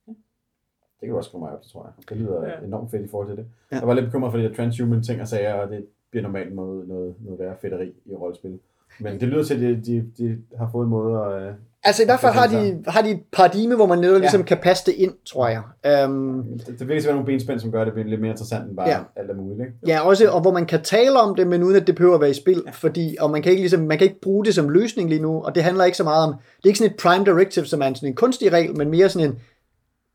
Det 0.06 1.08
kan 1.08 1.10
du 1.10 1.18
også 1.18 1.32
komme 1.32 1.46
mig 1.46 1.54
op 1.54 1.62
til, 1.62 1.72
tror 1.72 1.84
jeg. 1.86 2.10
Det 2.10 2.18
lyder 2.18 2.48
Ja. 2.48 2.66
enormt 2.66 2.92
fedt 2.92 3.06
i 3.06 3.08
forhold 3.08 3.28
til 3.28 3.38
det. 3.38 3.46
Ja. 3.72 3.76
Jeg 3.80 3.88
var 3.88 3.94
lidt 3.94 4.06
bekymret 4.06 4.32
for 4.32 4.38
de 4.40 4.44
der 4.44 4.56
transhuman 4.56 5.04
ting 5.04 5.22
og 5.22 5.28
sager, 5.28 5.54
og 5.54 5.70
det 5.70 5.86
bliver 6.12 6.24
normalt 6.24 6.56
noget, 6.56 6.88
noget, 6.88 7.16
noget 7.20 7.40
værre 7.40 7.56
fedteri 7.62 7.94
i 8.06 8.16
rollespil. 8.16 8.60
Men 9.00 9.20
det 9.20 9.28
lyder 9.28 9.44
til, 9.44 9.54
at 9.54 9.60
de, 9.62 9.82
de, 9.82 10.12
de 10.18 10.42
har 10.58 10.70
fået 10.72 10.84
en 10.84 10.90
måde 10.90 11.26
at... 11.26 11.56
Altså 11.84 12.02
i 12.04 12.06
hvert 12.06 12.20
fald 12.20 12.34
har 12.34 12.48
de, 12.48 12.84
har 12.88 13.02
de 13.02 13.12
et 13.12 13.22
paradigme, 13.32 13.76
hvor 13.76 13.86
man 13.86 13.98
netop 13.98 14.12
ja. 14.12 14.16
Ja. 14.16 14.22
ligesom 14.22 14.44
kan 14.44 14.58
passe 14.58 14.86
det 14.86 14.94
ind, 14.98 15.14
tror 15.26 15.48
jeg. 15.48 15.62
Um, 16.06 16.44
Det, 16.68 16.80
det 16.80 16.82
at 16.82 16.88
være 16.90 17.14
nogle 17.14 17.26
benspænd, 17.26 17.60
som 17.60 17.72
gør 17.72 17.86
det 17.86 18.06
lidt 18.06 18.22
mere 18.22 18.32
interessant 18.32 18.68
end 18.68 18.76
bare 18.76 18.90
Ja. 18.90 18.98
ja. 18.98 19.04
alt 19.22 19.30
er 19.32 19.36
muligt. 19.36 19.60
Ikke? 19.60 19.74
Ja, 19.88 20.00
også, 20.08 20.30
og 20.30 20.42
hvor 20.42 20.52
man 20.52 20.66
kan 20.66 20.82
tale 20.84 21.20
om 21.20 21.36
det, 21.36 21.48
men 21.48 21.64
uden 21.64 21.76
at 21.76 21.88
det 21.88 21.96
behøver 21.96 22.16
at 22.16 22.22
være 22.22 22.30
i 22.30 22.34
spil, 22.34 22.64
fordi, 22.74 23.16
og 23.20 23.32
man 23.32 23.42
kan, 23.42 23.50
ikke 23.52 23.62
ligesom, 23.62 23.80
man 23.82 23.98
kan 23.98 24.08
ikke 24.08 24.22
bruge 24.22 24.46
det 24.46 24.56
som 24.56 24.70
løsning 24.70 25.10
lige 25.10 25.22
nu, 25.22 25.44
og 25.44 25.56
det 25.56 25.64
handler 25.64 25.84
ikke 25.86 25.98
så 25.98 26.04
meget 26.04 26.28
om, 26.28 26.34
det 26.34 26.64
er 26.64 26.68
ikke 26.68 26.80
sådan 26.80 26.94
et 26.94 27.00
prime 27.00 27.26
directive, 27.26 27.66
som 27.66 27.82
er 27.82 27.86
en, 27.88 27.96
sådan 27.96 28.10
en 28.10 28.16
kunstig 28.16 28.52
regel, 28.54 28.78
men 28.78 28.90
mere 28.90 29.10
sådan 29.10 29.30
en, 29.30 29.40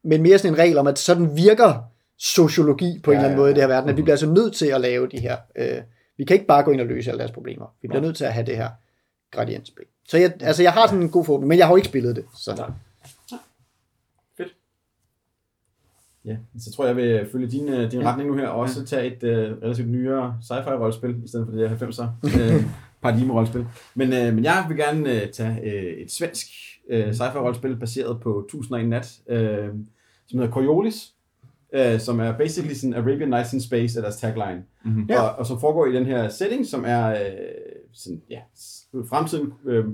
men 0.04 0.22
mere 0.22 0.38
sådan 0.38 0.54
en 0.54 0.58
regel 0.58 0.78
om, 0.78 0.86
at 0.86 0.98
sådan 0.98 1.36
virker 1.36 1.84
sociologi 2.18 3.00
på 3.04 3.10
en 3.10 3.14
Ja, 3.14 3.18
eller 3.18 3.28
anden 3.28 3.38
ja, 3.38 3.42
måde 3.42 3.50
i 3.50 3.54
det 3.54 3.62
her 3.62 3.68
ja. 3.68 3.74
verden, 3.74 3.90
at 3.90 3.96
vi 3.96 4.02
bliver 4.02 4.14
altså 4.14 4.30
nødt 4.30 4.54
til 4.54 4.66
at 4.66 4.80
lave 4.80 5.06
de 5.08 5.18
her, 5.20 5.36
øh, 5.58 5.78
vi 6.18 6.24
kan 6.24 6.34
ikke 6.34 6.46
bare 6.46 6.62
gå 6.62 6.70
ind 6.70 6.80
og 6.80 6.86
løse 6.86 7.10
alle 7.10 7.18
deres 7.18 7.32
problemer, 7.32 7.66
vi 7.82 7.88
bliver 7.88 8.02
nødt 8.02 8.16
til 8.16 8.24
at 8.24 8.32
have 8.32 8.46
det 8.46 8.56
her 8.56 8.68
gradientspil. 9.32 9.84
Så 10.08 10.18
jeg, 10.18 10.32
altså, 10.40 10.62
jeg 10.62 10.72
har 10.72 10.86
sådan 10.86 11.02
en 11.02 11.10
god 11.10 11.24
forhåbning, 11.24 11.48
men 11.48 11.58
jeg 11.58 11.66
har 11.66 11.72
jo 11.72 11.76
ikke 11.76 11.88
spillet 11.88 12.16
det, 12.16 12.24
så 12.34 12.54
Nej. 12.54 12.70
Ja, 16.26 16.36
så 16.58 16.72
tror 16.72 16.86
jeg, 16.86 16.96
jeg 16.96 17.04
vil 17.04 17.28
følge 17.32 17.46
din, 17.46 17.68
øh, 17.68 17.90
din 17.90 18.04
retning 18.04 18.30
nu 18.30 18.36
her, 18.36 18.48
og 18.48 18.60
også 18.60 18.84
tage 18.84 19.06
et 19.06 19.22
uh, 19.22 19.62
relativt 19.62 19.88
nyere 19.88 20.38
sci-fi-rollespil, 20.42 21.24
i 21.24 21.28
stedet 21.28 21.46
for 21.46 21.56
det 21.56 21.70
der 21.70 21.86
90'er 21.86 22.06
uh, 22.24 22.64
paradigme-rollespil. 23.02 23.66
Men, 23.94 24.08
uh, 24.08 24.34
men 24.34 24.44
jeg 24.44 24.64
vil 24.68 24.76
gerne 24.76 25.00
uh, 25.00 25.30
tage 25.32 25.60
uh, 25.62 26.02
et 26.02 26.12
svensk 26.12 26.46
uh, 26.92 27.10
sci-fi-rollespil, 27.10 27.76
baseret 27.76 28.20
på 28.20 28.38
1001 28.38 28.88
Nat, 28.88 29.18
uh, 29.30 29.78
som 30.26 30.38
hedder 30.38 30.52
Coriolis, 30.52 31.12
uh, 31.78 32.00
som 32.00 32.20
er 32.20 32.32
basically 32.38 32.74
sådan 32.74 32.94
Arabian 32.94 33.28
Nights 33.28 33.52
in 33.52 33.60
Space, 33.60 33.98
er 33.98 34.02
deres 34.02 34.16
tagline. 34.16 34.62
Mhm. 34.84 35.06
Ja. 35.08 35.20
Og, 35.20 35.38
og 35.38 35.46
som 35.46 35.60
foregår 35.60 35.86
i 35.86 35.94
den 35.94 36.06
her 36.06 36.28
setting, 36.28 36.66
som 36.66 36.84
er 36.86 37.08
øh, 37.08 37.16
sådan, 37.96 38.22
ja, 38.30 38.40
fremtiden 39.08 39.52
øh, 39.64 39.84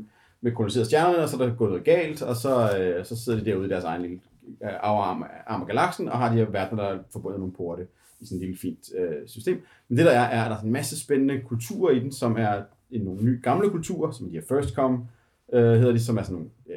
med 0.40 0.52
koloniseret 0.52 0.86
stjernerne, 0.86 1.22
og 1.22 1.28
så 1.28 1.42
er 1.42 1.46
der 1.46 1.54
gået 1.54 1.70
noget 1.70 1.84
galt, 1.84 2.22
og 2.22 2.36
så, 2.36 2.78
øh, 2.78 3.04
så 3.04 3.16
sidder 3.16 3.38
de 3.38 3.44
derude 3.44 3.66
i 3.66 3.70
deres 3.70 3.84
egen 3.84 4.02
lille 4.02 4.20
øh, 4.62 4.70
arm, 4.82 5.24
arm 5.46 5.60
af 5.60 5.66
galaksen, 5.66 6.08
og 6.08 6.18
har 6.18 6.28
de 6.28 6.36
her 6.36 6.50
verdener, 6.50 6.82
der 6.82 6.90
er 6.90 6.98
forbundet 7.12 7.40
nogle 7.40 7.54
porte 7.54 7.86
i 8.20 8.26
sådan 8.26 8.36
et 8.36 8.40
lille 8.40 8.58
fint 8.58 8.90
øh, 8.98 9.28
system. 9.28 9.62
Men 9.88 9.98
det 9.98 10.06
der 10.06 10.12
er, 10.12 10.24
er, 10.24 10.44
at 10.44 10.50
der 10.50 10.56
er 10.56 10.60
en 10.60 10.72
masse 10.72 11.00
spændende 11.00 11.40
kulturer 11.40 11.92
i 11.92 11.98
den, 12.00 12.12
som 12.12 12.36
er 12.36 12.62
en, 12.90 13.00
nogle 13.00 13.24
nye 13.24 13.40
gamle 13.42 13.70
kulturer, 13.70 14.10
som 14.10 14.26
de 14.26 14.32
her 14.32 14.42
First 14.48 14.74
Come 14.74 15.08
øh, 15.52 15.62
hedder 15.62 15.92
de, 15.92 16.00
som 16.00 16.18
er 16.18 16.22
sådan 16.22 16.34
nogle 16.34 16.50
øh, 16.70 16.76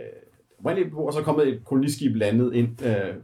oprindelige 0.59 0.89
beboere, 0.89 1.07
og 1.07 1.13
så 1.13 1.19
er 1.19 1.23
kommet 1.23 1.47
et 1.47 1.65
koloniskib 1.65 2.15
landet 2.15 2.53
ind 2.53 2.85
øh, 2.85 3.15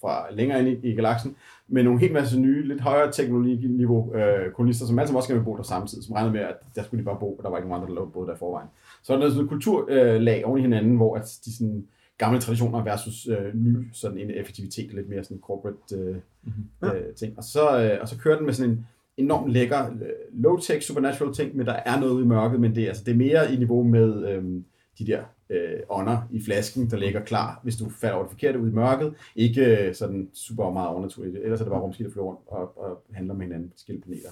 fra 0.00 0.30
længere 0.30 0.58
ind 0.60 0.84
i, 0.84 0.90
i 0.90 0.94
galaksen, 0.94 1.36
med 1.72 1.82
nogle 1.82 2.00
helt 2.00 2.12
masse 2.12 2.40
nye, 2.40 2.68
lidt 2.68 2.80
højere 2.80 3.12
teknologiniveau 3.12 4.14
øh, 4.14 4.52
kolonister, 4.52 4.86
som 4.86 4.98
alle 4.98 5.06
sammen 5.08 5.16
også 5.16 5.28
gerne 5.28 5.40
vil 5.40 5.44
bo 5.44 5.56
der 5.56 5.62
samtidig, 5.62 6.04
som 6.04 6.14
regnede 6.14 6.32
med, 6.32 6.40
at 6.40 6.56
der 6.74 6.82
skulle 6.82 7.00
de 7.00 7.04
bare 7.04 7.16
bo, 7.20 7.34
og 7.34 7.42
der 7.42 7.50
var 7.50 7.56
ikke 7.56 7.68
nogen 7.68 7.82
andre, 7.82 7.94
der 7.94 8.04
boede 8.04 8.28
der 8.28 8.34
i 8.34 8.38
forvejen. 8.38 8.68
Så 9.02 9.12
er 9.12 9.18
der 9.18 9.28
sådan 9.28 9.44
et 9.44 9.48
kulturlag 9.48 10.42
øh, 10.42 10.48
oven 10.48 10.58
i 10.58 10.62
hinanden, 10.62 10.96
hvor 10.96 11.16
at 11.16 11.38
de 11.44 11.56
sådan, 11.56 11.86
gamle 12.18 12.40
traditioner 12.40 12.84
versus 12.84 13.28
øh, 13.28 13.54
ny 13.54 13.88
sådan 13.92 14.18
en 14.18 14.30
effektivitet, 14.30 14.94
lidt 14.94 15.08
mere 15.08 15.24
sådan 15.24 15.40
corporate 15.40 15.96
øh, 15.96 16.16
mm-hmm. 16.42 16.88
øh, 16.88 17.14
ting. 17.16 17.38
Og 17.38 17.44
så, 17.44 17.82
øh, 17.82 17.98
og 18.00 18.08
så 18.08 18.18
kører 18.18 18.36
den 18.36 18.46
med 18.46 18.54
sådan 18.54 18.70
en 18.70 18.86
enormt 19.16 19.52
lækker 19.52 19.86
øh, 19.86 20.44
low-tech 20.44 20.80
supernatural 20.80 21.34
ting, 21.34 21.56
men 21.56 21.66
der 21.66 21.72
er 21.72 22.00
noget 22.00 22.24
i 22.24 22.26
mørket, 22.26 22.60
men 22.60 22.74
det, 22.74 22.88
altså, 22.88 23.04
det 23.04 23.12
er 23.12 23.16
mere 23.16 23.54
i 23.54 23.56
niveau 23.56 23.82
med 23.82 24.28
øh, 24.28 24.44
de 24.98 25.06
der 25.06 25.22
øh, 25.52 25.80
ånder 25.88 26.28
i 26.30 26.42
flasken, 26.44 26.90
der 26.90 26.96
ligger 26.96 27.24
klar, 27.24 27.60
hvis 27.62 27.76
du 27.76 27.90
falder 27.90 28.14
over 28.14 28.24
det 28.24 28.30
forkerte 28.30 28.58
ud 28.58 28.70
i 28.70 28.74
mørket. 28.74 29.14
Ikke 29.36 29.88
øh, 29.88 29.94
sådan 29.94 30.30
super 30.34 30.70
meget 30.70 30.88
overnaturligt, 30.88 31.36
ellers 31.36 31.60
er 31.60 31.64
det 31.64 31.70
bare 31.70 31.80
rumskib, 31.80 32.06
der 32.06 32.12
flyver 32.12 32.26
rundt 32.26 32.40
og, 32.46 32.78
og 32.78 33.02
handler 33.12 33.34
med 33.34 33.46
hinanden 33.46 33.68
på 33.68 33.74
forskellige 33.74 34.02
planeter. 34.02 34.30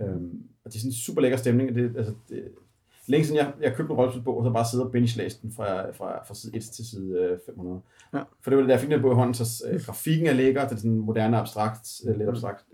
Øhm, 0.00 0.42
og 0.64 0.70
det 0.70 0.74
er 0.74 0.80
sådan 0.80 0.88
en 0.88 0.92
super 0.92 1.20
lækker 1.20 1.38
stemning. 1.38 1.74
Det, 1.74 1.96
altså, 1.96 2.14
det, 2.28 2.44
længe 3.06 3.24
siden 3.26 3.38
jeg, 3.38 3.52
jeg 3.60 3.74
købte 3.74 3.92
en 3.92 3.98
rollespilsbog, 3.98 4.38
og 4.38 4.44
så 4.44 4.50
bare 4.50 4.64
sidde 4.70 4.84
og 4.84 4.92
binge 4.92 5.30
den 5.42 5.52
fra, 5.52 5.90
fra, 5.90 6.24
fra 6.24 6.34
side 6.34 6.56
1 6.56 6.62
til 6.62 6.86
side 6.86 7.18
øh, 7.18 7.38
500. 7.46 7.80
Ja. 8.14 8.22
For 8.40 8.50
det 8.50 8.56
var 8.56 8.62
det, 8.62 8.68
der 8.68 8.74
jeg 8.74 8.80
fik 8.80 8.90
den 8.90 9.02
bog 9.02 9.12
i 9.12 9.14
hånden, 9.14 9.34
så 9.34 9.64
øh, 9.70 9.80
grafikken 9.80 10.26
er 10.26 10.32
lækker, 10.32 10.62
det 10.62 10.72
er 10.72 10.76
sådan 10.76 10.98
moderne 10.98 11.36
abstrakt, 11.36 11.88
øh, 12.08 12.16
lidt 12.18 12.28
abstrakt 12.28 12.64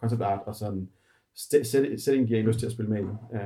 concept 0.00 0.22
art, 0.22 0.40
og 0.46 0.54
sådan 0.54 0.88
setting 1.34 2.26
giver 2.26 2.38
jeg 2.38 2.46
lyst 2.46 2.58
til 2.58 2.66
at 2.66 2.72
spille 2.72 2.90
med 2.90 3.00
i. 3.00 3.34
Øh, 3.34 3.40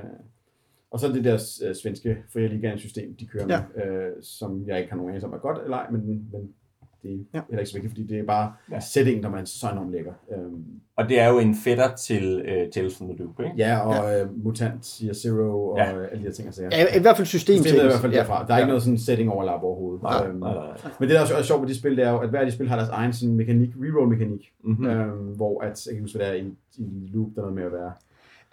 og 0.90 1.00
så 1.00 1.08
det 1.08 1.24
der 1.24 1.58
øh, 1.68 1.74
svenske 1.74 2.16
ligaen 2.34 2.78
system, 2.78 3.16
de 3.16 3.26
kører 3.26 3.46
ja. 3.48 3.62
med, 3.76 3.84
øh, 3.84 4.12
som 4.22 4.64
jeg 4.66 4.78
ikke 4.78 4.90
har 4.90 4.96
nogen 4.96 5.10
anelse 5.10 5.26
om 5.26 5.32
er 5.32 5.38
godt 5.38 5.58
eller 5.64 5.76
ej, 5.76 5.90
men, 5.90 6.06
men 6.06 6.54
det 7.02 7.14
er 7.14 7.24
ja. 7.34 7.40
heller 7.48 7.60
ikke 7.60 7.70
så 7.70 7.76
vigtigt, 7.76 7.90
fordi 7.92 8.06
det 8.06 8.18
er 8.18 8.24
bare 8.24 8.52
ja. 8.70 8.80
settingen, 8.80 9.22
der 9.22 9.30
man 9.30 9.46
så 9.46 9.70
enormt 9.72 9.92
lækker. 9.92 10.12
Øhm. 10.32 10.64
Og 10.96 11.08
det 11.08 11.20
er 11.20 11.28
jo 11.28 11.38
en 11.38 11.54
fætter 11.54 11.94
til 11.94 12.40
uh, 12.40 12.70
Tales 12.72 12.96
from 12.98 13.08
the 13.08 13.18
Loop, 13.18 13.40
ikke? 13.40 13.52
Ja, 13.56 13.78
og 13.78 13.94
ja. 13.94 14.24
Uh, 14.24 14.44
Mutant, 14.44 15.00
Year 15.04 15.14
Zero 15.14 15.68
og 15.68 15.78
ja. 15.78 15.84
alle 15.84 16.18
de 16.18 16.22
her 16.22 16.30
ting. 16.30 16.48
Altså, 16.48 16.62
ja. 16.62 16.98
I 16.98 17.00
hvert 17.00 17.16
fald 17.16 17.26
system 17.26 17.56
Systemet 17.56 17.80
er 17.80 17.84
i 17.84 17.88
hvert 17.88 18.00
fald 18.00 18.12
ja. 18.12 18.18
derfra. 18.18 18.46
Der 18.46 18.52
er 18.52 18.56
ja. 18.56 18.62
ikke 18.64 18.68
noget 18.68 18.82
sådan 18.82 18.98
setting 18.98 19.30
overlap 19.30 19.62
overhovedet. 19.62 20.02
Nej, 20.02 20.26
øhm, 20.26 20.38
nej, 20.38 20.54
nej, 20.54 20.66
nej. 20.66 20.92
Men 21.00 21.08
det, 21.08 21.14
der 21.14 21.20
er 21.20 21.22
også 21.22 21.42
sjovt 21.42 21.62
ved 21.62 21.68
de 21.68 21.78
spil, 21.78 21.96
det 21.96 22.04
er 22.04 22.10
jo, 22.10 22.18
at 22.18 22.30
hver 22.30 22.40
af 22.40 22.46
de 22.46 22.52
spil 22.52 22.68
har 22.68 22.76
deres 22.76 22.88
egen 22.88 23.12
sådan 23.12 23.34
mekanik, 23.34 23.70
reroll 23.76 24.08
mekanik, 24.08 24.52
mm-hmm. 24.64 24.86
øhm, 24.86 25.26
hvor 25.36 25.60
at, 25.60 25.86
jeg 25.86 25.94
kan 25.94 26.02
huske, 26.02 26.18
hvad 26.18 26.26
det 26.26 26.40
er 26.40 26.44
i, 26.44 26.46
i 26.78 27.10
Loop, 27.14 27.28
der 27.34 27.40
er 27.40 27.42
noget 27.42 27.54
med 27.54 27.64
at 27.64 27.72
være 27.72 27.92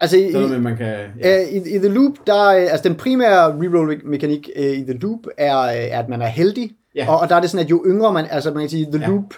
Altså, 0.03 0.17
i, 0.17 0.31
noget, 0.31 0.61
man 0.61 0.77
kan, 0.77 0.95
ja. 1.21 1.41
uh, 1.41 1.53
i, 1.53 1.75
i 1.75 1.77
The 1.77 1.87
Loop, 1.87 2.13
der, 2.27 2.43
altså 2.43 2.89
den 2.89 2.95
primære 2.95 3.59
reroll-mekanik 3.61 4.49
uh, 4.59 4.63
i 4.63 4.83
The 4.83 4.93
Loop 4.93 5.19
er, 5.37 5.57
uh, 5.63 5.99
at 5.99 6.09
man 6.09 6.21
er 6.21 6.27
heldig, 6.27 6.71
ja. 6.95 7.09
og, 7.09 7.19
og 7.19 7.29
der 7.29 7.35
er 7.35 7.41
det 7.41 7.49
sådan, 7.49 7.65
at 7.65 7.71
jo 7.71 7.83
yngre 7.87 8.13
man, 8.13 8.25
altså 8.29 8.51
man 8.51 8.61
kan 8.61 8.69
sige, 8.69 8.85
The 8.85 9.01
ja. 9.01 9.07
Loop 9.07 9.33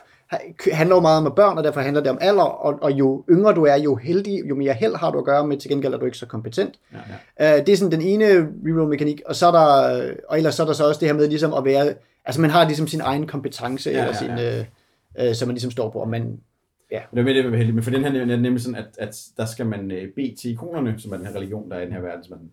handler 0.71 0.95
jo 0.95 1.01
meget 1.01 1.25
om 1.25 1.33
børn, 1.35 1.57
og 1.57 1.63
derfor 1.63 1.81
handler 1.81 2.01
det 2.01 2.11
om 2.11 2.17
alder, 2.21 2.43
og, 2.43 2.75
og 2.81 2.91
jo 2.91 3.23
yngre 3.29 3.53
du 3.53 3.63
er, 3.63 3.75
jo 3.75 3.95
heldig, 3.95 4.41
jo 4.49 4.55
mere 4.55 4.73
held 4.73 4.95
har 4.95 5.11
du 5.11 5.17
at 5.17 5.25
gøre 5.25 5.47
med, 5.47 5.57
til 5.57 5.69
gengæld 5.69 5.93
er 5.93 5.97
du 5.97 6.05
ikke 6.05 6.17
så 6.17 6.25
kompetent. 6.25 6.73
Ja, 6.93 6.97
ja. 7.39 7.59
Uh, 7.59 7.65
det 7.65 7.73
er 7.73 7.77
sådan 7.77 7.91
den 7.91 8.01
ene 8.01 8.25
reroll-mekanik, 8.65 9.21
og 9.25 9.35
så 9.35 9.47
er 9.47 9.51
der, 9.51 9.99
og 10.27 10.37
ellers 10.37 10.55
så 10.55 10.63
er 10.63 10.67
der 10.67 10.73
så 10.73 10.87
også 10.87 10.99
det 10.99 11.07
her 11.07 11.15
med 11.15 11.27
ligesom 11.27 11.53
at 11.53 11.65
være, 11.65 11.93
altså 12.25 12.41
man 12.41 12.49
har 12.49 12.65
ligesom 12.65 12.87
sin 12.87 13.01
egen 13.01 13.27
kompetence, 13.27 13.89
ja, 13.89 13.97
eller 13.97 14.13
ja, 14.21 14.43
ja. 14.43 14.63
sin, 15.17 15.29
uh, 15.29 15.35
som 15.35 15.47
man 15.47 15.53
ligesom 15.53 15.71
står 15.71 15.89
på, 15.89 15.99
og 15.99 16.09
man, 16.09 16.37
Ja. 16.91 17.01
Det 17.11 17.19
er 17.19 17.23
med 17.23 17.35
det, 17.35 17.57
heldig. 17.57 17.75
Men 17.75 17.83
for 17.83 17.91
den 17.91 18.03
her 18.03 18.21
er 18.21 18.25
nemlig 18.25 18.61
sådan, 18.61 18.75
at, 18.75 18.97
at 18.97 19.23
der 19.37 19.45
skal 19.45 19.65
man 19.65 19.91
uh, 19.91 19.97
bede 20.15 20.35
til 20.35 20.51
ikonerne, 20.51 20.99
som 20.99 21.11
er 21.11 21.17
den 21.17 21.25
her 21.25 21.35
religion, 21.35 21.69
der 21.71 21.77
er 21.77 21.81
i 21.81 21.85
den 21.85 21.93
her 21.93 22.01
verden, 22.01 22.23
som 22.23 22.37
man 22.37 22.51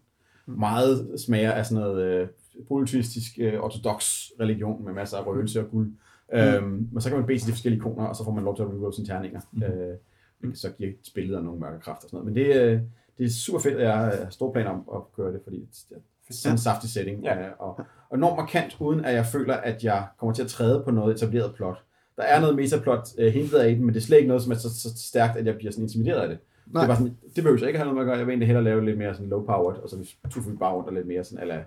meget 0.57 1.21
smager 1.27 1.53
af 1.53 1.67
sådan 1.67 1.83
noget 1.83 2.23
uh, 2.23 2.67
politistisk, 2.69 3.39
uh, 3.41 3.65
ortodox 3.65 4.29
religion 4.41 4.85
med 4.85 4.93
masser 4.93 5.17
af 5.17 5.27
røgelse 5.27 5.61
og 5.61 5.71
guld. 5.71 5.87
Mm. 6.33 6.39
Øhm, 6.39 6.89
men 6.93 7.01
så 7.01 7.09
kan 7.09 7.19
man 7.19 7.27
bede 7.27 7.39
til 7.39 7.47
de 7.47 7.53
forskellige 7.53 7.79
ikoner, 7.79 8.07
og 8.07 8.17
så 8.17 8.25
får 8.25 8.33
man 8.33 8.45
lov 8.45 8.57
til 8.57 8.63
at 8.63 8.69
reroll 8.69 8.95
sine 8.95 9.07
terninger. 9.07 9.41
Mm. 9.53 9.61
Kan 9.61 10.57
så 10.57 10.71
giver 10.79 10.93
spillet 11.03 11.45
nogle 11.45 11.61
mørke 11.61 11.81
kræfter 11.81 12.05
og 12.05 12.11
sådan 12.11 12.25
noget. 12.25 12.35
Men 12.35 12.45
det, 12.45 12.75
uh, 12.77 12.81
det 13.19 13.27
er 13.27 13.31
super 13.31 13.61
fedt, 13.61 13.75
at 13.75 13.83
jeg 13.83 13.97
har 13.97 14.27
store 14.31 14.53
planer 14.53 14.71
om 14.71 14.89
at 14.95 15.01
gøre 15.17 15.33
det, 15.33 15.41
fordi 15.45 15.57
det 15.91 15.97
er 16.29 16.35
sådan 16.35 16.55
en 16.55 16.59
saftig 16.59 16.91
setting. 16.91 17.25
Ja. 17.25 17.49
Uh, 17.49 17.53
og, 17.59 17.81
og 18.11 18.17
enormt 18.17 18.37
markant, 18.37 18.77
uden 18.81 19.05
at 19.05 19.15
jeg 19.15 19.27
føler, 19.27 19.55
at 19.55 19.85
jeg 19.85 20.07
kommer 20.19 20.35
til 20.35 20.43
at 20.43 20.49
træde 20.49 20.83
på 20.85 20.91
noget 20.91 21.15
etableret 21.15 21.55
plot 21.55 21.85
der 22.17 22.23
er 22.23 22.41
noget 22.41 22.57
metaplot 22.57 23.09
øh, 23.19 23.33
hentet 23.33 23.59
af 23.59 23.75
den, 23.75 23.85
men 23.85 23.95
det 23.95 24.01
er 24.01 24.05
slet 24.05 24.17
ikke 24.17 24.29
noget, 24.29 24.43
som 24.43 24.53
er 24.53 24.57
så, 24.57 24.81
så 24.81 24.89
stærkt, 24.97 25.37
at 25.37 25.47
jeg 25.47 25.57
bliver 25.57 25.73
sådan 25.73 25.85
intimideret 25.85 26.21
af 26.21 26.29
det. 26.29 26.39
Nej. 26.67 26.83
Det, 26.83 26.89
bare 26.89 26.97
sådan, 26.97 27.17
det 27.37 27.45
behøver 27.45 27.59
jeg 27.59 27.69
ikke 27.69 27.79
have 27.79 27.87
noget 27.87 27.95
med 27.95 28.03
at 28.03 28.07
gøre. 28.07 28.19
Jeg 28.19 28.27
vil 28.27 28.33
egentlig 28.33 28.47
hellere 28.47 28.65
lave 28.65 28.85
lidt 28.85 28.99
mere 28.99 29.15
sådan 29.15 29.29
low 29.29 29.45
powered, 29.47 29.79
og 29.83 29.89
så 29.89 29.97
to 30.35 30.41
vi 30.41 30.57
bare 30.57 30.75
rundt 30.75 30.89
og 30.89 30.95
lidt 30.95 31.07
mere 31.07 31.25
sådan, 31.25 31.43
eller 31.43 31.59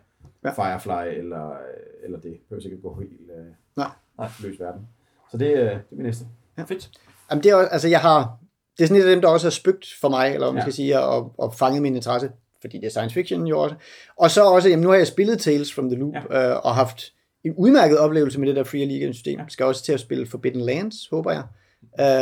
ja. 0.46 0.52
Firefly, 0.52 1.18
eller, 1.20 1.58
eller 2.04 2.20
det 2.20 2.38
behøver 2.50 2.66
ikke 2.66 2.82
gå 2.82 3.00
helt 3.00 3.30
øh, 3.38 3.46
Nej. 3.76 3.88
Nej. 4.18 4.28
løs 4.44 4.60
verden. 4.60 4.88
Så 5.32 5.38
det, 5.38 5.48
øh, 5.48 5.58
det 5.58 5.72
er 5.72 5.80
min 5.92 6.06
næste. 6.06 6.26
Ja. 6.58 6.64
Fedt. 6.64 6.92
Jamen 7.32 7.44
det 7.44 7.52
er 7.52 7.56
også, 7.56 7.70
altså 7.70 7.88
jeg 7.88 8.02
har, 8.02 8.38
det 8.78 8.84
er 8.84 8.88
sådan 8.88 9.02
et 9.02 9.06
af 9.06 9.12
dem, 9.16 9.22
der 9.22 9.30
også 9.30 9.48
har 9.48 9.52
spøgt 9.52 9.88
for 10.02 10.10
mig, 10.10 10.34
eller 10.34 10.46
hvad 10.48 10.54
man 10.54 10.60
ja. 10.60 10.64
skal 10.64 10.74
sige, 10.74 11.00
og, 11.00 11.34
og 11.38 11.54
fanget 11.56 11.82
min 11.82 11.96
interesse, 11.96 12.32
fordi 12.62 12.78
det 12.78 12.86
er 12.86 12.90
science 12.90 13.14
fiction 13.14 13.48
jo 13.48 13.60
også. 13.60 13.76
Og 14.16 14.32
så 14.32 14.44
også, 14.44 14.70
jamen 14.70 14.84
nu 14.84 14.90
har 14.90 14.96
jeg 14.96 15.08
spillet 15.08 15.40
Tales 15.40 15.74
from 15.74 15.90
the 15.90 16.00
Loop, 16.00 16.14
ja. 16.30 16.52
øh, 16.52 16.66
og 16.66 16.76
haft 16.76 17.14
en 17.46 17.54
udmærket 17.58 17.98
oplevelse 17.98 18.40
med 18.40 18.48
det 18.48 18.56
der 18.56 18.64
Free 18.64 18.86
League 18.86 19.14
system. 19.14 19.40
Skal 19.50 19.66
også 19.66 19.84
til 19.84 19.94
at 19.94 20.00
spille 20.00 20.28
Forbidden 20.28 20.62
Lands, 20.62 21.08
håber 21.12 21.32
jeg, 21.32 21.44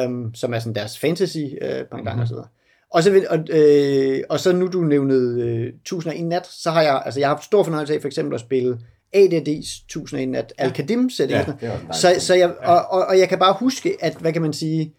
um, 0.07 0.35
som 0.35 0.53
er 0.53 0.59
sådan 0.59 0.75
deres 0.75 0.99
fantasy 0.99 1.37
uh, 1.37 1.67
pendant 1.67 1.91
mm-hmm. 1.91 2.19
og 2.19 2.27
så 2.27 2.33
videre. 2.33 2.47
Og 2.93 3.03
så, 3.03 3.11
vil, 3.11 3.29
og, 3.29 3.39
øh, 3.49 4.23
og 4.29 4.39
så 4.39 4.51
nu 4.51 4.67
du 4.67 4.81
nævnede 4.81 5.41
øh, 5.41 5.67
1001 5.67 6.25
Nat, 6.25 6.47
så 6.47 6.71
har 6.71 6.81
jeg, 6.81 7.01
altså 7.05 7.19
jeg 7.19 7.29
har 7.29 7.35
haft 7.35 7.45
stor 7.45 7.63
fornøjelse 7.63 7.93
af 7.93 8.01
for 8.01 8.07
eksempel 8.07 8.35
at 8.35 8.41
spille 8.41 8.79
ADD's 9.15 9.83
1001 9.85 10.29
Nat, 10.29 10.53
ja. 10.59 10.71
Sætning. 11.09 11.61
Ja, 11.61 11.77
så, 11.91 12.15
så 12.19 12.33
jeg, 12.33 12.55
og, 12.63 12.85
og, 12.89 13.05
og 13.05 13.19
jeg 13.19 13.29
kan 13.29 13.39
bare 13.39 13.55
huske, 13.59 13.97
at, 13.99 14.15
hvad 14.15 14.33
kan 14.33 14.41
man 14.41 14.53
sige, 14.53 14.93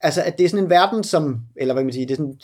altså 0.00 0.22
at 0.22 0.38
det 0.38 0.44
er 0.44 0.48
sådan 0.48 0.64
en 0.64 0.70
verden, 0.70 1.04
som, 1.04 1.40
eller 1.56 1.74
hvad 1.74 1.82
kan 1.82 1.86
man 1.86 1.92
sige, 1.92 2.06
det 2.06 2.12
er 2.12 2.16
sådan 2.16 2.36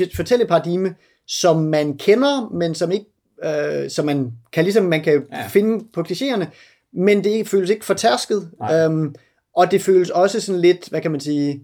et 0.00 0.16
fortælleparadigme, 0.16 0.94
som 1.26 1.56
man 1.56 1.98
kender, 1.98 2.48
men 2.54 2.74
som 2.74 2.90
ikke 2.90 3.06
øh, 3.44 3.90
så 3.90 4.02
man 4.02 4.32
kan 4.52 4.64
ligesom 4.64 4.84
man 4.84 5.02
kan 5.02 5.26
ja. 5.32 5.46
finde 5.46 5.84
på 5.92 6.00
klichéerne, 6.00 6.44
men 6.92 7.24
det 7.24 7.48
føles 7.48 7.70
ikke 7.70 7.84
fortærsket. 7.84 8.50
Øhm, 8.72 9.14
og 9.56 9.70
det 9.70 9.82
føles 9.82 10.10
også 10.10 10.40
sådan 10.40 10.60
lidt, 10.60 10.88
hvad 10.88 11.00
kan 11.00 11.10
man 11.10 11.20
sige, 11.20 11.62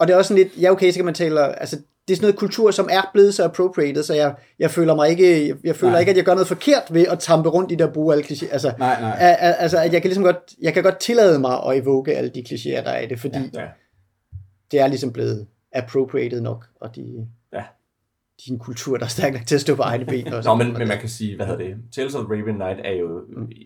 og 0.00 0.06
det 0.06 0.14
er 0.14 0.18
også 0.18 0.28
sådan 0.28 0.42
lidt, 0.42 0.62
ja 0.62 0.70
okay, 0.70 0.90
så 0.90 0.98
kan 0.98 1.04
man 1.04 1.14
tale, 1.14 1.60
altså 1.60 1.76
det 2.08 2.14
er 2.14 2.16
sådan 2.16 2.24
noget 2.24 2.38
kultur, 2.38 2.70
som 2.70 2.88
er 2.90 3.10
blevet 3.12 3.34
så 3.34 3.44
appropriated, 3.44 4.02
så 4.02 4.14
jeg, 4.14 4.34
jeg 4.58 4.70
føler 4.70 4.94
mig 4.94 5.10
ikke, 5.10 5.48
jeg, 5.48 5.56
jeg 5.64 5.76
føler 5.76 5.92
nej. 5.92 6.00
ikke, 6.00 6.10
at 6.10 6.16
jeg 6.16 6.24
gør 6.24 6.34
noget 6.34 6.48
forkert 6.48 6.82
ved 6.90 7.06
at 7.06 7.18
tampe 7.18 7.48
rundt 7.48 7.72
i 7.72 7.74
der 7.74 7.92
bruge 7.92 8.14
alle 8.14 8.24
klichéer. 8.24 8.52
Altså, 8.52 8.72
nej, 8.78 9.00
nej. 9.00 9.16
altså, 9.38 9.78
at 9.78 9.92
jeg 9.92 10.02
kan 10.02 10.08
ligesom 10.08 10.24
godt, 10.24 10.54
jeg 10.62 10.74
kan 10.74 10.82
godt 10.82 10.98
tillade 10.98 11.38
mig 11.38 11.60
at 11.66 11.76
evoke 11.76 12.16
alle 12.16 12.30
de 12.30 12.44
klichéer, 12.48 12.84
der 12.84 12.90
er 12.90 13.00
i 13.00 13.06
det, 13.06 13.20
fordi 13.20 13.38
ja, 13.38 13.60
ja. 13.60 13.68
det 14.70 14.80
er 14.80 14.86
ligesom 14.86 15.12
blevet 15.12 15.46
appropriated 15.72 16.40
nok, 16.40 16.64
og 16.80 16.96
de, 16.96 17.26
din 18.46 18.58
kultur, 18.58 18.96
der 18.96 19.04
er 19.04 19.08
stærk 19.08 19.32
nok 19.32 19.46
til 19.46 19.54
at 19.54 19.60
stå 19.60 19.74
på 19.74 19.82
egne 19.82 20.04
ben. 20.04 20.32
Og 20.32 20.44
Nå, 20.44 20.54
men, 20.54 20.72
men 20.72 20.88
man 20.88 20.98
kan 20.98 21.08
sige, 21.08 21.36
hvad 21.36 21.46
hedder 21.46 21.64
det? 21.64 21.74
Tales 21.94 22.14
of 22.14 22.24
the 22.24 22.34
Raven 22.34 22.54
Knight 22.54 22.80
er 22.84 22.92
jo 22.92 23.20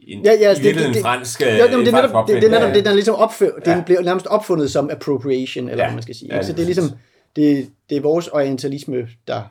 en, 0.08 0.24
ja, 0.24 0.32
ja, 0.32 0.48
altså, 0.48 0.62
det, 0.62 0.74
det, 0.74 0.96
en 0.96 1.02
fransk 1.02 1.40
jo, 1.40 1.46
jamen, 1.46 1.86
det, 1.86 1.94
er 1.94 2.02
netop, 2.02 2.28
det, 2.28 2.42
det, 2.42 2.44
er 2.44 2.50
netop 2.50 2.74
det, 2.74 2.84
der 2.84 2.90
er 2.90 2.94
ligesom 2.94 3.14
opfør, 3.14 3.50
ja. 3.66 3.74
den 3.74 3.84
bliver 3.84 4.02
nærmest 4.02 4.26
opfundet 4.26 4.70
som 4.70 4.90
appropriation, 4.90 5.68
eller 5.68 5.84
ja. 5.84 5.88
hvad 5.88 5.94
man 5.94 6.02
skal 6.02 6.14
sige. 6.14 6.34
Ja, 6.34 6.42
så 6.42 6.52
det 6.52 6.60
er 6.60 6.64
ligesom, 6.64 6.90
det, 7.36 7.68
det 7.90 7.96
er 7.96 8.00
vores 8.00 8.28
orientalisme, 8.28 9.08
der 9.28 9.42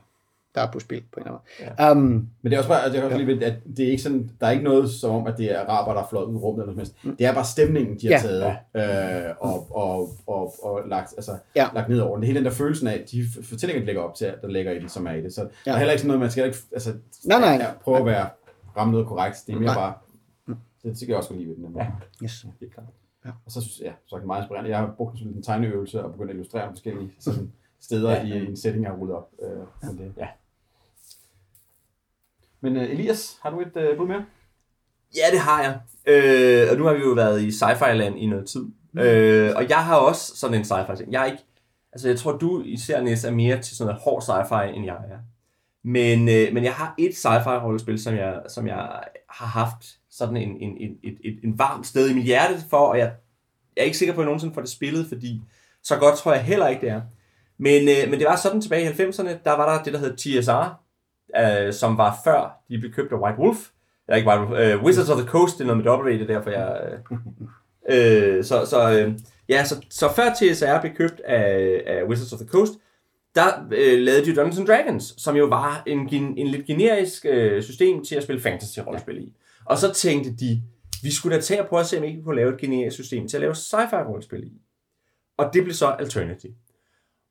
der 0.56 0.62
er 0.62 0.72
på 0.72 0.80
spil 0.80 1.03
på 1.12 1.20
en 1.20 1.26
eller 1.26 1.39
anden 1.60 1.76
ja. 1.80 1.91
um, 1.91 1.97
Men 2.41 2.51
det 2.51 2.53
er 2.53 2.58
også 2.58 2.70
bare, 2.70 2.84
altså, 2.84 2.93
jeg 2.93 3.01
kan 3.01 3.12
også 3.12 3.26
ja. 3.26 3.34
lide, 3.34 3.45
at 3.45 3.53
det 3.78 3.86
er 3.86 3.91
ikke 3.91 4.03
sådan, 4.03 4.32
der 4.39 4.47
er 4.47 4.51
ikke 4.51 4.64
noget 4.64 4.89
som 4.89 5.12
om, 5.12 5.28
at 5.28 5.38
det 5.38 5.51
er 5.51 5.60
araber, 5.60 5.93
der 5.93 6.01
er 6.01 6.08
flot 6.10 6.28
ud 6.28 6.34
i 6.34 6.38
rummet 6.38 6.64
eller 6.64 6.74
noget 6.74 6.93
mm. 7.03 7.16
Det 7.16 7.26
er 7.26 7.34
bare 7.34 7.45
stemningen, 7.45 7.99
de 7.99 8.08
har 8.08 8.14
ja. 8.14 8.20
taget 8.20 8.58
ja. 8.76 9.30
øh, 9.30 9.36
og, 9.39 9.76
og, 9.76 10.10
og, 10.28 10.53
og, 10.64 10.82
lagt, 10.88 11.14
altså, 11.18 11.38
ja. 11.56 11.68
lagt 11.74 11.89
ned 11.89 11.99
over. 11.99 12.18
Det 12.18 12.28
hele 12.28 12.38
den 12.38 12.45
der 12.45 12.51
følelsen 12.51 12.88
af, 12.88 13.06
de 13.12 13.26
fortællinger, 13.43 13.82
de 13.82 13.86
lægger 13.86 14.01
op 14.01 14.16
til, 14.16 14.34
der 14.41 14.47
ligger 14.47 14.72
i 14.72 14.80
det, 14.80 14.91
som 14.91 15.08
er 15.08 15.12
i 15.12 15.22
det. 15.22 15.34
Så 15.34 15.41
ja. 15.41 15.47
der 15.66 15.72
er 15.72 15.78
heller 15.78 15.91
ikke 15.91 16.01
sådan 16.01 16.08
noget, 16.08 16.20
man 16.20 16.32
skal 16.32 16.45
ikke, 16.45 16.58
altså, 16.72 16.93
nej, 17.26 17.39
nej. 17.39 17.49
Ja, 17.49 17.68
prøve 17.82 17.97
at 17.97 18.06
være 18.06 18.30
ramme 18.78 18.91
noget 18.91 19.08
korrekt. 19.08 19.43
Det 19.47 19.56
er 19.56 19.60
mere 19.60 19.66
nej. 19.66 19.76
bare, 19.76 19.93
det, 20.84 20.91
det 20.91 20.99
kan 20.99 21.10
jeg 21.10 21.18
også 21.18 21.30
godt 21.30 21.39
lide 21.39 21.49
ved 21.49 21.56
den. 21.56 21.76
Ja. 21.76 21.88
Yes. 22.24 22.45
Det 22.60 22.68
er 22.68 22.74
klart. 22.74 22.88
Ja. 23.26 23.30
Og 23.45 23.51
så 23.51 23.62
synes 23.62 23.80
jeg, 23.80 23.86
ja, 23.86 23.93
så 24.06 24.16
er 24.16 24.20
det 24.20 24.28
meget 24.28 24.41
inspirerende. 24.41 24.70
Jeg 24.70 24.80
har 24.80 24.93
brugt 24.97 25.22
en 25.22 25.43
tegneøvelse 25.43 26.03
og 26.03 26.12
begyndt 26.12 26.30
at 26.30 26.36
illustrere 26.36 26.70
forskellige 26.70 27.12
sådan, 27.20 27.51
steder 27.80 28.12
ja. 28.12 28.24
i 28.24 28.45
en 28.45 28.58
setting, 28.58 28.84
jeg 28.84 28.91
har 28.91 28.97
rullet 28.97 29.16
op. 29.16 29.30
Øh, 29.41 29.49
ja. 29.84 29.88
Det. 29.88 30.14
ja. 30.18 30.28
Men 32.66 32.78
uh, 32.78 32.84
Elias, 32.84 33.38
har 33.41 33.49
du 33.49 33.61
et 33.61 33.91
uh, 33.91 33.97
bud 33.97 34.07
mere? 34.07 34.26
Ja, 35.16 35.32
det 35.32 35.39
har 35.39 35.61
jeg. 35.63 35.80
Øh, 36.07 36.72
og 36.72 36.78
nu 36.78 36.84
har 36.84 36.93
vi 36.93 36.99
jo 36.99 37.11
været 37.11 37.41
i 37.41 37.49
sci-fi 37.49 37.91
land 37.91 38.20
i 38.20 38.26
noget 38.26 38.47
tid. 38.47 38.66
Mm. 38.93 38.99
Øh, 38.99 39.53
og 39.55 39.70
jeg 39.70 39.86
har 39.86 39.95
også 39.95 40.36
sådan 40.36 40.57
en 40.57 40.66
sci-fi 40.66 40.95
ting. 40.95 41.11
Jeg 41.11 41.22
er 41.22 41.26
ikke, 41.26 41.43
altså 41.93 42.07
jeg 42.07 42.20
tror 42.20 42.32
du 42.32 42.61
især 42.66 43.01
næst 43.01 43.26
er 43.26 43.32
mere 43.32 43.61
til 43.61 43.78
sådan 43.78 43.88
noget 43.88 44.01
hård 44.01 44.24
sci-fi, 44.24 44.76
end 44.76 44.86
jeg 44.86 44.95
er. 44.95 45.18
Men, 45.84 46.30
øh, 46.30 46.53
men 46.53 46.63
jeg 46.63 46.74
har 46.74 46.95
et 46.97 47.11
sci-fi 47.11 47.63
rollespil, 47.63 48.03
som 48.03 48.16
jeg, 48.16 48.41
som 48.47 48.68
jeg 48.68 49.03
har 49.30 49.45
haft 49.45 49.97
sådan 50.09 50.38
en, 50.38 50.49
en, 50.49 50.78
en, 50.78 50.91
et, 51.03 51.18
et, 51.24 51.39
en 51.43 51.59
varmt 51.59 51.88
sted 51.88 52.09
i 52.09 52.13
mit 52.13 52.24
hjerte 52.24 52.55
for, 52.70 52.78
og 52.78 52.97
jeg, 52.97 53.13
jeg 53.76 53.82
er 53.82 53.86
ikke 53.86 53.97
sikker 53.97 54.13
på, 54.13 54.22
at 54.22 54.24
jeg 54.24 54.26
nogensinde 54.26 54.53
får 54.53 54.61
det 54.61 54.70
spillet, 54.70 55.07
fordi 55.07 55.41
så 55.84 55.97
godt 55.97 56.16
tror 56.16 56.34
jeg 56.34 56.43
heller 56.43 56.68
ikke, 56.68 56.82
det 56.82 56.89
er. 56.89 57.01
Men, 57.57 57.82
øh, 57.82 58.09
men 58.09 58.20
det 58.20 58.28
var 58.28 58.36
sådan 58.36 58.61
tilbage 58.61 58.84
i 58.84 58.93
90'erne, 58.93 59.30
der 59.43 59.51
var 59.51 59.74
der 59.74 59.84
det, 59.84 59.93
der 59.93 59.99
hed 59.99 60.18
TSR, 60.18 60.84
øh, 61.41 61.73
som 61.73 61.97
var 61.97 62.19
før 62.23 62.63
de 62.69 62.77
blev 62.77 62.91
købt 62.91 63.11
af 63.11 63.17
White 63.17 63.39
Wolf, 63.39 63.69
Jeg 64.07 64.13
er 64.13 64.17
ikke 64.17 64.29
Wolf, 64.29 64.51
øh, 64.59 64.83
Wizards 64.83 65.09
of 65.09 65.17
the 65.17 65.27
Coast, 65.27 65.57
det 65.57 65.61
er 65.61 65.67
noget 65.67 65.83
med 65.83 65.91
W, 65.91 66.09
det 66.09 66.21
er 66.21 66.33
derfor 66.33 66.49
jeg... 66.49 66.79
Øh, 67.89 68.38
øh 68.38 68.43
så, 68.43 68.65
så, 68.65 68.99
øh, 68.99 69.13
ja, 69.49 69.63
så, 69.65 69.86
så 69.89 70.13
før 70.15 70.33
TSR 70.33 70.81
blev 70.81 70.93
købt 70.93 71.19
af, 71.19 71.83
af 71.86 72.03
Wizards 72.03 72.33
of 72.33 72.39
the 72.39 72.47
Coast, 72.47 72.73
der 73.36 73.67
øh, 73.71 73.99
lavede 73.99 74.25
de 74.25 74.36
Dungeons 74.36 74.57
and 74.57 74.67
Dragons, 74.67 75.13
som 75.17 75.36
jo 75.36 75.45
var 75.45 75.83
en, 75.88 76.13
en 76.38 76.47
lidt 76.47 76.65
generisk 76.65 77.25
øh, 77.29 77.63
system 77.63 78.03
til 78.05 78.15
at 78.15 78.23
spille 78.23 78.41
fantasy-rollespil 78.41 79.17
i. 79.17 79.33
Og 79.65 79.77
så 79.77 79.93
tænkte 79.93 80.31
de, 80.31 80.61
vi 81.03 81.11
skulle 81.13 81.36
da 81.36 81.41
tage 81.41 81.61
og 81.61 81.67
prøve 81.67 81.79
at 81.79 81.86
se, 81.86 81.97
om 81.97 82.03
vi 82.03 82.07
ikke 82.07 82.23
kunne 82.23 82.36
lave 82.36 82.53
et 82.53 82.61
generisk 82.61 82.95
system 82.95 83.27
til 83.27 83.38
at 83.38 83.41
lave 83.41 83.53
sci-fi-rollespil 83.55 84.43
i. 84.43 84.51
Og 85.38 85.49
det 85.53 85.63
blev 85.63 85.73
så 85.73 85.88
Alternative. 85.88 86.53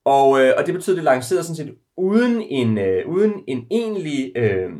Og, 0.04 0.40
øh, 0.40 0.54
og 0.58 0.66
det 0.66 0.74
betød, 0.74 0.94
at 0.94 0.96
det 0.96 1.04
lancerede 1.04 1.44
sådan 1.44 1.56
set 1.56 1.74
uden 1.96 2.42
en, 2.42 2.78
øh, 2.78 3.08
uden 3.08 3.32
en 3.46 3.66
egentlig 3.70 4.32
øh, 4.36 4.70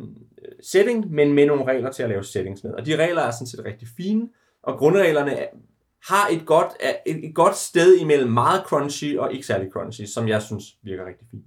setting, 0.63 1.11
men 1.11 1.33
med 1.33 1.45
nogle 1.45 1.65
regler 1.65 1.91
til 1.91 2.03
at 2.03 2.09
lave 2.09 2.23
settings 2.23 2.63
med. 2.63 2.71
Og 2.71 2.85
de 2.85 2.95
regler 2.95 3.21
er 3.21 3.31
sådan 3.31 3.47
set 3.47 3.65
rigtig 3.65 3.87
fine, 3.97 4.29
og 4.63 4.77
grundreglerne 4.77 5.37
har 6.07 6.27
et 6.31 6.45
godt, 6.45 6.67
et, 7.05 7.25
et 7.25 7.35
godt 7.35 7.55
sted 7.55 7.97
imellem 7.97 8.31
meget 8.31 8.63
crunchy 8.65 9.17
og 9.17 9.33
ikke 9.33 9.45
særlig 9.45 9.71
crunchy, 9.71 10.05
som 10.05 10.27
jeg 10.27 10.41
synes 10.41 10.63
virker 10.83 11.05
rigtig 11.05 11.27
fint. 11.31 11.45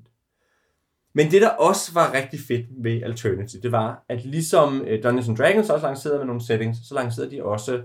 Men 1.15 1.31
det, 1.31 1.43
der 1.43 1.49
også 1.49 1.93
var 1.95 2.15
rigtig 2.15 2.41
fedt 2.49 2.67
ved 2.85 3.03
Alternative, 3.03 3.63
det 3.63 3.73
var, 3.73 4.05
at 4.09 4.25
ligesom 4.25 4.81
øh, 4.81 5.03
Dungeons 5.03 5.03
Dungeons 5.03 5.39
Dragons 5.41 5.71
også 5.71 5.87
lancerede 5.87 6.19
med 6.19 6.27
nogle 6.27 6.47
settings, 6.47 6.79
så 6.89 6.95
lancerede 6.95 7.31
de 7.31 7.45
også 7.45 7.83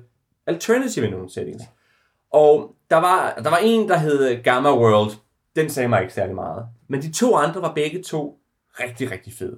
Alternative 0.48 1.06
med 1.06 1.12
nogle 1.12 1.30
settings. 1.30 1.64
Og 2.32 2.76
der 2.90 2.96
var, 2.96 3.34
der 3.44 3.50
var 3.50 3.58
en, 3.64 3.90
der 3.90 3.98
hed 3.98 4.44
Gamma 4.44 4.78
World. 4.78 5.12
Den 5.56 5.70
sagde 5.70 5.90
mig 5.90 6.02
ikke 6.02 6.14
særlig 6.14 6.36
meget. 6.36 6.66
Men 6.88 7.02
de 7.02 7.12
to 7.12 7.36
andre 7.36 7.62
var 7.62 7.74
begge 7.74 8.04
to 8.04 8.38
rigtig, 8.80 9.12
rigtig 9.12 9.34
fede. 9.34 9.58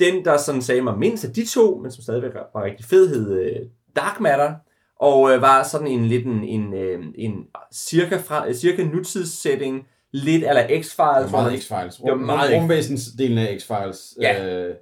Den, 0.00 0.24
der 0.24 0.36
sådan 0.36 0.62
sagde 0.62 0.82
mig 0.82 0.98
mindst 0.98 1.24
af 1.24 1.32
de 1.32 1.46
to, 1.46 1.78
men 1.82 1.90
som 1.90 2.02
stadigvæk 2.02 2.30
var 2.54 2.64
rigtig 2.64 2.86
fed, 2.86 3.08
hed 3.08 3.32
øh, 3.32 3.56
Dark 3.96 4.20
Matter. 4.20 4.54
Og 5.00 5.32
øh, 5.32 5.42
var 5.42 5.62
sådan 5.62 5.86
en 5.86 6.06
lidt 6.06 6.26
en, 6.26 6.44
en, 6.44 6.74
en 7.14 7.46
cirka, 7.72 8.16
fra, 8.16 8.52
cirka 8.52 8.84
nutidssætning, 8.84 9.86
lidt 10.10 10.44
eller 10.44 10.66
X-Files. 10.66 11.22
Det 11.22 11.32
var 11.32 11.42
meget 11.42 11.58
X-Files. 11.58 12.02
Det 12.02 12.10
var 12.10 12.16
meget 12.16 12.54
Rumvæsensdelen 12.54 13.38
af 13.38 13.56
X-Files, 13.56 14.16
ja. 14.20 14.46
øh, 14.46 14.74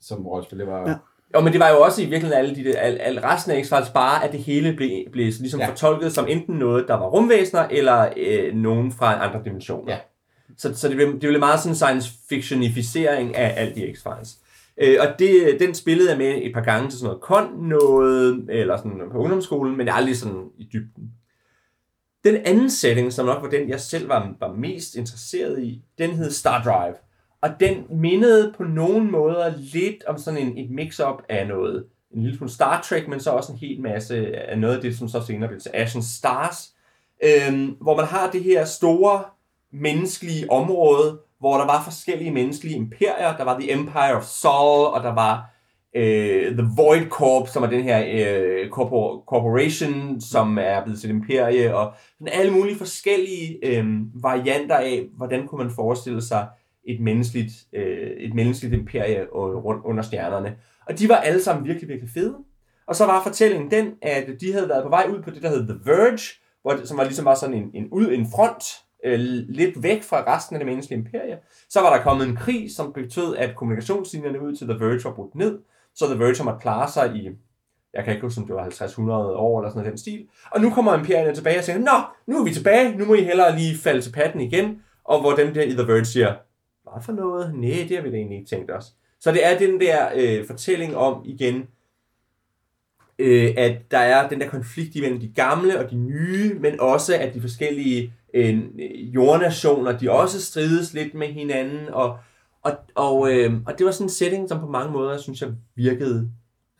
som 0.00 0.26
rollespil, 0.26 0.58
det 0.58 0.66
var... 0.66 0.88
Ja. 0.88 0.94
Jo, 1.34 1.40
men 1.40 1.52
det 1.52 1.60
var 1.60 1.70
jo 1.70 1.80
også 1.80 2.02
i 2.02 2.04
virkeligheden 2.04 2.44
alle, 2.44 2.54
de, 2.54 2.78
al, 2.78 2.96
al 3.00 3.18
resten 3.18 3.52
af 3.52 3.62
X-Files 3.62 3.92
bare, 3.92 4.24
at 4.24 4.32
det 4.32 4.40
hele 4.40 4.72
blev, 4.72 4.90
blev 5.12 5.32
ligesom 5.40 5.60
ja. 5.60 5.68
fortolket 5.68 6.12
som 6.12 6.26
enten 6.28 6.54
noget, 6.54 6.84
der 6.88 6.94
var 6.94 7.06
rumvæsener, 7.06 7.68
eller 7.70 8.08
øh, 8.16 8.54
nogen 8.54 8.92
fra 8.92 9.26
andre 9.28 9.40
dimensioner. 9.44 9.92
Ja. 9.92 9.98
Så, 10.58 10.74
så 10.74 10.88
det, 10.88 10.96
blev, 10.96 11.12
det 11.12 11.20
blev 11.20 11.38
meget 11.38 11.60
sådan 11.60 11.72
en 11.72 11.76
science 11.76 12.12
fictionificering 12.28 13.36
af 13.36 13.54
alt 13.56 13.74
de 13.74 13.84
X-Files. 13.84 14.38
Øh, 14.82 14.96
og 15.00 15.06
det, 15.18 15.56
den 15.60 15.74
spillede 15.74 16.10
jeg 16.10 16.18
med 16.18 16.38
et 16.42 16.54
par 16.54 16.60
gange 16.60 16.90
til 16.90 16.98
sådan 16.98 17.06
noget 17.06 17.20
kon 17.20 17.68
noget, 17.68 18.46
eller 18.48 18.76
sådan 18.76 19.00
på 19.12 19.18
ungdomsskolen, 19.18 19.76
men 19.76 19.88
aldrig 19.88 20.16
sådan 20.16 20.44
i 20.58 20.68
dybden. 20.72 21.10
Den 22.24 22.36
anden 22.44 22.70
setting, 22.70 23.12
som 23.12 23.26
nok 23.26 23.42
var 23.42 23.50
den, 23.50 23.68
jeg 23.68 23.80
selv 23.80 24.08
var, 24.08 24.34
var 24.40 24.52
mest 24.52 24.94
interesseret 24.94 25.62
i, 25.62 25.82
den 25.98 26.10
hed 26.10 26.30
Star 26.30 26.62
Drive. 26.62 26.94
Og 27.44 27.50
den 27.60 27.86
mindede 27.90 28.52
på 28.56 28.64
nogen 28.64 29.10
måder 29.10 29.52
lidt 29.56 30.04
om 30.06 30.18
sådan 30.18 30.40
en, 30.40 30.58
et 30.58 30.70
mix-up 30.70 31.22
af 31.28 31.48
noget, 31.48 31.84
en 32.14 32.22
lille 32.22 32.36
smule 32.36 32.50
Star 32.50 32.82
Trek, 32.82 33.08
men 33.08 33.20
så 33.20 33.30
også 33.30 33.52
en 33.52 33.58
hel 33.58 33.80
masse 33.80 34.36
af 34.36 34.58
noget 34.58 34.76
af 34.76 34.82
det, 34.82 34.98
som 34.98 35.08
så 35.08 35.20
senere 35.26 35.48
blev 35.48 35.60
til 35.60 35.70
Ashen 35.74 36.02
Stars, 36.02 36.74
øhm, 37.24 37.76
hvor 37.80 37.96
man 37.96 38.06
har 38.06 38.30
det 38.30 38.42
her 38.42 38.64
store 38.64 39.24
menneskelige 39.72 40.50
område, 40.50 41.18
hvor 41.40 41.56
der 41.56 41.66
var 41.66 41.82
forskellige 41.82 42.30
menneskelige 42.30 42.76
imperier. 42.76 43.36
Der 43.36 43.44
var 43.44 43.58
The 43.60 43.72
Empire 43.72 44.16
of 44.16 44.24
Sol, 44.24 44.86
og 44.86 45.02
der 45.02 45.14
var 45.14 45.50
øh, 45.96 46.56
The 46.56 46.68
Void 46.76 47.08
Corp, 47.08 47.48
som 47.48 47.62
er 47.62 47.70
den 47.70 47.82
her 47.82 48.04
øh, 48.06 48.70
corpor- 48.70 49.24
corporation, 49.26 50.20
som 50.20 50.58
er 50.58 50.84
blevet 50.84 51.00
til 51.00 51.10
et 51.10 51.14
imperie, 51.14 51.76
og 51.76 51.92
sådan 52.18 52.40
alle 52.40 52.52
mulige 52.52 52.76
forskellige 52.76 53.58
øh, 53.62 53.84
varianter 54.14 54.76
af, 54.76 55.06
hvordan 55.16 55.46
kunne 55.46 55.64
man 55.64 55.74
forestille 55.74 56.22
sig 56.22 56.46
et 56.86 57.00
menneskeligt, 57.00 57.52
øh, 57.72 58.10
et 58.10 58.34
menneskeligt 58.34 58.74
imperie 58.74 59.20
øh, 59.20 59.28
rundt 59.34 59.84
under 59.84 60.02
stjernerne. 60.02 60.56
Og 60.88 60.98
de 60.98 61.08
var 61.08 61.16
alle 61.16 61.42
sammen 61.42 61.64
virkelig, 61.64 61.88
virkelig 61.88 62.10
fede. 62.10 62.36
Og 62.86 62.96
så 62.96 63.06
var 63.06 63.22
fortællingen 63.22 63.70
den, 63.70 63.94
at 64.02 64.26
de 64.40 64.52
havde 64.52 64.68
været 64.68 64.82
på 64.82 64.88
vej 64.88 65.06
ud 65.10 65.22
på 65.22 65.30
det, 65.30 65.42
der 65.42 65.48
hed 65.48 65.68
The 65.68 65.78
Verge, 65.84 66.40
hvor 66.62 66.72
det, 66.72 66.88
som 66.88 66.98
var 66.98 67.04
ligesom 67.04 67.24
var 67.24 67.34
sådan 67.34 67.54
en, 67.54 67.70
en, 67.74 67.88
ud, 67.92 68.08
en 68.08 68.26
front, 68.36 68.64
øh, 69.04 69.18
lidt 69.48 69.82
væk 69.82 70.02
fra 70.02 70.34
resten 70.36 70.56
af 70.56 70.60
det 70.60 70.66
menneskelige 70.66 70.98
imperie. 70.98 71.38
Så 71.68 71.80
var 71.80 71.96
der 71.96 72.02
kommet 72.02 72.28
en 72.28 72.36
krig, 72.36 72.70
som 72.70 72.92
betød, 72.92 73.36
at 73.36 73.56
kommunikationslinjerne 73.56 74.40
ud 74.40 74.56
til 74.56 74.66
The 74.66 74.80
Verge 74.80 75.04
var 75.04 75.14
brudt 75.14 75.34
ned, 75.34 75.58
så 75.94 76.06
The 76.06 76.18
Verge 76.18 76.44
måtte 76.44 76.60
klare 76.60 76.90
sig 76.90 77.16
i, 77.16 77.30
jeg 77.94 78.04
kan 78.04 78.12
ikke 78.12 78.26
huske, 78.26 78.40
om 78.40 78.46
det 78.46 78.56
var 78.56 78.64
50-100 78.64 79.10
år 79.10 79.60
eller 79.60 79.70
sådan 79.70 79.78
noget 79.78 79.90
den 79.90 79.98
stil. 79.98 80.26
Og 80.50 80.60
nu 80.60 80.70
kommer 80.70 80.98
imperierne 80.98 81.34
tilbage 81.34 81.58
og 81.58 81.64
siger, 81.64 81.78
nå, 81.78 81.98
nu 82.26 82.38
er 82.40 82.44
vi 82.44 82.54
tilbage, 82.54 82.96
nu 82.98 83.04
må 83.04 83.14
I 83.14 83.24
hellere 83.24 83.58
lige 83.58 83.78
falde 83.78 84.00
til 84.00 84.12
patten 84.12 84.40
igen. 84.40 84.82
Og 85.04 85.20
hvor 85.20 85.32
dem 85.32 85.54
der 85.54 85.62
i 85.62 85.70
The 85.70 85.86
Verge 85.86 86.04
siger, 86.04 86.34
hvad 86.94 87.02
for 87.04 87.12
noget? 87.12 87.54
Nej, 87.54 87.86
det 87.88 87.96
har 87.96 88.02
vi 88.02 88.10
da 88.10 88.16
egentlig 88.16 88.38
ikke 88.38 88.48
tænkt 88.48 88.70
os. 88.70 88.94
Så 89.20 89.32
det 89.32 89.46
er 89.46 89.58
den 89.58 89.80
der 89.80 90.08
øh, 90.16 90.46
fortælling 90.46 90.96
om 90.96 91.22
igen, 91.24 91.68
øh, 93.18 93.54
at 93.56 93.90
der 93.90 93.98
er 93.98 94.28
den 94.28 94.40
der 94.40 94.48
konflikt 94.48 94.96
imellem 94.96 95.20
de 95.20 95.28
gamle 95.28 95.78
og 95.78 95.90
de 95.90 95.96
nye, 95.96 96.54
men 96.60 96.80
også 96.80 97.16
at 97.16 97.34
de 97.34 97.40
forskellige 97.40 98.12
øh, 98.34 98.64
jordnationer, 99.14 99.98
de 99.98 100.10
også 100.10 100.42
strides 100.42 100.94
lidt 100.94 101.14
med 101.14 101.28
hinanden, 101.28 101.88
og, 101.88 102.18
og, 102.62 102.72
og, 102.94 103.32
øh, 103.32 103.52
og 103.66 103.78
det 103.78 103.86
var 103.86 103.92
sådan 103.92 104.06
en 104.06 104.10
setting, 104.10 104.48
som 104.48 104.60
på 104.60 104.66
mange 104.66 104.92
måder, 104.92 105.18
synes 105.18 105.42
jeg, 105.42 105.50
virkede 105.74 106.30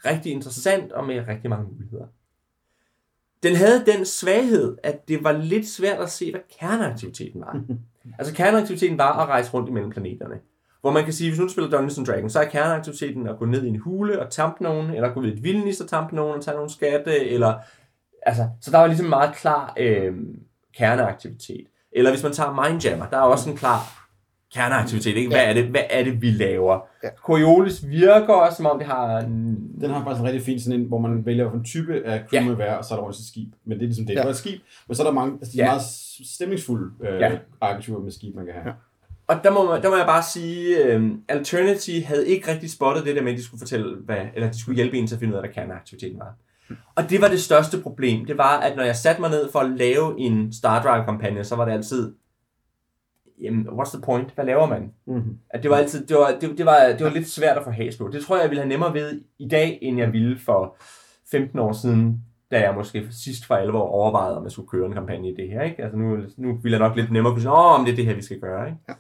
rigtig 0.05 0.33
interessant 0.33 0.93
og 0.93 1.07
med 1.07 1.29
rigtig 1.29 1.51
mange 1.51 1.67
muligheder. 1.73 2.07
Den 3.43 3.57
havde 3.57 3.85
den 3.87 4.05
svaghed, 4.05 4.77
at 4.83 5.09
det 5.09 5.25
var 5.25 5.33
lidt 5.33 5.69
svært 5.69 6.01
at 6.01 6.11
se, 6.11 6.31
hvad 6.31 6.41
kerneaktiviteten 6.61 7.41
var. 7.41 7.61
altså 8.19 8.35
kerneaktiviteten 8.35 8.99
var 8.99 9.23
at 9.23 9.29
rejse 9.29 9.55
rundt 9.55 9.69
imellem 9.69 9.91
planeterne. 9.91 10.35
Hvor 10.81 10.91
man 10.91 11.05
kan 11.05 11.13
sige, 11.13 11.31
hvis 11.31 11.39
nu 11.39 11.45
du 11.45 11.53
spiller 11.53 11.71
Dungeons 11.71 11.99
and 11.99 12.07
Dragons, 12.07 12.33
så 12.33 12.41
er 12.41 12.45
kerneaktiviteten 12.45 13.29
at 13.29 13.39
gå 13.39 13.45
ned 13.45 13.65
i 13.65 13.69
en 13.69 13.79
hule 13.79 14.23
og 14.23 14.31
tampe 14.31 14.63
nogen, 14.63 14.91
eller 14.91 15.15
gå 15.15 15.21
ved 15.21 15.33
et 15.33 15.43
vildnis 15.43 15.81
og 15.81 15.89
tampe 15.89 16.17
nogen 16.17 16.37
og 16.37 16.45
tage 16.45 16.55
nogle 16.55 16.71
skatte, 16.71 17.29
eller... 17.31 17.55
Altså, 18.27 18.49
så 18.61 18.71
der 18.71 18.79
var 18.79 18.87
ligesom 18.87 19.07
en 19.07 19.11
meget 19.11 19.35
klar 19.35 19.75
øh, 19.77 20.13
kerneaktivitet. 20.77 21.67
Eller 21.93 22.11
hvis 22.11 22.23
man 22.23 22.33
tager 22.33 22.69
Mindjammer, 22.69 23.07
der 23.07 23.17
er 23.17 23.21
også 23.21 23.51
en 23.51 23.57
klar 23.57 24.04
kerneaktivitet, 24.55 25.17
ikke? 25.17 25.29
Hvad, 25.29 25.41
ja. 25.41 25.49
er 25.49 25.53
det, 25.53 25.65
hvad 25.65 25.81
er 25.91 26.05
det, 26.05 26.23
vi 26.23 26.31
laver? 26.31 26.81
Ja. 27.03 27.09
Coriolis 27.17 27.89
virker 27.89 28.35
også, 28.35 28.57
som 28.57 28.67
om 28.67 28.79
det 28.79 28.87
har... 28.87 29.19
En... 29.19 29.57
Den 29.81 29.91
har 29.91 30.05
faktisk 30.05 30.21
en 30.21 30.27
rigtig 30.27 30.43
fin 30.43 30.61
sådan 30.61 30.81
en, 30.81 30.87
hvor 30.87 30.99
man 30.99 31.27
vælger 31.27 31.53
en 31.53 31.65
type 31.65 32.03
af 32.05 32.23
crew 32.31 32.51
ja. 32.51 32.55
være, 32.55 32.79
og 32.79 32.85
så 32.85 32.95
er 32.95 32.99
der 32.99 33.05
også 33.05 33.21
et 33.23 33.27
skib. 33.27 33.49
Men 33.65 33.79
det 33.79 33.85
er 33.85 33.87
ligesom 33.87 34.07
det, 34.07 34.15
ja. 34.15 34.23
er 34.23 34.29
et 34.29 34.37
skib, 34.37 34.61
men 34.89 34.95
så 34.95 35.03
er 35.03 35.07
der 35.07 35.15
mange, 35.15 35.35
altså, 35.35 35.53
de 35.53 35.59
ja. 35.59 35.65
meget 35.65 35.83
stemningsfulde 36.35 36.91
øh, 37.09 37.21
ja. 37.21 37.33
arketyper 37.61 37.99
med 37.99 38.11
skib, 38.11 38.35
man 38.35 38.45
kan 38.45 38.55
have. 38.55 38.67
Ja. 38.67 38.73
Og 39.27 39.37
der 39.45 39.51
må, 39.51 39.71
man, 39.71 39.83
der 39.83 39.91
må 39.91 39.97
jeg 39.97 40.07
bare 40.07 40.23
sige, 40.23 40.85
øh, 40.85 41.11
Alternity 41.29 42.01
havde 42.05 42.29
ikke 42.29 42.51
rigtig 42.51 42.71
spottet 42.71 43.05
det 43.05 43.17
der 43.17 43.23
med, 43.23 43.33
at 43.33 43.39
de 43.39 43.45
skulle 43.45 43.59
fortælle, 43.59 43.97
hvad, 44.05 44.17
eller 44.35 44.51
de 44.51 44.61
skulle 44.61 44.77
hjælpe 44.77 44.99
en 44.99 45.07
til 45.07 45.15
at 45.15 45.19
finde 45.19 45.33
ud 45.33 45.37
af, 45.37 45.43
hvad 45.43 45.55
kerneaktiviteten 45.55 46.19
var. 46.19 46.35
Og 46.95 47.11
det 47.11 47.21
var 47.21 47.29
det 47.29 47.41
største 47.41 47.81
problem. 47.81 48.27
Det 48.27 48.39
var, 48.39 48.61
at 48.61 48.77
når 48.77 48.83
jeg 48.83 48.97
satte 48.97 49.21
mig 49.21 49.31
ned 49.31 49.53
for 49.53 49.59
at 49.59 49.71
lave 49.71 50.21
en 50.21 50.53
Star 50.53 50.83
Drive-kampagne, 50.83 51.45
så 51.45 51.57
var 51.57 51.65
det 51.65 51.73
altid, 51.73 52.13
jamen, 53.45 53.69
what's 53.69 53.97
the 53.97 54.03
point? 54.03 54.31
Hvad 54.35 54.45
laver 54.45 54.67
man? 54.67 54.93
Mm-hmm. 55.07 55.39
At 55.51 55.63
det 55.63 55.71
var 55.71 55.77
altid, 55.77 56.07
det 56.07 56.17
var, 56.17 56.37
det, 56.41 56.59
det, 56.59 56.67
var, 56.67 56.95
det 56.99 57.05
var 57.05 57.11
lidt 57.11 57.29
svært 57.29 57.57
at 57.57 57.65
få 57.65 57.71
has 57.71 57.97
på. 57.97 58.09
Det 58.13 58.25
tror 58.25 58.37
jeg, 58.37 58.43
jeg 58.43 58.51
ville 58.51 58.63
have 58.63 58.69
nemmere 58.69 58.95
ved 58.95 59.21
i 59.39 59.49
dag, 59.49 59.79
end 59.83 59.99
jeg 59.99 60.13
ville 60.13 60.39
for 60.39 60.77
15 61.31 61.59
år 61.59 61.73
siden, 61.73 62.25
da 62.51 62.61
jeg 62.61 62.75
måske 62.75 63.07
sidst 63.11 63.47
for 63.47 63.55
alvor 63.55 63.81
overvejede, 63.81 64.37
om 64.37 64.45
jeg 64.45 64.53
skulle 64.53 64.69
køre 64.69 64.87
en 64.87 64.93
kampagne 64.93 65.31
i 65.31 65.35
det 65.35 65.49
her. 65.49 65.63
Ikke? 65.63 65.83
Altså 65.83 65.97
nu, 65.99 66.17
nu 66.37 66.59
ville 66.63 66.79
jeg 66.79 66.89
nok 66.89 66.97
lidt 66.97 67.13
nemmere 67.13 67.33
kunne 67.33 67.43
sige, 67.43 67.53
åh, 67.53 67.81
om 67.81 67.85
det 67.85 67.93
er 67.93 67.97
det 67.97 68.07
her, 68.07 68.15
vi 68.15 68.23
skal 68.23 68.41
gøre. 68.41 68.67
Ikke? 68.67 68.79
Ja. 68.89 68.95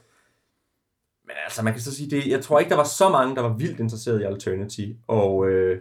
Men 1.25 1.37
altså, 1.45 1.65
man 1.65 1.73
kan 1.73 1.83
så 1.83 1.95
sige, 1.95 2.11
det, 2.11 2.27
jeg 2.27 2.41
tror 2.41 2.59
ikke, 2.59 2.71
der 2.71 2.77
var 2.77 2.85
så 2.85 3.09
mange, 3.09 3.37
der 3.37 3.43
var 3.43 3.57
vildt 3.57 3.81
interesseret 3.81 4.21
i 4.21 4.25
Alternity. 4.25 4.87
Og 5.07 5.49
øh, 5.49 5.81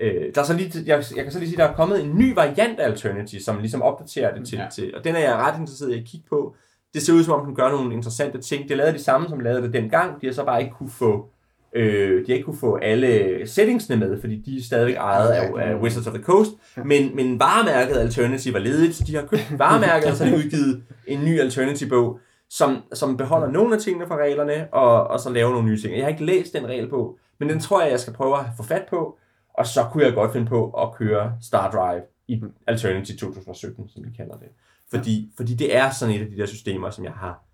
øh, 0.00 0.34
der 0.34 0.40
er 0.40 0.44
så 0.44 0.54
lige, 0.54 0.72
jeg, 0.86 1.04
jeg 1.16 1.24
kan 1.24 1.32
så 1.32 1.38
lige 1.38 1.48
sige, 1.48 1.58
der 1.58 1.68
er 1.68 1.74
kommet 1.74 2.04
en 2.04 2.18
ny 2.18 2.34
variant 2.34 2.80
af 2.80 2.84
Alternity, 2.84 3.36
som 3.36 3.58
ligesom 3.58 3.82
opdaterer 3.82 4.34
det 4.34 4.48
til, 4.48 4.58
ja. 4.58 4.66
til. 4.72 4.96
Og 4.96 5.04
den 5.04 5.14
er 5.14 5.20
jeg 5.20 5.34
ret 5.34 5.60
interesseret 5.60 5.92
i 5.92 5.98
at 5.98 6.04
kigge 6.06 6.26
på 6.28 6.56
det 6.98 7.06
ser 7.06 7.12
ud 7.12 7.24
som 7.24 7.40
om, 7.40 7.46
den 7.46 7.54
gør 7.54 7.70
nogle 7.70 7.94
interessante 7.94 8.40
ting. 8.40 8.68
De 8.68 8.74
lavede 8.74 8.92
de 8.92 9.02
samme, 9.02 9.28
som 9.28 9.40
lavede 9.40 9.62
det 9.62 9.72
dengang. 9.72 10.20
De 10.20 10.26
har 10.26 10.32
så 10.32 10.44
bare 10.44 10.62
ikke 10.62 10.74
kunne 10.78 10.90
få, 10.90 11.28
øh, 11.72 12.20
de 12.20 12.24
har 12.26 12.34
ikke 12.34 12.44
kunne 12.44 12.58
få 12.58 12.76
alle 12.76 13.40
settingsene 13.46 13.96
med, 13.96 14.20
fordi 14.20 14.36
de 14.36 14.56
er 14.56 14.62
stadigvæk 14.62 14.96
ejet 14.96 15.28
af, 15.28 15.50
af 15.58 15.74
Wizards 15.74 16.06
of 16.06 16.14
the 16.14 16.22
Coast. 16.22 16.50
Men, 16.84 17.16
men 17.16 17.40
varemærket 17.40 17.96
Alternative 17.96 18.54
var 18.54 18.60
ledigt, 18.60 18.94
så 18.94 19.04
de 19.06 19.14
har 19.14 19.22
købt 19.22 19.58
varemærket, 19.58 20.10
og 20.10 20.16
så 20.16 20.24
har 20.24 20.30
de 20.30 20.38
udgivet 20.44 20.82
en 21.06 21.24
ny 21.24 21.40
Alternative-bog, 21.40 22.18
som, 22.50 22.82
som 22.92 23.16
beholder 23.16 23.50
nogle 23.50 23.74
af 23.74 23.80
tingene 23.80 24.06
fra 24.06 24.16
reglerne, 24.16 24.68
og, 24.72 25.06
og 25.06 25.20
så 25.20 25.30
laver 25.30 25.50
nogle 25.50 25.68
nye 25.68 25.80
ting. 25.80 25.96
Jeg 25.96 26.04
har 26.04 26.10
ikke 26.10 26.24
læst 26.24 26.52
den 26.52 26.66
regel 26.66 26.88
på, 26.88 27.18
men 27.38 27.48
den 27.48 27.60
tror 27.60 27.82
jeg, 27.82 27.90
jeg 27.90 28.00
skal 28.00 28.12
prøve 28.12 28.38
at 28.38 28.44
få 28.56 28.62
fat 28.62 28.84
på, 28.90 29.18
og 29.54 29.66
så 29.66 29.84
kunne 29.92 30.04
jeg 30.04 30.14
godt 30.14 30.32
finde 30.32 30.46
på 30.46 30.70
at 30.70 30.88
køre 30.98 31.32
Star 31.42 31.70
Drive 31.70 32.02
i 32.28 32.42
Alternative 32.66 33.16
2017, 33.16 33.88
som 33.88 34.04
vi 34.04 34.10
kalder 34.16 34.36
det. 34.36 34.48
Fordi, 34.90 35.20
ja. 35.20 35.28
fordi 35.36 35.54
det 35.54 35.76
er 35.76 35.90
sådan 35.90 36.14
et 36.14 36.20
af 36.20 36.30
de 36.30 36.36
der 36.36 36.46
systemer, 36.46 36.90
som 36.90 37.04
jeg 37.04 37.12
har, 37.12 37.44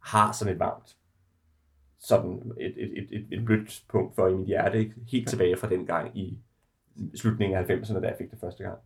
har 0.00 0.32
sådan 0.32 0.54
et 0.54 0.60
varmt 0.60 0.96
sådan 2.02 2.52
et, 2.60 2.74
et, 2.76 2.90
et, 2.98 3.18
et, 3.18 3.38
et 3.38 3.44
blødt 3.44 3.82
punkt 3.90 4.14
for 4.14 4.28
i 4.28 4.34
mit 4.34 4.46
hjerte, 4.46 4.78
ikke? 4.78 4.94
helt 5.12 5.28
tilbage 5.28 5.56
fra 5.56 5.68
den 5.68 5.86
gang 5.86 6.18
i 6.18 6.38
slutningen 7.14 7.58
af 7.58 7.62
90'erne, 7.62 8.00
da 8.00 8.06
jeg 8.06 8.14
fik 8.18 8.30
det 8.30 8.38
første 8.40 8.62
gang. 8.62 8.78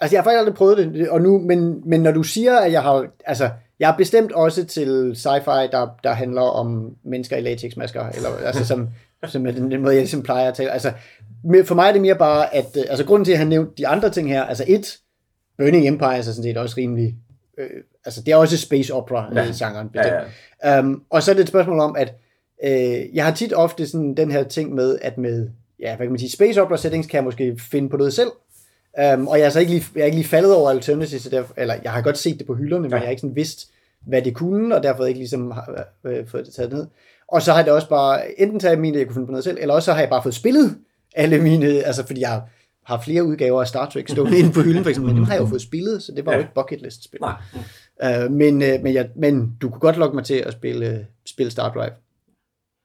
Altså, 0.00 0.16
jeg 0.16 0.20
har 0.20 0.24
faktisk 0.24 0.38
aldrig 0.38 0.54
prøvet 0.54 0.78
det, 0.78 1.10
og 1.10 1.20
nu, 1.20 1.38
men, 1.38 1.82
men 1.88 2.00
når 2.02 2.12
du 2.12 2.22
siger, 2.22 2.58
at 2.58 2.72
jeg 2.72 2.82
har, 2.82 3.06
altså, 3.26 3.50
jeg 3.78 3.92
er 3.92 3.96
bestemt 3.96 4.32
også 4.32 4.66
til 4.66 5.12
sci-fi, 5.16 5.70
der, 5.70 5.88
der 6.04 6.12
handler 6.12 6.42
om 6.42 6.96
mennesker 7.04 7.36
i 7.36 7.40
latexmasker, 7.40 8.08
eller, 8.08 8.28
altså, 8.30 8.66
som, 8.66 8.88
som 9.26 9.46
er 9.46 9.50
den, 9.50 9.70
den 9.70 9.80
måde, 9.80 9.94
jeg 9.94 10.02
ligesom 10.02 10.22
plejer 10.22 10.48
at 10.48 10.54
tale. 10.54 10.70
Altså, 10.70 10.92
for 11.64 11.74
mig 11.74 11.88
er 11.88 11.92
det 11.92 12.02
mere 12.02 12.14
bare, 12.18 12.54
at, 12.54 12.76
altså, 12.76 13.04
grunden 13.04 13.24
til, 13.24 13.32
at 13.32 13.38
han 13.38 13.48
nævnte 13.48 13.72
de 13.78 13.86
andre 13.86 14.10
ting 14.10 14.28
her, 14.28 14.44
altså 14.44 14.64
et, 14.68 14.98
Burning 15.58 15.86
Empire 15.88 16.16
er 16.18 16.22
sådan 16.22 16.42
set 16.42 16.56
også 16.56 16.74
rimelig, 16.78 17.16
øh, 17.58 17.66
altså, 18.04 18.22
det 18.22 18.32
er 18.32 18.36
også 18.36 18.56
space 18.58 18.94
opera, 18.94 19.28
Ja. 19.34 19.42
ja. 19.42 19.52
genren, 19.66 19.90
Ja, 19.94 20.02
ja. 20.64 20.80
Um, 20.80 21.02
og 21.10 21.22
så 21.22 21.30
er 21.30 21.34
det 21.34 21.42
et 21.42 21.48
spørgsmål 21.48 21.80
om, 21.80 21.96
at 21.98 22.14
øh, 22.64 23.16
jeg 23.16 23.24
har 23.24 23.32
tit 23.34 23.52
ofte 23.52 23.86
sådan 23.86 24.14
den 24.14 24.30
her 24.30 24.42
ting 24.42 24.74
med, 24.74 24.98
at 25.02 25.18
med, 25.18 25.48
ja, 25.80 25.96
hvad 25.96 26.06
kan 26.06 26.12
man 26.12 26.18
sige, 26.18 26.30
space 26.30 26.62
opera 26.62 26.76
settings 26.76 27.06
kan 27.08 27.16
jeg 27.16 27.24
måske 27.24 27.58
finde 27.70 27.88
på 27.88 27.96
noget 27.96 28.12
selv. 28.12 28.28
Um, 29.14 29.28
og 29.28 29.38
jeg 29.38 29.46
er 29.46 29.50
så 29.50 29.60
ikke 29.60 29.72
lige, 29.72 29.84
jeg 29.94 30.00
er 30.00 30.04
ikke 30.04 30.16
lige 30.16 30.28
faldet 30.28 30.54
over 30.54 30.70
Alternatives, 30.70 31.22
så 31.22 31.30
derfor, 31.30 31.54
eller 31.56 31.74
jeg 31.82 31.92
har 31.92 32.02
godt 32.02 32.18
set 32.18 32.38
det 32.38 32.46
på 32.46 32.54
hylderne, 32.54 32.82
men 32.82 32.90
Ja. 32.90 32.96
jeg 32.96 33.04
har 33.04 33.10
ikke 33.10 33.20
sådan 33.20 33.36
vidst, 33.36 33.68
hvad 34.06 34.22
det 34.22 34.34
kunne, 34.34 34.74
og 34.76 34.82
derfor 34.82 35.04
ikke 35.04 35.18
ligesom 35.20 35.50
har, 35.50 35.84
øh, 36.04 36.26
fået 36.28 36.46
det 36.46 36.54
taget 36.54 36.72
ned. 36.72 36.86
Og 37.28 37.42
så 37.42 37.52
har 37.52 37.62
det 37.62 37.72
også 37.72 37.88
bare, 37.88 38.40
enten 38.40 38.60
taget 38.60 38.78
mine, 38.78 38.98
jeg 38.98 39.06
kunne 39.06 39.14
finde 39.14 39.26
på 39.26 39.30
noget 39.32 39.44
selv, 39.44 39.58
eller 39.60 39.74
også 39.74 39.84
så 39.86 39.92
har 39.92 40.00
jeg 40.00 40.08
bare 40.10 40.22
fået 40.22 40.34
spillet 40.34 40.76
alle 41.14 41.38
mine, 41.42 41.66
altså 41.66 42.06
fordi 42.06 42.20
jeg 42.20 42.42
har 42.88 43.00
flere 43.00 43.24
udgaver 43.24 43.60
af 43.60 43.68
Star 43.68 43.86
Trek 43.90 44.08
stående 44.08 44.38
inde 44.38 44.52
på 44.52 44.60
hylden, 44.60 44.82
for 44.82 44.88
eksempel, 44.90 45.08
men 45.12 45.16
dem 45.16 45.24
har 45.24 45.34
jeg 45.34 45.40
jo 45.42 45.46
fået 45.46 45.62
spillet, 45.62 46.02
så 46.02 46.12
det 46.16 46.26
var 46.26 46.32
jo 46.32 46.38
Ja. 46.38 46.42
ikke 46.44 46.54
bucket 46.54 46.82
list 46.82 47.04
spil. 47.04 47.20
Nej. 47.20 47.36
Uh, 48.26 48.32
men, 48.32 48.54
uh, 48.54 48.82
men, 48.84 48.94
jeg, 48.94 49.10
men 49.16 49.56
du 49.62 49.70
kunne 49.70 49.80
godt 49.80 49.96
lokke 49.96 50.14
mig 50.14 50.24
til 50.24 50.34
at 50.34 50.52
spille, 50.52 50.86
uh, 51.00 51.04
spille 51.26 51.50
Star 51.50 51.72
Drive. 51.72 51.92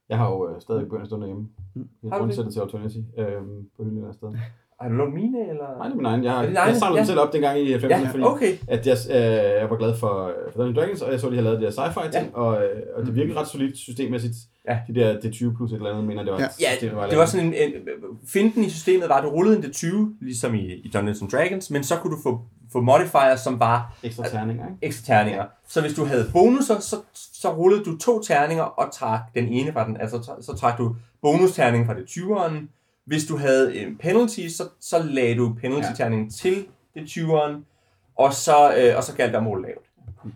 Jeg 0.10 0.18
har 0.18 0.30
jo 0.30 0.49
øh, 0.49 0.62
stadig 0.62 0.89
bøger 0.89 1.06
stående 1.06 1.28
hjemme. 1.28 1.47
Jeg 1.76 1.84
Har 2.12 2.20
du 2.20 2.28
det? 2.28 2.54
til 2.54 2.60
Alternity 2.60 2.97
øh, 3.18 3.41
på 3.78 3.84
hylden 3.84 4.04
et 4.10 4.16
sted. 4.16 4.28
Har 4.84 4.90
du 4.90 4.96
lånt 4.96 5.14
mine, 5.14 5.40
eller? 5.50 5.68
Nej, 5.78 5.88
det 5.88 5.94
er 5.94 5.98
min 5.98 6.06
egen. 6.06 6.24
Jeg, 6.24 6.46
Er 6.46 6.66
jeg 6.68 6.76
samlede 6.76 6.98
Ja. 6.98 7.00
dem 7.00 7.06
selv 7.08 7.20
op 7.20 7.34
dengang 7.34 7.60
i 7.60 7.74
90'erne, 7.74 7.88
Ja, 7.90 8.10
fordi 8.12 8.24
okay. 8.24 8.58
at 8.68 8.88
jeg, 8.88 8.98
øh, 9.10 9.16
jeg 9.62 9.70
var 9.70 9.78
glad 9.78 9.96
for, 9.98 10.32
for 10.52 10.58
Dungeons 10.64 10.78
Dragons, 10.78 11.02
og 11.02 11.12
jeg 11.12 11.20
så, 11.20 11.28
at 11.28 11.32
de 11.32 11.38
havde 11.38 11.44
lavet 11.50 11.62
det 11.62 11.74
her 11.74 11.84
sci-fi 11.84 12.12
ting, 12.20 12.36
og, 12.36 12.64
øh, 12.64 12.70
og 12.96 13.06
det 13.06 13.16
virkede 13.16 13.40
ret 13.40 13.48
solidt 13.48 13.78
systemmæssigt. 13.78 14.34
Ja. 14.70 14.78
De 14.88 14.96
der 14.96 15.14
D20 15.14 15.58
plus 15.58 15.72
et 15.72 15.76
eller 15.76 15.90
andet, 15.90 16.04
mener 16.04 16.24
det 16.24 16.32
var. 16.34 16.40
Ja. 16.40 16.48
Ja, 16.62 16.72
systemet 16.72 17.10
det 17.10 17.18
var 17.18 17.26
sådan 17.26 17.46
en, 17.48 17.54
en 17.54 17.72
finten 18.34 18.64
i 18.64 18.70
systemet 18.70 19.10
var, 19.10 19.16
at 19.16 19.24
du 19.24 19.30
rullede 19.30 19.58
en 19.58 19.64
D20, 19.64 20.18
ligesom 20.22 20.56
i, 20.56 20.74
i 20.74 20.92
Dungeons 20.94 21.22
and 21.22 21.30
Dragons, 21.30 21.70
men 21.72 21.84
så 21.84 21.96
kunne 21.96 22.16
du 22.16 22.22
få, 22.24 22.42
få 22.72 22.82
modifiers, 22.82 23.40
som 23.40 23.60
var 23.60 23.94
Ekstra 24.04 24.24
terninger, 24.28 24.66
ikke? 24.66 24.78
ekstra 24.82 25.14
terninger. 25.16 25.46
Så 25.68 25.82
hvis 25.82 25.94
du 25.94 26.06
havde 26.06 26.26
bonusser, 26.34 26.80
så, 26.80 26.96
så 27.14 27.50
rullede 27.54 27.84
du 27.84 27.98
to 27.98 28.22
terninger 28.22 28.64
og 28.64 28.94
trak 28.94 29.20
den 29.36 29.48
ene 29.48 29.74
fra 29.74 29.86
den, 29.88 29.98
altså 30.02 30.36
så 30.42 30.56
trak 30.58 30.78
du 30.78 30.96
bonusterningen 31.22 31.88
fra 31.88 31.94
det 31.96 32.04
20'eren. 32.10 32.54
Hvis 33.06 33.26
du 33.26 33.38
havde 33.38 33.76
en 33.78 33.97
penalty, 33.97 34.47
så, 34.47 34.64
så 34.80 34.95
lagde 35.04 35.36
du 35.36 35.56
penalty-terningen 35.62 36.30
til 36.30 36.66
det 36.93 37.01
20'eren, 37.01 37.54
og 38.18 38.34
så, 38.34 38.74
øh, 38.78 38.97
og 38.97 39.04
så 39.04 39.16
galt 39.16 39.34
der 39.34 39.41
mål 39.41 39.62
lavt. 39.62 39.86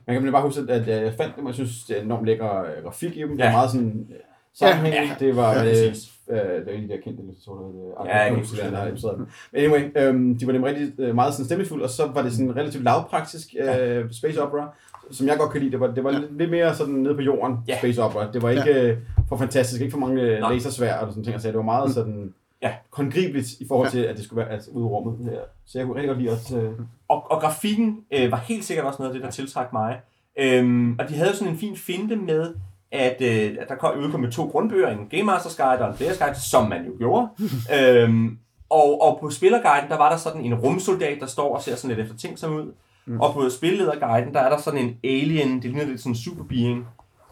Man 0.07 0.21
kan 0.23 0.31
bare 0.31 0.41
huske, 0.41 0.61
at 0.69 0.87
jeg 0.87 1.13
fandt 1.17 1.35
dem, 1.35 1.45
og 1.45 1.49
jeg 1.49 1.55
synes, 1.55 1.83
det 1.83 1.97
er 1.97 2.01
enormt 2.01 2.25
lækker 2.25 2.61
øh, 2.61 2.83
grafik 2.83 3.17
i 3.17 3.21
dem. 3.21 3.29
Det 3.29 3.39
Ja. 3.39 3.47
er 3.47 3.51
meget 3.51 3.71
sådan 3.71 4.07
øh, 4.09 4.15
sammenhængende. 4.53 5.07
Ja. 5.19 5.25
Det 5.25 5.35
var, 5.35 5.53
Ja, 5.53 5.59
øh, 5.63 5.69
præcis. 5.69 6.11
øh, 6.29 6.37
det 6.37 6.43
er 6.67 6.71
en 6.71 6.81
af 6.83 6.87
de 6.87 6.87
der 6.87 7.01
kendte 7.03 7.23
illustratorer, 7.23 8.03
der 8.03 8.09
Ja, 8.09 8.17
jeg 8.17 8.27
kan 8.29 8.37
huske 8.39 8.57
der 8.57 8.75
har 8.75 8.81
det. 8.81 8.87
illustreret 8.87 9.17
dem. 9.17 9.27
Men 9.51 9.61
anyway, 9.63 9.81
øhm, 9.95 10.37
de 10.37 10.47
var 10.47 10.53
nemlig 10.53 10.75
rigtig 10.75 11.15
meget 11.15 11.33
sådan 11.33 11.45
stemningsfulde, 11.45 11.83
og 11.83 11.89
så 11.89 12.05
var 12.13 12.21
det 12.21 12.31
sådan 12.31 12.55
relativt 12.55 12.83
lavpraktisk 12.83 13.47
øh, 13.59 14.05
space 14.11 14.41
opera, 14.43 14.69
som 15.11 15.27
jeg 15.27 15.37
godt 15.37 15.51
kan 15.51 15.61
lide. 15.61 15.71
Det 15.71 15.79
var, 15.79 15.87
det 15.87 16.03
var 16.03 16.11
lidt, 16.11 16.37
lidt 16.37 16.51
mere 16.51 16.75
sådan 16.75 16.93
nede 16.93 17.15
på 17.15 17.21
jorden 17.21 17.57
Ja. 17.67 17.77
space 17.77 18.03
opera. 18.03 18.31
Det 18.31 18.41
var 18.41 18.49
ikke 18.49 18.81
øh, 18.81 18.97
for 19.29 19.37
fantastisk, 19.37 19.81
ikke 19.81 19.91
for 19.91 19.99
mange 19.99 20.39
lasersvær 20.49 20.97
og 20.97 21.09
sådan 21.11 21.23
ting. 21.23 21.41
Så 21.41 21.47
det 21.47 21.55
var 21.57 21.61
meget 21.63 21.93
sådan 21.93 22.33
Ja. 22.61 22.73
håndgribeligt 22.93 23.47
i 23.59 23.65
forhold 23.67 23.89
til, 23.89 23.99
at 23.99 24.17
det 24.17 24.25
skulle 24.25 24.43
være 24.43 24.53
altså, 24.53 24.71
ude 24.71 24.83
i 24.83 24.87
rummet. 24.87 25.31
Ja. 25.31 25.37
Så 25.65 25.77
jeg 25.77 25.85
kunne 25.85 25.95
rigtig 25.95 26.07
godt 26.09 26.21
lide 26.21 26.31
også... 26.31 26.57
Øh, 26.57 26.71
Og, 27.07 27.31
og 27.31 27.41
grafikken 27.41 27.99
øh, 28.13 28.31
var 28.31 28.37
helt 28.37 28.65
sikkert 28.65 28.85
også 28.85 29.01
noget 29.01 29.11
af 29.11 29.13
det, 29.19 29.23
der 29.25 29.31
tiltrak 29.31 29.73
mig. 29.73 29.99
Øhm, 30.39 30.95
og 30.99 31.09
de 31.09 31.13
havde 31.15 31.35
sådan 31.35 31.53
en 31.53 31.59
fin 31.59 31.75
finte 31.75 32.15
med, 32.15 32.53
at, 32.91 33.21
øh, 33.21 33.57
at 33.59 33.69
der 33.69 33.75
kom, 33.75 33.99
udkom 33.99 34.19
med 34.19 34.31
to 34.31 34.47
grundbøger, 34.47 34.89
en 34.89 35.07
Game 35.09 35.35
Master's 35.35 35.63
Guide 35.63 35.81
og 35.81 35.89
en 35.89 35.95
Player's 35.95 36.23
Guide, 36.23 36.41
som 36.41 36.69
man 36.69 36.85
jo 36.85 36.91
gjorde. 36.97 37.27
øhm, 37.79 38.37
og, 38.69 39.01
og 39.01 39.17
på 39.21 39.29
spillerguiden, 39.29 39.89
der 39.89 39.97
var 39.97 40.09
der 40.09 40.17
sådan 40.17 40.41
en 40.41 40.55
rumsoldat, 40.55 41.17
der 41.19 41.25
står 41.25 41.55
og 41.55 41.61
ser 41.63 41.75
sådan 41.75 41.95
lidt 41.95 42.05
efter 42.05 42.17
ting 42.17 42.39
som 42.39 42.53
ud. 42.53 42.73
Mm. 43.05 43.19
Og 43.21 43.33
på 43.33 43.49
spillederguiden, 43.49 44.33
der 44.33 44.39
er 44.39 44.49
der 44.49 44.57
sådan 44.57 44.79
en 44.79 44.97
alien, 45.03 45.55
det 45.55 45.63
ligner 45.63 45.85
lidt 45.85 45.99
sådan 46.01 46.11
en 46.11 46.15
superbeing. 46.15 46.85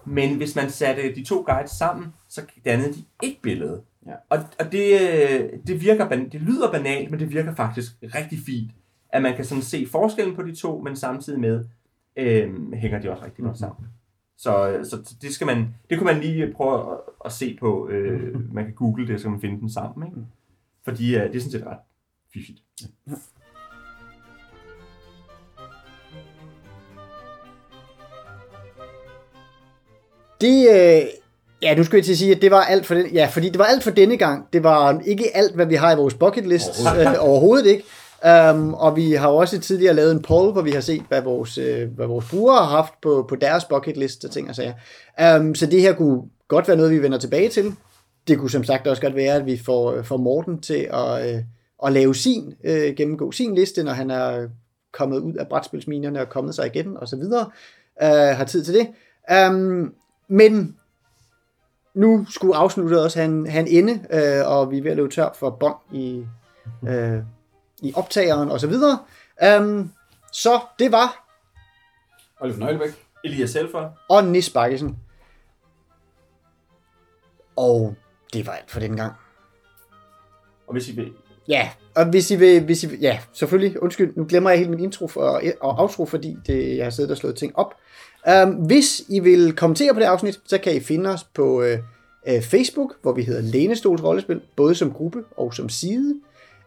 Men 0.06 0.36
hvis 0.38 0.56
man 0.56 0.70
satte 0.70 1.16
de 1.16 1.24
to 1.24 1.44
guides 1.48 1.72
sammen, 1.72 2.14
så 2.30 2.42
dannede 2.66 2.94
de 2.94 3.04
et 3.24 3.36
billede. 3.42 3.82
Ja. 4.06 4.14
Og, 4.30 4.38
og 4.60 4.72
det, 4.72 5.02
øh, 5.02 5.50
det, 5.68 5.82
virker, 5.82 6.10
ban- 6.10 6.30
det 6.30 6.42
lyder 6.42 6.72
banalt, 6.72 7.12
men 7.12 7.20
det 7.20 7.30
virker 7.32 7.56
faktisk 7.56 7.92
rigtig 8.02 8.40
fint. 8.46 8.72
At 9.10 9.22
man 9.22 9.36
kan 9.36 9.46
sådan 9.46 9.64
se 9.64 9.88
forskellen 9.92 10.36
på 10.36 10.44
de 10.44 10.56
to, 10.56 10.80
men 10.82 10.96
samtidig 10.96 11.40
med 11.40 11.66
øh, 12.16 12.74
hænger 12.74 13.00
de 13.00 13.12
også 13.12 13.26
rigtig 13.26 13.44
godt 13.46 13.58
sammen. 13.58 13.90
Så, 14.38 14.80
så 14.84 15.16
det 15.22 15.34
skal 15.34 15.48
man, 15.48 15.76
det 15.90 15.98
kunne 15.98 16.14
man 16.14 16.22
lige 16.22 16.54
prøve 16.54 16.92
at, 16.92 16.98
at 17.26 17.32
se 17.32 17.58
på. 17.60 17.90
Øh, 17.90 18.54
man 18.54 18.66
kan 18.66 18.74
google 18.74 19.08
det, 19.08 19.20
så 19.20 19.24
kan 19.24 19.32
man 19.32 19.42
finde 19.42 19.60
dem 19.60 19.70
sammen. 19.70 20.08
Ikke? 20.08 20.28
Fordi 20.84 21.16
øh, 21.16 21.22
det 21.22 21.36
er 21.36 21.40
sådan 21.40 21.52
set 21.52 21.66
ret 21.66 21.78
fiffigt. 22.34 22.62
Det, 30.42 30.68
øh, 30.70 31.25
ja, 31.62 31.76
nu 31.76 31.84
skulle 31.84 31.98
jeg 31.98 32.06
til 32.06 32.12
at 32.12 32.18
sige, 32.18 32.36
at 32.36 32.42
det 32.42 32.52
var 32.52 32.62
alt 32.62 32.86
for 32.86 32.96
den, 32.96 33.08
ja, 33.08 33.30
fordi 33.32 33.50
det 33.50 33.60
var 33.60 33.66
alt 33.66 33.84
for 33.84 33.92
denne 33.92 34.18
gang. 34.18 34.48
Det 34.54 34.64
var 34.64 35.02
ikke 35.06 35.38
alt, 35.38 35.56
hvad 35.56 35.66
vi 35.66 35.76
har 35.76 35.94
i 35.94 35.96
vores 35.96 36.14
bucket 36.14 36.48
list, 36.48 36.70
overhovedet, 36.80 37.12
øh, 37.12 37.30
overhovedet 37.30 37.66
ikke. 37.66 37.84
Um, 38.52 38.74
og 38.74 38.96
vi 38.96 39.12
har 39.12 39.28
også 39.28 39.60
tidligere 39.60 39.94
lavet 39.94 40.12
en 40.12 40.22
poll, 40.22 40.52
hvor 40.52 40.62
vi 40.62 40.72
har 40.72 40.82
set, 40.82 41.04
hvad 41.08 41.22
vores, 41.22 41.58
øh, 41.58 41.90
hvad 41.96 42.08
vores 42.08 42.26
brugere 42.30 42.58
har 42.58 42.76
haft 42.76 42.94
på, 43.02 43.26
på 43.30 43.36
deres 43.36 43.66
bucket 43.66 43.98
list 43.98 44.26
og 44.26 44.32
ting 44.32 44.50
og 44.50 44.56
sager. 44.56 44.74
Um, 45.40 45.56
så 45.56 45.66
det 45.66 45.82
her 45.82 45.94
kunne 45.94 46.22
godt 46.48 46.68
være 46.68 46.78
noget, 46.78 46.92
vi 46.92 47.02
vender 47.02 47.18
tilbage 47.18 47.50
til. 47.50 47.74
Det 48.28 48.38
kunne 48.38 48.50
som 48.50 48.64
sagt 48.64 48.88
også 48.88 49.02
godt 49.02 49.16
være, 49.16 49.36
at 49.36 49.46
vi 49.46 49.58
får, 49.58 49.94
øh, 49.94 50.04
får 50.04 50.18
Morten 50.18 50.62
til 50.62 50.90
at, 50.94 51.36
øh, 51.36 51.42
at 51.86 51.94
lave 51.94 52.16
sin, 52.16 52.54
øh, 52.64 52.96
gennemgå 52.96 53.32
sin 53.32 53.56
liste, 53.56 53.84
når 53.84 53.92
han 53.92 54.12
er 54.12 54.48
kommet 54.94 55.20
ud 55.20 55.34
af 55.34 55.48
brætspilsminerne 55.48 56.22
og 56.22 56.30
kommet 56.30 56.56
sig 56.56 56.66
igen 56.66 56.98
og 56.98 57.08
så 57.08 57.16
videre. 57.16 57.50
Uh, 58.02 58.38
har 58.38 58.44
tid 58.44 58.64
til 58.64 58.74
det. 58.74 58.88
Um, 59.50 59.94
men 60.30 60.76
nu 61.96 62.26
skulle 62.30 62.56
afsnittet 62.56 63.04
også 63.04 63.20
have 63.20 63.32
en, 63.32 63.48
have 63.48 63.70
en 63.70 63.88
ende, 63.88 64.06
øh, 64.12 64.52
og 64.52 64.72
vi 64.72 64.78
er 64.78 64.84
ved 64.84 64.92
at 64.92 64.98
løbe 64.98 65.10
tør 65.10 65.30
for 65.40 65.50
bånd 65.50 65.76
i, 65.92 66.26
øh, 66.88 67.20
i 67.82 67.94
optageren 67.96 68.52
og 68.52 68.60
så 68.60 68.68
videre. 68.68 69.00
Um, 69.60 69.92
så 70.32 70.60
det 70.80 70.92
var 70.92 71.28
Oliver 72.40 72.60
Nøglebæk. 72.60 72.90
Elias 73.24 73.50
Selfer. 73.50 73.90
og 74.10 74.24
Nis 74.24 74.50
Bakkesen. 74.50 74.98
Og 77.56 77.96
det 78.34 78.48
var 78.48 78.54
alt 78.54 78.72
for 78.72 78.80
den 78.80 78.96
gang. 78.96 79.14
Og 80.68 80.74
hvis 80.74 80.90
I 80.90 80.96
vil, 80.96 81.14
Ja, 81.48 81.70
og 81.96 82.06
hvis 82.06 82.32
I 82.32 82.36
vil, 82.36 82.64
hvis 82.64 82.84
I 82.84 82.88
vil, 82.88 83.00
ja, 83.00 83.20
selvfølgelig, 83.34 83.84
undskyld, 83.84 84.14
nu 84.16 84.26
glemmer 84.30 84.50
jeg 84.50 84.60
helt 84.60 84.70
min 84.70 84.80
intro 84.80 85.08
for, 85.08 85.42
og 85.62 85.80
outro, 85.80 86.06
fordi 86.06 86.38
det, 86.48 86.78
jeg 86.78 86.86
har 86.86 86.90
siddet 86.90 87.12
og 87.12 87.18
slået 87.18 87.36
ting 87.36 87.58
op. 87.58 87.74
Um, 88.34 88.50
hvis 88.50 89.02
I 89.10 89.20
vil 89.20 89.56
kommentere 89.56 89.94
på 89.94 90.00
det 90.00 90.06
afsnit, 90.06 90.40
så 90.46 90.58
kan 90.58 90.76
I 90.76 90.80
finde 90.80 91.10
os 91.10 91.24
på 91.24 91.62
uh, 91.62 91.68
uh, 92.28 92.42
Facebook, 92.42 92.94
hvor 93.02 93.14
vi 93.14 93.24
hedder 93.24 93.42
Lænestols 93.42 94.04
Rollespil, 94.04 94.42
både 94.56 94.76
som 94.76 94.92
gruppe 94.92 95.24
og 95.38 95.54
som 95.54 95.70
side. 95.70 96.20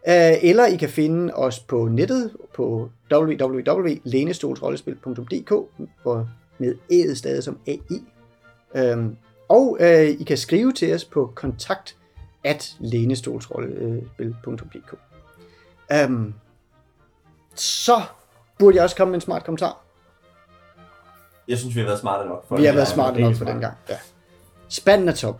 Uh, 0.07 0.43
eller 0.43 0.65
I 0.65 0.75
kan 0.75 0.89
finde 0.89 1.33
os 1.33 1.59
på 1.59 1.87
nettet 1.87 2.31
på 2.55 2.89
www.lænestolsrollespil.dk 3.13 5.53
hvor 6.01 6.29
med 6.57 6.75
ædet 6.91 7.17
stadig 7.17 7.43
som 7.43 7.57
AI. 7.67 7.79
Um, 8.75 8.81
øhm, 8.81 9.15
og 9.49 9.77
uh, 9.81 10.01
I 10.01 10.23
kan 10.23 10.37
skrive 10.37 10.73
til 10.73 10.93
os 10.93 11.05
på 11.05 11.31
kontakt 11.35 11.95
at 12.43 12.75
lænestolsrollespil.dk 12.79 14.93
um, 14.93 14.99
øhm, 15.91 16.33
Så 17.55 18.01
burde 18.59 18.75
jeg 18.75 18.83
også 18.83 18.95
komme 18.95 19.11
med 19.11 19.17
en 19.17 19.21
smart 19.21 19.43
kommentar 19.43 19.88
jeg 21.49 21.57
synes, 21.57 21.75
vi 21.75 21.79
har 21.79 21.87
været 21.87 21.99
smarte 21.99 22.29
nok. 22.29 22.47
For 22.47 22.57
Vi 22.57 22.65
har 22.65 22.73
været 22.73 22.87
smarte 22.87 23.21
nok 23.21 23.35
for 23.35 23.45
den 23.45 23.59
gang. 23.59 23.73
Ja. 23.89 23.95
Spanden 24.69 25.09
er 25.09 25.13
tom. 25.13 25.35